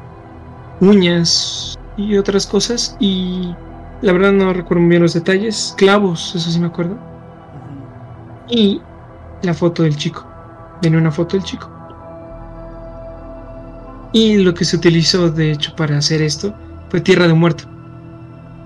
uñas 0.80 1.78
y 1.96 2.16
otras 2.16 2.46
cosas. 2.46 2.96
Y 3.00 3.54
la 4.00 4.12
verdad 4.12 4.32
no 4.32 4.52
recuerdo 4.52 4.82
muy 4.82 4.90
bien 4.90 5.02
los 5.02 5.14
detalles, 5.14 5.74
clavos, 5.76 6.34
eso 6.34 6.50
sí 6.50 6.58
me 6.58 6.66
acuerdo. 6.66 6.98
Y 8.48 8.80
la 9.42 9.54
foto 9.54 9.82
del 9.82 9.96
chico, 9.96 10.26
venía 10.82 10.98
una 10.98 11.12
foto 11.12 11.36
del 11.36 11.44
chico. 11.44 11.70
Y 14.12 14.38
lo 14.38 14.52
que 14.52 14.64
se 14.64 14.76
utilizó 14.76 15.30
de 15.30 15.52
hecho 15.52 15.74
para 15.74 15.96
hacer 15.96 16.20
esto 16.20 16.54
fue 16.90 17.00
tierra 17.00 17.26
de 17.26 17.34
muerto. 17.34 17.71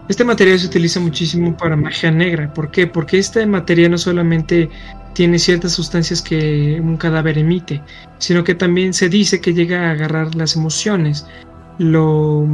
Este 0.09 0.25
material 0.25 0.59
se 0.59 0.67
utiliza 0.67 1.01
muchísimo 1.01 1.57
para 1.57 1.77
magia 1.77 2.11
negra. 2.13 2.53
¿Por 2.55 2.71
qué? 2.71 2.87
Porque 2.87 3.19
este 3.19 3.45
material 3.45 3.91
no 3.91 3.99
solamente 3.99 4.71
tiene 5.15 5.39
ciertas 5.39 5.73
sustancias 5.73 6.23
que 6.23 6.81
un 6.81 6.97
cadáver 6.97 7.39
emite, 7.39 7.83
sino 8.19 8.45
que 8.45 8.55
también 8.55 8.93
se 8.93 9.09
dice 9.09 9.41
que 9.41 9.55
llega 9.55 9.89
a 9.89 9.93
agarrar 9.93 10.35
las 10.37 10.55
emociones, 10.55 11.27
lo 11.79 12.45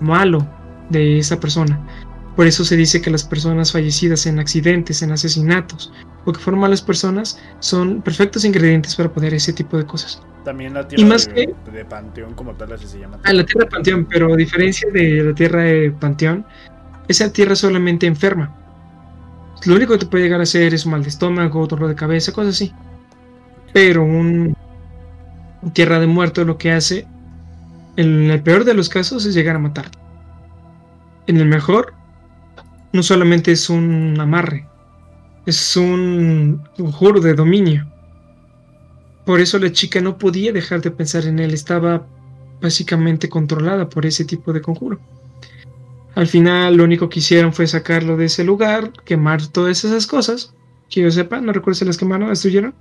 malo 0.00 0.48
de 0.90 1.18
esa 1.18 1.38
persona. 1.38 1.78
Por 2.34 2.46
eso 2.46 2.64
se 2.64 2.76
dice 2.76 3.00
que 3.00 3.10
las 3.10 3.22
personas 3.22 3.70
fallecidas 3.70 4.26
en 4.26 4.40
accidentes, 4.40 5.02
en 5.02 5.12
asesinatos 5.12 5.92
o 6.24 6.32
que 6.32 6.40
fueron 6.40 6.60
malas 6.60 6.82
personas 6.82 7.38
son 7.60 8.02
perfectos 8.02 8.44
ingredientes 8.44 8.96
para 8.96 9.12
poder 9.12 9.34
ese 9.34 9.52
tipo 9.52 9.76
de 9.76 9.86
cosas. 9.86 10.20
También 10.44 10.74
la 10.74 10.86
tierra 10.86 11.16
de, 11.16 11.54
de, 11.72 11.84
Panteón 11.86 12.34
como 12.34 12.54
tal 12.54 12.72
así 12.72 12.86
se 12.86 12.98
llama. 12.98 13.18
Ah, 13.24 13.32
la 13.32 13.46
tierra 13.46 13.64
de 13.64 13.70
Panteón, 13.70 14.04
pero 14.04 14.32
a 14.32 14.36
diferencia 14.36 14.90
de 14.92 15.24
la 15.24 15.34
tierra 15.34 15.62
de 15.62 15.90
Panteón, 15.90 16.44
esa 17.08 17.32
tierra 17.32 17.56
solamente 17.56 18.06
enferma. 18.06 18.54
Lo 19.64 19.74
único 19.74 19.94
que 19.94 20.00
te 20.00 20.06
puede 20.06 20.24
llegar 20.24 20.40
a 20.40 20.42
hacer 20.42 20.74
es 20.74 20.84
un 20.84 20.92
mal 20.92 21.02
de 21.02 21.08
estómago, 21.08 21.66
dolor 21.66 21.88
de 21.88 21.94
cabeza, 21.94 22.32
cosas 22.32 22.56
así. 22.56 22.72
Pero 23.72 24.04
un 24.04 24.54
tierra 25.72 25.98
de 25.98 26.06
muerto 26.06 26.44
lo 26.44 26.58
que 26.58 26.72
hace, 26.72 27.06
en 27.96 28.30
el 28.30 28.42
peor 28.42 28.64
de 28.64 28.74
los 28.74 28.90
casos, 28.90 29.24
es 29.24 29.34
llegar 29.34 29.56
a 29.56 29.60
matar. 29.60 29.86
En 31.26 31.38
el 31.38 31.46
mejor, 31.46 31.94
no 32.92 33.02
solamente 33.02 33.52
es 33.52 33.70
un 33.70 34.20
amarre, 34.20 34.68
es 35.46 35.74
un, 35.76 36.62
un 36.78 36.92
juro 36.92 37.20
de 37.20 37.32
dominio. 37.32 37.93
Por 39.24 39.40
eso 39.40 39.58
la 39.58 39.72
chica 39.72 40.00
no 40.00 40.18
podía 40.18 40.52
dejar 40.52 40.82
de 40.82 40.90
pensar 40.90 41.24
en 41.26 41.38
él, 41.38 41.54
estaba 41.54 42.06
básicamente 42.60 43.28
controlada 43.28 43.88
por 43.88 44.06
ese 44.06 44.24
tipo 44.24 44.52
de 44.52 44.60
conjuro. 44.60 45.00
Al 46.14 46.26
final 46.26 46.76
lo 46.76 46.84
único 46.84 47.08
que 47.08 47.18
hicieron 47.18 47.52
fue 47.52 47.66
sacarlo 47.66 48.16
de 48.16 48.26
ese 48.26 48.44
lugar, 48.44 48.92
quemar 49.04 49.46
todas 49.48 49.84
esas 49.84 50.06
cosas, 50.06 50.54
que 50.88 51.02
yo 51.02 51.10
sepa, 51.10 51.40
no 51.40 51.52
recuerdo 51.52 51.78
si 51.78 51.84
las 51.84 51.96
quemaron, 51.96 52.28
destruyeron. 52.28 52.74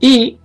Y 0.00 0.38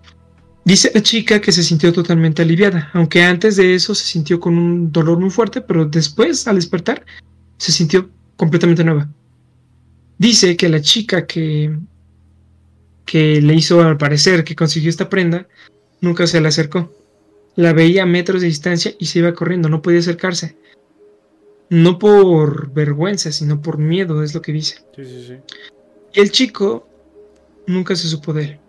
dice 0.66 0.92
la 0.94 1.02
chica 1.02 1.40
que 1.40 1.52
se 1.52 1.64
sintió 1.64 1.94
totalmente 1.94 2.42
aliviada, 2.42 2.90
aunque 2.94 3.24
antes 3.24 3.56
de 3.56 3.76
eso 3.76 3.96
se 3.96 4.06
sintió 4.06 4.40
con 4.40 4.58
un 4.58 4.92
dolor 4.92 5.20
muy 5.20 5.30
fuerte, 5.30 5.62
pero 5.62 5.86
después 5.86 6.48
al 6.48 6.56
despertar 6.56 7.06
se 7.58 7.72
sintió 7.72 8.10
completamente 8.36 8.84
nueva. 8.84 9.08
Dice 10.18 10.58
que 10.58 10.68
la 10.68 10.82
chica 10.82 11.26
que 11.26 11.78
que 13.08 13.42
le 13.42 13.56
hizo 13.56 13.82
al 13.82 13.98
parecer 13.98 14.44
que 14.44 14.56
consiguió 14.56 14.90
esta 14.90 15.10
prenda, 15.10 15.48
nunca 16.02 16.28
se 16.28 16.40
le 16.40 16.50
acercó. 16.50 16.94
La 17.56 17.74
veía 17.74 18.04
a 18.04 18.06
metros 18.06 18.42
de 18.42 18.48
distancia 18.48 18.94
y 19.00 19.06
se 19.08 19.20
iba 19.20 19.34
corriendo, 19.34 19.70
no 19.70 19.82
podía 19.82 20.00
acercarse. 20.00 20.58
No 21.70 21.98
por 21.98 22.72
vergüenza, 22.72 23.32
sino 23.32 23.62
por 23.62 23.78
miedo, 23.78 24.22
es 24.22 24.36
lo 24.36 24.42
que 24.42 24.52
dice. 24.52 24.84
Sí, 24.96 25.06
sí, 25.06 25.26
sí. 25.26 25.34
Y 26.14 26.20
el 26.20 26.32
chico 26.32 26.88
nunca 27.66 27.96
se 27.96 28.08
supo 28.08 28.34
de 28.34 28.44
él. 28.44 28.60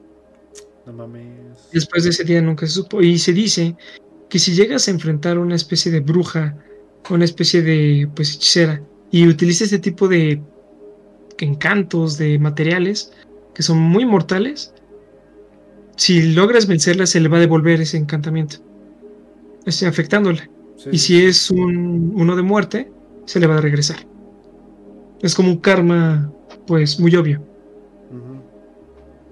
No 0.86 0.92
mames. 0.92 1.68
Después 1.72 2.04
de 2.04 2.10
ese 2.10 2.24
día 2.24 2.40
nunca 2.40 2.66
se 2.66 2.74
supo. 2.74 3.02
Y 3.02 3.18
se 3.18 3.32
dice 3.32 3.76
que 4.28 4.38
si 4.38 4.54
llegas 4.54 4.86
a 4.86 4.92
enfrentar 4.92 5.36
a 5.36 5.40
una 5.40 5.56
especie 5.56 5.90
de 5.90 6.00
bruja, 6.00 6.56
una 7.10 7.24
especie 7.24 7.62
de 7.62 8.08
pues 8.14 8.34
hechicera, 8.34 8.82
y 9.10 9.26
utiliza 9.26 9.64
este 9.64 9.78
tipo 9.78 10.06
de 10.06 10.40
encantos, 11.38 12.18
de 12.18 12.38
materiales, 12.38 13.12
que 13.58 13.64
son 13.64 13.80
muy 13.80 14.06
mortales, 14.06 14.72
si 15.96 16.32
logras 16.32 16.68
vencerla 16.68 17.06
se 17.06 17.18
le 17.18 17.28
va 17.28 17.38
a 17.38 17.40
devolver 17.40 17.80
ese 17.80 17.96
encantamiento, 17.96 18.58
este, 19.66 19.84
afectándola. 19.84 20.48
Y 20.92 20.98
si 20.98 21.24
es 21.24 21.50
un, 21.50 22.12
uno 22.14 22.36
de 22.36 22.42
muerte, 22.42 22.88
se 23.24 23.40
le 23.40 23.48
va 23.48 23.58
a 23.58 23.60
regresar. 23.60 23.96
Es 25.22 25.34
como 25.34 25.50
un 25.50 25.56
karma, 25.56 26.32
pues, 26.68 27.00
muy 27.00 27.16
obvio. 27.16 27.42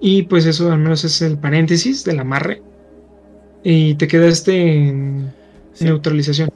Y 0.01 0.23
pues 0.23 0.45
eso 0.45 0.73
al 0.73 0.79
menos 0.79 1.05
es 1.05 1.21
el 1.21 1.37
paréntesis 1.37 2.03
del 2.03 2.19
amarre. 2.19 2.61
Y 3.63 3.95
te 3.95 4.09
quedaste 4.09 4.89
en 4.89 5.31
neutralización. 5.79 6.49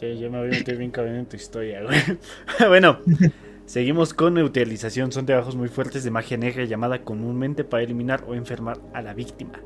Sí, 0.00 0.18
yo 0.18 0.32
me 0.32 0.38
voy 0.38 0.48
a 0.48 0.50
meter 0.50 0.76
bien 0.76 0.90
cabrón 0.90 1.14
en 1.14 1.26
tu 1.26 1.36
historia, 1.36 1.80
güey. 1.84 2.00
bueno, 2.68 2.98
Seguimos 3.68 4.14
con 4.14 4.32
neutralización. 4.32 5.12
Son 5.12 5.26
trabajos 5.26 5.54
muy 5.54 5.68
fuertes 5.68 6.02
de 6.02 6.10
magia 6.10 6.38
negra 6.38 6.64
llamada 6.64 7.02
comúnmente 7.04 7.64
para 7.64 7.82
eliminar 7.82 8.24
o 8.26 8.34
enfermar 8.34 8.80
a 8.94 9.02
la 9.02 9.12
víctima. 9.12 9.60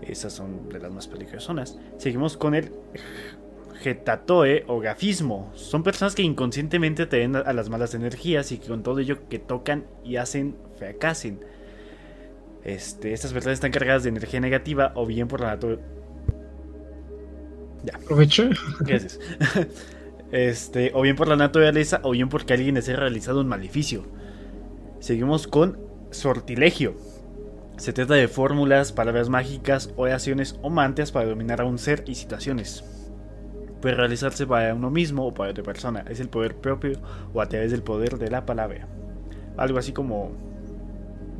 Esas 0.00 0.32
son 0.32 0.70
de 0.70 0.78
las 0.78 0.90
más 0.90 1.08
peligrosas. 1.08 1.78
Seguimos 1.98 2.38
con 2.38 2.54
el 2.54 2.72
getatoe 3.82 4.64
o 4.66 4.80
gafismo. 4.80 5.52
Son 5.54 5.82
personas 5.82 6.14
que 6.14 6.22
inconscientemente 6.22 7.02
atraen 7.02 7.36
a 7.36 7.52
las 7.52 7.68
malas 7.68 7.92
energías 7.92 8.50
y 8.50 8.56
que 8.56 8.68
con 8.68 8.82
todo 8.82 8.98
ello 9.00 9.28
que 9.28 9.38
tocan 9.38 9.84
y 10.02 10.16
hacen 10.16 10.56
fracasen. 10.78 11.44
Este, 12.64 13.12
estas 13.12 13.34
verdades 13.34 13.58
están 13.58 13.72
cargadas 13.72 14.04
de 14.04 14.08
energía 14.08 14.40
negativa 14.40 14.92
o 14.94 15.04
bien 15.04 15.28
por 15.28 15.42
la 15.42 15.48
naturaleza. 15.48 15.86
Ya. 17.84 17.94
Aprovecho. 17.96 18.48
Gracias. 18.80 19.20
Este, 20.32 20.90
o 20.94 21.02
bien 21.02 21.14
por 21.14 21.28
la 21.28 21.36
naturaleza 21.36 22.00
o 22.02 22.12
bien 22.12 22.30
porque 22.30 22.54
alguien 22.54 22.74
desea 22.74 22.96
realizado 22.96 23.42
un 23.42 23.48
maleficio. 23.48 24.04
Seguimos 24.98 25.46
con 25.46 25.78
sortilegio. 26.10 26.94
Se 27.76 27.92
trata 27.92 28.14
de 28.14 28.28
fórmulas, 28.28 28.92
palabras 28.92 29.28
mágicas 29.28 29.90
oraciones 29.96 30.58
o 30.62 30.70
mantias 30.70 31.12
para 31.12 31.26
dominar 31.26 31.60
a 31.60 31.64
un 31.64 31.78
ser 31.78 32.04
y 32.06 32.14
situaciones. 32.14 32.82
Puede 33.82 33.94
realizarse 33.94 34.46
para 34.46 34.74
uno 34.74 34.90
mismo 34.90 35.26
o 35.26 35.34
para 35.34 35.50
otra 35.50 35.64
persona. 35.64 36.04
Es 36.08 36.20
el 36.20 36.28
poder 36.28 36.56
propio 36.56 36.98
o 37.34 37.40
a 37.40 37.46
través 37.46 37.70
del 37.70 37.82
poder 37.82 38.16
de 38.16 38.30
la 38.30 38.46
palabra. 38.46 38.88
Algo 39.56 39.78
así 39.78 39.92
como. 39.92 40.32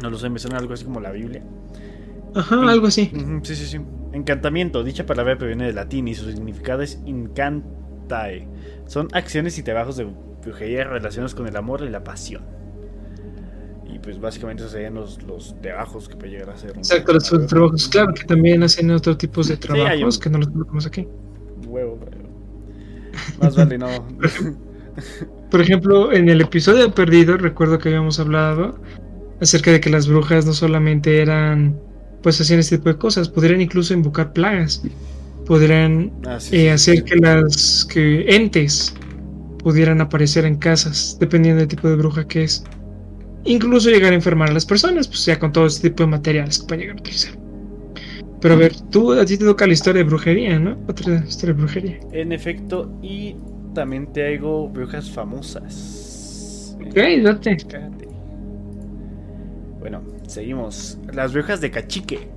No 0.03 0.11
lo 0.11 0.18
sé, 0.18 0.28
me 0.28 0.38
suena 0.38 0.59
algo 0.59 0.74
así 0.74 0.84
como 0.84 1.01
la 1.01 1.12
Biblia. 1.12 1.43
Ajá, 2.34 2.68
algo 2.68 2.88
así. 2.88 3.11
sí, 3.43 3.55
sí, 3.55 3.66
sí. 3.66 3.80
Encantamiento. 4.12 4.82
Dicha 4.82 5.07
palabra 5.07 5.38
proviene 5.38 5.66
del 5.66 5.76
latín 5.76 6.09
y 6.09 6.14
su 6.14 6.30
significado 6.30 6.82
es 6.82 7.01
Son 8.86 9.09
acciones 9.12 9.59
y 9.59 9.62
trabajos 9.62 9.96
de 9.96 10.07
brujería 10.42 10.84
relacionados 10.84 11.34
con 11.34 11.46
el 11.46 11.57
amor 11.57 11.82
y 11.82 11.88
la 11.88 12.05
pasión. 12.05 12.42
Y 13.92 13.98
pues 13.98 14.20
básicamente 14.20 14.62
esos 14.62 14.72
serían 14.72 14.94
los, 14.94 15.22
los 15.22 15.61
trabajos 15.61 16.09
que 16.09 16.16
puede 16.16 16.32
llegar 16.32 16.50
a 16.50 16.57
ser. 16.57 16.70
Exacto, 16.76 17.12
los 17.12 17.46
trabajos. 17.46 17.88
Claro 17.88 18.14
que 18.14 18.24
también 18.24 18.62
hacen 18.62 18.90
otro 18.90 19.16
tipo 19.16 19.42
de 19.42 19.57
trabajos 19.57 20.18
que 20.18 20.30
no 20.30 20.38
los 20.38 20.48
colocamos 20.48 20.86
aquí. 20.86 21.07
Huevo, 21.66 21.98
pero. 22.05 22.22
Más 23.40 23.57
vale 23.57 23.78
no. 23.78 23.88
Por 25.50 25.61
ejemplo, 25.61 26.12
en 26.12 26.28
el 26.28 26.40
episodio 26.40 26.94
perdido, 26.94 27.36
recuerdo 27.36 27.78
que 27.78 27.88
habíamos 27.90 28.18
hablado 28.18 28.78
acerca 29.40 29.70
de 29.72 29.80
que 29.80 29.90
las 29.90 30.07
brujas 30.07 30.46
no 30.46 30.53
solamente 30.53 31.20
eran, 31.20 31.78
pues 32.22 32.40
hacían 32.40 32.61
este 32.61 32.78
tipo 32.78 32.88
de 32.88 32.96
cosas, 32.96 33.28
podrían 33.28 33.61
incluso 33.61 33.92
invocar 33.92 34.32
plagas, 34.32 34.82
podrían 35.47 36.12
ah, 36.26 36.38
eh, 36.51 36.70
hacer 36.70 37.05
que 37.05 37.16
las 37.16 37.86
que 37.90 38.24
entes 38.28 38.95
pudieran 39.59 40.01
aparecer 40.01 40.45
en 40.45 40.57
casas, 40.57 41.16
dependiendo 41.20 41.61
del 41.61 41.68
tipo 41.68 41.88
de 41.88 41.97
bruja 41.97 42.26
que 42.26 42.45
es. 42.45 42.64
Incluso 43.45 43.90
llegar 43.90 44.12
a 44.12 44.14
enfermar 44.14 44.51
a 44.51 44.53
las 44.53 44.66
personas, 44.66 45.09
pues 45.09 45.24
ya 45.24 45.38
con 45.38 45.53
todo 45.53 45.66
este 45.66 45.90
tipo 45.90 46.05
de 46.05 46.09
materiales 46.09 46.59
que 46.59 46.66
pueden 46.66 46.80
llegar 46.80 46.97
a 46.97 47.01
utilizar. 47.01 47.34
Pero 48.40 48.55
a 48.55 48.57
ver, 48.57 48.74
tú 48.90 49.12
a 49.12 49.24
ti 49.24 49.38
te 49.38 49.45
toca 49.45 49.66
la 49.66 49.72
historia 49.72 50.03
de 50.03 50.09
brujería, 50.09 50.59
¿no? 50.59 50.76
Otra 50.88 51.24
historia 51.26 51.55
de 51.55 51.61
brujería. 51.61 52.01
En 52.12 52.32
efecto, 52.32 52.93
y 53.01 53.36
también 53.74 54.12
te 54.12 54.34
hago 54.34 54.68
brujas 54.68 55.11
famosas. 55.11 56.76
Ok, 56.80 56.97
date. 57.22 57.57
Bueno, 59.78 60.03
seguimos. 60.26 60.99
Las 61.12 61.32
brujas 61.32 61.61
de 61.61 61.70
Cachique. 61.70 62.28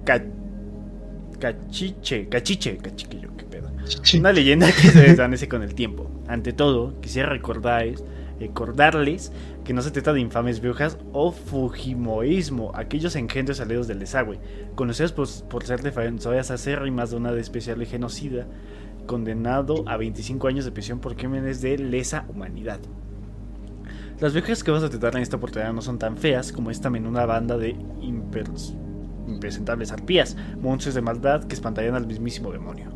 Cachiche, 1.45 2.27
cachiche, 2.27 2.77
cachique 2.77 3.19
yo, 3.19 3.29
qué 3.37 3.45
pedo. 3.45 3.69
Una 4.17 4.31
leyenda 4.31 4.65
que 4.67 4.89
se 4.89 5.01
desvanece 5.01 5.47
con 5.47 5.61
el 5.61 5.75
tiempo. 5.75 6.09
Ante 6.27 6.53
todo, 6.53 6.99
quisiera 7.01 7.29
recordarles, 7.29 8.03
recordarles 8.39 9.31
que 9.63 9.73
no 9.73 9.83
se 9.83 9.91
trata 9.91 10.11
de 10.13 10.21
infames 10.21 10.59
brujas 10.59 10.97
o 11.13 11.31
fujimoísmo, 11.31 12.71
aquellos 12.73 13.15
engendros 13.15 13.57
salidos 13.57 13.87
del 13.87 13.99
desagüe, 13.99 14.39
conocidos 14.73 15.11
por, 15.11 15.27
por 15.47 15.63
ser 15.65 15.83
defensores 15.83 16.49
acérrimas 16.49 17.11
de 17.11 17.17
una 17.17 17.31
de 17.31 17.41
especial 17.41 17.85
genocida, 17.85 18.47
condenado 19.05 19.87
a 19.87 19.97
25 19.97 20.47
años 20.47 20.65
de 20.65 20.71
prisión 20.71 20.99
por 20.99 21.15
crímenes 21.15 21.61
de 21.61 21.77
lesa 21.77 22.25
humanidad. 22.27 22.79
Las 24.19 24.33
brujas 24.33 24.63
que 24.63 24.71
vamos 24.71 24.83
a 24.83 24.89
tratar 24.89 25.15
en 25.15 25.21
esta 25.21 25.37
oportunidad 25.37 25.73
no 25.73 25.81
son 25.83 25.99
tan 25.99 26.17
feas 26.17 26.51
como 26.51 26.71
esta 26.71 26.89
menuda 26.89 27.27
banda 27.27 27.55
de 27.55 27.75
impresentables 29.27 29.91
arpías, 29.91 30.35
monstruos 30.61 30.95
de 30.95 31.01
maldad 31.01 31.43
que 31.43 31.55
espantarían 31.55 31.95
al 31.95 32.07
mismísimo 32.07 32.51
demonio. 32.51 32.91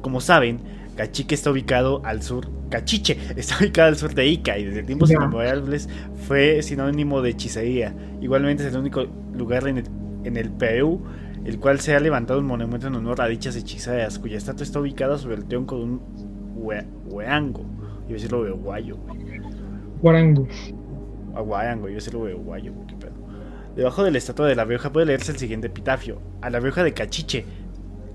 Como 0.00 0.20
saben, 0.20 0.60
Cachique 0.96 1.34
está 1.34 1.50
ubicado 1.50 2.00
al 2.04 2.22
sur. 2.22 2.48
Cachiche 2.70 3.18
está 3.36 3.56
ubicado 3.60 3.88
al 3.88 3.96
sur 3.96 4.14
de 4.14 4.26
Ica 4.26 4.58
y 4.58 4.64
desde 4.64 4.82
tiempos 4.82 5.10
inmemoriales 5.10 5.88
fue 6.26 6.62
sinónimo 6.62 7.22
de 7.22 7.30
hechicería. 7.30 7.94
Igualmente 8.20 8.66
es 8.66 8.72
el 8.72 8.80
único 8.80 9.04
lugar 9.32 9.66
en 9.68 9.78
el, 9.78 9.84
en 10.24 10.36
el 10.36 10.50
Perú 10.50 11.02
el 11.44 11.58
cual 11.58 11.80
se 11.80 11.94
ha 11.94 12.00
levantado 12.00 12.40
un 12.40 12.46
monumento 12.46 12.86
en 12.86 12.94
honor 12.94 13.20
a 13.20 13.26
dichas 13.26 13.54
hechiceras, 13.54 14.18
cuya 14.18 14.38
estatua 14.38 14.64
está 14.64 14.80
ubicada 14.80 15.18
sobre 15.18 15.36
el 15.36 15.44
tronco 15.44 15.76
de 15.76 15.84
un 15.84 16.00
hueango. 16.56 17.60
Iba 18.06 18.10
a 18.10 18.12
decirlo 18.12 18.44
de 18.44 18.52
guayo. 18.52 18.96
Guarango. 20.00 20.48
Aguayango, 21.34 21.88
iba 21.88 21.96
a 21.96 22.00
decirlo 22.00 22.24
de 22.24 22.34
guayo. 22.34 22.72
Debajo 23.76 24.04
de 24.04 24.12
la 24.12 24.18
estatua 24.18 24.46
de 24.46 24.54
la 24.54 24.64
vieja 24.64 24.92
puede 24.92 25.06
leerse 25.06 25.32
el 25.32 25.38
siguiente 25.38 25.66
epitafio: 25.66 26.20
A 26.42 26.50
la 26.50 26.60
vieja 26.60 26.84
de 26.84 26.94
Cachiche, 26.94 27.44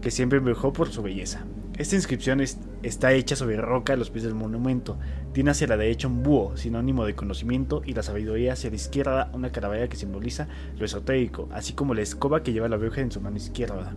que 0.02 0.12
siempre 0.12 0.40
viajó 0.40 0.72
por 0.72 0.90
su 0.90 1.02
belleza. 1.02 1.46
Esta 1.78 1.96
inscripción 1.96 2.42
está 2.42 3.14
hecha 3.14 3.36
sobre 3.36 3.56
roca 3.58 3.94
a 3.94 3.96
los 3.96 4.10
pies 4.10 4.26
del 4.26 4.36
monumento. 4.36 4.98
Tiene 5.34 5.52
hacia 5.52 5.68
la 5.68 5.78
derecha 5.78 6.08
un 6.08 6.24
búho, 6.24 6.58
sinónimo 6.58 7.06
de 7.06 7.16
conocimiento, 7.16 7.82
y 7.86 7.94
la 7.94 8.04
sabiduría 8.04 8.54
hacia 8.54 8.70
la 8.70 8.76
izquierda 8.76 9.32
una 9.34 9.52
calavera 9.52 9.88
que 9.88 9.96
simboliza 9.96 10.48
lo 10.78 10.86
esotérico, 10.86 11.48
así 11.54 11.74
como 11.74 11.94
la 11.94 12.02
escoba 12.02 12.44
que 12.44 12.52
lleva 12.52 12.68
la 12.68 12.78
bruja 12.78 13.02
en 13.02 13.12
su 13.12 13.22
mano 13.22 13.38
izquierda. 13.38 13.96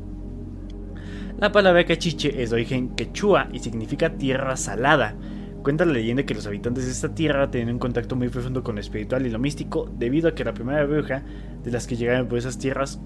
La 1.39 1.51
palabra 1.51 1.85
cachiche 1.85 2.41
es 2.41 2.51
de 2.51 2.55
origen 2.55 2.95
quechua 2.95 3.49
y 3.53 3.59
significa 3.59 4.17
tierra 4.17 4.57
salada. 4.57 5.17
Cuenta 5.63 5.85
la 5.85 5.93
leyenda 5.93 6.25
que 6.25 6.35
los 6.35 6.47
habitantes 6.49 6.87
de 6.87 6.91
esta 6.91 7.15
tierra 7.15 7.49
tenían 7.49 7.75
un 7.75 7.79
contacto 7.79 8.17
muy 8.17 8.29
profundo 8.29 8.65
con 8.65 8.75
lo 8.75 8.81
espiritual 8.81 9.25
y 9.27 9.31
lo 9.31 9.39
místico, 9.39 9.89
debido 9.97 10.29
a 10.29 10.35
que 10.35 10.45
la 10.45 10.55
primera 10.55 10.85
bruja 10.85 11.23
de 11.63 11.71
las 11.71 11.87
que 11.87 11.95
llegaron 11.95 12.27
por 12.27 12.39
esas 12.39 12.59
tierras 12.59 13.01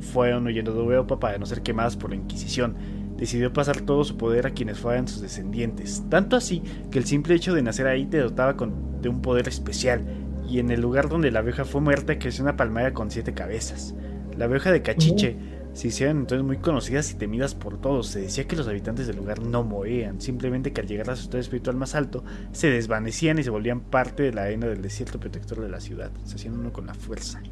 fueron 0.00 0.46
huyendo 0.46 0.72
de 0.72 0.80
Europa 0.80 1.20
para 1.20 1.38
no 1.38 1.46
ser 1.46 1.62
quemadas 1.62 1.96
por 1.96 2.10
la 2.10 2.16
Inquisición. 2.16 2.74
Decidió 3.16 3.52
pasar 3.52 3.80
todo 3.82 4.02
su 4.02 4.16
poder 4.16 4.44
a 4.44 4.50
quienes 4.50 4.78
fueran 4.78 5.06
sus 5.06 5.22
descendientes, 5.22 6.02
tanto 6.10 6.34
así 6.34 6.64
que 6.90 6.98
el 6.98 7.04
simple 7.04 7.36
hecho 7.36 7.54
de 7.54 7.62
nacer 7.62 7.86
ahí 7.86 8.06
te 8.06 8.18
dotaba 8.18 8.56
de 9.00 9.08
un 9.08 9.22
poder 9.22 9.46
especial, 9.46 10.04
y 10.48 10.58
en 10.58 10.72
el 10.72 10.80
lugar 10.80 11.08
donde 11.08 11.30
la 11.30 11.38
abeja 11.38 11.64
fue 11.64 11.80
muerta 11.80 12.18
creció 12.18 12.42
una 12.42 12.56
palmera 12.56 12.92
con 12.92 13.12
siete 13.12 13.34
cabezas. 13.34 13.94
La 14.36 14.46
abeja 14.46 14.72
de 14.72 14.82
Cachiche 14.82 15.36
se 15.74 15.88
hicieron 15.88 16.20
entonces 16.20 16.44
muy 16.44 16.56
conocidas 16.56 17.10
y 17.10 17.16
temidas 17.16 17.54
por 17.54 17.80
todos. 17.80 18.06
Se 18.06 18.20
decía 18.20 18.46
que 18.46 18.56
los 18.56 18.68
habitantes 18.68 19.06
del 19.06 19.16
lugar 19.16 19.42
no 19.42 19.62
morían, 19.62 20.20
simplemente 20.20 20.72
que 20.72 20.80
al 20.80 20.86
llegar 20.86 21.10
a 21.10 21.16
su 21.16 21.24
estado 21.24 21.40
espiritual 21.40 21.76
más 21.76 21.94
alto, 21.94 22.24
se 22.52 22.70
desvanecían 22.70 23.38
y 23.38 23.42
se 23.42 23.50
volvían 23.50 23.80
parte 23.80 24.22
de 24.22 24.32
la 24.32 24.44
arena 24.44 24.66
del 24.66 24.80
desierto 24.80 25.20
protector 25.20 25.60
de 25.60 25.68
la 25.68 25.80
ciudad, 25.80 26.10
se 26.24 26.36
hacían 26.36 26.58
uno 26.58 26.72
con 26.72 26.86
la 26.86 26.94
fuerza 26.94 27.42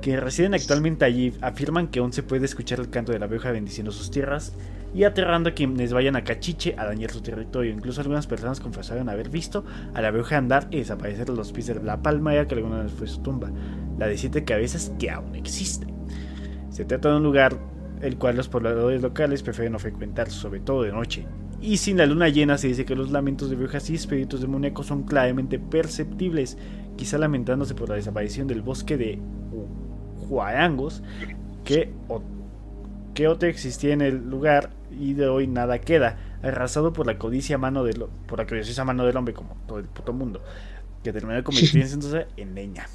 que 0.00 0.18
residen 0.18 0.54
actualmente 0.54 1.04
allí 1.04 1.34
afirman 1.40 1.88
que 1.88 1.98
aún 1.98 2.12
se 2.12 2.22
puede 2.22 2.46
escuchar 2.46 2.80
el 2.80 2.90
canto 2.90 3.12
de 3.12 3.18
la 3.18 3.26
abeja 3.26 3.52
bendiciendo 3.52 3.92
sus 3.92 4.10
tierras 4.10 4.54
y 4.94 5.04
aterrando 5.04 5.50
a 5.50 5.54
quienes 5.54 5.92
vayan 5.92 6.16
a 6.16 6.24
Cachiche 6.24 6.74
a 6.78 6.86
dañar 6.86 7.10
su 7.10 7.20
territorio. 7.20 7.72
Incluso 7.72 8.00
algunas 8.00 8.26
personas 8.26 8.60
confesaron 8.60 9.08
haber 9.08 9.28
visto 9.28 9.64
a 9.94 10.00
la 10.00 10.10
bruja 10.10 10.38
andar 10.38 10.68
y 10.70 10.78
desaparecer 10.78 11.30
a 11.30 11.34
los 11.34 11.52
pies 11.52 11.66
de 11.66 11.74
la 11.74 12.02
palmera 12.02 12.48
que 12.48 12.54
alguna 12.54 12.82
vez 12.82 12.92
fue 12.92 13.06
su 13.06 13.20
tumba, 13.20 13.50
la 13.98 14.06
de 14.06 14.16
siete 14.16 14.44
cabezas 14.44 14.92
que 14.98 15.10
aún 15.10 15.34
existe. 15.34 15.99
Se 16.80 16.86
trata 16.86 17.10
de 17.10 17.16
un 17.18 17.24
lugar 17.24 17.58
el 18.00 18.16
cual 18.16 18.36
los 18.36 18.48
pobladores 18.48 19.02
locales 19.02 19.42
prefieren 19.42 19.74
no 19.74 19.78
frecuentar, 19.78 20.30
sobre 20.30 20.60
todo 20.60 20.84
de 20.84 20.92
noche. 20.92 21.26
Y 21.60 21.76
sin 21.76 21.98
la 21.98 22.06
luna 22.06 22.30
llena 22.30 22.56
se 22.56 22.68
dice 22.68 22.86
que 22.86 22.96
los 22.96 23.10
lamentos 23.10 23.50
de 23.50 23.56
brujas 23.56 23.90
y 23.90 23.96
espíritus 23.96 24.40
demoníacos 24.40 24.86
son 24.86 25.02
claramente 25.02 25.58
perceptibles, 25.58 26.56
quizá 26.96 27.18
lamentándose 27.18 27.74
por 27.74 27.90
la 27.90 27.96
desaparición 27.96 28.48
del 28.48 28.62
bosque 28.62 28.96
de 28.96 29.18
Huayangos, 30.30 31.02
que, 31.64 31.92
que 33.12 33.28
otro 33.28 33.46
existía 33.50 33.92
en 33.92 34.00
el 34.00 34.30
lugar 34.30 34.70
y 34.90 35.12
de 35.12 35.28
hoy 35.28 35.48
nada 35.48 35.82
queda, 35.82 36.16
arrasado 36.42 36.94
por 36.94 37.06
la 37.06 37.18
codicia 37.18 37.58
mano 37.58 37.84
del, 37.84 38.06
por 38.26 38.38
la 38.38 38.46
codiciosa 38.46 38.86
mano 38.86 39.04
del 39.04 39.18
hombre, 39.18 39.34
como 39.34 39.54
todo 39.66 39.80
el 39.80 39.84
puto 39.84 40.14
mundo, 40.14 40.42
que 41.04 41.12
terminó 41.12 41.44
convirtiéndose 41.44 42.26
en 42.38 42.54
leña. 42.54 42.86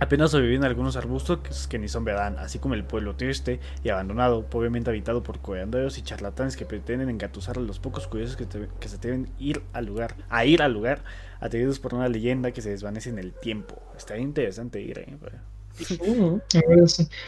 Apenas 0.00 0.32
sobreviven 0.32 0.64
algunos 0.64 0.96
arbustos 0.96 1.66
que, 1.68 1.78
ni 1.78 1.88
son 1.88 2.04
verdad, 2.04 2.36
así 2.38 2.58
como 2.58 2.74
el 2.74 2.84
pueblo 2.84 3.14
triste 3.14 3.60
y 3.82 3.88
abandonado, 3.88 4.44
pobremente 4.44 4.90
habitado 4.90 5.22
por 5.22 5.38
curanderos 5.38 5.98
y 5.98 6.02
charlatanes 6.02 6.56
que 6.56 6.66
pretenden 6.66 7.08
engatusar 7.08 7.58
a 7.58 7.60
los 7.60 7.78
pocos 7.78 8.06
curiosos 8.06 8.36
que, 8.36 8.46
que 8.46 8.88
se 8.88 8.96
atreven 8.96 9.30
ir 9.38 9.62
al 9.72 9.86
lugar, 9.86 10.16
a 10.28 10.44
ir 10.44 10.62
al 10.62 10.72
lugar, 10.72 11.02
atraídos 11.40 11.78
por 11.78 11.94
una 11.94 12.08
leyenda 12.08 12.50
que 12.50 12.60
se 12.60 12.70
desvanece 12.70 13.10
en 13.10 13.18
el 13.18 13.32
tiempo. 13.32 13.82
Está 13.96 14.18
interesante 14.18 14.80
ir, 14.80 14.98
¿eh? 14.98 15.16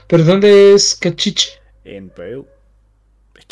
Pero 0.07 0.25
¿dónde 0.25 0.75
es 0.75 0.95
Cachiche? 0.97 1.51
En 1.85 2.11
Perú. 2.11 2.47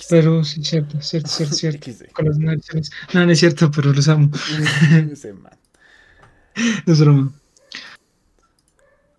Perú, 0.09 0.45
sí, 0.45 0.63
cierto, 0.65 1.01
cierto, 1.01 1.29
cierto, 1.29 1.55
cierto. 1.55 1.91
Con 2.13 2.27
las 2.27 2.39
No, 2.39 3.27
no 3.27 3.33
es 3.33 3.39
cierto, 3.39 3.71
pero 3.71 3.93
los 3.93 4.09
amo. 4.09 4.31
es 6.87 7.01
broma. 7.01 7.33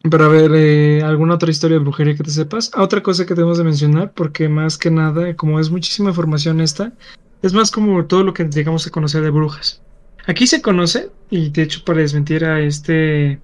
Pero 0.09 0.25
a 0.25 0.27
ver, 0.27 0.51
eh, 0.53 1.01
¿alguna 1.03 1.35
otra 1.35 1.49
historia 1.49 1.77
de 1.77 1.83
brujería 1.83 2.15
que 2.15 2.23
te 2.23 2.29
sepas? 2.29 2.69
Ah, 2.73 2.83
otra 2.83 3.01
cosa 3.01 3.25
que 3.25 3.33
tenemos 3.33 3.57
de 3.57 3.63
mencionar, 3.63 4.13
porque 4.13 4.47
más 4.49 4.77
que 4.77 4.91
nada, 4.91 5.35
como 5.35 5.59
es 5.59 5.69
muchísima 5.71 6.09
información 6.09 6.61
esta, 6.61 6.93
es 7.41 7.53
más 7.53 7.71
como 7.71 8.05
todo 8.05 8.23
lo 8.23 8.33
que 8.33 8.43
llegamos 8.43 8.85
a 8.85 8.91
conocer 8.91 9.23
de 9.23 9.31
brujas. 9.31 9.81
Aquí 10.27 10.47
se 10.47 10.61
conoce, 10.61 11.11
y 11.29 11.49
de 11.49 11.63
hecho 11.63 11.83
para 11.83 12.01
desmentir 12.01 12.45
a 12.45 12.59
este, 12.59 13.41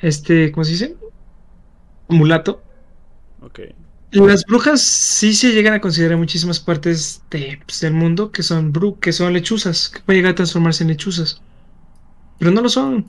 este, 0.00 0.52
¿cómo 0.52 0.64
se 0.64 0.72
dice? 0.72 0.96
mulato, 2.08 2.62
Ok. 3.42 3.60
Las 4.12 4.44
brujas 4.44 4.82
sí 4.82 5.34
se 5.34 5.52
llegan 5.52 5.74
a 5.74 5.80
considerar 5.80 6.14
en 6.14 6.18
muchísimas 6.18 6.58
partes 6.58 7.22
de, 7.30 7.60
pues, 7.64 7.80
del 7.80 7.94
mundo 7.94 8.32
que 8.32 8.42
son 8.42 8.72
bru 8.72 8.98
que 8.98 9.12
son 9.12 9.32
lechuzas, 9.32 9.88
que 9.88 10.00
pueden 10.00 10.20
llegar 10.20 10.32
a 10.32 10.36
transformarse 10.36 10.82
en 10.82 10.88
lechuzas. 10.88 11.40
Pero 12.38 12.50
no 12.50 12.60
lo 12.60 12.68
son. 12.68 13.08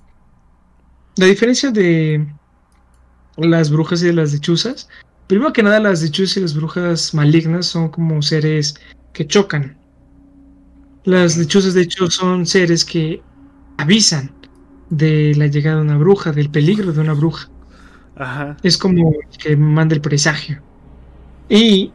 La 1.16 1.26
diferencia 1.26 1.72
de 1.72 2.28
las 3.38 3.70
brujas 3.70 4.04
y 4.04 4.12
las 4.12 4.34
lechuzas, 4.34 4.90
primero 5.28 5.54
que 5.54 5.64
nada 5.64 5.80
las 5.80 6.02
lechuzas 6.02 6.38
y 6.38 6.42
las 6.42 6.56
brujas 6.56 7.14
malignas 7.14 7.66
son 7.66 7.90
como 7.90 8.22
seres 8.22 8.76
que 9.14 9.28
chocan. 9.28 9.78
Las 11.04 11.38
lechuzas 11.38 11.74
de 11.74 11.82
hecho 11.82 12.10
son 12.12 12.46
seres 12.46 12.86
que 12.86 13.22
avisan 13.78 14.32
de 14.90 15.34
la 15.36 15.48
llegada 15.48 15.78
de 15.78 15.84
una 15.84 15.98
bruja, 15.98 16.32
del 16.32 16.50
peligro 16.50 16.92
de 16.92 17.02
una 17.02 17.14
bruja. 17.14 17.50
Ajá. 18.16 18.58
Es 18.62 18.78
como 18.78 19.14
que 19.40 19.56
manda 19.56 19.96
el 19.96 20.02
presagio. 20.02 20.62
Y 21.50 21.92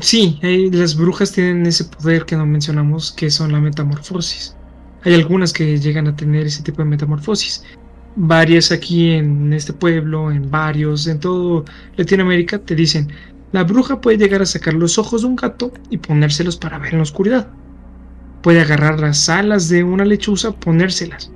sí, 0.00 0.38
las 0.72 0.96
brujas 0.96 1.32
tienen 1.32 1.64
ese 1.66 1.84
poder 1.84 2.26
que 2.26 2.36
no 2.36 2.44
mencionamos, 2.44 3.12
que 3.12 3.30
son 3.30 3.52
la 3.52 3.60
metamorfosis. 3.60 4.54
Hay 5.04 5.14
algunas 5.14 5.52
que 5.52 5.78
llegan 5.78 6.06
a 6.08 6.16
tener 6.16 6.46
ese 6.46 6.62
tipo 6.62 6.82
de 6.82 6.88
metamorfosis. 6.88 7.64
Varias 8.20 8.72
aquí 8.72 9.12
en 9.12 9.52
este 9.52 9.72
pueblo, 9.72 10.32
en 10.32 10.50
varios, 10.50 11.06
en 11.06 11.20
todo 11.20 11.64
Latinoamérica, 11.96 12.58
te 12.58 12.74
dicen, 12.74 13.12
la 13.52 13.62
bruja 13.62 14.00
puede 14.00 14.18
llegar 14.18 14.42
a 14.42 14.46
sacar 14.46 14.74
los 14.74 14.98
ojos 14.98 15.22
de 15.22 15.28
un 15.28 15.36
gato 15.36 15.72
y 15.88 15.98
ponérselos 15.98 16.56
para 16.56 16.78
ver 16.78 16.94
en 16.94 16.98
la 16.98 17.04
oscuridad. 17.04 17.48
Puede 18.42 18.60
agarrar 18.60 18.98
las 18.98 19.28
alas 19.28 19.68
de 19.68 19.84
una 19.84 20.04
lechuza, 20.04 20.50
ponérselas. 20.50 21.30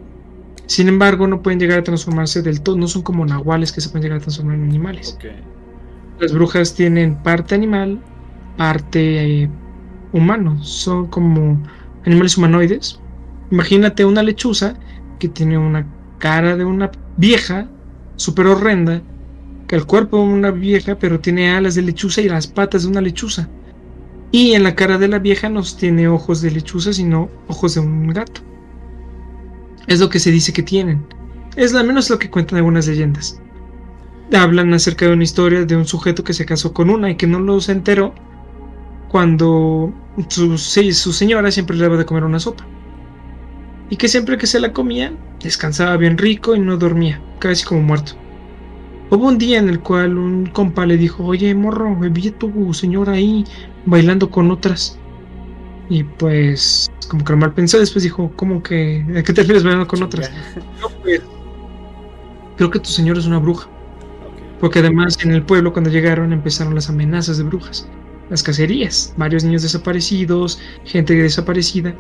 Sin 0.66 0.89
embargo, 0.89 1.28
no 1.28 1.41
pueden 1.41 1.61
llegar 1.61 1.78
a 1.78 1.85
transformarse 1.85 2.43
del 2.43 2.62
todo, 2.62 2.76
no 2.76 2.89
son 2.89 3.03
como 3.03 3.24
nahuales 3.24 3.70
que 3.70 3.80
se 3.80 3.89
pueden 3.89 4.03
llegar 4.03 4.18
a 4.18 4.22
transformar 4.22 4.57
en 4.57 4.64
animales. 4.64 5.16
Las 6.18 6.33
brujas 6.33 6.74
tienen 6.74 7.14
parte 7.22 7.55
animal, 7.55 8.01
parte 8.57 9.43
eh, 9.45 9.51
humano. 10.12 10.61
Son 10.64 11.07
como 11.07 11.62
animales 12.05 12.37
humanoides. 12.37 12.99
Imagínate 13.53 14.05
una 14.05 14.24
lechuza 14.24 14.74
que 15.20 15.28
tiene 15.28 15.57
una 15.59 15.87
cara 16.23 16.57
de 16.57 16.64
una 16.64 16.93
vieja, 17.16 17.66
súper 18.14 18.47
horrenda, 18.47 19.03
que 19.66 19.75
el 19.75 19.87
cuerpo 19.87 20.18
de 20.18 20.23
una 20.23 20.53
vieja, 20.53 20.95
pero 20.95 21.18
tiene 21.18 21.51
alas 21.51 21.75
de 21.75 21.83
lechuza 21.83 22.20
y 22.20 22.29
las 22.29 22.47
patas 22.47 22.85
de 22.85 22.89
una 22.91 23.01
lechuza. 23.01 23.49
Y 24.31 24.53
en 24.53 24.62
la 24.62 24.77
cara 24.77 24.99
de 24.99 25.09
la 25.09 25.18
vieja 25.18 25.49
no 25.49 25.62
tiene 25.62 26.07
ojos 26.07 26.41
de 26.41 26.53
lechuza, 26.53 26.93
sino 26.93 27.29
ojos 27.49 27.75
de 27.75 27.81
un 27.81 28.07
gato. 28.07 28.41
Es 29.89 29.99
lo 29.99 30.09
que 30.09 30.20
se 30.20 30.31
dice 30.31 30.53
que 30.53 30.62
tienen. 30.62 31.05
Es 31.57 31.75
al 31.75 31.87
menos 31.89 32.09
lo 32.09 32.20
que 32.20 32.31
cuentan 32.31 32.59
algunas 32.59 32.87
leyendas 32.87 33.43
hablan 34.37 34.73
acerca 34.73 35.07
de 35.07 35.12
una 35.12 35.25
historia 35.25 35.64
de 35.64 35.77
un 35.77 35.85
sujeto 35.85 36.25
que 36.25 36.33
se 36.33 36.47
casó 36.47 36.73
con 36.73 36.91
una 36.91 37.11
y 37.11 37.16
que 37.16 37.27
no 37.27 37.41
lo 37.41 37.61
se 37.61 37.73
enteró 37.73 38.14
cuando 39.09 39.93
su, 40.29 40.57
su 40.57 41.12
señora 41.12 41.51
siempre 41.51 41.77
le 41.77 41.83
daba 41.83 41.97
de 41.97 42.07
comer 42.07 42.25
una 42.25 42.41
sopa. 42.41 42.64
Y 43.93 43.97
que 43.97 44.09
siempre 44.09 44.38
que 44.38 44.47
se 44.47 44.59
la 44.59 44.72
comía, 44.72 45.12
descansaba 45.43 45.99
bien 45.99 46.16
rico 46.16 46.57
y 46.57 46.59
no 46.59 46.78
dormía, 46.78 47.20
casi 47.38 47.62
como 47.62 47.82
muerto. 47.82 48.12
Hubo 49.11 49.28
un 49.28 49.36
día 49.36 49.59
en 49.59 49.68
el 49.68 49.80
cual 49.80 50.16
un 50.16 50.47
compa 50.47 50.86
le 50.86 50.97
dijo, 50.97 51.22
oye 51.26 51.55
morro, 51.55 51.95
vi 51.97 52.28
a 52.28 52.32
tu 52.32 52.72
señora 52.72 53.12
ahí 53.12 53.45
bailando 53.84 54.30
con 54.30 54.51
otras. 54.51 54.99
Y 55.90 56.05
pues, 56.05 56.90
como 57.11 57.22
que 57.22 57.32
lo 57.32 57.36
mal 57.36 57.53
pensó, 57.53 57.78
después 57.78 58.03
dijo, 58.03 58.32
¿cómo 58.34 58.62
que? 58.62 59.05
¿A 59.11 59.22
qué 59.22 59.34
te 59.34 59.43
refieres 59.43 59.62
bailando 59.62 59.86
con 59.86 60.03
otras? 60.03 60.30
No, 60.80 60.88
pues, 61.03 61.20
creo 62.57 62.70
que 62.70 62.78
tu 62.78 62.88
señora 62.88 63.20
es 63.20 63.26
una 63.26 63.40
bruja. 63.40 63.68
Porque 64.59 64.78
además 64.78 65.18
en 65.22 65.32
el 65.32 65.43
pueblo 65.43 65.74
cuando 65.74 65.90
llegaron 65.90 66.32
empezaron 66.32 66.74
las 66.74 66.88
amenazas 66.88 67.36
de 67.36 67.45
brujas, 67.45 67.86
las 68.30 68.43
cacerías, 68.43 69.12
varios 69.18 69.45
niños 69.45 69.61
desaparecidos, 69.61 70.59
gente 70.86 71.12
desaparecida 71.12 71.95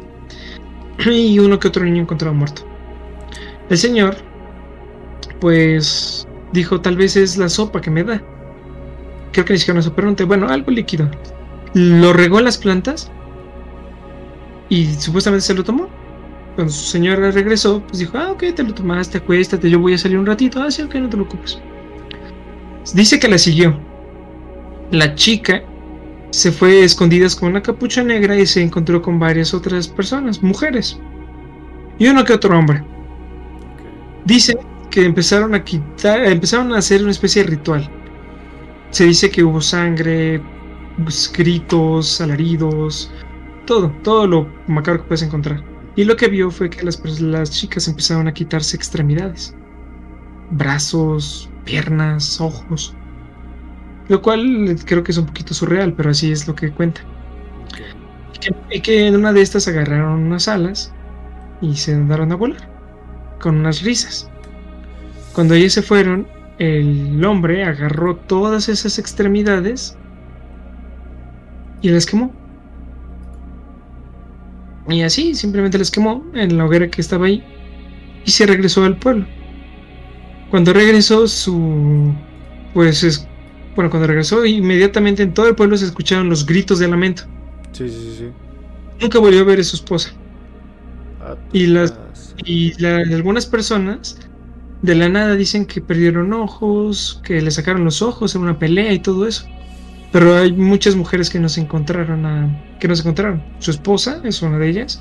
y 1.06 1.38
uno 1.38 1.58
que 1.58 1.68
otro 1.68 1.84
niño 1.84 2.02
encontrado 2.02 2.34
muerto. 2.34 2.62
El 3.68 3.78
señor, 3.78 4.16
pues, 5.40 6.26
dijo 6.52 6.80
tal 6.80 6.96
vez 6.96 7.16
es 7.16 7.36
la 7.36 7.48
sopa 7.48 7.80
que 7.80 7.90
me 7.90 8.04
da. 8.04 8.22
Creo 9.32 9.44
que 9.44 9.54
ni 9.54 9.58
siquiera 9.58 9.76
una 9.76 9.82
sopa, 9.82 10.02
era 10.02 10.10
un 10.10 10.16
té, 10.16 10.24
bueno, 10.24 10.48
algo 10.48 10.70
líquido. 10.70 11.10
Lo 11.74 12.12
regó 12.12 12.38
en 12.38 12.44
las 12.44 12.58
plantas 12.58 13.10
y 14.68 14.86
supuestamente 14.94 15.46
se 15.46 15.54
lo 15.54 15.64
tomó. 15.64 15.88
Cuando 16.54 16.72
su 16.72 16.84
señora 16.84 17.30
regresó, 17.30 17.82
pues 17.86 17.98
dijo, 17.98 18.18
ah, 18.18 18.30
ok, 18.32 18.44
te 18.54 18.62
lo 18.62 18.74
tomaste, 18.74 19.18
acuéstate, 19.18 19.70
yo 19.70 19.78
voy 19.78 19.94
a 19.94 19.98
salir 19.98 20.18
un 20.18 20.26
ratito. 20.26 20.62
Ah, 20.62 20.70
sí, 20.70 20.82
ok, 20.82 20.94
no 20.96 21.08
te 21.08 21.16
lo 21.16 21.22
ocupes. 21.22 21.58
Dice 22.94 23.18
que 23.18 23.28
la 23.28 23.38
siguió. 23.38 23.78
La 24.90 25.14
chica 25.14 25.62
se 26.32 26.50
fue 26.50 26.82
escondidas 26.82 27.36
con 27.36 27.50
una 27.50 27.62
capucha 27.62 28.02
negra 28.02 28.36
y 28.38 28.46
se 28.46 28.62
encontró 28.62 29.02
con 29.02 29.18
varias 29.18 29.52
otras 29.52 29.86
personas, 29.86 30.42
mujeres. 30.42 30.98
Y 31.98 32.08
uno 32.08 32.24
que 32.24 32.32
otro 32.32 32.58
hombre. 32.58 32.82
Dice 34.24 34.56
que 34.90 35.04
empezaron 35.04 35.54
a 35.54 35.62
quitar, 35.62 36.24
empezaron 36.24 36.72
a 36.72 36.78
hacer 36.78 37.02
una 37.02 37.10
especie 37.10 37.44
de 37.44 37.50
ritual. 37.50 37.90
Se 38.90 39.04
dice 39.04 39.30
que 39.30 39.44
hubo 39.44 39.60
sangre, 39.60 40.40
gritos, 41.36 42.20
alaridos, 42.22 43.12
todo, 43.66 43.90
todo 44.02 44.26
lo 44.26 44.48
macabro 44.68 45.02
que 45.02 45.08
puedes 45.08 45.22
encontrar. 45.22 45.62
Y 45.96 46.04
lo 46.04 46.16
que 46.16 46.28
vio 46.28 46.50
fue 46.50 46.70
que 46.70 46.82
las, 46.82 47.20
las 47.20 47.50
chicas 47.50 47.88
empezaron 47.88 48.26
a 48.26 48.32
quitarse 48.32 48.74
extremidades, 48.74 49.54
brazos, 50.50 51.50
piernas, 51.66 52.40
ojos. 52.40 52.96
Lo 54.12 54.20
cual 54.20 54.76
creo 54.84 55.02
que 55.02 55.10
es 55.10 55.16
un 55.16 55.24
poquito 55.24 55.54
surreal, 55.54 55.94
pero 55.94 56.10
así 56.10 56.30
es 56.30 56.46
lo 56.46 56.54
que 56.54 56.70
cuenta. 56.70 57.00
Y 58.34 58.38
que, 58.38 58.54
y 58.76 58.80
que 58.82 59.06
en 59.06 59.16
una 59.16 59.32
de 59.32 59.40
estas 59.40 59.66
agarraron 59.68 60.24
unas 60.24 60.48
alas 60.48 60.92
y 61.62 61.74
se 61.76 61.94
andaron 61.94 62.30
a 62.30 62.34
volar 62.34 62.68
con 63.40 63.56
unas 63.56 63.80
risas. 63.80 64.28
Cuando 65.32 65.54
ellos 65.54 65.72
se 65.72 65.80
fueron, 65.80 66.28
el 66.58 67.24
hombre 67.24 67.64
agarró 67.64 68.16
todas 68.16 68.68
esas 68.68 68.98
extremidades 68.98 69.96
y 71.80 71.88
las 71.88 72.04
quemó. 72.04 72.34
Y 74.90 75.00
así, 75.00 75.34
simplemente 75.34 75.78
las 75.78 75.90
quemó 75.90 76.22
en 76.34 76.58
la 76.58 76.66
hoguera 76.66 76.90
que 76.90 77.00
estaba 77.00 77.28
ahí 77.28 77.42
y 78.26 78.30
se 78.30 78.44
regresó 78.44 78.84
al 78.84 78.98
pueblo. 78.98 79.24
Cuando 80.50 80.74
regresó, 80.74 81.26
su. 81.26 82.12
Pues 82.74 83.02
es. 83.04 83.26
Bueno, 83.74 83.90
cuando 83.90 84.06
regresó, 84.06 84.44
inmediatamente 84.44 85.22
en 85.22 85.32
todo 85.34 85.48
el 85.48 85.54
pueblo 85.54 85.76
se 85.76 85.86
escucharon 85.86 86.28
los 86.28 86.44
gritos 86.46 86.78
de 86.78 86.88
lamento. 86.88 87.22
Sí, 87.72 87.88
sí, 87.88 88.14
sí. 88.18 88.28
Nunca 89.00 89.18
volvió 89.18 89.40
a 89.40 89.44
ver 89.44 89.60
a 89.60 89.64
su 89.64 89.76
esposa. 89.76 90.12
Ah, 91.20 91.36
Y 91.52 91.66
las- 91.66 91.94
Y 92.44 92.72
la- 92.82 92.96
algunas 92.96 93.46
personas 93.46 94.18
de 94.82 94.94
la 94.94 95.08
nada 95.08 95.36
dicen 95.36 95.64
que 95.66 95.80
perdieron 95.80 96.32
ojos, 96.32 97.20
que 97.24 97.40
le 97.40 97.50
sacaron 97.50 97.84
los 97.84 98.02
ojos 98.02 98.34
en 98.34 98.42
una 98.42 98.58
pelea 98.58 98.92
y 98.92 98.98
todo 98.98 99.26
eso. 99.26 99.46
Pero 100.12 100.36
hay 100.36 100.52
muchas 100.52 100.96
mujeres 100.96 101.30
que 101.30 101.38
no 101.38 101.48
se 101.48 101.60
encontraron 101.60 102.26
a, 102.26 102.62
que 102.80 102.88
no 102.88 102.96
se 102.96 103.02
encontraron. 103.02 103.42
Su 103.60 103.70
esposa 103.70 104.20
es 104.24 104.42
una 104.42 104.58
de 104.58 104.68
ellas. 104.68 105.00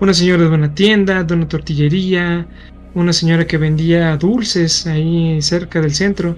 Una 0.00 0.14
señora 0.14 0.44
de 0.44 0.48
una 0.50 0.74
tienda, 0.74 1.22
de 1.24 1.34
una 1.34 1.46
tortillería, 1.48 2.46
una 2.94 3.12
señora 3.12 3.46
que 3.46 3.58
vendía 3.58 4.16
dulces 4.16 4.86
ahí 4.86 5.40
cerca 5.42 5.80
del 5.80 5.94
centro. 5.94 6.36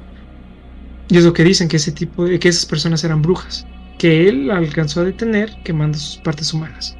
Y 1.11 1.19
es 1.19 1.25
lo 1.25 1.33
que 1.33 1.43
dicen 1.43 1.69
que 1.69 1.77
ese 1.77 1.91
tipo 1.91 2.25
de, 2.25 2.39
que 2.39 2.49
esas 2.49 2.65
personas 2.67 3.03
eran 3.03 3.21
brujas, 3.21 3.67
que 3.99 4.29
él 4.29 4.51
alcanzó 4.51 5.01
a 5.01 5.05
detener 5.05 5.51
quemando 5.65 5.99
sus 5.99 6.19
partes 6.19 6.55
humanas. 6.55 6.97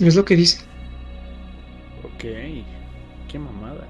Es 0.00 0.16
lo 0.16 0.24
que 0.24 0.36
dicen. 0.36 0.64
Ok. 2.02 2.24
Qué 3.28 3.38
mamada. 3.38 3.86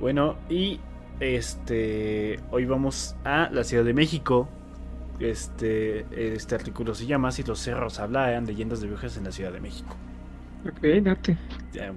Bueno, 0.00 0.36
y 0.50 0.78
este 1.20 2.38
hoy 2.50 2.66
vamos 2.66 3.16
a 3.24 3.48
la 3.50 3.64
Ciudad 3.64 3.84
de 3.84 3.94
México. 3.94 4.48
Este 5.20 6.04
este 6.34 6.54
artículo 6.54 6.94
se 6.94 7.06
llama 7.06 7.32
Si 7.32 7.42
los 7.44 7.60
cerros 7.60 7.98
hablan, 7.98 8.46
leyendas 8.46 8.80
de 8.80 8.88
brujas 8.88 9.16
en 9.16 9.24
la 9.24 9.32
Ciudad 9.32 9.52
de 9.52 9.60
México. 9.60 9.96
Ok, 10.68 10.80
date. 11.02 11.36
Ya, 11.72 11.94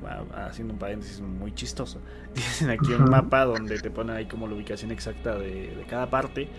haciendo 0.47 0.73
un 0.73 0.79
paréntesis 0.79 1.21
muy 1.21 1.53
chistoso. 1.53 2.01
Dicen 2.35 2.69
aquí 2.69 2.93
un 2.93 3.09
mapa 3.09 3.45
donde 3.45 3.79
te 3.79 3.89
ponen 3.89 4.15
ahí 4.15 4.27
como 4.27 4.47
la 4.47 4.55
ubicación 4.55 4.91
exacta 4.91 5.37
de, 5.37 5.75
de 5.75 5.85
cada 5.87 6.09
parte. 6.09 6.49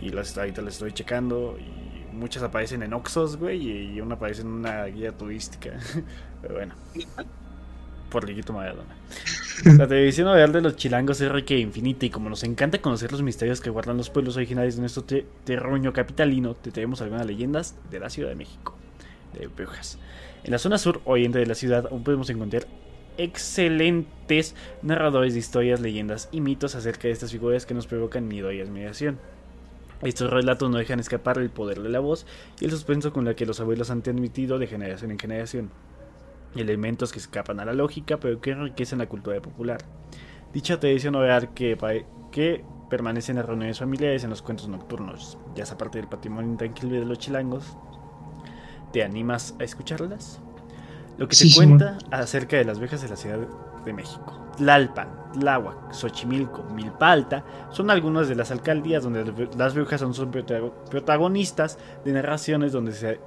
Y 0.00 0.10
las, 0.10 0.36
ahorita 0.38 0.62
las 0.62 0.74
estoy 0.74 0.92
checando. 0.92 1.58
Y 1.58 2.14
muchas 2.14 2.42
aparecen 2.42 2.82
en 2.82 2.94
Oxos, 2.94 3.36
güey. 3.36 3.94
Y 3.96 4.00
una 4.00 4.14
aparece 4.14 4.42
en 4.42 4.48
una 4.48 4.84
guía 4.86 5.12
turística. 5.16 5.72
Pero 6.42 6.54
bueno. 6.54 6.74
Por 8.08 8.24
Liguito 8.26 8.52
Maradona. 8.52 8.96
La 9.64 9.86
televisión 9.88 10.32
real 10.32 10.52
de 10.52 10.60
los 10.62 10.76
chilangos 10.76 11.20
es 11.20 11.30
rica 11.30 11.54
e 11.54 11.58
infinita. 11.58 12.06
Y 12.06 12.10
como 12.10 12.30
nos 12.30 12.44
encanta 12.44 12.80
conocer 12.80 13.10
los 13.12 13.22
misterios 13.22 13.60
que 13.60 13.70
guardan 13.70 13.96
los 13.96 14.10
pueblos 14.10 14.36
originarios 14.36 14.76
de 14.76 14.80
nuestro 14.80 15.04
te- 15.04 15.26
terruño 15.44 15.92
capitalino, 15.92 16.54
te 16.54 16.70
traemos 16.70 17.02
algunas 17.02 17.26
leyendas 17.26 17.74
de 17.90 18.00
la 18.00 18.08
Ciudad 18.10 18.28
de 18.30 18.36
México. 18.36 18.76
De 19.32 19.48
brujas. 19.48 19.98
En 20.46 20.52
la 20.52 20.58
zona 20.60 20.78
sur 20.78 21.00
oriente 21.04 21.40
de 21.40 21.46
la 21.46 21.56
ciudad 21.56 21.88
aún 21.90 22.04
podemos 22.04 22.30
encontrar 22.30 22.68
excelentes 23.18 24.54
narradores 24.80 25.32
de 25.32 25.40
historias, 25.40 25.80
leyendas 25.80 26.28
y 26.30 26.40
mitos 26.40 26.76
acerca 26.76 27.08
de 27.08 27.14
estas 27.14 27.32
figuras 27.32 27.66
que 27.66 27.74
nos 27.74 27.88
provocan 27.88 28.28
miedo 28.28 28.52
y 28.52 28.60
admiración. 28.60 29.18
Estos 30.02 30.30
relatos 30.30 30.70
no 30.70 30.78
dejan 30.78 31.00
escapar 31.00 31.38
el 31.38 31.50
poder 31.50 31.82
de 31.82 31.88
la 31.88 31.98
voz 31.98 32.26
y 32.60 32.66
el 32.66 32.70
suspenso 32.70 33.12
con 33.12 33.24
la 33.24 33.34
que 33.34 33.44
los 33.44 33.58
abuelos 33.58 33.90
han 33.90 34.02
transmitido 34.02 34.60
de 34.60 34.68
generación 34.68 35.10
en 35.10 35.18
generación. 35.18 35.70
Elementos 36.54 37.10
que 37.10 37.18
escapan 37.18 37.58
a 37.58 37.64
la 37.64 37.72
lógica 37.72 38.20
pero 38.20 38.40
que 38.40 38.52
enriquecen 38.52 39.00
la 39.00 39.08
cultura 39.08 39.40
popular. 39.40 39.78
Dicha 40.52 40.78
tradición 40.78 41.16
oral 41.16 41.54
que, 41.54 41.76
que 42.30 42.64
permanece 42.88 43.32
en 43.32 43.42
reuniones 43.42 43.80
familiares 43.80 44.22
en 44.22 44.30
los 44.30 44.42
cuentos 44.42 44.68
nocturnos, 44.68 45.38
ya 45.56 45.64
es 45.64 45.74
parte 45.74 45.98
del 45.98 46.06
patrimonio 46.06 46.52
intranquilo 46.52 47.00
de 47.00 47.04
los 47.04 47.18
chilangos. 47.18 47.76
¿Te 48.96 49.04
animas 49.04 49.54
a 49.58 49.64
escucharlas? 49.64 50.40
Lo 51.18 51.28
que 51.28 51.36
se 51.36 51.54
cuenta 51.54 51.98
acerca 52.10 52.56
de 52.56 52.64
las 52.64 52.78
viejas 52.78 53.02
de 53.02 53.10
la 53.10 53.16
Ciudad 53.16 53.36
de 53.84 53.92
México. 53.92 54.54
Tlalpan, 54.56 55.32
Tláhuac, 55.38 55.92
Xochimilco, 55.92 56.62
Milpa 56.74 57.12
Alta 57.12 57.44
son 57.72 57.90
algunas 57.90 58.26
de 58.26 58.36
las 58.36 58.50
alcaldías 58.52 59.02
donde 59.02 59.50
las 59.54 59.74
brujas 59.74 60.00
son, 60.00 60.30
protagonistas 60.90 61.76
de 62.06 62.12
narraciones 62.12 62.72
donde 62.72 62.92
se, 62.92 63.20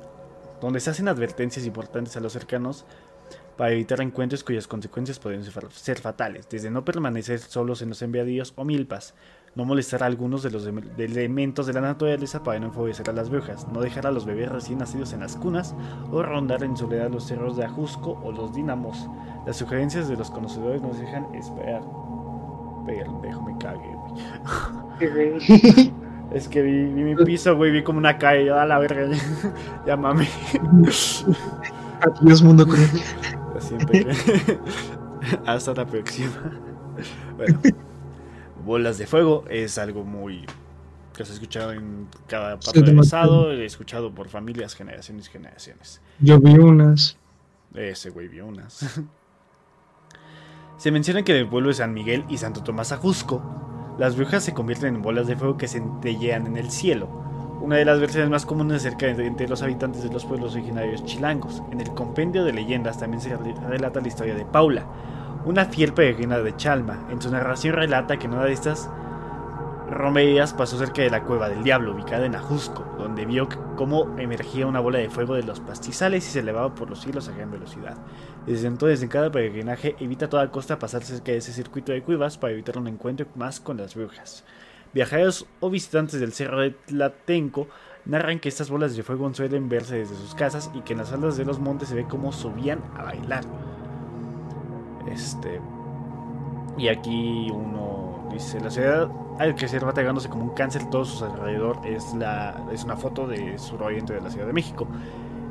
donde 0.60 0.80
se 0.80 0.90
hacen 0.90 1.08
advertencias 1.08 1.68
importantes 1.68 2.18
a 2.18 2.20
los 2.20 2.34
cercanos 2.34 2.86
para 3.56 3.72
evitar 3.72 4.02
encuentros 4.02 4.44
cuyas 4.44 4.66
consecuencias 4.66 5.20
pueden 5.20 5.44
ser 5.44 6.00
fatales, 6.00 6.50
desde 6.50 6.72
no 6.72 6.84
permanecer 6.84 7.38
solos 7.38 7.84
en 7.84 7.90
los 7.90 8.02
enviadillos 8.02 8.54
o 8.56 8.66
milpas, 8.66 9.14
no 9.56 9.66
molestar 9.66 10.04
a 10.04 10.06
algunos 10.06 10.44
de 10.44 10.52
los 10.52 10.70
elementos 10.98 11.68
de 11.68 11.74
la 11.74 11.82
naturaleza 11.82 12.44
para 12.44 12.60
no 12.60 12.68
enfavorecer 12.68 13.10
a 13.10 13.14
las 13.14 13.30
brujas, 13.30 13.68
no 13.74 13.82
dejar 13.82 14.08
a 14.08 14.12
los 14.12 14.26
bebés 14.26 14.50
recién 14.50 14.80
nacidos 14.80 15.14
en 15.14 15.22
las 15.22 15.36
cunas 15.36 15.76
o 16.12 16.22
rondar 16.24 16.64
en 16.64 16.78
soledad 16.78 17.10
los 17.10 17.26
cerros 17.26 17.58
de 17.58 17.66
Ajusco 17.66 18.20
o 18.24 18.32
los 18.32 18.54
Dínamos. 18.54 19.10
Las 19.46 19.58
sugerencias 19.58 20.08
de 20.08 20.18
los 20.18 20.32
conocedores 20.32 20.82
nos 20.82 21.00
dejan 21.00 21.34
esperar. 21.36 21.82
Pero 22.86 23.20
déjame 23.22 23.58
cague, 23.60 23.96
güey. 25.00 25.94
es 26.34 26.48
que 26.48 26.62
vi, 26.62 26.72
mi 26.72 27.16
piso, 27.24 27.56
güey, 27.56 27.72
vi 27.72 27.84
como 27.84 28.00
una 28.00 28.18
calle, 28.18 28.50
a 28.52 28.66
la 28.66 28.80
verga. 28.80 29.10
ya 29.86 29.98
mami. 29.98 30.28
Adiós, 32.02 32.44
mundo 32.44 32.66
cruel. 32.68 32.90
Hasta 35.46 35.74
la 35.74 35.86
próxima. 35.86 36.32
Bueno 37.38 37.60
bolas 38.64 38.98
de 38.98 39.08
fuego 39.08 39.46
es 39.50 39.78
algo 39.78 40.04
muy 40.04 40.46
que 41.16 41.26
se 41.26 41.32
ha 41.32 41.34
escuchado 41.34 41.74
en 41.74 42.08
cada 42.28 42.58
parte 42.60 42.82
del 42.82 42.96
pasado, 42.96 43.52
he 43.52 43.66
escuchado 43.66 44.14
por 44.14 44.30
familias, 44.30 44.74
generaciones 44.74 45.28
y 45.28 45.32
generaciones. 45.32 46.02
Yo 46.20 46.40
vi 46.40 46.54
unas. 46.58 47.18
Ese 47.74 48.10
güey 48.10 48.30
vio 48.30 48.48
unas. 48.48 49.02
se 50.78 50.92
menciona 50.92 51.24
que 51.24 51.34
en 51.34 51.40
el 51.40 51.50
pueblo 51.50 51.68
de 51.68 51.74
San 51.74 51.94
Miguel 51.94 52.24
y 52.30 52.38
Santo 52.38 52.64
Tomás 52.64 52.94
Ajusco, 52.94 53.44
las 53.98 54.16
brujas 54.16 54.46
se 54.46 54.54
convierten 54.54 54.96
en 54.96 55.02
bolas 55.02 55.28
de 55.28 55.36
fuego 55.36 55.58
que 55.58 55.68
se 55.68 55.80
centellean 55.80 56.48
en 56.48 56.56
el 56.56 56.72
cielo. 56.72 57.08
Una 57.62 57.76
de 57.76 57.84
las 57.84 58.00
versiones 58.00 58.30
más 58.30 58.46
comunes 58.46 58.78
acerca 58.78 59.08
de 59.08 59.26
entre 59.26 59.50
los 59.50 59.62
habitantes 59.62 60.04
de 60.04 60.10
los 60.10 60.24
pueblos 60.24 60.54
originarios 60.54 61.04
chilangos. 61.04 61.62
En 61.72 61.82
el 61.82 61.90
compendio 61.90 62.46
de 62.46 62.54
leyendas 62.54 62.98
también 62.98 63.20
se 63.20 63.36
relata 63.36 64.00
la 64.00 64.08
historia 64.08 64.36
de 64.36 64.46
Paula, 64.46 64.86
una 65.46 65.66
fiel 65.66 65.94
peregrina 65.94 66.40
de 66.40 66.56
Chalma. 66.56 67.08
En 67.10 67.22
su 67.22 67.32
narración 67.32 67.76
relata 67.76 68.18
que 68.18 68.26
en 68.26 68.34
una 68.34 68.46
de 68.46 68.54
estas 68.54 68.90
romerías 69.90 70.54
pasó 70.54 70.78
cerca 70.78 71.02
de 71.02 71.10
la 71.10 71.24
cueva 71.24 71.50
del 71.50 71.64
diablo, 71.64 71.94
ubicada 71.94 72.26
en 72.26 72.36
Ajusco, 72.36 72.86
donde 72.98 73.26
vio 73.26 73.50
cómo 73.76 74.16
emergía 74.20 74.68
una 74.68 74.80
bola 74.80 75.00
de 75.00 75.10
fuego 75.10 75.34
de 75.34 75.44
los 75.44 75.60
pastizales 75.60 76.28
y 76.28 76.32
se 76.32 76.40
elevaba 76.40 76.76
por 76.76 76.90
los 76.90 77.02
cielos 77.02 77.28
a 77.28 77.32
gran 77.32 77.52
velocidad. 77.52 77.98
Desde 78.46 78.68
entonces, 78.68 79.02
en 79.02 79.10
cada 79.10 79.32
peregrinaje, 79.32 79.96
evita 80.00 80.26
a 80.26 80.30
toda 80.30 80.52
costa 80.52 80.80
pasar 80.80 81.04
cerca 81.04 81.32
de 81.32 81.40
ese 81.40 81.54
circuito 81.54 81.92
de 81.92 82.04
cuevas 82.04 82.38
para 82.38 82.54
evitar 82.54 82.78
un 82.78 82.88
encuentro 82.88 83.26
más 83.36 83.60
con 83.60 83.78
las 83.78 83.96
brujas. 83.96 84.44
Viajeros 84.94 85.46
o 85.60 85.70
visitantes 85.70 86.20
del 86.20 86.34
cerro 86.34 86.62
de 86.62 86.72
Tlatenco 86.72 87.68
narran 88.06 88.40
que 88.40 88.50
estas 88.50 88.70
bolas 88.70 88.96
de 88.96 89.04
fuego 89.04 89.32
suelen 89.34 89.70
verse 89.70 89.98
desde 89.98 90.16
sus 90.16 90.34
casas 90.34 90.72
y 90.74 90.82
que 90.82 90.94
en 90.94 91.00
las 91.00 91.10
faldas 91.10 91.38
de 91.38 91.46
los 91.46 91.60
montes 91.60 91.90
se 91.90 91.96
ve 91.96 92.06
cómo 92.08 92.32
subían 92.32 92.82
a 92.98 93.04
bailar. 93.04 93.44
Este. 95.12 95.60
Y 96.78 96.88
aquí 96.88 97.50
uno 97.52 98.28
dice: 98.32 98.60
La 98.60 98.70
ciudad 98.70 99.10
al 99.40 99.56
que 99.56 99.68
se 99.68 99.80
batallando 99.80 100.22
como 100.30 100.44
un 100.44 100.50
cáncer 100.50 100.90
todo 100.90 101.06
su 101.06 101.24
alrededor. 101.24 101.80
Es, 101.86 102.14
la, 102.14 102.62
es 102.72 102.84
una 102.84 102.98
foto 102.98 103.26
de 103.26 103.58
suroriente 103.58 104.14
de 104.14 104.22
la 104.22 104.30
Ciudad 104.30 104.46
de 104.46 104.54
México. 104.54 104.88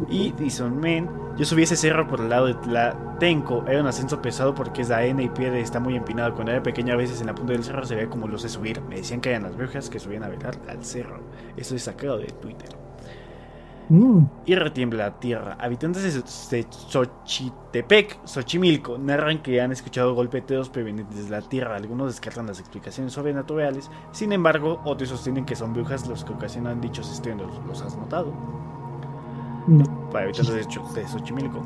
Y 0.09 0.31
dice 0.33 0.63
men, 0.65 1.09
yo 1.37 1.45
subí 1.45 1.65
ese 1.65 1.75
cerro 1.75 2.07
por 2.07 2.21
el 2.21 2.29
lado 2.29 2.47
de 2.47 2.55
Tlatenco, 2.55 3.65
era 3.67 3.81
un 3.81 3.89
ascenso 3.89 4.23
pesado 4.23 4.55
porque 4.55 4.83
es 4.83 4.91
arena 4.93 5.23
y 5.23 5.29
piedra 5.29 5.59
está 5.59 5.81
muy 5.81 5.97
empinado. 5.97 6.35
Cuando 6.35 6.53
era 6.53 6.63
pequeña 6.63 6.95
a 6.95 6.97
veces 6.97 7.21
en 7.21 7.27
la 7.27 7.35
punta 7.35 7.53
del 7.53 7.65
cerro 7.65 7.85
se 7.85 7.97
veía 7.97 8.09
como 8.09 8.29
los 8.29 8.45
de 8.45 8.49
subir. 8.49 8.81
Me 8.83 8.97
decían 8.97 9.21
que 9.21 9.31
eran 9.31 9.43
las 9.43 9.57
brujas 9.57 9.91
que 9.91 9.99
subían 9.99 10.23
a 10.23 10.29
velar 10.29 10.57
al 10.69 10.85
cerro. 10.85 11.21
Eso 11.57 11.75
es 11.75 11.83
sacado 11.83 12.19
de 12.19 12.27
Twitter. 12.27 12.69
Mm. 13.89 14.25
Y 14.45 14.55
retiembla 14.55 15.05
la 15.05 15.19
tierra. 15.19 15.57
Habitantes 15.59 16.15
de 16.51 16.67
Xochitepec, 16.71 18.19
Xochimilco, 18.25 18.99
narran 18.99 19.43
que 19.43 19.61
han 19.61 19.73
escuchado 19.73 20.15
golpeteos 20.15 20.69
provenientes 20.69 21.25
de 21.25 21.31
la 21.31 21.41
tierra. 21.41 21.77
Algunos 21.77 22.09
descartan 22.09 22.47
las 22.47 22.61
explicaciones 22.61 23.13
sobrenaturales. 23.13 23.91
Sin 24.13 24.33
embargo, 24.33 24.81
otros 24.85 25.09
sostienen 25.09 25.45
que 25.45 25.57
son 25.57 25.73
brujas 25.73 26.07
los 26.07 26.25
que 26.25 26.33
ocasionan 26.33 26.81
dichos 26.81 27.11
estruendos. 27.11 27.51
¿Los 27.67 27.81
has 27.83 27.97
notado? 27.97 28.33
No. 29.67 29.85
Para 30.11 30.25
habitantes 30.25 30.55
de, 30.55 31.01
de 31.01 31.09
Xochimilco, 31.09 31.63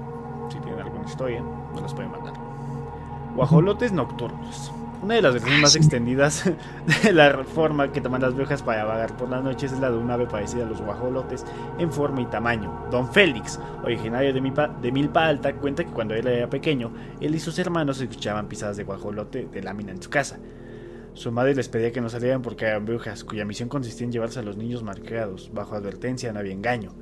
si 0.51 0.59
tienen 0.61 0.81
alguna 0.81 1.05
historia, 1.05 1.43
nos 1.73 1.83
las 1.83 1.95
pueden 1.95 2.13
mandar. 2.13 2.35
Guajolotes 3.35 3.93
nocturnos. 3.93 4.73
Una 5.03 5.17
de 5.17 5.23
las 5.23 5.33
versiones 5.33 5.61
más 5.61 5.75
extendidas 5.75 6.45
de 7.03 7.13
la 7.13 7.43
forma 7.43 7.91
que 7.91 8.01
toman 8.01 8.23
las 8.23 8.35
brujas 8.35 8.63
para 8.63 8.85
vagar 8.85 9.17
por 9.17 9.29
las 9.29 9.43
noches 9.43 9.73
es 9.73 9.81
la 9.81 9.91
de 9.91 9.99
un 9.99 10.09
ave 10.09 10.27
parecida 10.27 10.65
a 10.65 10.69
los 10.69 10.81
guajolotes 10.81 11.45
en 11.81 11.91
forma 11.91 12.21
y 12.21 12.27
tamaño. 12.27 12.87
Don 12.89 13.13
Félix, 13.13 13.59
originario 13.83 14.33
de, 14.33 14.41
Milpa 14.93 15.27
Alta, 15.27 15.55
cuenta 15.55 15.83
que 15.83 15.91
cuando 15.91 16.15
él 16.15 16.29
era 16.29 16.49
pequeño, 16.49 16.93
él 17.21 17.35
y 17.35 17.41
sus 17.41 17.59
hermanos 17.59 18.01
escuchaban 18.01 18.49
pisadas 18.49 18.77
de 18.77 18.85
guajolote 18.85 19.49
de 19.53 19.63
lámina 19.63 19.91
en 19.91 20.01
su 20.01 20.09
casa. 20.09 20.39
Su 21.15 21.33
madre 21.33 21.57
les 21.57 21.69
pedía 21.69 21.91
que 21.91 22.01
no 22.01 22.09
salieran 22.09 22.41
porque 22.41 22.67
eran 22.67 22.85
brujas, 22.85 23.25
cuya 23.25 23.45
misión 23.45 23.69
consistía 23.69 24.05
en 24.05 24.13
llevarse 24.13 24.39
a 24.39 24.43
los 24.43 24.57
niños 24.57 24.85
marcados. 24.85 25.51
Bajo 25.53 25.75
advertencia 25.75 26.33
no 26.33 26.39
había 26.39 26.53
engaño. 26.53 26.95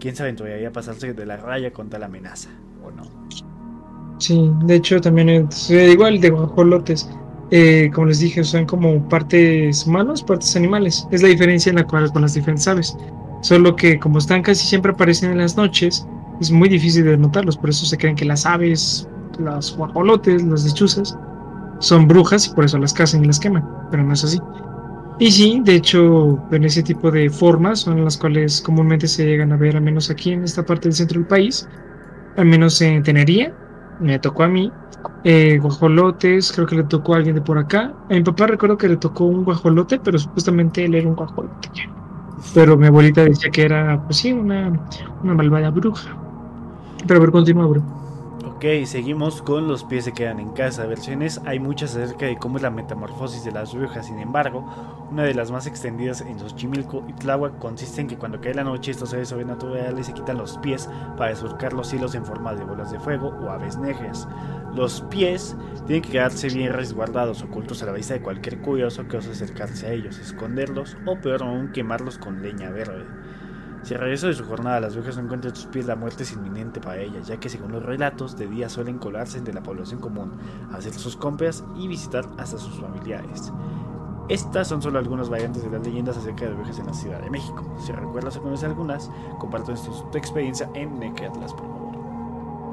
¿Quién 0.00 0.16
se 0.16 0.24
aventuraría 0.24 0.68
a 0.68 0.72
pasarse 0.72 1.14
de 1.14 1.24
la 1.24 1.36
raya 1.36 1.72
con 1.72 1.88
tal 1.88 2.02
amenaza? 2.02 2.50
¿O 2.84 2.90
no? 2.90 3.04
Sí, 4.18 4.50
de 4.64 4.74
hecho 4.74 5.00
también 5.00 5.28
es 5.28 5.70
igual 5.70 6.20
de 6.20 6.30
guajolotes 6.30 7.08
eh, 7.56 7.88
como 7.94 8.08
les 8.08 8.18
dije, 8.18 8.42
son 8.42 8.66
como 8.66 9.08
partes 9.08 9.86
humanos, 9.86 10.24
partes 10.24 10.56
animales. 10.56 11.06
Es 11.12 11.22
la 11.22 11.28
diferencia 11.28 11.70
en 11.70 11.76
la 11.76 11.86
cual 11.86 12.10
con 12.10 12.22
las 12.22 12.34
diferentes 12.34 12.66
aves. 12.66 12.96
Solo 13.42 13.76
que 13.76 13.96
como 14.00 14.18
están 14.18 14.42
casi 14.42 14.66
siempre 14.66 14.90
aparecen 14.90 15.30
en 15.30 15.38
las 15.38 15.56
noches, 15.56 16.04
es 16.40 16.50
muy 16.50 16.68
difícil 16.68 17.04
de 17.04 17.16
notarlos. 17.16 17.56
Por 17.56 17.70
eso 17.70 17.86
se 17.86 17.96
creen 17.96 18.16
que 18.16 18.24
las 18.24 18.44
aves, 18.44 19.08
los 19.38 19.76
guajolotes, 19.76 20.42
las 20.42 20.64
lechuzas, 20.64 21.16
son 21.78 22.08
brujas 22.08 22.48
y 22.48 22.54
por 22.54 22.64
eso 22.64 22.76
las 22.76 22.92
cazan 22.92 23.22
y 23.22 23.28
las 23.28 23.38
queman. 23.38 23.64
Pero 23.88 24.02
no 24.02 24.14
es 24.14 24.24
así. 24.24 24.40
Y 25.20 25.30
sí, 25.30 25.62
de 25.64 25.76
hecho, 25.76 26.44
en 26.50 26.64
ese 26.64 26.82
tipo 26.82 27.12
de 27.12 27.30
formas 27.30 27.82
son 27.82 28.02
las 28.02 28.18
cuales 28.18 28.60
comúnmente 28.62 29.06
se 29.06 29.26
llegan 29.26 29.52
a 29.52 29.56
ver, 29.56 29.76
al 29.76 29.82
menos 29.82 30.10
aquí 30.10 30.32
en 30.32 30.42
esta 30.42 30.66
parte 30.66 30.88
del 30.88 30.96
centro 30.96 31.20
del 31.20 31.28
país, 31.28 31.68
al 32.36 32.46
menos 32.46 32.80
en 32.80 33.04
Tenería, 33.04 33.54
me 33.98 34.18
tocó 34.18 34.42
a 34.44 34.48
mí, 34.48 34.72
eh, 35.24 35.58
guajolotes, 35.58 36.52
creo 36.52 36.66
que 36.66 36.76
le 36.76 36.84
tocó 36.84 37.14
a 37.14 37.18
alguien 37.18 37.34
de 37.34 37.42
por 37.42 37.58
acá. 37.58 37.94
A 38.08 38.14
mi 38.14 38.22
papá 38.22 38.46
recuerdo 38.46 38.76
que 38.78 38.88
le 38.88 38.96
tocó 38.96 39.24
un 39.24 39.44
guajolote, 39.44 39.98
pero 40.00 40.18
supuestamente 40.18 40.84
él 40.84 40.94
era 40.94 41.08
un 41.08 41.14
guajolote. 41.16 41.70
Pero 42.54 42.76
mi 42.76 42.86
abuelita 42.86 43.24
decía 43.24 43.50
que 43.50 43.62
era, 43.62 44.02
pues 44.06 44.18
sí, 44.18 44.32
una, 44.32 44.72
una 45.22 45.34
malvada 45.34 45.70
bruja. 45.70 46.16
Pero 47.06 47.18
a 47.18 47.20
ver, 47.22 47.30
continúa, 47.30 47.66
bro. 47.66 48.03
Ok, 48.54 48.64
seguimos 48.86 49.42
con 49.42 49.66
los 49.66 49.82
pies 49.82 50.04
se 50.04 50.12
quedan 50.12 50.38
en 50.38 50.50
casa. 50.50 50.86
Versiones 50.86 51.40
hay 51.44 51.58
muchas 51.58 51.96
acerca 51.96 52.26
de 52.26 52.36
cómo 52.36 52.56
es 52.56 52.62
la 52.62 52.70
metamorfosis 52.70 53.44
de 53.44 53.50
las 53.50 53.74
brujas. 53.74 54.06
Sin 54.06 54.20
embargo, 54.20 54.64
una 55.10 55.24
de 55.24 55.34
las 55.34 55.50
más 55.50 55.66
extendidas 55.66 56.20
en 56.20 56.38
Xochimilco 56.38 57.04
y 57.08 57.14
Tláhuac 57.14 57.58
consiste 57.58 58.00
en 58.00 58.06
que 58.06 58.16
cuando 58.16 58.40
cae 58.40 58.54
la 58.54 58.62
noche 58.62 58.92
estos 58.92 59.10
seres 59.10 59.30
sobrenaturales 59.30 60.06
se 60.06 60.14
quitan 60.14 60.38
los 60.38 60.56
pies 60.58 60.88
para 61.18 61.34
surcar 61.34 61.72
los 61.72 61.88
cielos 61.88 62.14
en 62.14 62.24
forma 62.24 62.54
de 62.54 62.64
bolas 62.64 62.92
de 62.92 63.00
fuego 63.00 63.36
o 63.42 63.50
aves 63.50 63.76
negras. 63.76 64.28
Los 64.72 65.00
pies 65.00 65.56
tienen 65.86 66.02
que 66.02 66.12
quedarse 66.12 66.48
bien 66.48 66.72
resguardados, 66.72 67.42
ocultos 67.42 67.82
a 67.82 67.86
la 67.86 67.92
vista 67.92 68.14
de 68.14 68.22
cualquier 68.22 68.60
curioso 68.60 69.08
que 69.08 69.16
ose 69.16 69.32
acercarse 69.32 69.88
a 69.88 69.92
ellos, 69.92 70.20
esconderlos 70.20 70.96
o 71.06 71.16
peor 71.20 71.42
aún 71.42 71.72
quemarlos 71.72 72.18
con 72.18 72.40
leña 72.40 72.70
verde. 72.70 73.04
Si 73.84 73.92
al 73.92 74.00
regreso 74.00 74.28
de 74.28 74.34
su 74.34 74.44
jornada 74.44 74.80
las 74.80 74.94
brujas 74.94 75.16
no 75.16 75.24
encuentran 75.24 75.54
sus 75.54 75.66
pies, 75.66 75.86
la 75.86 75.94
muerte 75.94 76.22
es 76.22 76.32
inminente 76.32 76.80
para 76.80 77.00
ellas, 77.00 77.26
ya 77.26 77.36
que 77.36 77.50
según 77.50 77.70
los 77.72 77.82
relatos, 77.82 78.34
de 78.36 78.46
día 78.46 78.70
suelen 78.70 78.98
colarse 78.98 79.36
entre 79.36 79.52
la 79.52 79.62
población 79.62 80.00
común, 80.00 80.32
hacer 80.72 80.94
sus 80.94 81.16
compras 81.16 81.62
y 81.76 81.86
visitar 81.86 82.24
hasta 82.38 82.56
sus 82.56 82.80
familiares. 82.80 83.52
Estas 84.30 84.68
son 84.68 84.80
solo 84.80 84.98
algunas 84.98 85.28
variantes 85.28 85.62
de 85.62 85.70
las 85.70 85.86
leyendas 85.86 86.16
acerca 86.16 86.46
de 86.46 86.54
brujas 86.54 86.78
en 86.78 86.86
la 86.86 86.94
Ciudad 86.94 87.20
de 87.20 87.28
México. 87.28 87.62
Si 87.84 87.92
recuerdas 87.92 88.38
o 88.38 88.42
conoces 88.42 88.64
algunas, 88.64 89.10
compártenos 89.38 89.84
tu, 90.10 90.16
experiencia 90.16 90.66
en 90.72 90.98
Necatlas, 90.98 91.52
por 91.52 91.66
favor. 91.66 91.92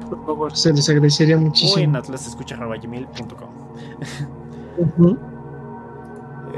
por 0.08 0.24
favor, 0.24 0.56
se 0.56 0.72
les 0.72 0.88
agradecería 0.88 1.36
O 1.36 1.40
muchísimo. 1.40 1.78
en 1.84 1.94
atlasescucha.gmail.com. 1.94 3.50
Ujú. 4.78 5.18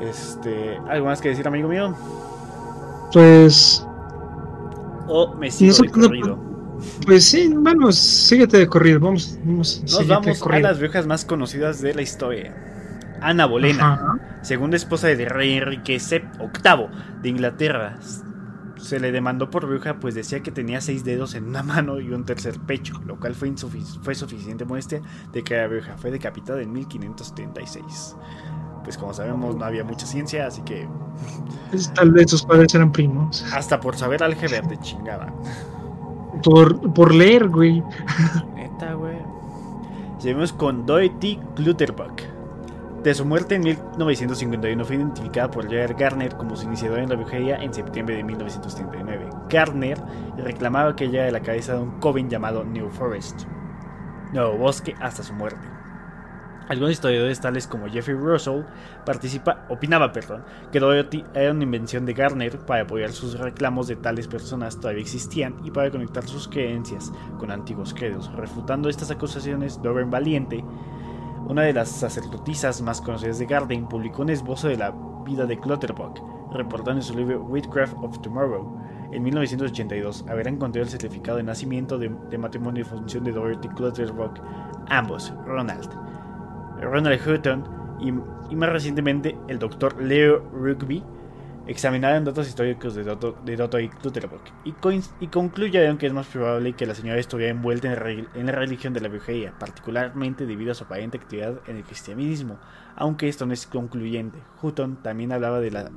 Este, 0.01 0.76
¿algo 0.89 1.06
más 1.06 1.20
que 1.20 1.31
decir, 1.31 1.48
amigo 1.48 1.68
mío? 1.68 1.93
Pues, 3.12 3.85
O 5.06 5.35
me 5.36 5.51
sigo 5.51 5.74
de 5.74 5.89
no- 5.89 5.93
corrido. 6.09 6.39
pues 7.06 7.24
sí, 7.24 7.52
vamos, 7.55 7.97
síguete 7.97 8.59
de 8.59 8.66
corrido, 8.66 9.01
vamos, 9.01 9.39
vamos, 9.44 9.81
Nos 9.82 9.98
de 9.98 10.05
vamos 10.06 10.43
a 10.43 10.59
las 10.59 10.78
brujas 10.78 11.06
más 11.06 11.24
conocidas 11.24 11.81
de 11.81 11.94
la 11.94 12.02
historia. 12.02 12.55
Ana 13.20 13.47
Bolena, 13.47 13.94
Ajá. 13.94 14.39
segunda 14.43 14.76
esposa 14.76 15.06
del 15.09 15.26
rey 15.31 15.52
Enrique 15.55 15.98
VIII 15.98 16.89
de 17.22 17.28
Inglaterra. 17.28 17.98
Se 18.76 19.01
le 19.01 19.12
demandó 19.12 19.48
por 19.48 19.66
bruja 19.66 19.98
pues 19.98 20.14
decía 20.14 20.40
que 20.40 20.51
tenía 20.51 20.81
seis 20.82 21.05
dedos 21.05 21.35
en 21.35 21.44
una 21.44 21.62
mano 21.62 22.01
y 22.01 22.10
un 22.12 22.24
tercer 22.24 22.59
pecho, 22.60 23.01
lo 23.06 23.18
cual 23.18 23.35
fue, 23.35 23.51
fue 24.02 24.14
suficiente 24.14 24.64
muestra 24.66 25.01
de 25.32 25.43
que 25.43 25.55
era 25.55 25.68
bruja. 25.68 25.97
Fue 25.97 26.10
decapitada 26.10 26.60
en 26.60 26.72
1576. 26.72 28.16
Pues 28.85 28.97
como 28.98 29.12
sabemos 29.15 29.56
no 29.56 29.65
había 29.65 29.82
mucha 29.82 30.06
ciencia, 30.06 30.47
así 30.47 30.62
que 30.62 30.86
Es- 31.73 31.93
Tal 31.94 32.11
vez 32.12 32.31
sus 32.31 32.44
padres 32.44 32.74
eran 32.74 32.93
primos. 32.93 33.44
hasta 33.52 33.81
por 33.81 33.97
saber 33.97 34.23
álgebra 34.23 34.62
te 34.62 34.77
chingaba. 34.78 35.32
Por, 36.43 36.93
por 36.93 37.15
leer, 37.15 37.48
güey. 37.48 37.82
Neta, 38.55 38.93
güey. 38.94 39.16
Seguimos 40.19 40.52
con 40.52 40.85
Dorothy 40.86 41.40
Clutterbuck. 41.56 42.20
De 43.02 43.12
su 43.15 43.24
muerte 43.27 43.56
en 43.56 43.62
1951 43.62 44.82
fue 44.85 44.97
identificada 44.97 45.51
por 45.51 45.69
Gerard 45.69 45.94
Garner 45.98 46.35
como 46.36 46.56
su 46.56 46.65
iniciador 46.66 47.01
en 47.01 47.11
la 47.11 47.16
brujería 47.16 47.56
en 47.62 47.73
septiembre 47.74 48.16
de 48.16 48.24
1939. 48.24 49.28
Garner 49.51 50.02
reclamaba 50.39 50.97
que 50.97 51.05
ella 51.05 51.23
era 51.24 51.32
la 51.32 51.40
cabeza 51.40 51.74
de 51.74 51.81
un 51.82 51.90
coven 52.01 52.31
llamado 52.31 52.65
New 52.65 52.89
Forest, 52.90 53.43
Nuevo 54.32 54.56
Bosque, 54.56 54.94
hasta 55.01 55.23
su 55.23 55.35
muerte. 55.35 55.66
Algunos 56.66 56.92
historiadores 56.92 57.40
tales 57.40 57.66
como 57.66 57.88
Jeffrey 57.88 58.16
Russell 58.16 58.62
participa, 59.04 59.66
opinaba 59.68 60.12
perdón, 60.12 60.44
que 60.72 60.80
Dorothy 60.80 61.22
era 61.34 61.52
una 61.52 61.62
invención 61.62 62.06
de 62.06 62.14
Garner 62.14 62.58
para 62.58 62.84
apoyar 62.84 63.12
sus 63.12 63.38
reclamos 63.38 63.86
de 63.86 63.96
tales 63.96 64.28
personas 64.28 64.80
todavía 64.80 65.02
existían 65.02 65.56
y 65.62 65.70
para 65.70 65.90
conectar 65.90 66.26
sus 66.26 66.48
creencias 66.48 67.12
con 67.38 67.50
antiguos 67.50 67.92
credos. 67.92 68.32
Refutando 68.32 68.88
estas 68.88 69.10
acusaciones, 69.10 69.82
Doreen 69.82 70.10
Valiente, 70.10 70.64
una 71.46 71.62
de 71.62 71.74
las 71.74 71.90
sacerdotisas 71.90 72.80
más 72.80 73.02
conocidas 73.02 73.38
de 73.38 73.44
Garden, 73.44 73.86
publicó 73.86 74.22
un 74.22 74.30
esbozo 74.30 74.68
de 74.68 74.78
la 74.78 74.94
vida 75.26 75.44
de 75.44 75.60
Clutterbuck, 75.60 76.18
reportando 76.54 77.00
en 77.00 77.02
su 77.02 77.14
libro 77.14 77.42
Witchcraft 77.44 77.94
of 78.00 78.22
Tomorrow. 78.22 78.80
En 79.12 79.22
1982, 79.22 80.24
haber 80.28 80.48
encontrado 80.48 80.84
el 80.84 80.90
certificado 80.90 81.36
de 81.36 81.44
nacimiento 81.44 81.98
de, 81.98 82.10
de 82.30 82.38
matrimonio 82.38 82.80
y 82.80 82.84
función 82.84 83.24
de 83.24 83.32
Dorothy 83.32 83.68
Clutterbuck, 83.68 84.40
ambos, 84.88 85.32
Ronald, 85.44 86.03
Ronald 86.80 87.20
Hutton 87.26 87.64
y, 88.01 88.09
y 88.52 88.56
más 88.56 88.70
recientemente 88.70 89.36
el 89.48 89.59
doctor 89.59 90.01
Leo 90.02 90.40
Rugby 90.52 91.02
examinaron 91.66 92.24
datos 92.24 92.46
históricos 92.46 92.94
de 92.94 93.05
Dotto, 93.05 93.36
de 93.44 93.82
y 93.82 93.88
Clutterbuck 93.88 94.42
y, 94.64 95.26
concluyeron 95.28 95.96
que 95.96 96.06
es 96.06 96.12
más 96.12 96.26
probable 96.26 96.74
que 96.74 96.86
la 96.86 96.94
señora 96.94 97.18
estuviera 97.18 97.51
envuelta 97.52 97.92
en, 97.92 98.46
la 98.46 98.52
religión 98.52 98.92
de 98.92 99.01
la 99.01 99.09
brujería, 99.09 99.55
particularmente 99.59 100.46
debido 100.46 100.72
a 100.72 100.74
su 100.74 100.84
aparente 100.84 101.16
actividad 101.16 101.60
en 101.66 101.76
el 101.76 101.84
cristianismo, 101.84 102.59
aunque 102.96 103.28
esto 103.28 103.46
no 103.46 103.52
es 103.52 103.66
concluyente. 103.66 104.38
Hutton 104.62 105.02
también 105.02 105.32
hablaba 105.32 105.60
de 105.60 105.70
la 105.70 105.90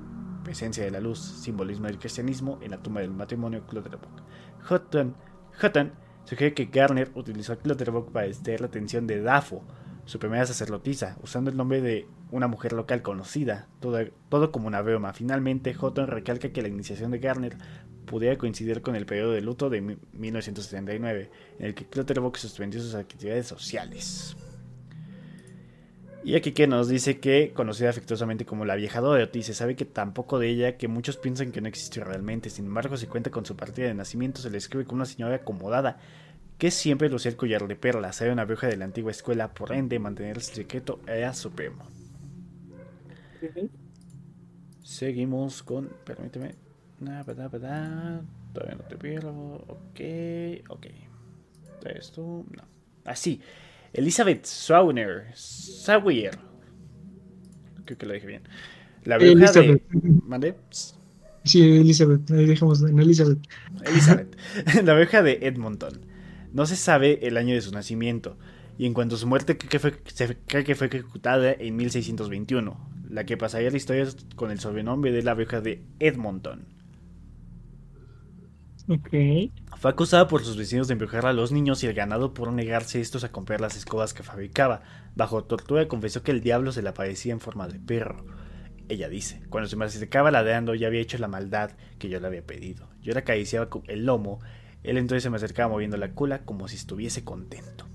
presencia 0.44 0.84
de 0.84 0.92
la 0.92 1.02
luz, 1.02 1.20
simbolismo 1.20 1.88
del 1.88 2.00
cristianismo, 2.00 2.60
en 2.62 2.72
la 2.72 2.78
tumba 2.78 3.02
del 3.02 3.12
matrimonio 3.12 3.66
Clutterbuck. 3.68 4.22
Hutton, 4.70 5.16
Hutton 5.62 5.92
sugiere 6.24 6.54
que 6.54 6.66
Garner 6.66 7.12
utilizó 7.16 7.54
a 7.54 7.58
Clutterbuck 7.58 8.12
para 8.12 8.28
distraer 8.28 8.62
la 8.62 8.68
atención 8.68 9.06
de 9.08 9.22
Dafo, 9.22 9.64
su 10.08 10.20
primera 10.20 10.46
sacerdotisa, 10.46 11.18
usando 11.22 11.52
el 11.52 11.58
nombre 11.58 11.82
de 11.82 12.08
una 12.32 12.48
mujer 12.48 12.74
local 12.74 13.02
conocida, 13.02 13.68
todo, 13.80 14.52
como 14.52 14.68
una 14.68 14.82
broma. 14.82 15.14
Finalmente, 15.14 15.74
Houghton 15.74 16.08
recalca 16.08 16.50
que 16.50 16.62
la 16.62 16.70
iniciación 16.70 17.12
de 17.12 17.20
Garner 17.20 17.58
pudiera 18.06 18.38
coincidir 18.38 18.82
con 18.82 18.96
el 18.96 19.06
periodo 19.06 19.34
de 19.34 19.42
luto 19.42 19.70
de 19.70 19.82
mi- 19.82 19.98
1979, 20.14 21.30
en 21.60 21.66
el 21.66 21.76
que 21.76 21.86
Clutterbuck 21.86 22.38
suspendió 22.38 22.82
sus 22.82 22.96
actividades 22.96 23.48
sociales. 23.48 24.36
Y 26.24 26.36
aquí 26.36 26.52
que 26.52 26.68
nos 26.68 26.90
dice 26.90 27.20
que, 27.20 27.54
conocida 27.54 27.90
afectuosamente 27.90 28.46
como 28.46 28.66
la 28.66 28.76
vieja 28.76 29.00
Dorothy, 29.00 29.44
se 29.44 29.54
sabe 29.54 29.76
que 29.76 29.86
tampoco 29.86 30.40
de 30.40 30.50
ella, 30.50 30.78
que 30.78 30.88
muchos 30.88 31.16
piensan 31.18 31.52
que 31.52 31.62
no 31.62 31.68
existió 31.70 32.04
realmente. 32.04 32.50
Sin 32.50 32.66
embargo, 32.66 32.98
se 32.98 33.08
cuenta 33.08 33.30
con 33.30 33.46
su 33.46 33.56
partida 33.56 33.88
de 33.88 33.94
nacimiento, 33.94 34.42
se 34.42 34.50
le 34.50 34.58
escribe 34.58 34.84
como 34.86 34.98
una 34.98 35.06
señora 35.06 35.36
acomodada, 35.36 36.00
que 36.58 36.72
siempre 36.72 37.10
lucía 37.10 37.32
el 37.32 37.38
collar 37.38 37.68
de 37.68 37.76
perlas. 37.76 38.22
Era 38.22 38.34
una 38.34 38.46
bruja 38.46 38.68
de 38.68 38.78
la 38.78 38.86
antigua 38.86 39.12
escuela, 39.12 39.54
por 39.54 39.74
ende, 39.74 40.00
mantener 40.00 40.38
el 40.38 40.44
secreto 40.44 41.00
era 41.08 41.34
supremo. 41.34 41.86
Seguimos 44.82 45.64
con. 45.64 45.90
Permíteme. 46.04 46.56
Todavía 48.54 48.76
no 48.76 48.84
te 48.86 48.98
pierdo. 48.98 49.32
Ok, 49.68 50.00
ok. 50.70 50.88
Esto. 51.86 52.46
No. 52.50 52.64
Así. 53.06 53.40
Elizabeth 53.94 54.46
Sawyer. 54.46 55.28
Sawyer. 55.36 56.38
Creo 57.86 57.98
que 57.98 58.06
lo 58.06 58.14
dije 58.14 58.28
bien. 58.28 58.44
La 59.04 59.18
bruja 59.18 59.32
Elizabeth. 59.32 59.84
de. 59.90 60.22
¿Mande? 60.26 60.56
Sí, 61.44 61.62
Elizabeth, 61.62 62.30
ahí 62.32 62.46
dejamos 62.46 62.82
en 62.84 63.00
Elizabeth. 63.00 63.40
Elizabeth, 63.86 64.36
la 64.84 64.94
bruja 64.96 65.22
de 65.24 65.40
Edmonton. 65.42 66.07
No 66.54 66.66
se 66.66 66.76
sabe 66.76 67.28
el 67.28 67.38
año 67.38 67.54
de 67.54 67.62
su 67.62 67.72
nacimiento, 67.72 68.38
y 68.78 68.86
en 68.86 68.94
cuanto 68.94 69.16
a 69.16 69.18
su 69.18 69.28
muerte 69.28 69.58
cree 69.58 69.70
que 69.70 69.80
fue, 69.80 69.94
se 70.06 70.38
cree 70.38 70.64
que 70.64 70.76
fue 70.76 70.88
ejecutada 70.88 71.52
en 71.52 71.76
1621, 71.76 72.78
la 73.10 73.26
que 73.26 73.38
pasaría 73.38 73.72
la 73.72 73.78
historia 73.78 74.08
con 74.36 74.52
el 74.52 74.60
sobrenombre 74.60 75.12
de 75.12 75.24
la 75.24 75.34
bruja 75.34 75.62
de 75.62 75.84
Edmonton. 76.00 76.78
Ok. 78.90 79.10
Fue 79.78 79.92
acusada 79.92 80.30
por 80.30 80.44
sus 80.46 80.56
vecinos 80.56 80.88
de 80.88 80.94
embrujar 80.94 81.26
a 81.26 81.34
los 81.34 81.52
niños 81.52 81.84
y 81.84 81.88
el 81.88 81.94
ganado 81.94 82.34
por 82.34 82.54
negarse 82.54 83.02
estos 83.02 83.26
a 83.26 83.32
comprar 83.32 83.60
las 83.60 83.76
escobas 83.76 84.14
que 84.14 84.24
fabricaba. 84.24 84.82
Bajo 85.16 85.44
tortura 85.44 85.88
confesó 85.90 86.24
que 86.24 86.32
el 86.32 86.40
diablo 86.40 86.72
se 86.72 86.82
le 86.82 86.90
aparecía 86.90 87.34
en 87.34 87.42
forma 87.42 87.68
de 87.68 87.80
perro. 87.80 88.26
Ella 88.88 89.10
dice, 89.10 89.42
cuando 89.50 89.68
se 89.68 89.76
me 89.76 89.84
acercaba 89.84 90.32
ladeando 90.32 90.74
ya 90.74 90.88
había 90.88 91.02
hecho 91.02 91.18
la 91.18 91.28
maldad 91.28 91.72
que 92.00 92.08
yo 92.08 92.22
le 92.22 92.28
había 92.28 92.46
pedido. 92.46 92.88
Yo 93.02 93.12
le 93.12 93.20
acariciaba 93.20 93.70
con 93.70 93.84
el 93.88 94.06
lomo, 94.06 94.40
él 94.88 94.98
entonces 94.98 95.24
se 95.24 95.30
me 95.30 95.38
acercaba 95.38 95.70
moviendo 95.70 95.98
la 95.98 96.14
cola 96.14 96.40
como 96.40 96.68
si 96.68 96.76
estuviese 96.76 97.24
contento. 97.24 97.86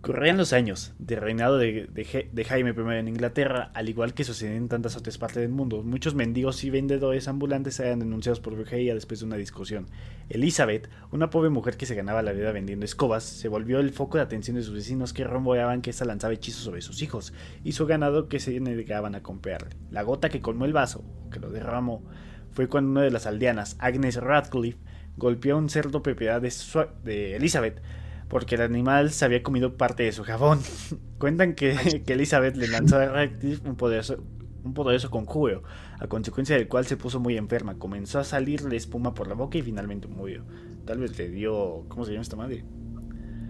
Corrían 0.00 0.36
los 0.36 0.52
años 0.52 0.94
de 1.00 1.16
reinado 1.16 1.58
de, 1.58 1.88
de 1.92 2.04
Ja- 2.04 2.28
de 2.32 2.44
Jaime 2.44 2.70
I 2.70 2.98
en 2.98 3.08
Inglaterra, 3.08 3.72
al 3.74 3.88
igual 3.88 4.14
que 4.14 4.22
sucedía 4.22 4.54
en 4.54 4.68
tantas 4.68 4.96
otras 4.96 5.18
partes 5.18 5.38
del 5.42 5.50
mundo. 5.50 5.82
Muchos 5.82 6.14
mendigos 6.14 6.62
y 6.62 6.70
vendedores 6.70 7.26
ambulantes 7.26 7.80
eran 7.80 7.98
denunciados 7.98 8.38
por 8.38 8.54
brujería 8.54 8.94
después 8.94 9.18
de 9.20 9.26
una 9.26 9.36
discusión. 9.36 9.88
Elizabeth, 10.28 10.88
una 11.10 11.30
pobre 11.30 11.50
mujer 11.50 11.76
que 11.76 11.84
se 11.84 11.96
ganaba 11.96 12.22
la 12.22 12.30
vida 12.32 12.52
vendiendo 12.52 12.84
escobas, 12.84 13.24
se 13.24 13.48
volvió 13.48 13.80
el 13.80 13.90
foco 13.90 14.18
de 14.18 14.22
atención 14.22 14.56
de 14.56 14.62
sus 14.62 14.74
vecinos 14.74 15.12
que 15.12 15.24
rumoreaban 15.24 15.82
que 15.82 15.90
ésta 15.90 16.04
lanzaba 16.04 16.32
hechizos 16.32 16.62
sobre 16.62 16.80
sus 16.80 17.02
hijos 17.02 17.32
y 17.64 17.72
su 17.72 17.84
ganado 17.86 18.28
que 18.28 18.38
se 18.38 18.60
negaban 18.60 19.16
a 19.16 19.22
comprarle. 19.24 19.70
La 19.90 20.02
gota 20.02 20.28
que 20.28 20.40
colmó 20.40 20.64
el 20.64 20.72
vaso, 20.72 21.04
que 21.32 21.40
lo 21.40 21.50
derramó, 21.50 22.04
fue 22.52 22.68
cuando 22.68 22.92
una 22.92 23.02
de 23.02 23.10
las 23.10 23.26
aldeanas, 23.26 23.76
Agnes 23.80 24.14
Radcliffe, 24.14 24.78
golpeó 25.18 25.56
a 25.56 25.58
un 25.58 25.68
cerdo 25.68 26.02
propiedad 26.02 26.40
de, 26.40 27.36
Elizabeth 27.36 27.82
porque 28.28 28.54
el 28.56 28.62
animal 28.62 29.10
se 29.10 29.24
había 29.24 29.42
comido 29.42 29.76
parte 29.76 30.02
de 30.02 30.12
su 30.12 30.22
jabón. 30.22 30.60
Cuentan 31.18 31.54
que, 31.54 32.02
que 32.06 32.12
Elizabeth 32.12 32.56
le 32.56 32.68
lanzó 32.68 32.96
a 32.96 33.06
Radcliffe 33.06 33.68
un 33.68 33.76
poderoso, 33.76 34.22
un 34.64 34.74
poderoso 34.74 35.10
conjuro, 35.10 35.62
a 35.98 36.06
consecuencia 36.06 36.56
del 36.56 36.68
cual 36.68 36.86
se 36.86 36.96
puso 36.96 37.20
muy 37.20 37.36
enferma. 37.36 37.78
Comenzó 37.78 38.18
a 38.18 38.24
salirle 38.24 38.76
espuma 38.76 39.14
por 39.14 39.28
la 39.28 39.34
boca 39.34 39.58
y 39.58 39.62
finalmente 39.62 40.08
murió. 40.08 40.44
Tal 40.84 40.98
vez 40.98 41.18
le 41.18 41.28
dio. 41.28 41.84
¿Cómo 41.88 42.04
se 42.04 42.12
llama 42.12 42.22
esta 42.22 42.36
madre? 42.36 42.64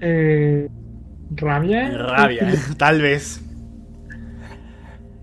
Eh, 0.00 0.68
¿Rabia? 1.30 1.90
Rabia, 1.90 2.52
tal 2.78 3.02
vez. 3.02 3.42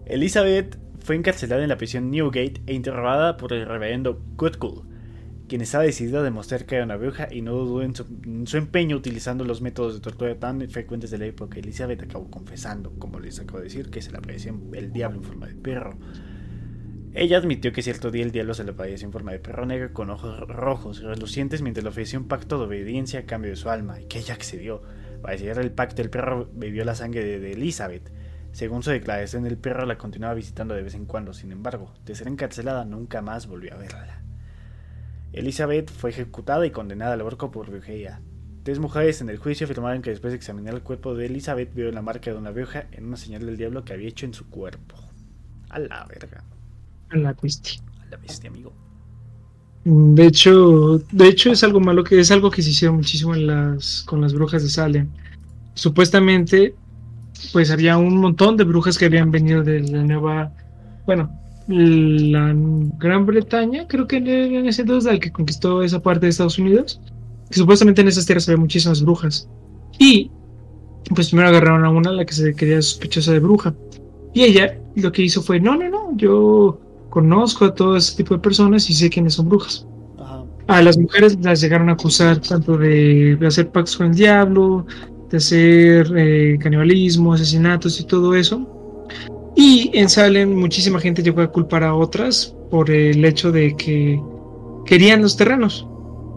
Elizabeth 0.06 0.78
fue 1.00 1.16
encarcelada 1.16 1.64
en 1.64 1.70
la 1.70 1.78
prisión 1.78 2.12
Newgate 2.12 2.62
e 2.68 2.74
interrogada 2.74 3.38
por 3.38 3.54
el 3.54 3.66
reverendo 3.66 4.22
Goodcool, 4.36 4.84
quien 5.48 5.62
estaba 5.62 5.84
decidido 5.84 6.20
a 6.20 6.24
demostrar 6.24 6.66
que 6.66 6.76
era 6.76 6.86
una 6.86 6.96
bruja 6.96 7.28
y 7.32 7.42
no 7.42 7.54
dudó 7.54 7.82
en 7.84 7.96
su, 7.96 8.58
empeño 8.58 8.96
utilizando 8.98 9.44
los 9.44 9.62
métodos 9.62 9.94
de 9.94 10.00
tortura 10.00 10.36
tan 10.40 10.68
frecuentes 10.70 11.12
de 11.12 11.18
la 11.18 11.26
época. 11.26 11.60
Elizabeth 11.60 12.02
acabó 12.02 12.30
confesando, 12.30 12.92
como 12.98 13.20
les 13.20 13.40
acabo 13.40 13.60
de 13.60 13.66
decir, 13.66 13.90
que 13.90 14.02
se 14.02 14.12
le 14.12 14.18
aparecía 14.18 14.54
el 14.74 14.92
diablo 14.92 15.20
en 15.20 15.24
forma 15.24 15.48
de 15.48 15.56
perro. 15.56 15.98
Ella 17.14 17.38
admitió 17.38 17.72
que 17.72 17.82
cierto 17.82 18.12
día 18.12 18.24
el 18.24 18.32
diablo 18.32 18.54
se 18.54 18.64
le 18.64 18.72
apareció 18.72 19.06
en 19.06 19.14
forma 19.14 19.32
de 19.32 19.40
perro 19.40 19.66
negro 19.66 19.94
con 19.94 20.10
ojos 20.10 20.40
rojos 20.50 21.02
relucientes 21.02 21.62
mientras 21.62 21.84
le 21.84 21.90
ofreció 21.90 22.20
un 22.20 22.28
pacto 22.28 22.58
de 22.58 22.66
obediencia 22.66 23.22
a 23.22 23.26
cambio 23.26 23.52
de 23.52 23.56
su 23.56 23.70
alma, 23.70 24.02
y 24.02 24.06
que 24.06 24.20
ella 24.20 24.34
accedió. 24.34 24.82
Para 25.22 25.38
sellar 25.38 25.60
el 25.60 25.72
pacto, 25.72 26.02
el 26.02 26.10
perro 26.10 26.50
bebió 26.54 26.84
la 26.84 26.96
sangre 26.96 27.24
de, 27.24 27.40
de 27.40 27.54
Elizabeth. 27.54 28.12
Según 28.52 28.84
su 28.84 28.90
declaración, 28.90 29.46
el 29.46 29.58
perro 29.58 29.86
la 29.86 29.98
continuaba 29.98 30.34
visitando 30.34 30.74
de 30.74 30.82
vez 30.82 30.96
en 30.96 31.06
cuando. 31.06 31.34
Sin 31.34 31.52
embargo, 31.52 31.94
de 32.06 32.16
ser 32.16 32.28
encarcelada, 32.28 32.86
nunca 32.86 33.22
más 33.22 33.48
volvió 33.48 33.74
a 33.74 33.78
verla. 33.78 34.25
Elizabeth 35.36 35.92
fue 35.92 36.12
ejecutada 36.12 36.66
y 36.66 36.72
condenada 36.72 37.14
al 37.14 37.22
horco 37.22 37.52
por 37.52 37.70
brujería. 37.70 38.22
Tres 38.64 38.80
mujeres 38.80 39.20
en 39.20 39.30
el 39.30 39.38
juicio 39.38 39.66
afirmaron 39.66 40.02
que 40.02 40.10
después 40.10 40.32
de 40.32 40.38
examinar 40.38 40.74
el 40.74 40.82
cuerpo 40.82 41.14
de 41.14 41.26
Elizabeth 41.26 41.74
vio 41.76 41.92
la 41.92 42.02
marca 42.02 42.32
de 42.32 42.38
una 42.38 42.52
bruja 42.52 42.86
en 42.94 43.06
una 43.06 43.18
señal 43.18 43.46
del 43.46 43.58
diablo 43.58 43.84
que 43.84 43.94
había 43.94 44.08
hecho 44.08 44.26
en 44.26 44.34
su 44.34 44.50
cuerpo. 44.50 44.96
A 45.70 45.80
la 45.80 46.06
verga. 46.06 46.44
A 47.10 47.18
la 47.18 47.34
bestia. 47.34 47.82
A 48.02 48.06
la 48.12 48.18
bestia, 48.18 48.50
amigo. 48.50 48.74
De 49.84 50.26
hecho, 50.26 51.00
de 51.12 51.28
hecho 51.28 51.52
es 51.52 51.64
algo 51.64 51.80
malo 51.82 52.04
que 52.04 52.20
es 52.20 52.32
algo 52.32 52.50
que 52.50 52.62
se 52.62 52.70
hicieron 52.70 52.96
muchísimo 52.96 53.36
en 53.36 53.46
las 53.46 54.04
con 54.08 54.22
las 54.22 54.34
brujas 54.34 54.64
de 54.64 54.70
Salem. 54.70 55.10
Supuestamente, 55.74 56.74
pues 57.52 57.70
había 57.72 57.98
un 57.98 58.18
montón 58.18 58.56
de 58.56 58.64
brujas 58.64 58.98
que 58.98 59.06
habían 59.06 59.32
venido 59.32 59.64
de 59.64 59.82
la 59.82 60.02
nueva, 60.02 60.54
bueno, 61.06 61.30
la 61.68 62.54
Gran 63.00 63.26
Bretaña, 63.26 63.88
creo 63.88 64.08
que 64.08 64.18
en 64.18 64.68
ese 64.68 64.82
entonces 64.82 65.12
el 65.12 65.20
que 65.20 65.32
conquistó 65.32 65.82
esa 65.82 66.00
parte 66.02 66.26
de 66.26 66.30
Estados 66.30 66.60
Unidos, 66.60 67.02
que 67.50 67.60
supuestamente 67.60 68.02
en 68.02 68.08
esas 68.08 68.26
tierras 68.26 68.48
había 68.48 68.60
muchísimas 68.60 69.02
brujas. 69.02 69.50
Y 69.98 70.32
pues 71.14 71.30
primero 71.30 71.50
agarraron 71.50 71.86
a 71.86 71.90
una, 71.90 72.12
la 72.12 72.26
que 72.26 72.34
se 72.34 72.56
quería 72.56 72.82
sospechosa 72.82 73.32
de 73.32 73.40
bruja. 73.40 73.74
Y 74.34 74.44
ella 74.44 74.78
lo 74.96 75.12
que 75.12 75.24
hizo 75.24 75.42
fue, 75.42 75.60
no, 75.60 75.76
no, 75.76 75.90
no, 75.90 76.18
yo 76.18 76.80
conozco 77.10 77.66
a 77.66 77.74
todo 77.74 77.96
ese 77.96 78.16
tipo 78.18 78.34
de 78.34 78.42
personas 78.42 78.90
y 78.90 78.94
sé 78.94 79.10
quiénes 79.10 79.36
son 79.36 79.50
brujas. 79.50 79.88
A 80.68 80.82
las 80.82 80.98
mujeres 80.98 81.38
las 81.42 81.62
llegaron 81.62 81.90
a 81.90 81.94
acusar 81.94 82.40
tanto 82.40 82.78
de, 82.78 83.38
hacer 83.46 83.70
pactos 83.70 83.98
con 83.98 84.08
el 84.08 84.16
diablo, 84.16 84.88
de 85.30 85.38
hacer 85.38 86.12
eh, 86.18 86.58
canibalismo, 86.60 87.34
asesinatos 87.34 88.00
y 88.00 88.06
todo 88.06 88.34
eso. 88.34 88.75
Y 89.56 89.92
en 89.94 90.10
Salem 90.10 90.54
muchísima 90.54 91.00
gente 91.00 91.24
llegó 91.24 91.42
a 91.42 91.52
culpar 91.52 91.84
a 91.84 91.96
otras 91.96 92.54
por 92.70 92.92
el 92.92 93.24
hecho 93.24 93.52
de 93.52 93.76
que 93.76 94.22
querían 94.86 95.22
los 95.22 95.38
terrenos. 95.38 95.88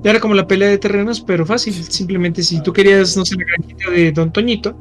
Era 0.04 0.20
como 0.20 0.34
la 0.34 0.46
pelea 0.46 0.68
de 0.68 0.78
terrenos, 0.78 1.20
pero 1.20 1.44
fácil. 1.44 1.74
Simplemente 1.74 2.42
si 2.42 2.62
tú 2.62 2.72
querías, 2.72 3.16
no 3.16 3.24
sé, 3.24 3.36
la 3.36 3.44
granjita 3.44 3.90
de 3.90 4.12
Don 4.12 4.32
Toñito, 4.32 4.78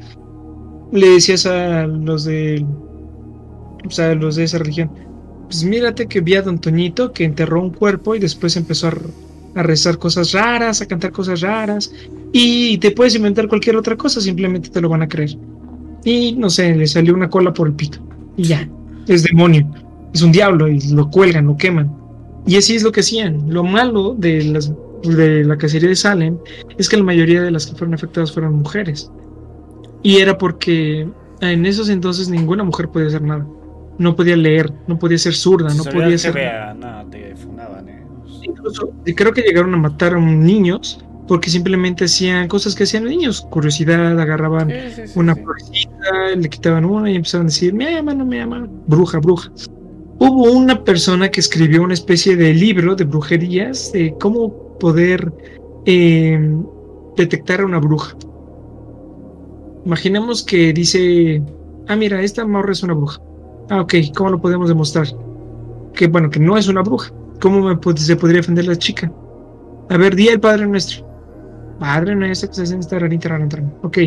le 0.91 1.09
decías 1.09 1.45
a 1.45 1.87
los 1.87 2.25
de, 2.25 2.63
o 3.85 3.89
sea, 3.89 4.13
los 4.15 4.35
de 4.35 4.43
esa 4.43 4.59
religión, 4.59 4.91
pues 5.45 5.63
mírate 5.63 6.07
que 6.07 6.21
vi 6.21 6.35
a 6.35 6.41
Don 6.41 6.59
Toñito 6.59 7.11
que 7.11 7.23
enterró 7.23 7.61
un 7.61 7.71
cuerpo 7.71 8.15
y 8.15 8.19
después 8.19 8.55
empezó 8.55 8.87
a, 8.87 8.93
rezar 9.55 9.97
cosas 9.97 10.33
raras, 10.33 10.81
a 10.81 10.85
cantar 10.85 11.11
cosas 11.11 11.41
raras. 11.41 11.91
Y 12.31 12.77
te 12.77 12.91
puedes 12.91 13.15
inventar 13.15 13.47
cualquier 13.47 13.75
otra 13.75 13.95
cosa, 13.97 14.21
simplemente 14.21 14.69
te 14.69 14.81
lo 14.81 14.89
van 14.89 15.01
a 15.01 15.07
creer. 15.07 15.35
Y 16.03 16.33
no 16.33 16.49
sé, 16.51 16.75
le 16.75 16.85
salió 16.85 17.15
una 17.15 17.29
cola 17.29 17.51
por 17.53 17.67
el 17.67 17.73
pito. 17.73 18.06
Y 18.37 18.43
ya, 18.43 18.67
es 19.07 19.23
demonio. 19.23 19.69
Es 20.13 20.21
un 20.21 20.31
diablo 20.31 20.69
y 20.69 20.79
lo 20.89 21.09
cuelgan, 21.09 21.47
lo 21.47 21.57
queman. 21.57 21.93
Y 22.45 22.55
así 22.55 22.75
es 22.75 22.83
lo 22.83 22.91
que 22.91 23.01
hacían. 23.01 23.53
Lo 23.53 23.63
malo 23.63 24.15
de, 24.17 24.43
las, 24.45 24.71
de 25.03 25.43
la 25.43 25.57
cacería 25.57 25.89
de 25.89 25.95
Salem 25.95 26.37
es 26.77 26.87
que 26.87 26.95
la 26.95 27.03
mayoría 27.03 27.41
de 27.41 27.51
las 27.51 27.65
que 27.65 27.75
fueron 27.75 27.93
afectadas 27.93 28.31
fueron 28.31 28.59
mujeres. 28.59 29.11
Y 30.01 30.17
era 30.17 30.37
porque 30.37 31.07
en 31.41 31.65
esos 31.65 31.89
entonces 31.89 32.29
ninguna 32.29 32.63
mujer 32.63 32.87
podía 32.87 33.07
hacer 33.07 33.21
nada 33.21 33.45
no 33.97 34.15
podía 34.15 34.35
leer, 34.35 34.71
no 34.87 34.97
podía 34.99 35.17
ser 35.17 35.33
zurda, 35.33 35.73
no 35.73 35.83
podía 35.83 36.17
ser. 36.17 36.33
te 37.09 37.35
funaban, 37.35 37.89
¿eh? 37.89 38.03
Incluso 38.43 38.93
creo 39.15 39.33
que 39.33 39.41
llegaron 39.41 39.73
a 39.73 39.77
matar 39.77 40.13
a 40.13 40.19
niños 40.19 41.03
porque 41.27 41.49
simplemente 41.49 42.05
hacían 42.05 42.47
cosas 42.47 42.73
que 42.73 42.83
hacían 42.83 43.05
niños, 43.05 43.45
curiosidad, 43.49 44.19
agarraban 44.19 44.71
una 45.15 45.35
florecita, 45.35 46.35
le 46.37 46.49
quitaban 46.49 46.85
una 46.85 47.11
y 47.11 47.15
empezaban 47.15 47.47
a 47.47 47.49
decir, 47.49 47.73
me 47.73 47.91
llaman, 47.91 48.17
no 48.17 48.25
me 48.25 48.37
llaman, 48.37 48.69
bruja, 48.87 49.19
bruja. 49.19 49.51
Hubo 50.19 50.51
una 50.51 50.83
persona 50.83 51.29
que 51.29 51.41
escribió 51.41 51.83
una 51.83 51.93
especie 51.93 52.35
de 52.35 52.53
libro 52.53 52.95
de 52.95 53.03
brujerías 53.03 53.91
de 53.91 54.15
cómo 54.19 54.77
poder 54.79 55.31
em, 55.85 56.63
detectar 57.15 57.61
a 57.61 57.65
una 57.65 57.79
bruja. 57.79 58.15
Imaginemos 59.85 60.43
que 60.43 60.73
dice, 60.73 61.41
ah, 61.87 61.95
mira, 61.95 62.21
esta 62.21 62.45
morra 62.45 62.71
es 62.71 62.83
una 62.83 62.93
bruja. 62.93 63.21
Ah, 63.69 63.81
ok, 63.81 63.95
¿cómo 64.15 64.31
lo 64.31 64.41
podemos 64.41 64.69
demostrar? 64.69 65.07
Que 65.93 66.07
bueno, 66.07 66.29
que 66.29 66.39
no 66.39 66.57
es 66.57 66.67
una 66.67 66.81
bruja. 66.81 67.11
¿Cómo 67.41 67.61
me, 67.61 67.97
se 67.97 68.15
podría 68.15 68.37
defender 68.37 68.65
la 68.65 68.75
chica? 68.75 69.11
A 69.89 69.97
ver, 69.97 70.15
di 70.15 70.27
el 70.27 70.39
Padre 70.39 70.67
Nuestro. 70.67 71.06
Padre 71.79 72.15
Nuestro 72.15 72.49
que 72.49 72.55
se 72.55 72.61
hace 72.63 72.73
en 72.73 72.79
esta. 72.79 72.97
Ok, 73.83 73.97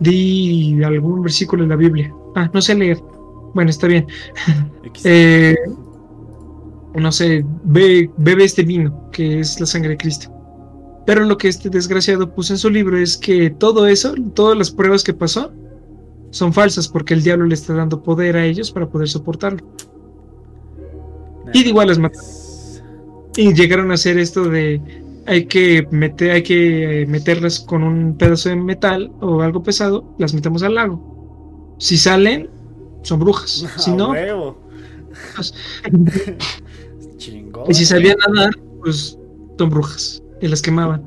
di 0.00 0.82
algún 0.82 1.22
versículo 1.22 1.64
de 1.64 1.68
la 1.68 1.76
Biblia. 1.76 2.12
Ah, 2.34 2.50
no 2.52 2.60
sé 2.60 2.74
leer. 2.74 2.98
Bueno, 3.54 3.70
está 3.70 3.86
bien. 3.86 4.06
eh, 5.04 5.56
no 6.94 7.12
sé, 7.12 7.44
ve, 7.64 8.10
bebe 8.16 8.44
este 8.44 8.62
vino, 8.62 9.10
que 9.10 9.40
es 9.40 9.60
la 9.60 9.66
sangre 9.66 9.90
de 9.90 9.96
Cristo. 9.96 10.32
Pero 11.06 11.24
lo 11.24 11.38
que 11.38 11.48
este 11.48 11.70
desgraciado 11.70 12.34
puso 12.34 12.52
en 12.52 12.58
su 12.58 12.68
libro 12.68 12.98
es 12.98 13.16
que 13.16 13.50
todo 13.50 13.86
eso, 13.86 14.14
todas 14.34 14.58
las 14.58 14.70
pruebas 14.70 15.02
que 15.02 15.14
pasó, 15.14 15.52
son 16.30 16.52
falsas 16.52 16.88
porque 16.88 17.14
el 17.14 17.22
diablo 17.22 17.46
le 17.46 17.54
está 17.54 17.72
dando 17.72 18.02
poder 18.02 18.36
a 18.36 18.44
ellos 18.44 18.70
para 18.70 18.88
poder 18.88 19.08
soportarlo. 19.08 19.64
Y 21.54 21.66
igual 21.66 21.88
las 21.88 21.98
mataron. 21.98 22.26
Y 23.36 23.54
llegaron 23.54 23.90
a 23.90 23.94
hacer 23.94 24.18
esto 24.18 24.44
de 24.44 24.82
hay 25.28 25.44
que 25.46 25.86
meter, 25.90 26.30
hay 26.30 26.42
que 26.42 27.04
meterlas 27.06 27.60
con 27.60 27.82
un 27.82 28.16
pedazo 28.16 28.48
de 28.48 28.56
metal 28.56 29.12
o 29.20 29.42
algo 29.42 29.62
pesado, 29.62 30.14
las 30.18 30.32
metemos 30.32 30.62
al 30.62 30.74
lago. 30.74 31.76
Si 31.78 31.98
salen, 31.98 32.48
son 33.02 33.20
brujas. 33.20 33.66
Si 33.78 33.92
no, 33.92 34.14
pues, 35.34 35.54
y 37.68 37.74
si 37.74 37.84
salían 37.84 38.16
a 38.26 38.32
nadar, 38.32 38.54
pues 38.80 39.18
son 39.58 39.70
brujas 39.70 40.22
y 40.40 40.48
las 40.48 40.62
quemaban. 40.62 41.04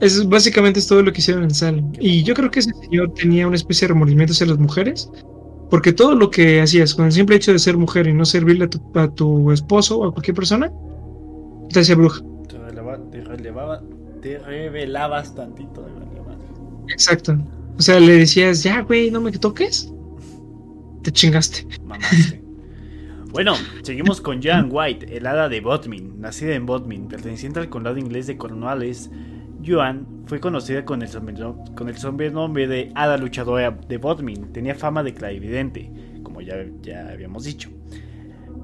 Es 0.00 0.28
básicamente 0.28 0.78
es 0.78 0.86
todo 0.86 1.02
lo 1.02 1.12
que 1.12 1.20
hicieron 1.20 1.44
en 1.44 1.54
Salem. 1.54 1.92
Y 1.98 2.22
yo 2.24 2.34
creo 2.34 2.50
que 2.50 2.60
ese 2.60 2.70
señor 2.82 3.14
tenía 3.14 3.46
una 3.46 3.56
especie 3.56 3.88
de 3.88 3.94
remordimiento 3.94 4.32
hacia 4.32 4.46
las 4.46 4.58
mujeres, 4.58 5.10
porque 5.70 5.92
todo 5.92 6.14
lo 6.14 6.30
que 6.30 6.60
hacías 6.60 6.94
con 6.94 7.06
el 7.06 7.12
simple 7.12 7.36
hecho 7.36 7.52
de 7.52 7.58
ser 7.58 7.78
mujer 7.78 8.06
y 8.06 8.12
no 8.12 8.26
servirle 8.26 8.68
a 8.94 9.08
tu, 9.08 9.50
esposo 9.50 10.00
o 10.00 10.08
a 10.08 10.12
cualquier 10.12 10.34
persona, 10.34 10.70
te 11.70 11.80
hacía 11.80 11.94
bruja. 11.94 12.22
Te, 14.20 14.38
revelabas 14.38 15.34
tantito 15.34 15.82
de 15.82 16.92
Exacto. 16.92 17.36
O 17.78 17.82
sea, 17.82 18.00
le 18.00 18.18
decías, 18.18 18.62
ya, 18.62 18.80
güey, 18.80 19.10
no 19.10 19.20
me 19.20 19.32
toques. 19.32 19.92
Te 21.02 21.12
chingaste. 21.12 21.66
Bueno, 23.32 23.52
seguimos 23.82 24.22
con 24.22 24.42
Joan 24.42 24.70
White, 24.72 25.14
el 25.14 25.26
hada 25.26 25.50
de 25.50 25.60
Bodmin, 25.60 26.18
nacida 26.22 26.54
en 26.54 26.64
Bodmin, 26.64 27.06
perteneciente 27.06 27.60
al 27.60 27.68
condado 27.68 27.98
inglés 27.98 28.26
de 28.26 28.38
Cornwallis 28.38 29.10
Yuan 29.60 30.06
fue 30.26 30.40
conocida 30.40 30.84
con 30.84 31.02
el, 31.02 31.10
con 31.74 31.88
el 31.88 31.98
sobrenombre 31.98 32.66
de 32.66 32.92
Hada 32.94 33.16
Luchadora 33.16 33.70
de 33.70 33.98
Bodmin. 33.98 34.52
Tenía 34.52 34.74
fama 34.74 35.02
de 35.02 35.12
clarividente, 35.12 35.90
como 36.22 36.40
ya, 36.40 36.64
ya 36.82 37.08
habíamos 37.08 37.44
dicho, 37.44 37.70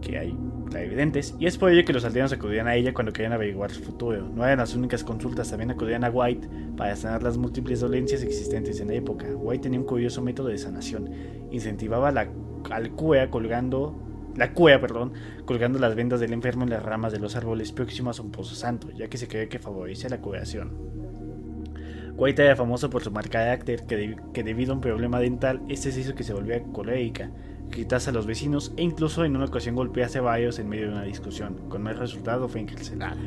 que 0.03 0.19
hay 0.19 0.37
clarividentes, 0.69 1.35
y 1.39 1.47
es 1.47 1.57
por 1.57 1.71
ello 1.71 1.85
que 1.85 1.95
los 1.95 2.05
aldeanos 2.05 2.33
acudían 2.33 2.67
a 2.67 2.75
ella 2.75 2.93
cuando 2.93 3.13
querían 3.13 3.33
averiguar 3.33 3.71
su 3.71 3.83
futuro. 3.83 4.29
No 4.29 4.45
eran 4.45 4.59
las 4.59 4.75
únicas 4.75 5.05
consultas, 5.05 5.49
también 5.49 5.71
acudían 5.71 6.05
a 6.05 6.11
White 6.11 6.49
para 6.77 6.95
sanar 6.97 7.23
las 7.23 7.39
múltiples 7.39 7.81
dolencias 7.81 8.23
existentes 8.23 8.81
en 8.81 8.89
la 8.89 8.95
época. 8.95 9.27
White 9.35 9.63
tenía 9.63 9.81
un 9.81 9.87
curioso 9.87 10.21
método 10.21 10.49
de 10.49 10.59
sanación, 10.59 11.11
incentivaba 11.51 12.11
la, 12.11 12.29
al 12.71 12.95
colgando 12.95 13.99
la 14.37 14.53
cueva, 14.53 14.81
perdón, 14.81 15.13
colgando 15.45 15.79
las 15.79 15.95
vendas 15.95 16.21
del 16.21 16.33
enfermo 16.33 16.65
en 16.65 16.71
las 16.71 16.83
ramas 16.83 17.13
de 17.13 17.19
los 17.19 17.37
árboles 17.37 17.73
próximos 17.73 18.19
a 18.19 18.23
un 18.23 18.31
pozo 18.31 18.55
santo, 18.55 18.91
ya 18.91 19.09
que 19.09 19.19
se 19.19 19.29
cree 19.29 19.49
que 19.49 19.59
favorece 19.59 20.09
la 20.09 20.21
curación. 20.21 20.73
White 22.15 22.45
era 22.45 22.57
famoso 22.57 22.91
por 22.91 23.03
su 23.03 23.11
mal 23.11 23.29
carácter, 23.29 23.85
que, 23.87 24.17
que, 24.33 24.43
debido 24.43 24.73
a 24.73 24.77
un 24.77 24.81
problema 24.81 25.19
dental, 25.19 25.63
este 25.69 25.93
se 25.93 26.01
hizo 26.01 26.15
que 26.15 26.25
se 26.25 26.35
volviera 26.35 26.63
colérica, 26.73 27.31
gritase 27.73 28.11
a 28.11 28.13
los 28.13 28.27
vecinos 28.27 28.73
e 28.77 28.83
incluso 28.83 29.25
en 29.25 29.35
una 29.35 29.47
ocasión 29.47 29.75
golpease 29.75 30.19
a 30.19 30.23
varios 30.23 30.61
en 30.61 30.69
medio 30.69 30.87
de 30.87 30.93
una 30.93 31.03
discusión. 31.03 31.57
Con 31.69 31.87
el 31.89 31.97
resultado 31.97 32.49
fue 32.49 32.61
encarcelada. 32.61 33.19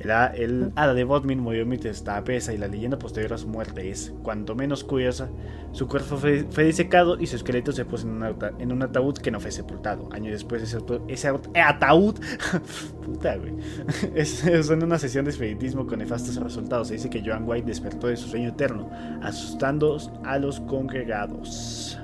El, 0.00 0.72
hada 0.76 0.94
de 0.94 1.04
Bodmin 1.04 1.40
murió 1.40 1.66
mientras 1.66 1.96
estaba 1.96 2.24
presa 2.24 2.54
y 2.54 2.58
la 2.58 2.68
leyenda 2.68 2.98
posterior 2.98 3.34
a 3.34 3.38
su 3.38 3.48
muerte 3.48 3.90
es, 3.90 4.14
cuanto 4.22 4.54
menos 4.54 4.82
curiosa, 4.82 5.28
su 5.72 5.88
cuerpo 5.88 6.16
fue, 6.16 6.64
disecado 6.64 7.20
y 7.20 7.26
su 7.26 7.36
esqueleto 7.36 7.70
se 7.72 7.84
puso 7.84 8.08
en 8.08 8.72
un, 8.72 8.82
ataúd 8.82 9.18
que 9.18 9.30
no 9.30 9.40
fue 9.40 9.50
sepultado. 9.50 10.08
Años 10.10 10.32
después 10.32 10.62
ese, 10.62 11.28
ataúd, 11.62 12.18
puta 13.04 13.36
güey, 13.36 13.52
es, 14.14 14.42
en 14.70 14.82
una 14.82 14.98
sesión 14.98 15.26
de 15.26 15.32
espiritismo 15.32 15.86
con 15.86 15.98
nefastos 15.98 16.36
resultados. 16.36 16.88
Se 16.88 16.94
dice 16.94 17.10
que 17.10 17.22
Joan 17.22 17.46
White 17.46 17.66
despertó 17.66 18.06
de 18.06 18.16
su 18.16 18.28
sueño 18.28 18.48
eterno, 18.48 18.90
asustando 19.22 19.98
a 20.24 20.38
los 20.38 20.60
congregados. 20.60 22.00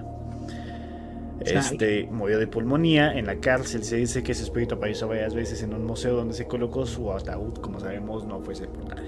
Este 1.40 2.08
murió 2.10 2.38
de 2.38 2.46
pulmonía 2.46 3.12
en 3.12 3.26
la 3.26 3.36
cárcel. 3.36 3.84
Se 3.84 3.96
dice 3.96 4.22
que 4.22 4.32
ese 4.32 4.44
espíritu 4.44 4.76
apareció 4.76 5.08
varias 5.08 5.34
veces 5.34 5.62
en 5.62 5.74
un 5.74 5.84
museo 5.84 6.16
donde 6.16 6.34
se 6.34 6.46
colocó 6.46 6.86
su 6.86 7.12
ataúd. 7.12 7.54
Como 7.60 7.78
sabemos, 7.78 8.26
no 8.26 8.40
fue 8.40 8.54
sepultada. 8.54 9.02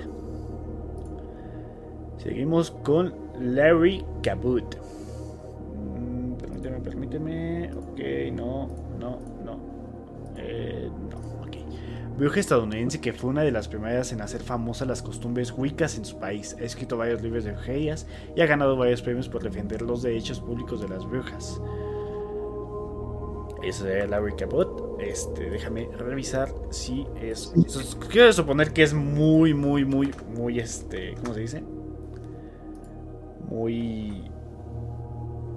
Seguimos 2.19 2.71
con 2.71 3.15
Larry 3.41 4.05
Cabot. 4.23 4.77
Mm, 5.77 6.35
permíteme, 6.35 6.81
permíteme. 6.81 7.71
Ok, 7.75 8.01
no, 8.33 8.69
no, 8.99 9.19
no. 9.45 9.61
Eh, 10.37 10.91
no, 11.11 11.19
ok. 11.45 12.17
bruja 12.17 12.41
estadounidense 12.41 13.01
que 13.01 13.13
fue 13.13 13.31
una 13.31 13.43
de 13.43 13.51
las 13.51 13.69
primeras 13.69 14.13
en 14.13 14.21
hacer 14.21 14.41
famosas 14.41 14.87
las 14.87 15.03
costumbres 15.03 15.53
wiccas 15.57 15.97
en 15.97 16.05
su 16.05 16.19
país. 16.19 16.57
Ha 16.61 16.65
escrito 16.65 16.97
varios 16.97 17.23
libros 17.23 17.45
de 17.45 17.53
brujerías 17.53 18.07
y 18.37 18.41
ha 18.41 18.47
ganado 18.47 18.77
varios 18.77 19.01
premios 19.01 19.29
por 19.29 19.43
defender 19.43 19.83
los 19.83 20.03
derechos 20.03 20.41
públicos 20.41 20.81
de 20.81 20.89
las 20.89 21.09
brujas. 21.09 21.61
Ese 23.63 24.01
es 24.01 24.11
Larry 24.11 24.35
Cabot. 24.37 24.99
Este, 25.01 25.51
déjame 25.51 25.89
revisar 25.97 26.49
si 26.71 27.07
es. 27.21 27.53
Quiero 28.11 28.33
suponer 28.33 28.73
que 28.73 28.83
es 28.83 28.95
muy, 28.95 29.55
muy, 29.55 29.85
muy, 29.85 30.13
muy, 30.35 30.59
este. 30.59 31.15
¿Cómo 31.15 31.35
se 31.35 31.41
dice? 31.41 31.65
Muy. 33.49 34.31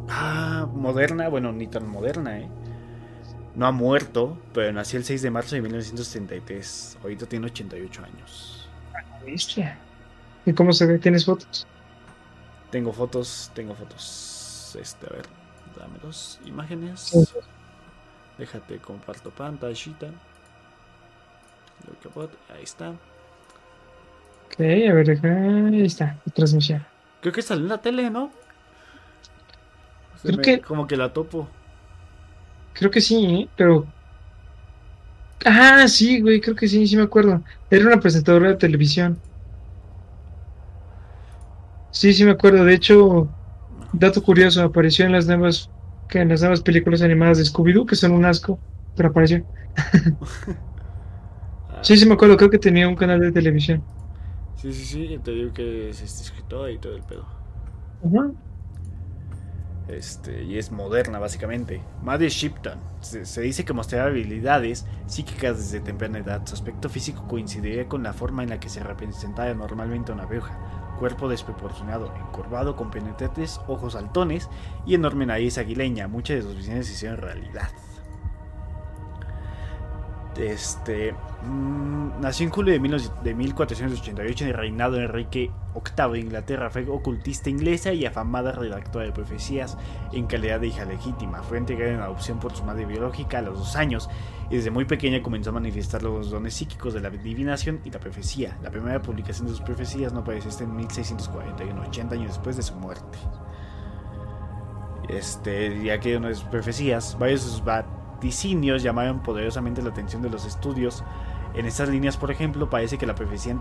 Ah, 0.10 0.68
moderna. 0.74 1.30
Bueno, 1.30 1.52
ni 1.52 1.68
tan 1.68 1.88
moderna, 1.90 2.40
¿eh? 2.40 2.50
No 3.56 3.68
ha 3.68 3.72
muerto, 3.72 4.38
pero 4.54 4.72
nació 4.72 4.98
el 4.98 5.06
6 5.06 5.22
de 5.22 5.32
marzo 5.32 5.56
de 5.56 5.62
1973. 5.62 7.00
Ahorita 7.04 7.26
tiene 7.26 7.48
88 7.48 8.04
años. 8.04 8.70
¿Y 10.46 10.54
cómo 10.54 10.74
se 10.74 10.86
ve? 10.86 11.00
¿Tienes 11.00 11.26
fotos? 11.26 11.68
Tengo 12.72 12.94
fotos, 12.94 13.52
tengo 13.54 13.76
fotos. 13.76 14.76
Este, 14.80 15.06
a 15.06 15.10
ver, 15.10 15.26
dame 15.78 16.00
dos 16.02 16.40
imágenes. 16.46 17.12
Déjate, 18.42 18.80
comparto 18.80 19.30
pantallita. 19.30 20.08
Ahí 22.50 22.64
está. 22.64 22.90
Ok, 22.90 24.60
a 24.60 24.94
ver, 24.94 25.20
ahí 25.24 25.84
está, 25.84 26.18
transmisión. 26.34 26.84
Creo 27.22 27.32
que 27.32 27.44
sale 27.44 27.62
en 27.62 27.68
la 27.68 27.78
tele, 27.78 28.10
¿no? 28.10 28.32
Creo 30.24 30.40
que... 30.40 30.60
Como 30.60 30.88
que 30.88 30.98
la 30.98 31.14
topo. 31.14 31.48
Creo 32.74 32.90
que 32.90 33.00
sí, 33.00 33.24
¿eh? 33.26 33.50
pero. 33.56 33.86
Ah, 35.46 35.88
sí, 35.88 36.20
güey, 36.20 36.42
creo 36.42 36.56
que 36.56 36.68
sí, 36.68 36.88
sí 36.88 36.98
me 36.98 37.04
acuerdo. 37.04 37.44
Era 37.70 37.86
una 37.86 38.00
presentadora 38.00 38.50
de 38.50 38.56
televisión. 38.56 39.20
Sí, 41.92 42.12
sí 42.12 42.26
me 42.26 42.32
acuerdo. 42.32 42.66
De 42.66 42.74
hecho, 42.74 43.30
dato 43.94 44.24
curioso, 44.24 44.64
apareció 44.64 45.06
en 45.06 45.12
las 45.12 45.28
nuevas, 45.28 45.70
que 46.12 46.20
en 46.20 46.28
las 46.28 46.42
nuevas 46.42 46.62
películas 46.62 47.02
animadas 47.02 47.38
de 47.38 47.46
Scooby-Doo, 47.46 47.86
que 47.86 47.96
son 47.96 48.12
un 48.12 48.26
asco, 48.26 48.60
pero 48.98 49.10
apareció. 49.10 49.46
sí, 51.82 51.96
sí 51.96 52.06
me 52.06 52.16
acuerdo, 52.16 52.36
creo 52.36 52.50
que 52.50 52.60
tenía 52.60 52.88
un 52.88 52.98
canal 52.98 53.22
de 53.22 53.32
televisión. 53.32 53.82
Sí, 54.58 54.74
sí, 54.74 54.86
sí, 54.86 55.20
te 55.24 55.32
digo 55.32 55.54
que 55.54 55.90
es 55.90 56.02
este 56.02 56.24
escritor 56.24 56.70
y 56.70 56.78
todo 56.80 56.98
el 56.98 57.04
pedo. 57.04 57.26
Ajá. 58.06 58.30
Este, 59.88 60.44
y 60.44 60.58
es 60.58 60.70
moderna 60.70 61.18
básicamente. 61.18 61.82
Maddie 62.04 62.30
Shipton 62.30 62.80
se, 63.00 63.42
dice 63.42 63.64
que 63.64 63.72
mostraba 63.72 64.10
habilidades 64.10 64.86
psíquicas 65.08 65.58
desde 65.58 65.80
temprana 65.80 66.20
edad. 66.20 66.42
Su 66.46 66.56
aspecto 66.56 66.90
físico 66.90 67.26
coincidiría 67.26 67.88
con 67.88 68.04
la 68.04 68.12
forma 68.12 68.44
en 68.44 68.50
la 68.50 68.60
que 68.60 68.68
se 68.68 68.84
representaba 68.84 69.54
normalmente 69.54 70.12
una 70.12 70.26
bruja. 70.26 70.60
Cuerpo 71.02 71.28
desproporcionado, 71.28 72.14
encorvado, 72.16 72.76
con 72.76 72.92
penetrantes 72.92 73.60
ojos 73.68 73.96
altones 73.96 74.50
y 74.86 74.94
enorme 74.94 75.26
nariz 75.26 75.58
aguileña. 75.58 76.08
Muchas 76.08 76.36
de 76.36 76.42
sus 76.44 76.56
visiones 76.56 76.86
se 76.86 76.94
hicieron 76.94 77.18
realidad. 77.18 77.70
Este, 80.42 81.14
mm, 81.44 82.20
nació 82.20 82.48
en 82.48 82.52
julio 82.52 82.74
de, 82.74 82.80
1488 82.80 84.44
en 84.44 84.50
el 84.50 84.58
reinado 84.58 84.94
de 84.94 85.04
Enrique 85.04 85.52
VIII 85.76 86.14
de 86.14 86.20
Inglaterra. 86.20 86.72
Fue 86.72 86.88
ocultista 86.90 87.52
inglesa 87.52 87.94
y 87.94 88.08
afamada 88.08 88.52
redactora 88.52 89.06
de 89.06 89.12
profecías 89.12 89.78
en 90.12 90.26
calidad 90.26 90.60
de 90.60 90.68
hija 90.68 90.86
legítima. 90.86 91.44
Fue 91.44 91.60
entregada 91.60 91.94
en 91.94 92.00
adopción 92.00 92.40
por 92.40 92.56
su 92.56 92.64
madre 92.64 92.86
biológica 92.86 93.38
a 93.38 93.42
los 93.44 93.60
dos 93.60 93.76
años 93.76 94.10
y 94.50 94.56
desde 94.56 94.72
muy 94.72 94.86
pequeña 94.86 95.22
comenzó 95.22 95.52
a 95.52 95.54
manifestar 95.54 96.02
los 96.02 96.32
dones 96.32 96.56
psíquicos 96.56 96.96
de 96.96 97.02
la 97.02 97.10
adivinación 97.10 97.80
y 97.86 97.92
la 97.92 98.00
profecía. 98.00 98.58
La 98.64 98.72
primera 98.72 99.00
publicación 99.00 99.46
de 99.46 99.54
sus 99.54 99.62
profecías 99.62 100.12
no 100.12 100.22
apareció 100.22 100.50
hasta 100.50 100.64
en 100.64 100.76
1641, 100.76 101.84
80 101.88 102.16
años 102.16 102.28
después 102.30 102.58
de 102.58 102.64
su 102.64 102.74
muerte. 102.76 103.20
Este, 105.08 105.84
ya 105.84 106.00
que 106.00 106.18
una 106.18 106.30
de 106.30 106.36
sus 106.36 106.46
profecías, 106.46 107.16
varios 107.20 107.44
de 107.44 107.52
sus 107.52 107.64
vaticinios 108.22 108.84
llamaron 108.84 109.20
poderosamente 109.20 109.82
la 109.82 109.90
atención 109.90 110.22
de 110.22 110.30
los 110.30 110.46
estudios. 110.46 111.04
En 111.56 111.66
estas 111.66 111.90
líneas, 111.90 112.18
por 112.18 112.30
ejemplo, 112.30 112.70
parece 112.70 113.00
que 113.00 113.08
la 113.08 113.16
profecía 113.16 113.58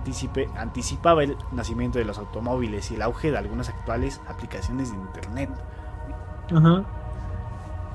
anticipaba 0.56 1.24
el 1.24 1.36
nacimiento 1.50 1.98
de 1.98 2.04
los 2.04 2.18
automóviles 2.18 2.90
y 2.90 2.96
el 2.96 3.02
auge 3.02 3.30
de 3.30 3.38
algunas 3.38 3.70
actuales 3.70 4.20
aplicaciones 4.28 4.92
de 4.92 4.98
Internet. 4.98 5.50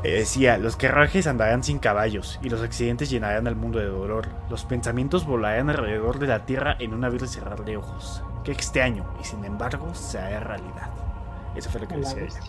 Eh, 0.03 0.11
decía, 0.17 0.57
los 0.57 0.75
carruajes 0.75 1.27
andarán 1.27 1.63
sin 1.63 1.77
caballos 1.77 2.39
y 2.41 2.49
los 2.49 2.61
accidentes 2.63 3.11
llenarán 3.11 3.47
al 3.47 3.55
mundo 3.55 3.77
de 3.77 3.85
dolor. 3.85 4.27
Los 4.49 4.65
pensamientos 4.65 5.25
volarán 5.25 5.69
alrededor 5.69 6.17
de 6.17 6.27
la 6.27 6.45
Tierra 6.47 6.75
en 6.79 6.95
un 6.95 7.05
abrir 7.05 7.21
y 7.23 7.27
cerrar 7.27 7.63
de 7.63 7.77
ojos. 7.77 8.23
Qué 8.43 8.51
extraño, 8.51 9.05
y 9.21 9.23
sin 9.23 9.45
embargo 9.45 9.93
se 9.93 10.17
hará 10.17 10.39
realidad. 10.39 10.89
Eso 11.55 11.69
fue 11.69 11.81
lo 11.81 11.87
que 11.87 11.97
decía 11.97 12.23
ella. 12.23 12.41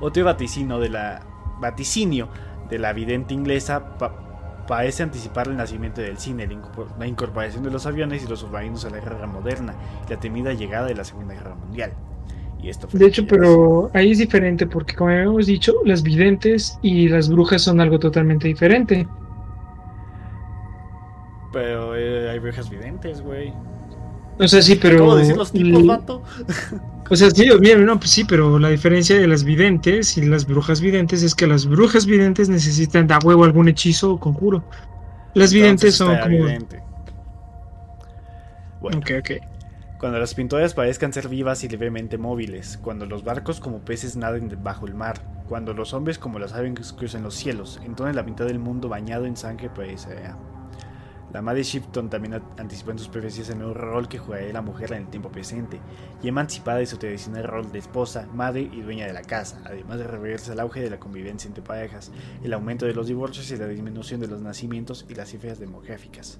Otro 0.00 0.24
vaticinio 0.24 0.78
de 0.78 0.88
la 0.88 1.22
vaticinio 1.62 2.28
de 2.68 2.78
la 2.78 2.92
vidente 2.92 3.32
inglesa 3.32 3.96
parece 4.66 5.02
anticipar 5.02 5.48
el 5.48 5.56
nacimiento 5.56 6.00
del 6.00 6.18
cine, 6.18 6.46
la 6.98 7.06
incorporación 7.06 7.62
de 7.62 7.70
los 7.70 7.86
aviones 7.86 8.22
y 8.24 8.28
los 8.28 8.40
submarinos 8.40 8.84
a 8.84 8.90
la 8.90 8.98
guerra 8.98 9.26
moderna 9.26 9.74
y 10.06 10.10
la 10.10 10.20
temida 10.20 10.52
llegada 10.52 10.86
de 10.86 10.94
la 10.94 11.04
Segunda 11.04 11.34
Guerra 11.34 11.54
Mundial. 11.54 11.92
Y 12.62 12.68
esto 12.68 12.86
de 12.92 13.06
hecho, 13.06 13.26
pero 13.26 13.90
ahí 13.92 14.12
es 14.12 14.18
diferente 14.18 14.66
porque 14.66 14.94
como 14.94 15.10
habíamos 15.10 15.46
dicho, 15.46 15.74
las 15.84 16.02
videntes 16.02 16.78
y 16.82 17.08
las 17.08 17.28
brujas 17.28 17.62
son 17.62 17.80
algo 17.80 17.98
totalmente 17.98 18.46
diferente. 18.46 19.06
Pero 21.52 21.96
eh, 21.96 22.30
hay 22.30 22.38
brujas 22.38 22.70
videntes, 22.70 23.20
güey. 23.20 23.52
O 24.42 24.48
sea, 24.48 24.62
sí, 24.62 24.76
pero... 24.76 24.98
¿Cómo 24.98 25.16
decir 25.16 25.36
los 25.36 25.52
tipos, 25.52 25.86
vato? 25.86 26.22
O 27.10 27.16
sea, 27.16 27.30
sí, 27.30 27.46
no, 27.46 27.98
pues 27.98 28.10
sí, 28.10 28.24
pero 28.24 28.58
la 28.58 28.70
diferencia 28.70 29.18
de 29.18 29.26
las 29.26 29.44
videntes 29.44 30.16
y 30.16 30.24
las 30.24 30.46
brujas 30.46 30.80
videntes 30.80 31.22
es 31.22 31.34
que 31.34 31.46
las 31.46 31.66
brujas 31.66 32.06
videntes 32.06 32.48
necesitan 32.48 33.06
da 33.06 33.18
huevo 33.22 33.44
algún 33.44 33.68
hechizo 33.68 34.12
o 34.12 34.18
conjuro. 34.18 34.64
Las 35.34 35.52
videntes 35.52 35.94
son 35.94 36.16
como. 36.18 36.46
Bueno, 38.80 38.98
ok, 38.98 39.10
ok. 39.18 39.30
Cuando 39.98 40.18
las 40.18 40.32
pinturas 40.34 40.72
parezcan 40.72 41.12
ser 41.12 41.28
vivas 41.28 41.62
y 41.64 41.68
levemente 41.68 42.16
móviles, 42.16 42.78
cuando 42.82 43.04
los 43.04 43.24
barcos 43.24 43.60
como 43.60 43.84
peces 43.84 44.16
naden 44.16 44.50
bajo 44.62 44.86
el 44.86 44.94
mar, 44.94 45.20
cuando 45.48 45.74
los 45.74 45.92
hombres 45.92 46.18
como 46.18 46.38
las 46.38 46.54
aves 46.54 46.94
cruzan 46.94 47.22
los 47.22 47.34
cielos, 47.34 47.78
entonces 47.84 48.16
la 48.16 48.22
mitad 48.22 48.46
del 48.46 48.58
mundo 48.58 48.88
bañado 48.88 49.26
en 49.26 49.36
sangre 49.36 49.68
parecerá. 49.68 50.38
La 51.32 51.40
madre 51.40 51.62
Shipton 51.62 52.10
también 52.10 52.42
anticipó 52.58 52.90
en 52.90 52.98
sus 52.98 53.08
profecías 53.08 53.48
el 53.48 53.58
nuevo 53.58 53.72
rol 53.72 54.06
que 54.06 54.18
jugaría 54.18 54.52
la 54.52 54.60
mujer 54.60 54.92
en 54.92 55.04
el 55.04 55.08
tiempo 55.08 55.30
presente, 55.30 55.80
y 56.22 56.28
emancipada 56.28 56.78
de 56.78 56.86
su 56.86 56.98
tradicional 56.98 57.44
rol 57.44 57.72
de 57.72 57.78
esposa, 57.78 58.28
madre 58.34 58.68
y 58.70 58.82
dueña 58.82 59.06
de 59.06 59.14
la 59.14 59.22
casa, 59.22 59.62
además 59.64 59.98
de 59.98 60.06
revertirse 60.06 60.52
al 60.52 60.60
auge 60.60 60.80
de 60.80 60.90
la 60.90 61.00
convivencia 61.00 61.48
entre 61.48 61.64
parejas, 61.64 62.12
el 62.44 62.52
aumento 62.52 62.84
de 62.84 62.92
los 62.92 63.06
divorcios 63.06 63.50
y 63.50 63.56
la 63.56 63.66
disminución 63.66 64.20
de 64.20 64.28
los 64.28 64.42
nacimientos 64.42 65.06
y 65.08 65.14
las 65.14 65.30
cifras 65.30 65.58
demográficas. 65.58 66.38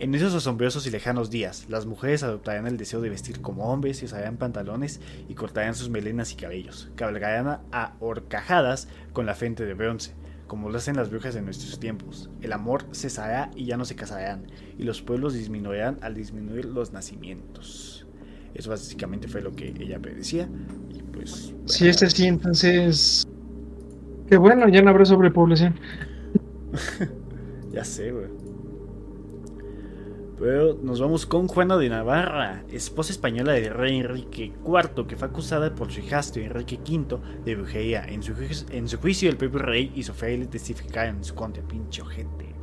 En 0.00 0.14
esos 0.14 0.34
asombrosos 0.34 0.86
y 0.86 0.90
lejanos 0.90 1.30
días, 1.30 1.66
las 1.68 1.86
mujeres 1.86 2.22
adoptarán 2.22 2.66
el 2.68 2.76
deseo 2.76 3.00
de 3.00 3.10
vestir 3.10 3.40
como 3.40 3.72
hombres 3.72 4.02
y 4.02 4.04
usarán 4.04 4.36
pantalones 4.36 5.00
y 5.28 5.34
cortarán 5.34 5.74
sus 5.74 5.90
melenas 5.90 6.32
y 6.32 6.36
cabellos, 6.36 6.88
cabalgarán 6.94 7.60
a 7.72 7.94
horcajadas 7.98 8.88
con 9.12 9.26
la 9.26 9.34
frente 9.34 9.64
de 9.64 9.74
bronce, 9.74 10.14
como 10.48 10.70
lo 10.70 10.78
hacen 10.78 10.96
las 10.96 11.10
brujas 11.10 11.34
de 11.34 11.42
nuestros 11.42 11.78
tiempos. 11.78 12.28
El 12.40 12.52
amor 12.52 12.86
cesará 12.92 13.50
y 13.54 13.66
ya 13.66 13.76
no 13.76 13.84
se 13.84 13.94
casarán, 13.94 14.46
y 14.76 14.82
los 14.82 15.02
pueblos 15.02 15.34
disminuirán 15.34 15.98
al 16.02 16.14
disminuir 16.14 16.64
los 16.64 16.92
nacimientos. 16.92 18.06
Eso 18.54 18.70
básicamente 18.70 19.28
fue 19.28 19.42
lo 19.42 19.54
que 19.54 19.68
ella 19.78 20.00
predecía. 20.00 20.48
Y 20.92 21.02
pues. 21.02 21.54
Si 21.66 21.86
es 21.86 22.02
así, 22.02 22.26
entonces. 22.26 23.24
Qué 24.28 24.36
bueno, 24.36 24.68
ya 24.68 24.82
no 24.82 24.90
habrá 24.90 25.04
sobrepoblación. 25.04 25.74
ya 27.72 27.84
sé, 27.84 28.10
güey. 28.10 28.26
Pero 30.38 30.78
nos 30.82 31.00
vamos 31.00 31.26
con 31.26 31.48
Juana 31.48 31.76
de 31.76 31.88
Navarra, 31.88 32.62
esposa 32.70 33.12
española 33.12 33.54
del 33.54 33.74
rey 33.74 33.98
Enrique 33.98 34.52
IV, 34.64 35.06
que 35.08 35.16
fue 35.16 35.26
acusada 35.26 35.74
por 35.74 35.90
su 35.90 35.98
hijastro 36.00 36.42
Enrique 36.42 36.78
V 36.78 37.18
de 37.44 37.56
brujería. 37.56 38.04
En 38.04 38.22
su, 38.22 38.98
juicio, 38.98 39.28
el 39.28 39.36
propio 39.36 39.58
rey 39.58 39.92
y 39.96 40.04
su 40.04 40.12
le 40.20 40.46
testificaron 40.46 41.16
en 41.16 41.24
su 41.24 41.34
contra, 41.34 41.62
pinche 41.64 42.04
gente. 42.04 42.54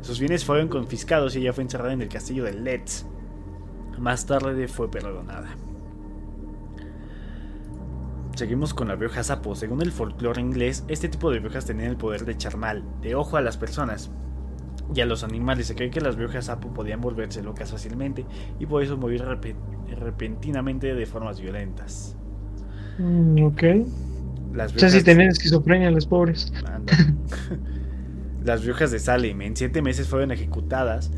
Sus 0.00 0.18
bienes 0.18 0.46
fueron 0.46 0.68
confiscados 0.68 1.36
y 1.36 1.40
ella 1.40 1.52
fue 1.52 1.64
encerrada 1.64 1.92
en 1.92 2.00
el 2.00 2.08
castillo 2.08 2.44
de 2.44 2.54
Letz. 2.54 3.04
Más 3.98 4.24
tarde 4.24 4.66
fue 4.66 4.90
perdonada. 4.90 5.54
Seguimos 8.34 8.72
con 8.72 8.88
la 8.88 8.94
bruja 8.94 9.22
sapo. 9.22 9.54
Según 9.54 9.82
el 9.82 9.92
folclore 9.92 10.40
inglés, 10.40 10.84
este 10.88 11.10
tipo 11.10 11.30
de 11.30 11.40
brujas 11.40 11.66
tenían 11.66 11.90
el 11.90 11.96
poder 11.98 12.24
de 12.24 12.32
echar 12.32 12.56
mal, 12.56 12.82
de 13.02 13.14
ojo 13.14 13.36
a 13.36 13.42
las 13.42 13.58
personas, 13.58 14.10
y 14.94 15.00
a 15.00 15.06
los 15.06 15.24
animales. 15.24 15.66
Se 15.66 15.74
cree 15.74 15.90
que 15.90 16.00
las 16.00 16.16
brujas 16.16 16.46
sapo 16.46 16.72
podían 16.72 17.00
volverse 17.00 17.42
locas 17.42 17.70
fácilmente 17.70 18.24
y 18.58 18.66
por 18.66 18.82
eso 18.82 18.96
morir 18.96 19.24
repentinamente 19.98 20.94
de 20.94 21.06
formas 21.06 21.40
violentas. 21.40 22.16
Mm, 22.98 23.44
ok. 23.44 23.62
Las 24.52 24.72
brujas... 24.72 24.76
O 24.76 24.78
sea, 24.78 24.90
si 24.90 25.02
tenían 25.02 25.28
esquizofrenia, 25.28 25.90
las 25.90 26.06
pobres. 26.06 26.52
Las 28.44 28.64
brujas 28.64 28.90
de 28.90 28.98
Salem 28.98 29.42
en 29.42 29.54
7 29.54 29.82
meses 29.82 30.08
fueron 30.08 30.30
ejecutadas 30.30 31.10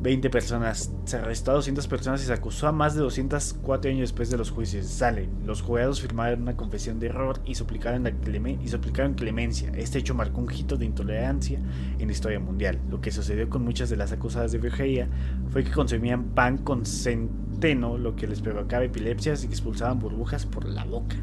20 0.00 0.30
personas. 0.30 0.92
Se 1.04 1.16
arrestó 1.16 1.52
a 1.52 1.54
200 1.54 1.86
personas 1.88 2.22
y 2.22 2.26
se 2.26 2.32
acusó 2.32 2.68
a 2.68 2.72
más 2.72 2.94
de 2.94 3.00
204 3.00 3.90
años 3.90 4.00
después 4.00 4.30
de 4.30 4.36
los 4.36 4.50
juicios. 4.50 4.86
Sale. 4.86 5.28
Los 5.44 5.62
jurados 5.62 6.00
firmaron 6.00 6.42
una 6.42 6.56
confesión 6.56 6.98
de 7.00 7.06
error 7.06 7.40
y 7.44 7.54
suplicaron, 7.54 8.04
la 8.04 8.10
y 8.10 8.68
suplicaron 8.68 9.14
clemencia. 9.14 9.72
Este 9.74 9.98
hecho 9.98 10.14
marcó 10.14 10.40
un 10.40 10.52
hito 10.52 10.76
de 10.76 10.84
intolerancia 10.84 11.60
en 11.98 12.06
la 12.06 12.12
historia 12.12 12.40
mundial. 12.40 12.78
Lo 12.90 13.00
que 13.00 13.10
sucedió 13.10 13.48
con 13.48 13.64
muchas 13.64 13.90
de 13.90 13.96
las 13.96 14.12
acusadas 14.12 14.52
de 14.52 14.58
brujería 14.58 15.08
fue 15.50 15.64
que 15.64 15.70
consumían 15.70 16.24
pan 16.34 16.58
con 16.58 16.84
centeno, 16.84 17.96
lo 17.96 18.14
que 18.16 18.26
les 18.26 18.40
provocaba 18.40 18.84
epilepsias 18.84 19.44
y 19.44 19.48
que 19.48 19.54
expulsaban 19.54 19.98
burbujas 19.98 20.46
por 20.46 20.66
la 20.66 20.84
boca. 20.84 21.16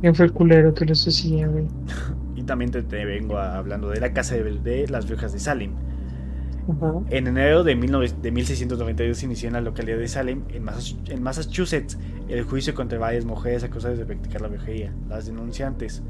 ¿Quién 0.00 0.14
fue 0.14 0.26
el 0.26 0.32
culero 0.32 0.74
que 0.74 0.84
les 0.84 1.06
hacía, 1.06 1.46
güey? 1.46 1.66
y 2.34 2.42
también 2.42 2.72
te, 2.72 3.04
vengo 3.04 3.38
hablando 3.38 3.88
de 3.90 4.00
la 4.00 4.12
casa 4.12 4.34
de, 4.34 4.58
de 4.58 4.88
las 4.88 5.06
brujas 5.06 5.32
de 5.32 5.38
Salem 5.38 5.91
en 7.10 7.26
enero 7.26 7.64
de, 7.64 7.74
1692 7.74 9.22
inició 9.22 9.48
en 9.48 9.54
la 9.54 9.60
localidad 9.60 9.98
de 9.98 10.08
Salem, 10.08 10.42
en, 10.50 11.22
Massachusetts, 11.22 11.98
el 12.28 12.44
juicio 12.44 12.74
contra 12.74 12.98
varias 12.98 13.24
mujeres 13.24 13.64
acusadas 13.64 13.98
de 13.98 14.06
practicar 14.06 14.40
la 14.40 14.48
brujería. 14.48 14.92
Las 15.08 15.26
denunciantes, 15.26 16.02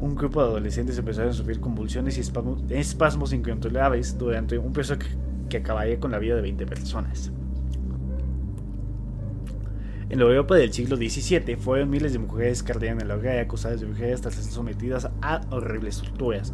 un 0.00 0.14
grupo 0.14 0.42
de 0.42 0.48
adolescentes 0.48 0.98
empezaron 0.98 1.30
a 1.30 1.32
sufrir 1.32 1.60
convulsiones 1.60 2.18
y 2.18 2.20
espasmos, 2.76 3.32
incontrolables 3.32 4.18
durante 4.18 4.58
un 4.58 4.72
proceso 4.72 4.98
que, 5.48 5.56
acabaría 5.56 6.00
con 6.00 6.10
la 6.10 6.18
vida 6.18 6.34
de 6.34 6.42
20 6.42 6.66
personas. 6.66 7.30
En 10.10 10.18
la 10.18 10.24
Europa 10.24 10.56
del 10.56 10.72
siglo 10.72 10.96
XVII 10.96 11.56
fueron 11.56 11.90
miles 11.90 12.12
de 12.12 12.18
mujeres 12.18 12.64
que 12.64 12.72
ardían 12.72 13.00
en 13.00 13.06
la 13.06 13.14
hoguera 13.14 13.40
acusadas 13.40 13.80
de 13.80 13.86
brujería 13.86 14.16
hasta 14.16 14.32
ser 14.32 14.42
sometidas 14.42 15.08
a 15.22 15.40
horribles 15.50 15.98
torturas. 15.98 16.52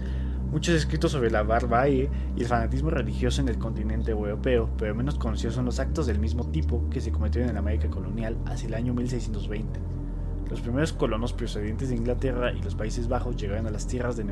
Muchos 0.51 0.75
escritos 0.75 1.13
sobre 1.13 1.31
la 1.31 1.45
barbarie 1.45 2.11
y 2.37 2.41
el 2.41 2.47
fanatismo 2.49 2.91
religioso 2.91 3.41
en 3.41 3.49
el 3.49 3.59
continente 3.59 4.11
europeo, 4.11 4.69
pero 4.77 4.97
menos 4.97 5.15
conocidos 5.15 5.55
son 5.55 5.65
los 5.65 5.79
actos 5.79 6.09
del 6.09 6.19
mismo 6.19 6.51
tipo 6.51 6.91
que 6.91 7.01
se 7.01 7.13
cometieron 7.13 7.51
en 7.51 7.57
América 7.57 7.89
colonial 7.89 8.37
hacia 8.47 8.67
el 8.67 8.75
año 8.75 8.93
1620. 8.93 9.79
Los 10.51 10.61
primeros 10.61 10.93
colonos 10.93 11.33
procedentes 11.33 11.91
de 11.91 11.95
Inglaterra 11.95 12.53
y 12.53 12.61
los 12.63 12.75
Países 12.75 13.07
Bajos 13.07 13.37
llegaron 13.37 13.69
a 13.69 13.71
las 13.71 13.87
tierras 13.87 14.17
de 14.17 14.25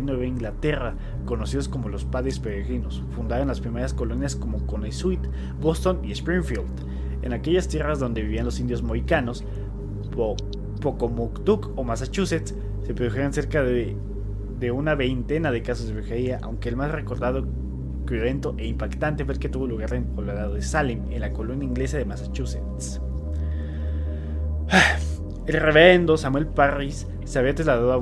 Nueva 0.00 0.24
Inglaterra, 0.24 0.94
conocidos 1.24 1.68
como 1.68 1.88
los 1.88 2.04
Padres 2.04 2.38
Peregrinos. 2.38 3.02
Fundaron 3.10 3.48
las 3.48 3.60
primeras 3.60 3.92
colonias 3.92 4.36
como 4.36 4.64
Conesuit, 4.68 5.26
Boston 5.60 6.04
y 6.04 6.12
Springfield. 6.12 6.68
En 7.22 7.32
aquellas 7.32 7.66
tierras 7.66 7.98
donde 7.98 8.22
vivían 8.22 8.44
los 8.44 8.60
indios 8.60 8.84
mohicanos, 8.84 9.44
Pocomuktuk 10.80 11.72
o 11.74 11.82
Massachusetts, 11.82 12.54
se 12.86 12.94
produjeron 12.94 13.32
cerca 13.32 13.64
de 13.64 13.96
de 14.64 14.70
una 14.70 14.94
veintena 14.94 15.52
de 15.52 15.60
casos 15.60 15.88
de 15.88 15.92
brujería, 15.92 16.38
aunque 16.42 16.70
el 16.70 16.76
más 16.76 16.90
recordado, 16.90 17.46
cruento 18.06 18.54
e 18.56 18.66
impactante 18.66 19.26
fue 19.26 19.34
el 19.34 19.40
que 19.40 19.50
tuvo 19.50 19.66
lugar 19.66 19.92
en 19.92 20.04
poblado 20.04 20.54
de 20.54 20.62
Salem, 20.62 21.02
en 21.12 21.20
la 21.20 21.34
colonia 21.34 21.68
inglesa 21.68 21.98
de 21.98 22.06
Massachusetts. 22.06 23.00
El 25.46 25.60
reverendo 25.60 26.16
Samuel 26.16 26.46
Parris 26.46 27.06
se 27.26 27.38
había 27.38 27.54
trasladado 27.54 27.92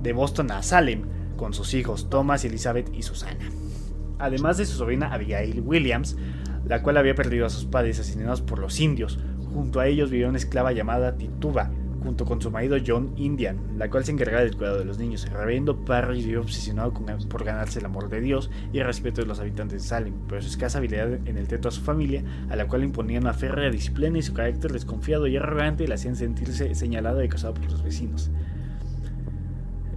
de 0.00 0.12
Boston 0.14 0.50
a 0.50 0.62
Salem 0.62 1.02
con 1.36 1.52
sus 1.52 1.74
hijos 1.74 2.08
Thomas, 2.08 2.46
Elizabeth 2.46 2.88
y 2.94 3.02
Susana. 3.02 3.50
Además 4.18 4.56
de 4.56 4.64
su 4.64 4.78
sobrina 4.78 5.12
Abigail 5.12 5.60
Williams, 5.60 6.16
la 6.64 6.82
cual 6.82 6.96
había 6.96 7.14
perdido 7.14 7.44
a 7.44 7.50
sus 7.50 7.66
padres 7.66 8.00
asesinados 8.00 8.40
por 8.40 8.58
los 8.58 8.80
indios. 8.80 9.18
Junto 9.52 9.80
a 9.80 9.86
ellos 9.86 10.10
vivía 10.10 10.30
una 10.30 10.38
esclava 10.38 10.72
llamada 10.72 11.18
Tituba, 11.18 11.70
junto 12.02 12.24
con 12.24 12.40
su 12.40 12.50
marido 12.50 12.76
John 12.84 13.12
Indian, 13.16 13.58
la 13.78 13.88
cual 13.88 14.04
se 14.04 14.12
encargaba 14.12 14.42
del 14.42 14.56
cuidado 14.56 14.78
de 14.78 14.84
los 14.84 14.98
niños. 14.98 15.28
Reverendo 15.30 15.84
Parry 15.84 16.22
vivió 16.22 16.40
obsesionado 16.40 16.92
con, 16.92 17.06
por 17.28 17.44
ganarse 17.44 17.78
el 17.78 17.86
amor 17.86 18.08
de 18.08 18.20
Dios 18.20 18.50
y 18.72 18.78
el 18.78 18.86
respeto 18.86 19.20
de 19.20 19.26
los 19.26 19.40
habitantes 19.40 19.82
de 19.82 19.88
Salem, 19.88 20.14
pero 20.28 20.42
su 20.42 20.48
escasa 20.48 20.78
habilidad 20.78 21.12
en 21.26 21.38
el 21.38 21.48
trato 21.48 21.68
a 21.68 21.72
su 21.72 21.80
familia, 21.80 22.22
a 22.50 22.56
la 22.56 22.66
cual 22.66 22.84
imponían 22.84 23.22
una 23.22 23.34
férrea 23.34 23.70
disciplina 23.70 24.18
y 24.18 24.22
su 24.22 24.34
carácter 24.34 24.72
desconfiado 24.72 25.26
y 25.26 25.36
arrogante, 25.36 25.86
le 25.86 25.94
hacían 25.94 26.16
sentirse 26.16 26.74
señalado 26.74 27.22
y 27.22 27.26
acosado 27.26 27.54
por 27.54 27.70
los 27.70 27.82
vecinos. 27.82 28.30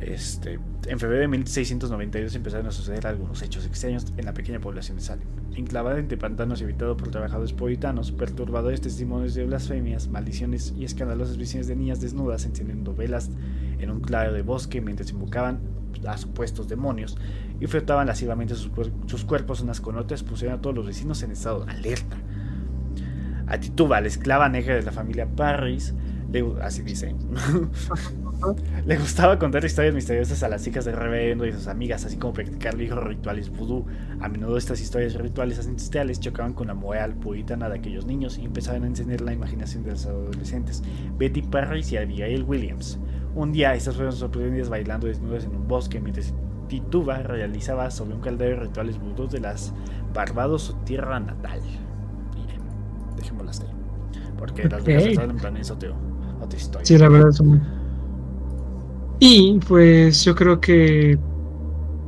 Este, 0.06 0.60
en 0.86 1.00
febrero 1.00 1.22
de 1.22 1.28
1692 1.30 2.36
empezaron 2.36 2.68
a 2.68 2.72
suceder 2.72 3.08
algunos 3.08 3.42
hechos 3.42 3.66
extraños 3.66 4.06
en 4.18 4.26
la 4.26 4.36
pequeña 4.36 4.60
población 4.60 4.98
de 4.98 5.04
Salem. 5.04 5.28
Enclavada 5.56 5.98
entre 5.98 6.16
pantanos 6.16 6.62
y 6.62 6.64
habitado 6.64 6.96
por 6.96 7.10
trabajadores 7.10 7.54
puritanos, 7.54 8.12
perturbadores 8.12 8.82
testimonios 8.82 9.34
de 9.34 9.46
blasfemias, 9.46 10.08
maldiciones 10.08 10.76
y 10.78 10.86
escandalosas 10.86 11.38
visiones 11.38 11.66
de 11.66 11.76
niñas 11.76 12.02
desnudas 12.02 12.46
encendiendo 12.46 12.94
velas 12.94 13.32
en 13.80 13.90
un 13.90 14.00
claro 14.00 14.32
de 14.32 14.44
bosque 14.44 14.80
mientras 14.80 15.10
invocaban 15.10 15.60
a 16.08 16.18
supuestos 16.20 16.68
demonios 16.68 17.18
y 17.60 17.66
frotaban 17.66 18.06
lascivamente 18.06 18.54
sus, 18.54 19.26
cuerpos 19.26 19.62
unas 19.62 19.82
con 19.82 19.98
otras, 19.98 20.22
pusieron 20.22 20.60
a 20.60 20.62
todos 20.62 20.76
los 20.76 20.86
vecinos 20.86 21.24
en 21.24 21.32
estado 21.32 21.66
de 21.66 21.72
alerta. 21.72 22.18
A 23.48 23.60
Tituba, 23.60 24.02
la 24.02 24.08
esclava 24.08 24.50
negra 24.50 24.76
de 24.76 24.84
la 24.84 24.92
familia 24.92 25.28
Parris, 25.28 25.96
así 26.62 26.84
dice, 26.84 27.16
Le 28.86 28.98
gustaba 28.98 29.40
contar 29.40 29.66
historias 29.66 29.96
misteriosas 29.96 30.44
a 30.44 30.50
las 30.50 30.66
hijas 30.68 30.86
del 30.86 30.96
reverendo 30.96 31.46
y 31.46 31.52
sus 31.52 31.68
amigas, 31.68 32.06
así 32.06 32.18
como 32.18 32.34
practicar 32.34 32.80
hijos 32.80 33.04
rituales 33.04 33.50
vudú. 33.50 33.86
A 34.20 34.30
menudo 34.30 34.58
estas 34.58 34.82
historias 34.82 35.16
rituales 35.16 35.60
ancestrales 35.60 36.20
chocaban 36.20 36.54
con 36.54 36.68
la 36.68 36.74
moral 36.74 37.16
puritana 37.16 37.70
de 37.70 37.78
aquellos 37.80 38.06
niños 38.06 38.38
y 38.38 38.46
empezaban 38.46 38.84
a 38.84 38.88
encender 38.88 39.22
la 39.22 39.34
imaginación 39.34 39.84
de 39.84 39.92
los 39.92 40.06
adolescentes, 40.06 40.84
Betty 41.18 41.42
Parris 41.42 41.92
y 41.92 41.98
Abigail 41.98 42.44
Williams. 42.44 43.00
Un 43.34 43.52
día 43.52 43.74
estas 43.74 43.96
fueron 43.96 44.14
sorprendidas 44.14 44.70
bailando 44.70 45.08
desnudas 45.08 45.46
en 45.46 45.56
un 45.56 45.68
bosque 45.68 46.00
mientras 46.00 46.34
Tituba 46.68 47.20
realizaba 47.20 47.92
sobre 47.92 48.16
un 48.16 48.22
caldero 48.22 48.62
rituales 48.62 49.00
vudú 49.00 49.28
de 49.28 49.40
las 49.40 49.74
Barbados 50.14 50.64
su 50.64 50.74
tierra 50.86 51.20
natal. 51.20 51.60
Miren, 52.34 52.62
dejémoslas 53.18 53.62
ahí. 53.62 53.68
Porque 54.38 54.64
las 54.64 54.84
brujas 54.84 55.06
en 55.06 55.36
plan 55.38 55.58
es 55.58 55.70
otra, 55.72 55.94
historia. 56.56 56.86
Sí, 56.86 56.98
la 56.98 57.10
verdad 57.10 57.32
son 57.32 57.62
y 59.20 59.60
pues 59.68 60.24
yo 60.24 60.36
creo 60.36 60.60
que, 60.60 61.18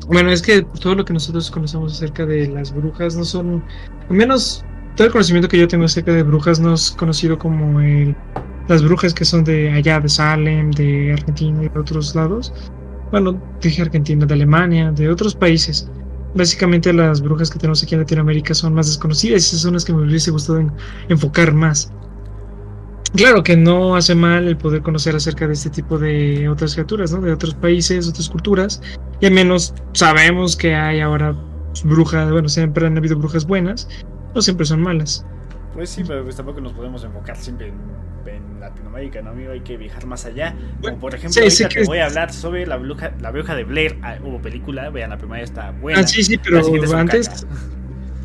bueno, 0.07 0.31
es 0.31 0.41
que 0.41 0.63
todo 0.81 0.95
lo 0.95 1.05
que 1.05 1.13
nosotros 1.13 1.49
conocemos 1.51 1.93
acerca 1.93 2.25
de 2.25 2.47
las 2.47 2.73
brujas 2.73 3.15
no 3.15 3.23
son, 3.23 3.63
al 4.09 4.15
menos 4.15 4.63
todo 4.95 5.07
el 5.07 5.13
conocimiento 5.13 5.47
que 5.47 5.59
yo 5.59 5.67
tengo 5.67 5.85
acerca 5.85 6.11
de 6.11 6.23
brujas 6.23 6.59
no 6.59 6.73
es 6.73 6.91
conocido 6.91 7.37
como 7.37 7.79
el, 7.79 8.15
las 8.67 8.83
brujas 8.83 9.13
que 9.13 9.25
son 9.25 9.43
de 9.43 9.71
allá, 9.71 9.99
de 9.99 10.09
Salem, 10.09 10.71
de 10.71 11.13
Argentina 11.13 11.63
y 11.63 11.69
de 11.69 11.79
otros 11.79 12.15
lados. 12.15 12.53
Bueno, 13.11 13.41
dije 13.61 13.81
Argentina, 13.81 14.25
de 14.25 14.33
Alemania, 14.33 14.91
de 14.91 15.09
otros 15.09 15.35
países. 15.35 15.89
Básicamente 16.35 16.91
las 16.91 17.21
brujas 17.21 17.49
que 17.49 17.57
tenemos 17.57 17.81
aquí 17.83 17.95
en 17.95 18.01
Latinoamérica 18.01 18.53
son 18.53 18.73
más 18.73 18.87
desconocidas 18.87 19.53
y 19.53 19.57
son 19.57 19.73
las 19.73 19.85
que 19.85 19.93
me 19.93 20.01
hubiese 20.01 20.31
gustado 20.31 20.71
enfocar 21.07 21.53
más. 21.53 21.91
Claro 23.15 23.43
que 23.43 23.55
no 23.55 23.95
hace 23.95 24.15
mal 24.15 24.47
el 24.47 24.57
poder 24.57 24.81
conocer 24.81 25.15
acerca 25.15 25.47
de 25.47 25.53
este 25.53 25.69
tipo 25.69 25.97
de 25.97 26.49
otras 26.49 26.73
criaturas, 26.73 27.11
¿no? 27.11 27.21
De 27.21 27.31
otros 27.31 27.53
países, 27.53 28.07
otras 28.07 28.29
culturas. 28.29 28.81
Y 29.19 29.25
al 29.25 29.31
menos 29.31 29.73
sabemos 29.93 30.55
que 30.55 30.75
hay 30.75 30.99
ahora 30.99 31.35
brujas, 31.83 32.31
bueno, 32.31 32.49
siempre 32.49 32.85
han 32.85 32.97
habido 32.97 33.17
brujas 33.17 33.45
buenas, 33.45 33.87
no 34.33 34.41
siempre 34.41 34.65
son 34.65 34.81
malas. 34.81 35.25
Pues 35.73 35.89
sí, 35.89 36.03
pero 36.05 36.23
pues 36.23 36.35
tampoco 36.35 36.59
nos 36.59 36.73
podemos 36.73 37.03
enfocar 37.03 37.37
siempre 37.37 37.67
en, 37.67 37.97
Latinoamérica, 38.59 39.21
¿no, 39.21 39.29
amigo? 39.29 39.51
Hay 39.51 39.61
que 39.61 39.77
viajar 39.77 40.05
más 40.07 40.25
allá. 40.25 40.53
Como 40.81 40.97
por 40.97 41.13
ejemplo, 41.13 41.41
ahorita 41.41 41.69
te 41.69 41.83
voy 41.85 41.99
a 41.99 42.07
hablar 42.07 42.33
sobre 42.33 42.65
la 42.65 42.75
bruja, 42.75 43.13
la 43.21 43.31
bruja 43.31 43.55
de 43.55 43.63
Blair. 43.63 43.97
Ah, 44.01 44.17
hubo 44.21 44.41
película, 44.41 44.89
vean, 44.89 45.11
la 45.11 45.17
primera 45.17 45.43
está 45.43 45.71
buena. 45.71 45.99
Ah, 45.99 46.03
sí, 46.03 46.23
sí, 46.23 46.37
pero 46.37 46.59
antes... 46.97 47.45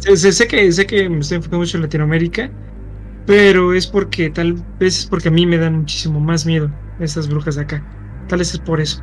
Sé, 0.00 0.32
sé, 0.32 0.48
que, 0.48 0.72
sé 0.72 0.86
que 0.86 1.08
me 1.08 1.20
estoy 1.20 1.36
enfocando 1.36 1.58
mucho 1.58 1.76
en 1.76 1.82
Latinoamérica, 1.82 2.50
pero 3.26 3.72
es 3.72 3.86
porque, 3.86 4.30
tal 4.30 4.54
vez 4.78 5.00
es 5.00 5.06
porque 5.06 5.28
a 5.28 5.30
mí 5.30 5.46
me 5.46 5.58
dan 5.58 5.80
muchísimo 5.80 6.20
más 6.20 6.46
miedo 6.46 6.70
esas 7.00 7.28
brujas 7.28 7.56
de 7.56 7.62
acá. 7.62 7.82
Tal 8.28 8.38
vez 8.40 8.54
es 8.54 8.60
por 8.60 8.80
eso. 8.80 9.02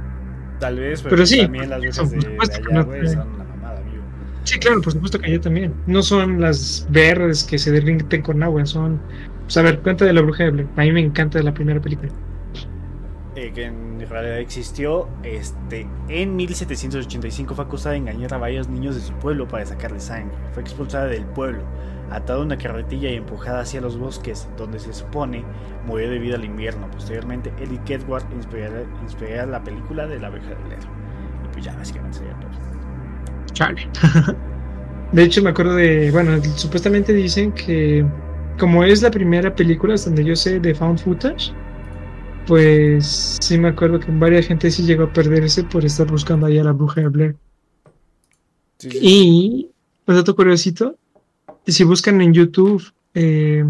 Tal 0.60 0.78
vez, 0.78 1.02
pero, 1.02 1.26
sí, 1.26 1.41
también 1.41 1.70
las 1.70 1.82
brujas 1.82 2.12
de, 2.12 2.18
de 2.18 2.70
allá, 2.70 2.82
güey, 2.84 3.08
son 3.08 3.30
una 3.30 3.44
mamada, 3.46 3.80
amigo. 3.80 4.04
Sí, 4.44 4.60
claro, 4.60 4.82
por 4.82 4.94
supuesto 4.94 5.20
que 5.20 5.28
allá 5.28 5.41
también. 5.41 5.74
No 5.88 6.02
son 6.02 6.41
las 6.41 6.86
verdes 6.90 7.44
que 7.44 7.58
se 7.58 7.72
derriten 7.72 8.22
con 8.22 8.44
agua, 8.44 8.66
son... 8.66 9.00
Pues 9.44 9.58
a 9.58 9.62
ver, 9.62 9.80
cuenta 9.80 10.06
de 10.06 10.14
la 10.14 10.22
bruja 10.22 10.44
de 10.44 10.52
Blair. 10.52 10.68
A 10.76 10.82
mí 10.82 10.91
me 10.91 11.00
encanta 11.00 11.41
la 11.41 11.54
primera 11.54 11.80
película. 11.82 12.12
Eh, 13.36 13.52
que 13.54 13.66
en 13.66 14.08
realidad 14.10 14.40
existió, 14.40 15.08
este, 15.24 15.88
en 16.10 16.36
1785 16.36 17.56
fue 17.56 17.64
acusada 17.64 17.94
de 17.94 18.00
engañar 18.00 18.34
a 18.34 18.38
varios 18.38 18.68
niños 18.68 18.96
de 18.96 19.02
su 19.02 19.14
pueblo 19.14 19.48
para 19.48 19.66
sacarle 19.66 20.00
sangre. 20.00 20.36
Fue 20.54 20.62
expulsada 20.62 21.06
del 21.06 21.26
pueblo 21.26 21.64
atada 22.11 22.40
a 22.40 22.44
una 22.44 22.57
carretilla 22.57 23.10
y 23.10 23.15
empujada 23.15 23.61
hacia 23.61 23.81
los 23.81 23.98
bosques, 23.98 24.48
donde 24.57 24.80
se 24.80 24.94
supone 24.94 25.44
murió 25.86 26.10
debido 26.10 26.36
al 26.36 26.45
invierno. 26.45 26.90
Posteriormente, 26.91 27.52
Eddie 27.60 27.81
Kedward 27.86 28.26
inspirará 28.34 29.45
la 29.45 29.64
película 29.64 30.07
de 30.07 30.19
la 30.19 30.27
abeja 30.27 30.49
de 30.49 30.56
Blair. 30.56 30.80
Y 31.45 31.53
pues 31.53 31.65
ya, 31.65 31.76
básicamente 31.76 32.19
sería 32.19 32.40
todo. 32.40 32.52
Chale. 33.53 33.88
de 35.11 35.23
hecho, 35.23 35.41
me 35.41 35.49
acuerdo 35.49 35.76
de. 35.76 36.11
Bueno, 36.11 36.41
supuestamente 36.56 37.14
dicen 37.14 37.52
que. 37.52 38.06
Como 38.57 38.84
es 38.84 39.02
la 39.02 39.10
primera 39.10 39.56
película, 39.56 39.94
hasta 39.94 40.10
donde 40.10 40.26
yo 40.26 40.36
sé, 40.36 40.60
de 40.60 40.76
Found 40.76 40.99
Footage, 40.99 41.53
pues 42.45 43.38
sí 43.40 43.57
me 43.57 43.69
acuerdo 43.69 44.02
que 44.02 44.11
varias 44.11 44.48
gente 44.48 44.69
sí 44.69 44.84
llegó 44.84 45.03
a 45.03 45.14
perderse 45.14 45.64
por 45.64 45.86
estar 45.86 46.07
buscando 46.07 46.48
allá 46.48 46.61
a 46.61 46.65
la 46.65 46.72
bruja 46.73 46.99
de 46.99 47.07
Blair. 47.07 47.36
Y, 48.84 49.69
un 50.07 50.15
dato 50.15 50.36
curiosito, 50.36 50.98
si 51.72 51.84
buscan 51.84 52.22
en 52.22 52.34
YouTube 52.34 52.84
eh, 53.14 53.66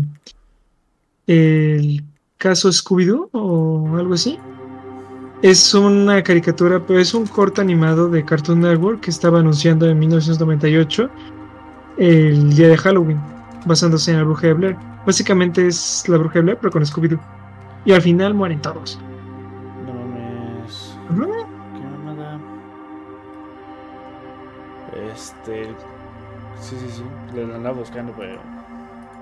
el 1.27 2.03
caso 2.37 2.69
Scooby-Doo 2.69 3.29
o 3.33 3.97
algo 3.97 4.13
así, 4.13 4.39
es 5.41 5.73
una 5.73 6.21
caricatura, 6.23 6.85
pero 6.85 6.99
es 6.99 7.13
un 7.13 7.25
corto 7.25 7.61
animado 7.61 8.09
de 8.09 8.25
Cartoon 8.25 8.61
Network 8.61 9.01
que 9.01 9.11
estaba 9.11 9.39
anunciando 9.39 9.87
en 9.87 9.99
1998 9.99 11.09
el 11.97 12.55
día 12.55 12.69
de 12.69 12.77
Halloween, 12.77 13.19
basándose 13.65 14.11
en 14.11 14.17
la 14.17 14.23
bruja 14.23 14.47
de 14.47 14.53
Blair. 14.53 14.77
Básicamente 15.05 15.67
es 15.67 16.03
la 16.07 16.17
bruja 16.17 16.35
de 16.35 16.41
Blair, 16.41 16.57
pero 16.59 16.71
con 16.71 16.83
Scooby-Doo. 16.83 17.19
Y 17.85 17.93
al 17.93 18.01
final 18.01 18.33
mueren 18.33 18.61
todos. 18.61 18.99
No 19.85 19.93
mames. 19.93 20.97
Qué 21.07 21.83
mamada. 22.05 22.39
Este. 25.13 25.69
Sí, 26.59 26.77
sí, 26.79 26.89
sí. 26.89 27.03
Lo 27.33 27.55
andaba 27.55 27.75
buscando, 27.77 28.13
pero. 28.15 28.41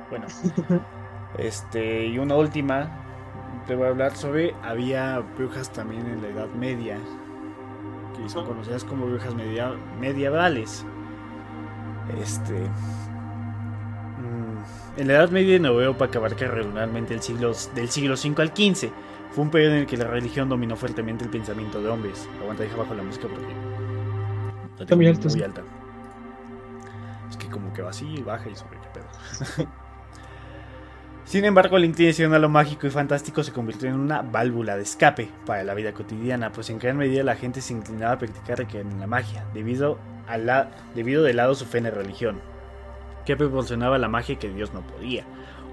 Bueno. 0.09 0.27
Este. 1.33 2.07
Y 2.07 2.19
una 2.19 2.35
última. 2.35 2.97
Te 3.65 3.75
voy 3.75 3.87
a 3.87 3.89
hablar 3.89 4.15
sobre. 4.15 4.57
Había 4.61 5.19
brujas 5.19 5.71
también 5.71 6.07
en 6.07 6.21
la 6.21 6.29
Edad 6.29 6.49
Media. 6.53 7.19
Que 8.13 8.29
son 8.29 8.45
conocidas 8.45 8.83
como 8.85 9.07
brujas 9.07 9.35
media, 9.35 9.79
medievales. 9.99 10.87
Este. 12.07 12.75
mm, 14.15 14.63
En 14.95 15.07
la 15.07 15.13
Edad 15.13 15.29
Media 15.31 15.55
en 15.55 15.65
Europa, 15.65 16.09
que 16.09 16.17
abarca 16.17 16.47
regularmente 16.47 17.13
el 17.13 17.21
siglo, 17.21 17.53
del 17.73 17.89
siglo 17.89 18.15
V 18.15 18.41
al 18.41 18.51
XV, 18.53 18.95
fue 19.29 19.43
un 19.43 19.51
periodo 19.51 19.73
en 19.73 19.79
el 19.81 19.87
que 19.87 19.97
la 19.97 20.07
religión 20.07 20.49
dominó 20.49 20.75
fuertemente 20.77 21.23
el 21.23 21.29
pensamiento 21.29 21.81
de 21.81 21.89
hombres. 21.89 22.31
Aguanta, 22.39 22.63
deja 22.63 22.75
abajo 22.75 22.93
la 22.95 23.03
música 23.03 23.29
porque. 23.29 23.63
La 24.77 24.85
tengo 24.85 24.97
muy 24.97 25.07
alta, 25.07 25.29
sí. 25.29 25.41
alta. 25.43 25.63
Es 27.29 27.37
que 27.37 27.47
como 27.47 27.73
que 27.73 27.81
va 27.81 27.89
así 27.89 28.21
baja 28.23 28.49
y 28.49 28.55
sobre 28.55 28.79
qué 28.79 28.87
pedo. 28.93 29.67
Sin 31.27 31.43
embargo, 31.43 31.77
la 31.77 31.85
inclinación 31.85 32.33
a 32.33 32.39
lo 32.39 32.47
mágico 32.47 32.87
y 32.87 32.89
fantástico 32.89 33.43
se 33.43 33.51
convirtió 33.51 33.89
en 33.89 33.95
una 33.95 34.21
válvula 34.21 34.77
de 34.77 34.83
escape 34.83 35.29
para 35.45 35.61
la 35.65 35.73
vida 35.73 35.91
cotidiana, 35.91 36.53
pues 36.53 36.69
en 36.69 36.79
gran 36.79 36.95
medida 36.95 37.21
la 37.21 37.35
gente 37.35 37.59
se 37.59 37.73
inclinaba 37.73 38.13
a 38.13 38.17
practicar 38.17 38.65
en 38.73 38.97
la 38.97 39.07
magia, 39.07 39.43
debido, 39.53 39.99
a 40.25 40.37
la, 40.37 40.71
debido 40.95 41.23
de 41.23 41.33
lado 41.33 41.53
su 41.53 41.65
fe 41.65 41.79
en 41.79 41.83
la 41.83 41.91
religión, 41.91 42.39
que 43.25 43.35
proporcionaba 43.35 43.97
la 43.97 44.07
magia 44.07 44.39
que 44.39 44.47
Dios 44.47 44.73
no 44.73 44.87
podía. 44.87 45.25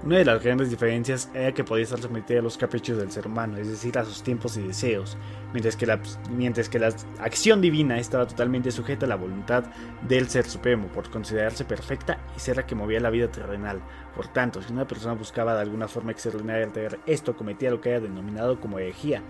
Una 0.05 0.17
de 0.17 0.25
las 0.25 0.43
grandes 0.43 0.69
diferencias 0.69 1.31
era 1.33 1.51
que 1.51 1.63
podía 1.63 1.83
estar 1.83 1.99
sometida 1.99 2.37
a 2.37 2.43
los 2.43 2.59
caprichos 2.59 2.99
del 2.99 3.11
ser 3.11 3.25
humano, 3.25 3.57
es 3.57 3.67
decir, 3.67 3.97
a 3.97 4.05
sus 4.05 4.21
tiempos 4.21 4.55
y 4.55 4.61
deseos, 4.61 5.17
mientras 5.51 5.75
que, 5.75 5.87
la, 5.87 5.99
mientras 6.29 6.69
que 6.69 6.77
la 6.77 6.93
acción 7.17 7.59
divina 7.59 7.97
estaba 7.97 8.27
totalmente 8.27 8.69
sujeta 8.69 9.07
a 9.07 9.09
la 9.09 9.15
voluntad 9.15 9.63
del 10.07 10.29
Ser 10.29 10.45
Supremo, 10.45 10.89
por 10.89 11.09
considerarse 11.09 11.65
perfecta 11.65 12.19
y 12.37 12.39
ser 12.39 12.57
la 12.57 12.67
que 12.67 12.75
movía 12.75 12.99
la 12.99 13.09
vida 13.09 13.31
terrenal. 13.31 13.81
Por 14.15 14.27
tanto, 14.27 14.61
si 14.61 14.71
una 14.71 14.85
persona 14.85 15.15
buscaba 15.15 15.55
de 15.55 15.61
alguna 15.61 15.87
forma 15.87 16.11
extraordinaria 16.11 16.67
alterar 16.67 16.99
esto, 17.07 17.35
cometía 17.35 17.71
lo 17.71 17.81
que 17.81 17.89
era 17.89 18.01
denominado 18.01 18.61
como 18.61 18.77
herejía. 18.77 19.23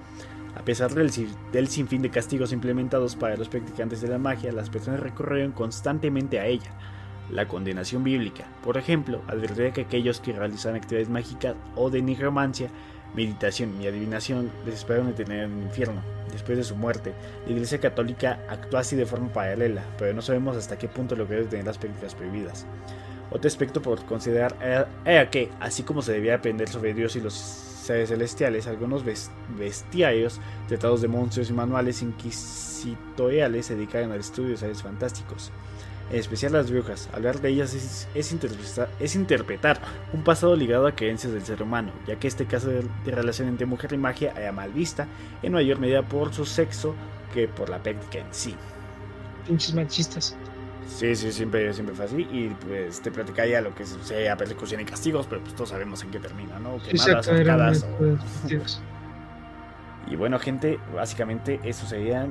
A 0.58 0.66
pesar 0.66 0.94
del, 0.94 1.10
del 1.54 1.68
sinfín 1.70 2.02
de 2.02 2.10
castigos 2.10 2.52
implementados 2.52 3.16
para 3.16 3.38
los 3.38 3.48
practicantes 3.48 4.02
de 4.02 4.10
la 4.10 4.18
magia, 4.18 4.52
las 4.52 4.70
personas 4.70 5.00
recurrieron 5.00 5.54
constantemente 5.54 6.38
a 6.38 6.48
ella. 6.48 6.74
La 7.32 7.48
condenación 7.48 8.04
bíblica, 8.04 8.46
por 8.64 8.78
ejemplo, 8.78 9.22
advertía 9.28 9.72
que 9.72 9.82
aquellos 9.82 10.20
que 10.20 10.34
realizaban 10.34 10.78
actividades 10.78 11.10
mágicas 11.10 11.56
o 11.76 11.90
de 11.90 12.02
nigromancia, 12.04 12.70
meditación 13.16 13.82
y 13.82 13.88
adivinación 13.88 14.52
les 14.66 14.76
esperaban 14.76 15.08
detener 15.08 15.46
en 15.46 15.58
el 15.58 15.64
infierno. 15.64 16.02
Después 16.32 16.58
de 16.58 16.64
su 16.64 16.76
muerte, 16.76 17.14
la 17.46 17.54
Iglesia 17.54 17.80
Católica 17.80 18.40
actuó 18.48 18.78
así 18.78 18.96
de 18.96 19.08
forma 19.08 19.34
paralela, 19.34 19.84
pero 19.98 20.14
no 20.14 20.22
sabemos 20.22 20.56
hasta 20.56 20.78
qué 20.78 20.88
punto 20.88 21.16
logró 21.16 21.38
detener 21.38 21.66
las 21.66 21.78
prácticas 21.78 22.14
prohibidas. 22.14 22.68
Otro 23.32 23.48
aspecto 23.48 23.82
por 23.82 24.06
considerar 24.06 24.56
era, 25.04 25.30
que, 25.32 25.50
así 25.60 25.82
como 25.82 26.04
se 26.04 26.12
debía 26.12 26.36
aprender 26.36 26.70
sobre 26.70 26.94
Dios 26.94 27.16
y 27.16 27.22
los 27.22 27.34
seres 27.34 28.10
celestiales, 28.10 28.68
algunos 28.68 29.04
bestiarios, 29.58 30.40
tratados 30.68 31.02
de 31.02 31.08
monstruos 31.08 31.50
y 31.50 31.54
manuales 31.54 32.04
inquisitoriales 32.04 33.66
se 33.66 33.76
dedicaron 33.76 34.12
al 34.12 34.20
estudio 34.20 34.52
de 34.52 34.58
seres 34.58 34.84
fantásticos 34.84 35.52
en 36.11 36.19
especial 36.19 36.53
las 36.53 36.69
brujas. 36.69 37.10
Hablar 37.14 37.41
de 37.41 37.49
ellas 37.49 37.73
es, 37.73 38.07
es 38.14 38.32
interpreta- 38.32 38.90
es 38.99 39.15
interpretar 39.15 39.80
un 40.14 40.23
pasado 40.23 40.56
ligado 40.56 40.88
a 40.88 40.91
creencias 40.94 41.34
del 41.34 41.44
ser 41.44 41.61
humano, 41.64 41.91
ya 42.07 42.15
que 42.18 42.27
este 42.27 42.45
caso 42.45 42.69
de, 42.69 42.86
de 43.03 43.11
relación 43.11 43.48
entre 43.48 43.65
mujer 43.65 43.94
y 43.94 43.98
magia 43.98 44.34
era 44.38 44.52
mal 44.52 44.72
vista 44.72 45.07
en 45.41 45.53
mayor 45.53 45.80
medida 45.80 46.03
por 46.03 46.34
su 46.34 46.45
sexo 46.45 46.94
que 47.34 47.48
por 47.48 47.69
la 47.69 47.80
práctica 47.82 48.19
en 48.19 48.27
sí. 48.32 48.56
Pinches 49.48 49.73
machistas. 49.73 50.36
Sí, 50.88 51.15
sí, 51.15 51.32
siempre, 51.32 51.73
siempre 51.73 51.95
fue 51.95 52.06
así. 52.06 52.27
Y 52.32 52.49
pues 52.68 53.02
te 53.02 53.11
platicaría 53.11 53.60
lo 53.60 53.73
que 53.73 53.86
sea 53.86 54.38
persecución 54.38 54.82
y 54.82 54.86
castigos, 54.86 55.26
pero 55.27 55.41
pues 55.41 55.56
todos 55.56 55.69
sabemos 55.69 56.03
en 56.03 56.11
qué 56.11 56.19
termina, 56.19 56.60
¿no? 56.60 56.77
Quemadas, 56.84 57.27
ahorcadas 57.27 57.84
o-. 57.84 58.18
Y 60.11 60.15
bueno, 60.15 60.38
gente, 60.38 60.80
básicamente 60.94 61.60
eso 61.64 61.88
sería 61.88 62.27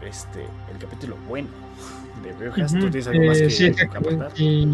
este, 0.00 0.42
el 0.72 0.78
capítulo 0.80 1.16
bueno 1.28 1.48
de. 2.22 2.32
¿Tú 2.32 2.90
tienes 2.90 3.06
algo 3.08 3.24
más 3.24 3.38
eh, 3.38 3.44
que, 3.44 3.50
sí, 3.50 3.72
que 3.72 3.82
aportar? 3.84 4.32
Y 4.40 4.68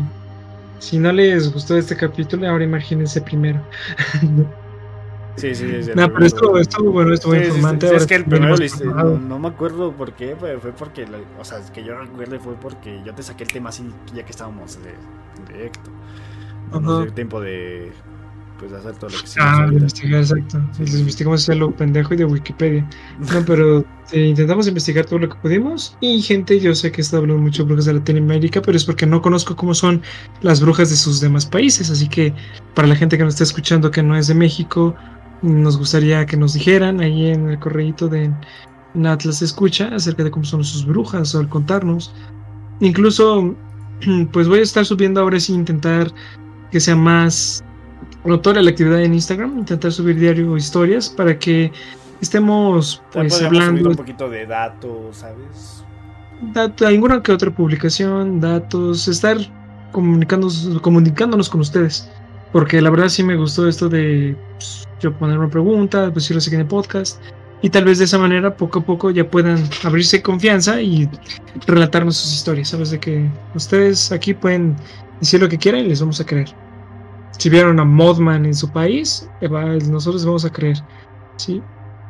si 0.79 0.99
no 0.99 1.12
les 1.12 1.53
gustó 1.53 1.77
este 1.77 1.97
capítulo, 1.97 2.49
ahora 2.49 2.65
imagínense 2.65 3.21
primero. 3.21 3.61
Sí, 5.37 5.55
sí, 5.55 5.83
sí. 5.83 5.91
no, 5.97 6.12
pero 6.12 6.27
estuvo, 6.27 6.59
estuvo 6.59 6.93
bueno, 6.93 7.15
estuvo 7.15 7.35
Sí, 7.35 7.41
informante. 7.41 7.89
sí, 7.89 7.95
es 7.95 8.07
que 8.07 8.15
el 8.16 8.25
primero 8.25 8.55
hice- 8.62 8.85
no, 8.85 9.39
me 9.39 9.49
acuerdo 9.49 9.93
por 9.93 10.12
qué, 10.12 10.37
pero 10.41 10.61
fue 10.61 10.73
porque, 10.73 11.07
o 11.39 11.45
sea, 11.45 11.59
que 11.73 11.83
yo 11.83 11.99
recuerde 11.99 12.39
fue 12.39 12.55
porque 12.55 13.03
yo 13.05 13.15
te 13.15 13.23
saqué 13.23 13.45
el 13.45 13.51
tema 13.51 13.71
así 13.71 13.89
ya 14.15 14.25
que 14.25 14.31
estábamos 14.31 14.79
de, 14.83 14.95
directo. 15.53 15.91
No 16.71 16.81
nos 16.81 16.93
Ajá. 16.95 17.03
dio 17.05 17.12
tiempo 17.15 17.41
de, 17.41 17.93
pues, 18.59 18.72
hacer 18.72 18.94
todo 18.97 19.10
lo 19.10 19.20
que 19.20 19.26
se 19.26 19.40
Ah, 19.40 19.68
investigar, 19.70 20.20
exacto. 20.20 20.59
Investigamos 20.78 21.43
hacia 21.43 21.55
lo 21.55 21.70
pendejo 21.74 22.14
y 22.14 22.16
de 22.18 22.24
Wikipedia. 22.24 22.89
No, 23.18 23.44
pero 23.44 23.85
eh, 24.12 24.26
intentamos 24.26 24.66
investigar 24.68 25.06
todo 25.06 25.18
lo 25.18 25.28
que 25.28 25.36
pudimos. 25.36 25.97
Y 26.01 26.22
gente, 26.22 26.60
yo 26.60 26.74
sé 26.74 26.93
que 26.93 27.01
estado 27.01 27.22
hablando 27.22 27.43
mucho 27.43 27.62
de 27.62 27.68
brujas 27.68 27.86
de 27.86 27.94
Latinoamérica, 27.94 28.62
pero 28.62 28.76
es 28.76 28.85
porque 28.85 29.06
no 29.06 29.20
conozco 29.20 29.56
cómo 29.56 29.74
son 29.74 30.02
las 30.43 30.60
brujas 30.60 30.90
de 30.90 30.97
sus 30.97 31.20
demás 31.20 31.47
países. 31.47 31.90
Así 31.90 32.09
que 32.09 32.32
para 32.74 32.89
la 32.89 32.97
gente 32.97 33.18
que 33.18 33.24
nos 33.24 33.35
está 33.35 33.44
escuchando 33.44 33.90
que 33.90 34.02
no 34.02 34.16
es 34.16 34.28
de 34.28 34.35
México, 34.35 34.94
nos 35.43 35.76
gustaría 35.76 36.24
que 36.26 36.36
nos 36.36 36.55
dijeran 36.55 37.01
ahí 37.01 37.26
en 37.28 37.48
el 37.48 37.59
correíto 37.59 38.09
de 38.09 38.32
Atlas 39.05 39.43
Escucha 39.43 39.89
acerca 39.94 40.24
de 40.24 40.31
cómo 40.31 40.44
son 40.44 40.64
sus 40.64 40.86
brujas 40.86 41.35
o 41.35 41.40
al 41.40 41.48
contarnos. 41.48 42.14
Incluso, 42.81 43.55
pues 44.32 44.48
voy 44.48 44.60
a 44.60 44.62
estar 44.62 44.85
subiendo 44.85 45.20
ahora 45.20 45.40
sí 45.40 45.52
intentar 45.52 46.12
que 46.70 46.81
sea 46.81 46.97
más 46.97 47.64
notoria 48.25 48.63
la 48.63 48.71
actividad 48.71 49.03
en 49.03 49.15
Instagram, 49.15 49.59
intentar 49.59 49.93
subir 49.93 50.19
diario 50.19 50.57
historias 50.57 51.09
para 51.09 51.39
que 51.39 51.71
estemos 52.21 53.03
pues 53.13 53.43
hablando 53.43 53.91
un 53.91 53.97
poquito 53.97 54.29
de 54.31 54.47
datos, 54.47 55.19
¿sabes? 55.19 55.85
dato- 56.53 56.87
alguna 56.87 57.23
que 57.23 57.33
otra 57.33 57.51
publicación, 57.51 58.41
datos, 58.41 59.09
estar 59.09 59.37
comunicándonos, 59.93 60.79
comunicándonos 60.83 61.49
con 61.49 61.61
ustedes. 61.61 62.11
Porque 62.53 62.81
la 62.81 62.91
verdad 62.91 63.09
sí 63.09 63.23
me 63.25 63.37
gustó 63.37 63.69
esto 63.69 63.89
de 63.89 64.37
pues, 64.55 64.85
yo 65.01 65.13
poner 65.13 65.39
una 65.39 65.51
pregunta, 65.51 66.05
pues 66.13 66.25
decirlo 66.25 66.41
aquí 66.41 66.55
en 66.55 66.61
el 66.61 66.67
podcast. 66.67 67.21
Y 67.63 67.71
tal 67.71 67.85
vez 67.85 67.99
de 67.99 68.05
esa 68.05 68.19
manera 68.19 68.55
poco 68.57 68.81
a 68.81 68.85
poco 68.85 69.11
ya 69.11 69.29
puedan 69.29 69.59
abrirse 69.85 70.23
confianza 70.23 70.81
y 70.81 71.09
relatarnos 71.67 72.17
sus 72.17 72.33
historias. 72.35 72.69
Sabes 72.69 72.91
de 72.91 73.01
que 73.01 73.29
ustedes 73.55 74.13
aquí 74.13 74.35
pueden 74.35 74.77
decir 75.21 75.41
lo 75.41 75.49
que 75.49 75.59
quieran 75.59 75.81
y 75.85 75.89
les 75.89 76.01
vamos 76.01 76.21
a 76.21 76.27
creer. 76.27 76.55
Si 77.39 77.51
vieron 77.51 77.81
a 77.81 77.85
Modman 77.85 78.47
en 78.47 78.55
su 78.55 78.70
país, 78.70 79.28
nosotros 79.89 80.24
vamos 80.24 80.44
a 80.44 80.51
creer. 80.51 80.77
¿sí? 81.36 81.62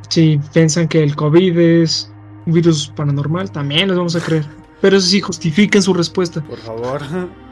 Si 0.08 0.40
piensan 0.52 0.88
que 0.88 1.02
el 1.02 1.16
COVID 1.16 1.58
es 1.58 2.12
un 2.46 2.52
virus 2.52 2.88
paranormal, 2.94 3.50
también 3.50 3.88
les 3.88 3.96
vamos 3.96 4.16
a 4.16 4.20
creer. 4.20 4.44
Pero 4.80 4.96
eso 4.96 5.06
sí, 5.06 5.20
justifiquen 5.20 5.82
su 5.82 5.94
respuesta. 5.94 6.42
Por 6.42 6.58
favor. 6.58 7.02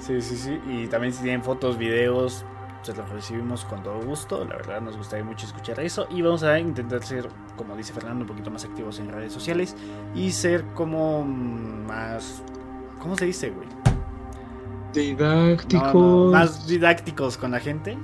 Sí, 0.00 0.22
sí, 0.22 0.36
sí. 0.36 0.58
Y 0.70 0.86
también 0.86 1.12
si 1.12 1.22
tienen 1.22 1.42
fotos, 1.42 1.76
videos, 1.76 2.44
se 2.82 2.94
los 2.94 3.08
recibimos 3.10 3.64
con 3.64 3.82
todo 3.82 4.00
gusto. 4.00 4.44
La 4.44 4.56
verdad 4.56 4.80
nos 4.80 4.96
gustaría 4.96 5.24
mucho 5.24 5.44
escuchar 5.44 5.80
eso. 5.80 6.06
Y 6.08 6.22
vamos 6.22 6.44
a 6.44 6.58
intentar 6.58 7.02
ser, 7.04 7.28
como 7.56 7.76
dice 7.76 7.92
Fernando, 7.92 8.22
un 8.22 8.28
poquito 8.28 8.50
más 8.50 8.64
activos 8.64 8.98
en 9.00 9.10
redes 9.10 9.32
sociales. 9.32 9.76
Y 10.14 10.30
ser 10.30 10.64
como 10.74 11.24
más... 11.24 12.42
¿Cómo 13.00 13.16
se 13.16 13.26
dice, 13.26 13.50
güey? 13.50 13.68
Didácticos. 15.02 15.94
No, 15.94 16.24
no, 16.26 16.32
más 16.32 16.66
didácticos 16.66 17.36
con 17.36 17.50
la 17.52 17.60
gente. 17.60 17.96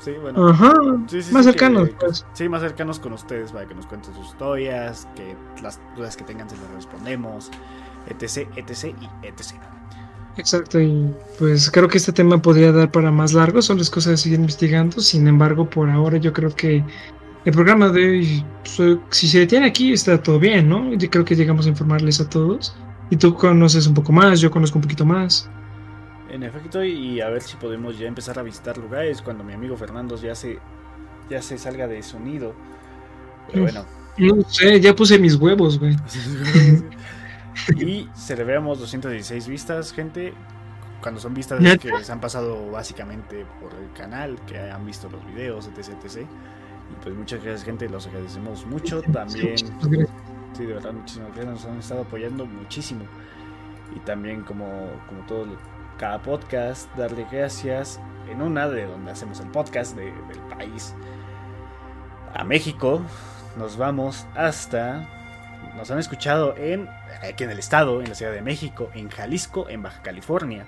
Sí, 0.00 0.12
bueno. 0.20 0.48
Ajá. 0.48 0.74
Sí, 1.06 1.22
sí, 1.22 1.32
más 1.32 1.44
sí, 1.46 1.52
cercanos, 1.52 1.88
que- 1.88 1.94
pues. 1.94 2.26
Sí, 2.34 2.48
más 2.48 2.60
cercanos 2.60 2.98
con 3.00 3.12
ustedes 3.14 3.52
para 3.52 3.66
que 3.66 3.74
nos 3.74 3.86
cuenten 3.86 4.14
sus 4.14 4.26
historias, 4.28 5.08
que 5.16 5.34
las 5.62 5.80
dudas 5.96 6.16
que 6.16 6.24
tengan 6.24 6.48
se 6.50 6.56
las 6.56 6.70
respondemos, 6.74 7.50
etc, 8.08 8.48
etc 8.56 8.94
y 9.00 9.26
etc. 9.26 9.54
Exacto, 10.36 10.80
y 10.80 11.14
pues 11.38 11.70
creo 11.70 11.88
que 11.88 11.98
este 11.98 12.12
tema 12.12 12.42
podría 12.42 12.72
dar 12.72 12.90
para 12.90 13.10
más 13.12 13.32
largo, 13.32 13.62
son 13.62 13.78
las 13.78 13.88
cosas 13.88 14.10
de 14.10 14.16
seguir 14.16 14.40
investigando. 14.40 15.00
Sin 15.00 15.26
embargo, 15.28 15.70
por 15.70 15.88
ahora 15.88 16.18
yo 16.18 16.32
creo 16.32 16.54
que 16.54 16.84
el 17.44 17.52
programa 17.52 17.88
de 17.88 18.08
hoy, 18.08 18.44
si 19.10 19.28
se 19.28 19.38
detiene 19.38 19.66
aquí, 19.66 19.92
está 19.92 20.20
todo 20.22 20.38
bien, 20.40 20.68
¿no? 20.68 20.92
Yo 20.94 21.08
creo 21.08 21.24
que 21.24 21.36
llegamos 21.36 21.66
a 21.66 21.68
informarles 21.70 22.20
a 22.20 22.28
todos. 22.28 22.74
Y 23.10 23.16
tú 23.16 23.34
conoces 23.34 23.86
un 23.86 23.94
poco 23.94 24.12
más, 24.12 24.40
yo 24.40 24.50
conozco 24.50 24.78
un 24.78 24.82
poquito 24.82 25.04
más. 25.04 25.48
En 26.34 26.42
efecto, 26.42 26.82
y 26.82 27.20
a 27.20 27.28
ver 27.28 27.42
si 27.42 27.56
podemos 27.56 27.96
ya 27.96 28.08
empezar 28.08 28.40
a 28.40 28.42
visitar 28.42 28.76
lugares 28.76 29.22
cuando 29.22 29.44
mi 29.44 29.52
amigo 29.52 29.76
Fernando 29.76 30.16
ya 30.16 30.34
se, 30.34 30.58
ya 31.30 31.40
se 31.40 31.56
salga 31.58 31.86
de 31.86 32.02
su 32.02 32.18
nido. 32.18 32.54
Pero 33.46 33.62
bueno. 33.62 33.84
No 34.18 34.42
sé, 34.48 34.80
ya 34.80 34.96
puse 34.96 35.16
mis 35.16 35.36
huevos, 35.36 35.78
güey. 35.78 35.94
y 37.76 38.08
celebramos 38.16 38.80
216 38.80 39.46
vistas, 39.46 39.92
gente. 39.92 40.34
Cuando 41.00 41.20
son 41.20 41.34
vistas 41.34 41.60
que 41.78 42.02
se 42.02 42.10
han 42.10 42.20
pasado 42.20 42.68
básicamente 42.68 43.46
por 43.60 43.72
el 43.72 43.92
canal, 43.92 44.36
que 44.44 44.58
han 44.58 44.84
visto 44.84 45.08
los 45.08 45.24
videos, 45.26 45.68
etc, 45.68 45.90
etc. 46.02 46.16
Y 46.18 47.04
pues 47.04 47.14
muchas 47.14 47.44
gracias, 47.44 47.64
gente. 47.64 47.88
Los 47.88 48.08
agradecemos 48.08 48.66
mucho. 48.66 49.02
También. 49.02 49.56
Sí, 49.56 50.66
de 50.66 50.74
verdad, 50.74 50.94
muchísimas 50.94 51.28
gracias. 51.28 51.54
Nos 51.54 51.64
han 51.66 51.78
estado 51.78 52.00
apoyando 52.00 52.44
muchísimo. 52.44 53.04
Y 53.94 54.00
también, 54.00 54.42
como, 54.42 54.90
como 55.08 55.24
todo 55.28 55.46
cada 56.04 56.20
podcast, 56.20 56.94
darle 56.96 57.26
gracias 57.32 57.98
en 58.30 58.42
una 58.42 58.68
de 58.68 58.84
donde 58.84 59.10
hacemos 59.10 59.40
el 59.40 59.50
podcast 59.50 59.96
del 59.96 60.12
país 60.54 60.94
a 62.34 62.44
México. 62.44 63.00
Nos 63.56 63.78
vamos 63.78 64.26
hasta. 64.34 65.08
Nos 65.74 65.90
han 65.90 65.98
escuchado 65.98 66.54
en 66.58 66.90
aquí 67.26 67.44
en 67.44 67.50
el 67.52 67.58
estado, 67.58 68.02
en 68.02 68.10
la 68.10 68.14
Ciudad 68.14 68.32
de 68.32 68.42
México, 68.42 68.90
en 68.92 69.08
Jalisco, 69.08 69.66
en 69.70 69.82
Baja 69.82 70.02
California. 70.02 70.66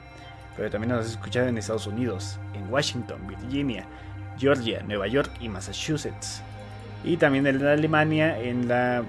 Pero 0.56 0.70
también 0.70 0.92
nos 0.92 1.04
han 1.04 1.12
escuchado 1.12 1.48
en 1.48 1.58
Estados 1.58 1.86
Unidos, 1.86 2.38
en 2.54 2.72
Washington, 2.72 3.26
Virginia, 3.26 3.84
Georgia, 4.38 4.82
Nueva 4.84 5.06
York 5.06 5.30
y 5.38 5.50
Massachusetts. 5.50 6.40
Y 7.04 7.18
también 7.18 7.46
en 7.46 7.62
Alemania, 7.62 8.40
en 8.40 8.68
la 8.68 9.04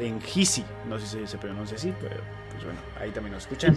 en 0.00 0.20
Gisi, 0.20 0.64
no 0.88 0.98
sé 0.98 1.06
si 1.06 1.24
se 1.24 1.38
pronuncia 1.38 1.76
así, 1.76 1.94
pero 2.00 2.16
pues 2.50 2.64
bueno, 2.64 2.80
ahí 3.00 3.10
también 3.10 3.34
nos 3.34 3.44
escuchan. 3.44 3.76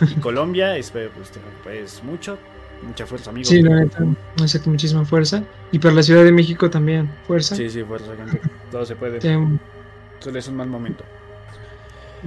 Y 0.00 0.14
Colombia, 0.20 0.76
espero 0.76 1.12
que 1.12 1.20
usted 1.20 1.40
pues 1.62 2.02
mucho, 2.04 2.38
mucha 2.82 3.06
fuerza, 3.06 3.30
amigo. 3.30 3.48
Sí, 3.48 3.62
la 3.62 3.76
neta, 3.76 4.04
exacto, 4.38 4.70
muchísima 4.70 5.04
fuerza. 5.04 5.42
Y 5.72 5.78
para 5.78 5.94
la 5.94 6.02
Ciudad 6.02 6.24
de 6.24 6.32
México 6.32 6.70
también, 6.70 7.10
fuerza. 7.26 7.56
Sí, 7.56 7.68
sí, 7.70 7.82
fuerza, 7.82 8.14
gente. 8.16 8.40
Todo 8.70 8.84
se 8.84 8.96
puede. 8.96 9.20
Solo 9.20 10.38
es 10.38 10.48
un 10.48 10.56
mal 10.56 10.68
momento. 10.68 11.04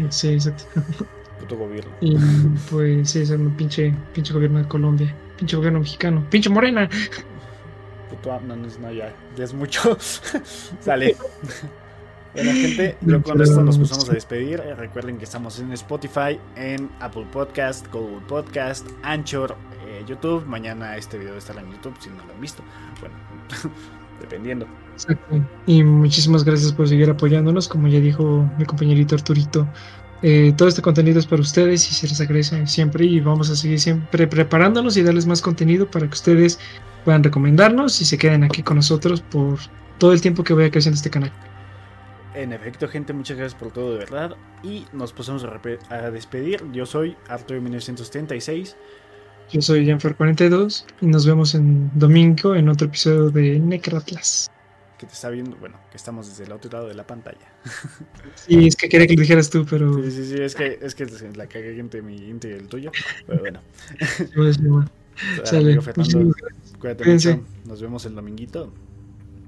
Sí, 0.09 0.29
exacto. 0.29 0.63
Puto 1.39 1.57
gobierno. 1.57 1.91
Y 2.01 2.17
pues 2.69 3.09
sí, 3.09 3.21
es 3.21 3.29
un 3.31 3.51
pinche, 3.55 3.93
pinche 4.13 4.33
gobierno 4.33 4.59
de 4.59 4.67
Colombia. 4.67 5.15
Pinche 5.37 5.55
gobierno 5.55 5.79
mexicano. 5.79 6.25
Pinche 6.29 6.49
morena. 6.49 6.89
Puto, 8.09 8.39
no, 8.41 8.55
no, 8.55 8.67
no 8.67 8.91
ya, 8.91 9.13
ya 9.35 9.43
es 9.43 9.53
mucho. 9.53 9.97
Sale. 10.79 11.15
Bueno, 12.33 12.51
gente, 12.51 12.95
yo 13.01 13.23
con 13.23 13.41
esto 13.41 13.63
nos 13.63 13.77
pasamos 13.79 14.09
a 14.09 14.13
despedir. 14.13 14.61
Recuerden 14.77 15.17
que 15.17 15.23
estamos 15.23 15.59
en 15.59 15.73
Spotify, 15.73 16.39
en 16.55 16.89
Apple 16.99 17.25
Podcast, 17.31 17.91
Google 17.91 18.21
Podcast, 18.27 18.87
Anchor, 19.01 19.55
eh, 19.87 20.03
YouTube. 20.07 20.45
Mañana 20.45 20.95
este 20.95 21.17
video 21.17 21.35
estará 21.35 21.61
en 21.61 21.71
YouTube 21.71 21.95
si 21.99 22.09
no 22.09 22.23
lo 22.23 22.33
han 22.33 22.39
visto. 22.39 22.61
Bueno, 22.99 23.15
dependiendo. 24.21 24.67
Exacto. 24.93 25.43
Y 25.65 25.83
muchísimas 25.83 26.43
gracias 26.43 26.71
por 26.71 26.87
seguir 26.87 27.09
apoyándonos. 27.09 27.67
Como 27.67 27.87
ya 27.87 27.99
dijo 27.99 28.47
mi 28.59 28.65
compañerito 28.65 29.15
Arturito, 29.15 29.67
eh, 30.21 30.53
todo 30.55 30.67
este 30.67 30.83
contenido 30.83 31.17
es 31.17 31.25
para 31.25 31.41
ustedes 31.41 31.89
y 31.89 31.95
se 31.95 32.07
les 32.07 32.21
agradece 32.21 32.67
siempre. 32.67 33.05
Y 33.05 33.21
vamos 33.21 33.49
a 33.49 33.55
seguir 33.55 33.79
siempre 33.79 34.27
preparándonos 34.27 34.97
y 34.97 35.01
darles 35.01 35.25
más 35.25 35.41
contenido 35.41 35.89
para 35.89 36.05
que 36.05 36.13
ustedes 36.13 36.59
puedan 37.05 37.23
recomendarnos 37.23 37.99
y 38.01 38.05
se 38.05 38.19
queden 38.19 38.43
aquí 38.43 38.61
con 38.61 38.77
nosotros 38.77 39.21
por 39.21 39.57
todo 39.97 40.13
el 40.13 40.21
tiempo 40.21 40.43
que 40.43 40.53
vaya 40.53 40.69
creciendo 40.69 40.95
este 40.95 41.09
canal. 41.09 41.31
En 42.35 42.53
efecto, 42.53 42.87
gente, 42.87 43.11
muchas 43.13 43.37
gracias 43.37 43.59
por 43.59 43.71
todo 43.71 43.93
de 43.93 43.99
verdad. 43.99 44.35
Y 44.63 44.85
nos 44.93 45.13
pasamos 45.13 45.43
a, 45.43 46.11
despedir. 46.11 46.63
Yo 46.71 46.85
soy 46.85 47.15
Arthur 47.27 47.59
1936. 47.61 48.75
Yo 49.51 49.61
soy 49.61 49.85
Janfer42 49.87 50.85
y 51.01 51.07
nos 51.07 51.25
vemos 51.25 51.55
en 51.55 51.89
domingo 51.97 52.53
en 52.53 52.69
otro 52.69 52.87
episodio 52.87 53.31
de 53.31 53.59
Necratlas. 53.59 54.51
Que 54.99 55.07
te 55.07 55.13
está 55.13 55.29
viendo, 55.29 55.55
bueno, 55.57 55.79
que 55.89 55.97
estamos 55.97 56.27
desde 56.27 56.43
el 56.43 56.51
otro 56.51 56.69
lado 56.71 56.87
de 56.87 56.93
la 56.93 57.07
pantalla. 57.07 57.53
Sí, 58.35 58.67
es 58.67 58.75
que 58.75 58.89
quería 58.89 59.07
que 59.07 59.15
lo 59.15 59.21
dijeras 59.21 59.49
tú, 59.49 59.65
pero. 59.69 60.03
Sí, 60.03 60.11
sí, 60.11 60.25
sí, 60.25 60.35
es 60.41 60.55
que, 60.55 60.79
es 60.81 60.95
que 60.95 61.05
la 61.35 61.47
cagué 61.47 61.79
entre 61.79 62.01
mi 62.01 62.15
y 62.15 62.31
el 62.31 62.67
tuyo. 62.67 62.91
Pero 63.27 63.39
bueno. 63.39 63.61
Sale. 65.43 65.81
Fernando, 65.81 66.35
cuídate 66.79 67.05
mucho. 67.05 67.43
Nos 67.65 67.81
vemos 67.81 68.05
el 68.05 68.15
dominguito. 68.15 68.71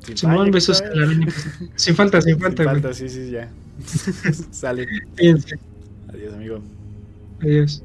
Sin 0.03 0.17
Simón, 0.17 0.51
besos 0.51 0.83
Sin 1.75 1.95
falta, 1.95 2.21
sin 2.21 2.39
falta. 2.39 2.63
Sin 2.63 2.71
falta, 2.71 2.93
sí, 2.93 3.09
sí, 3.09 3.31
ya. 3.31 3.49
Sale. 4.51 4.87
Fíjense. 5.15 5.55
Adiós, 6.13 6.33
amigo. 6.33 6.61
Adiós. 7.41 7.83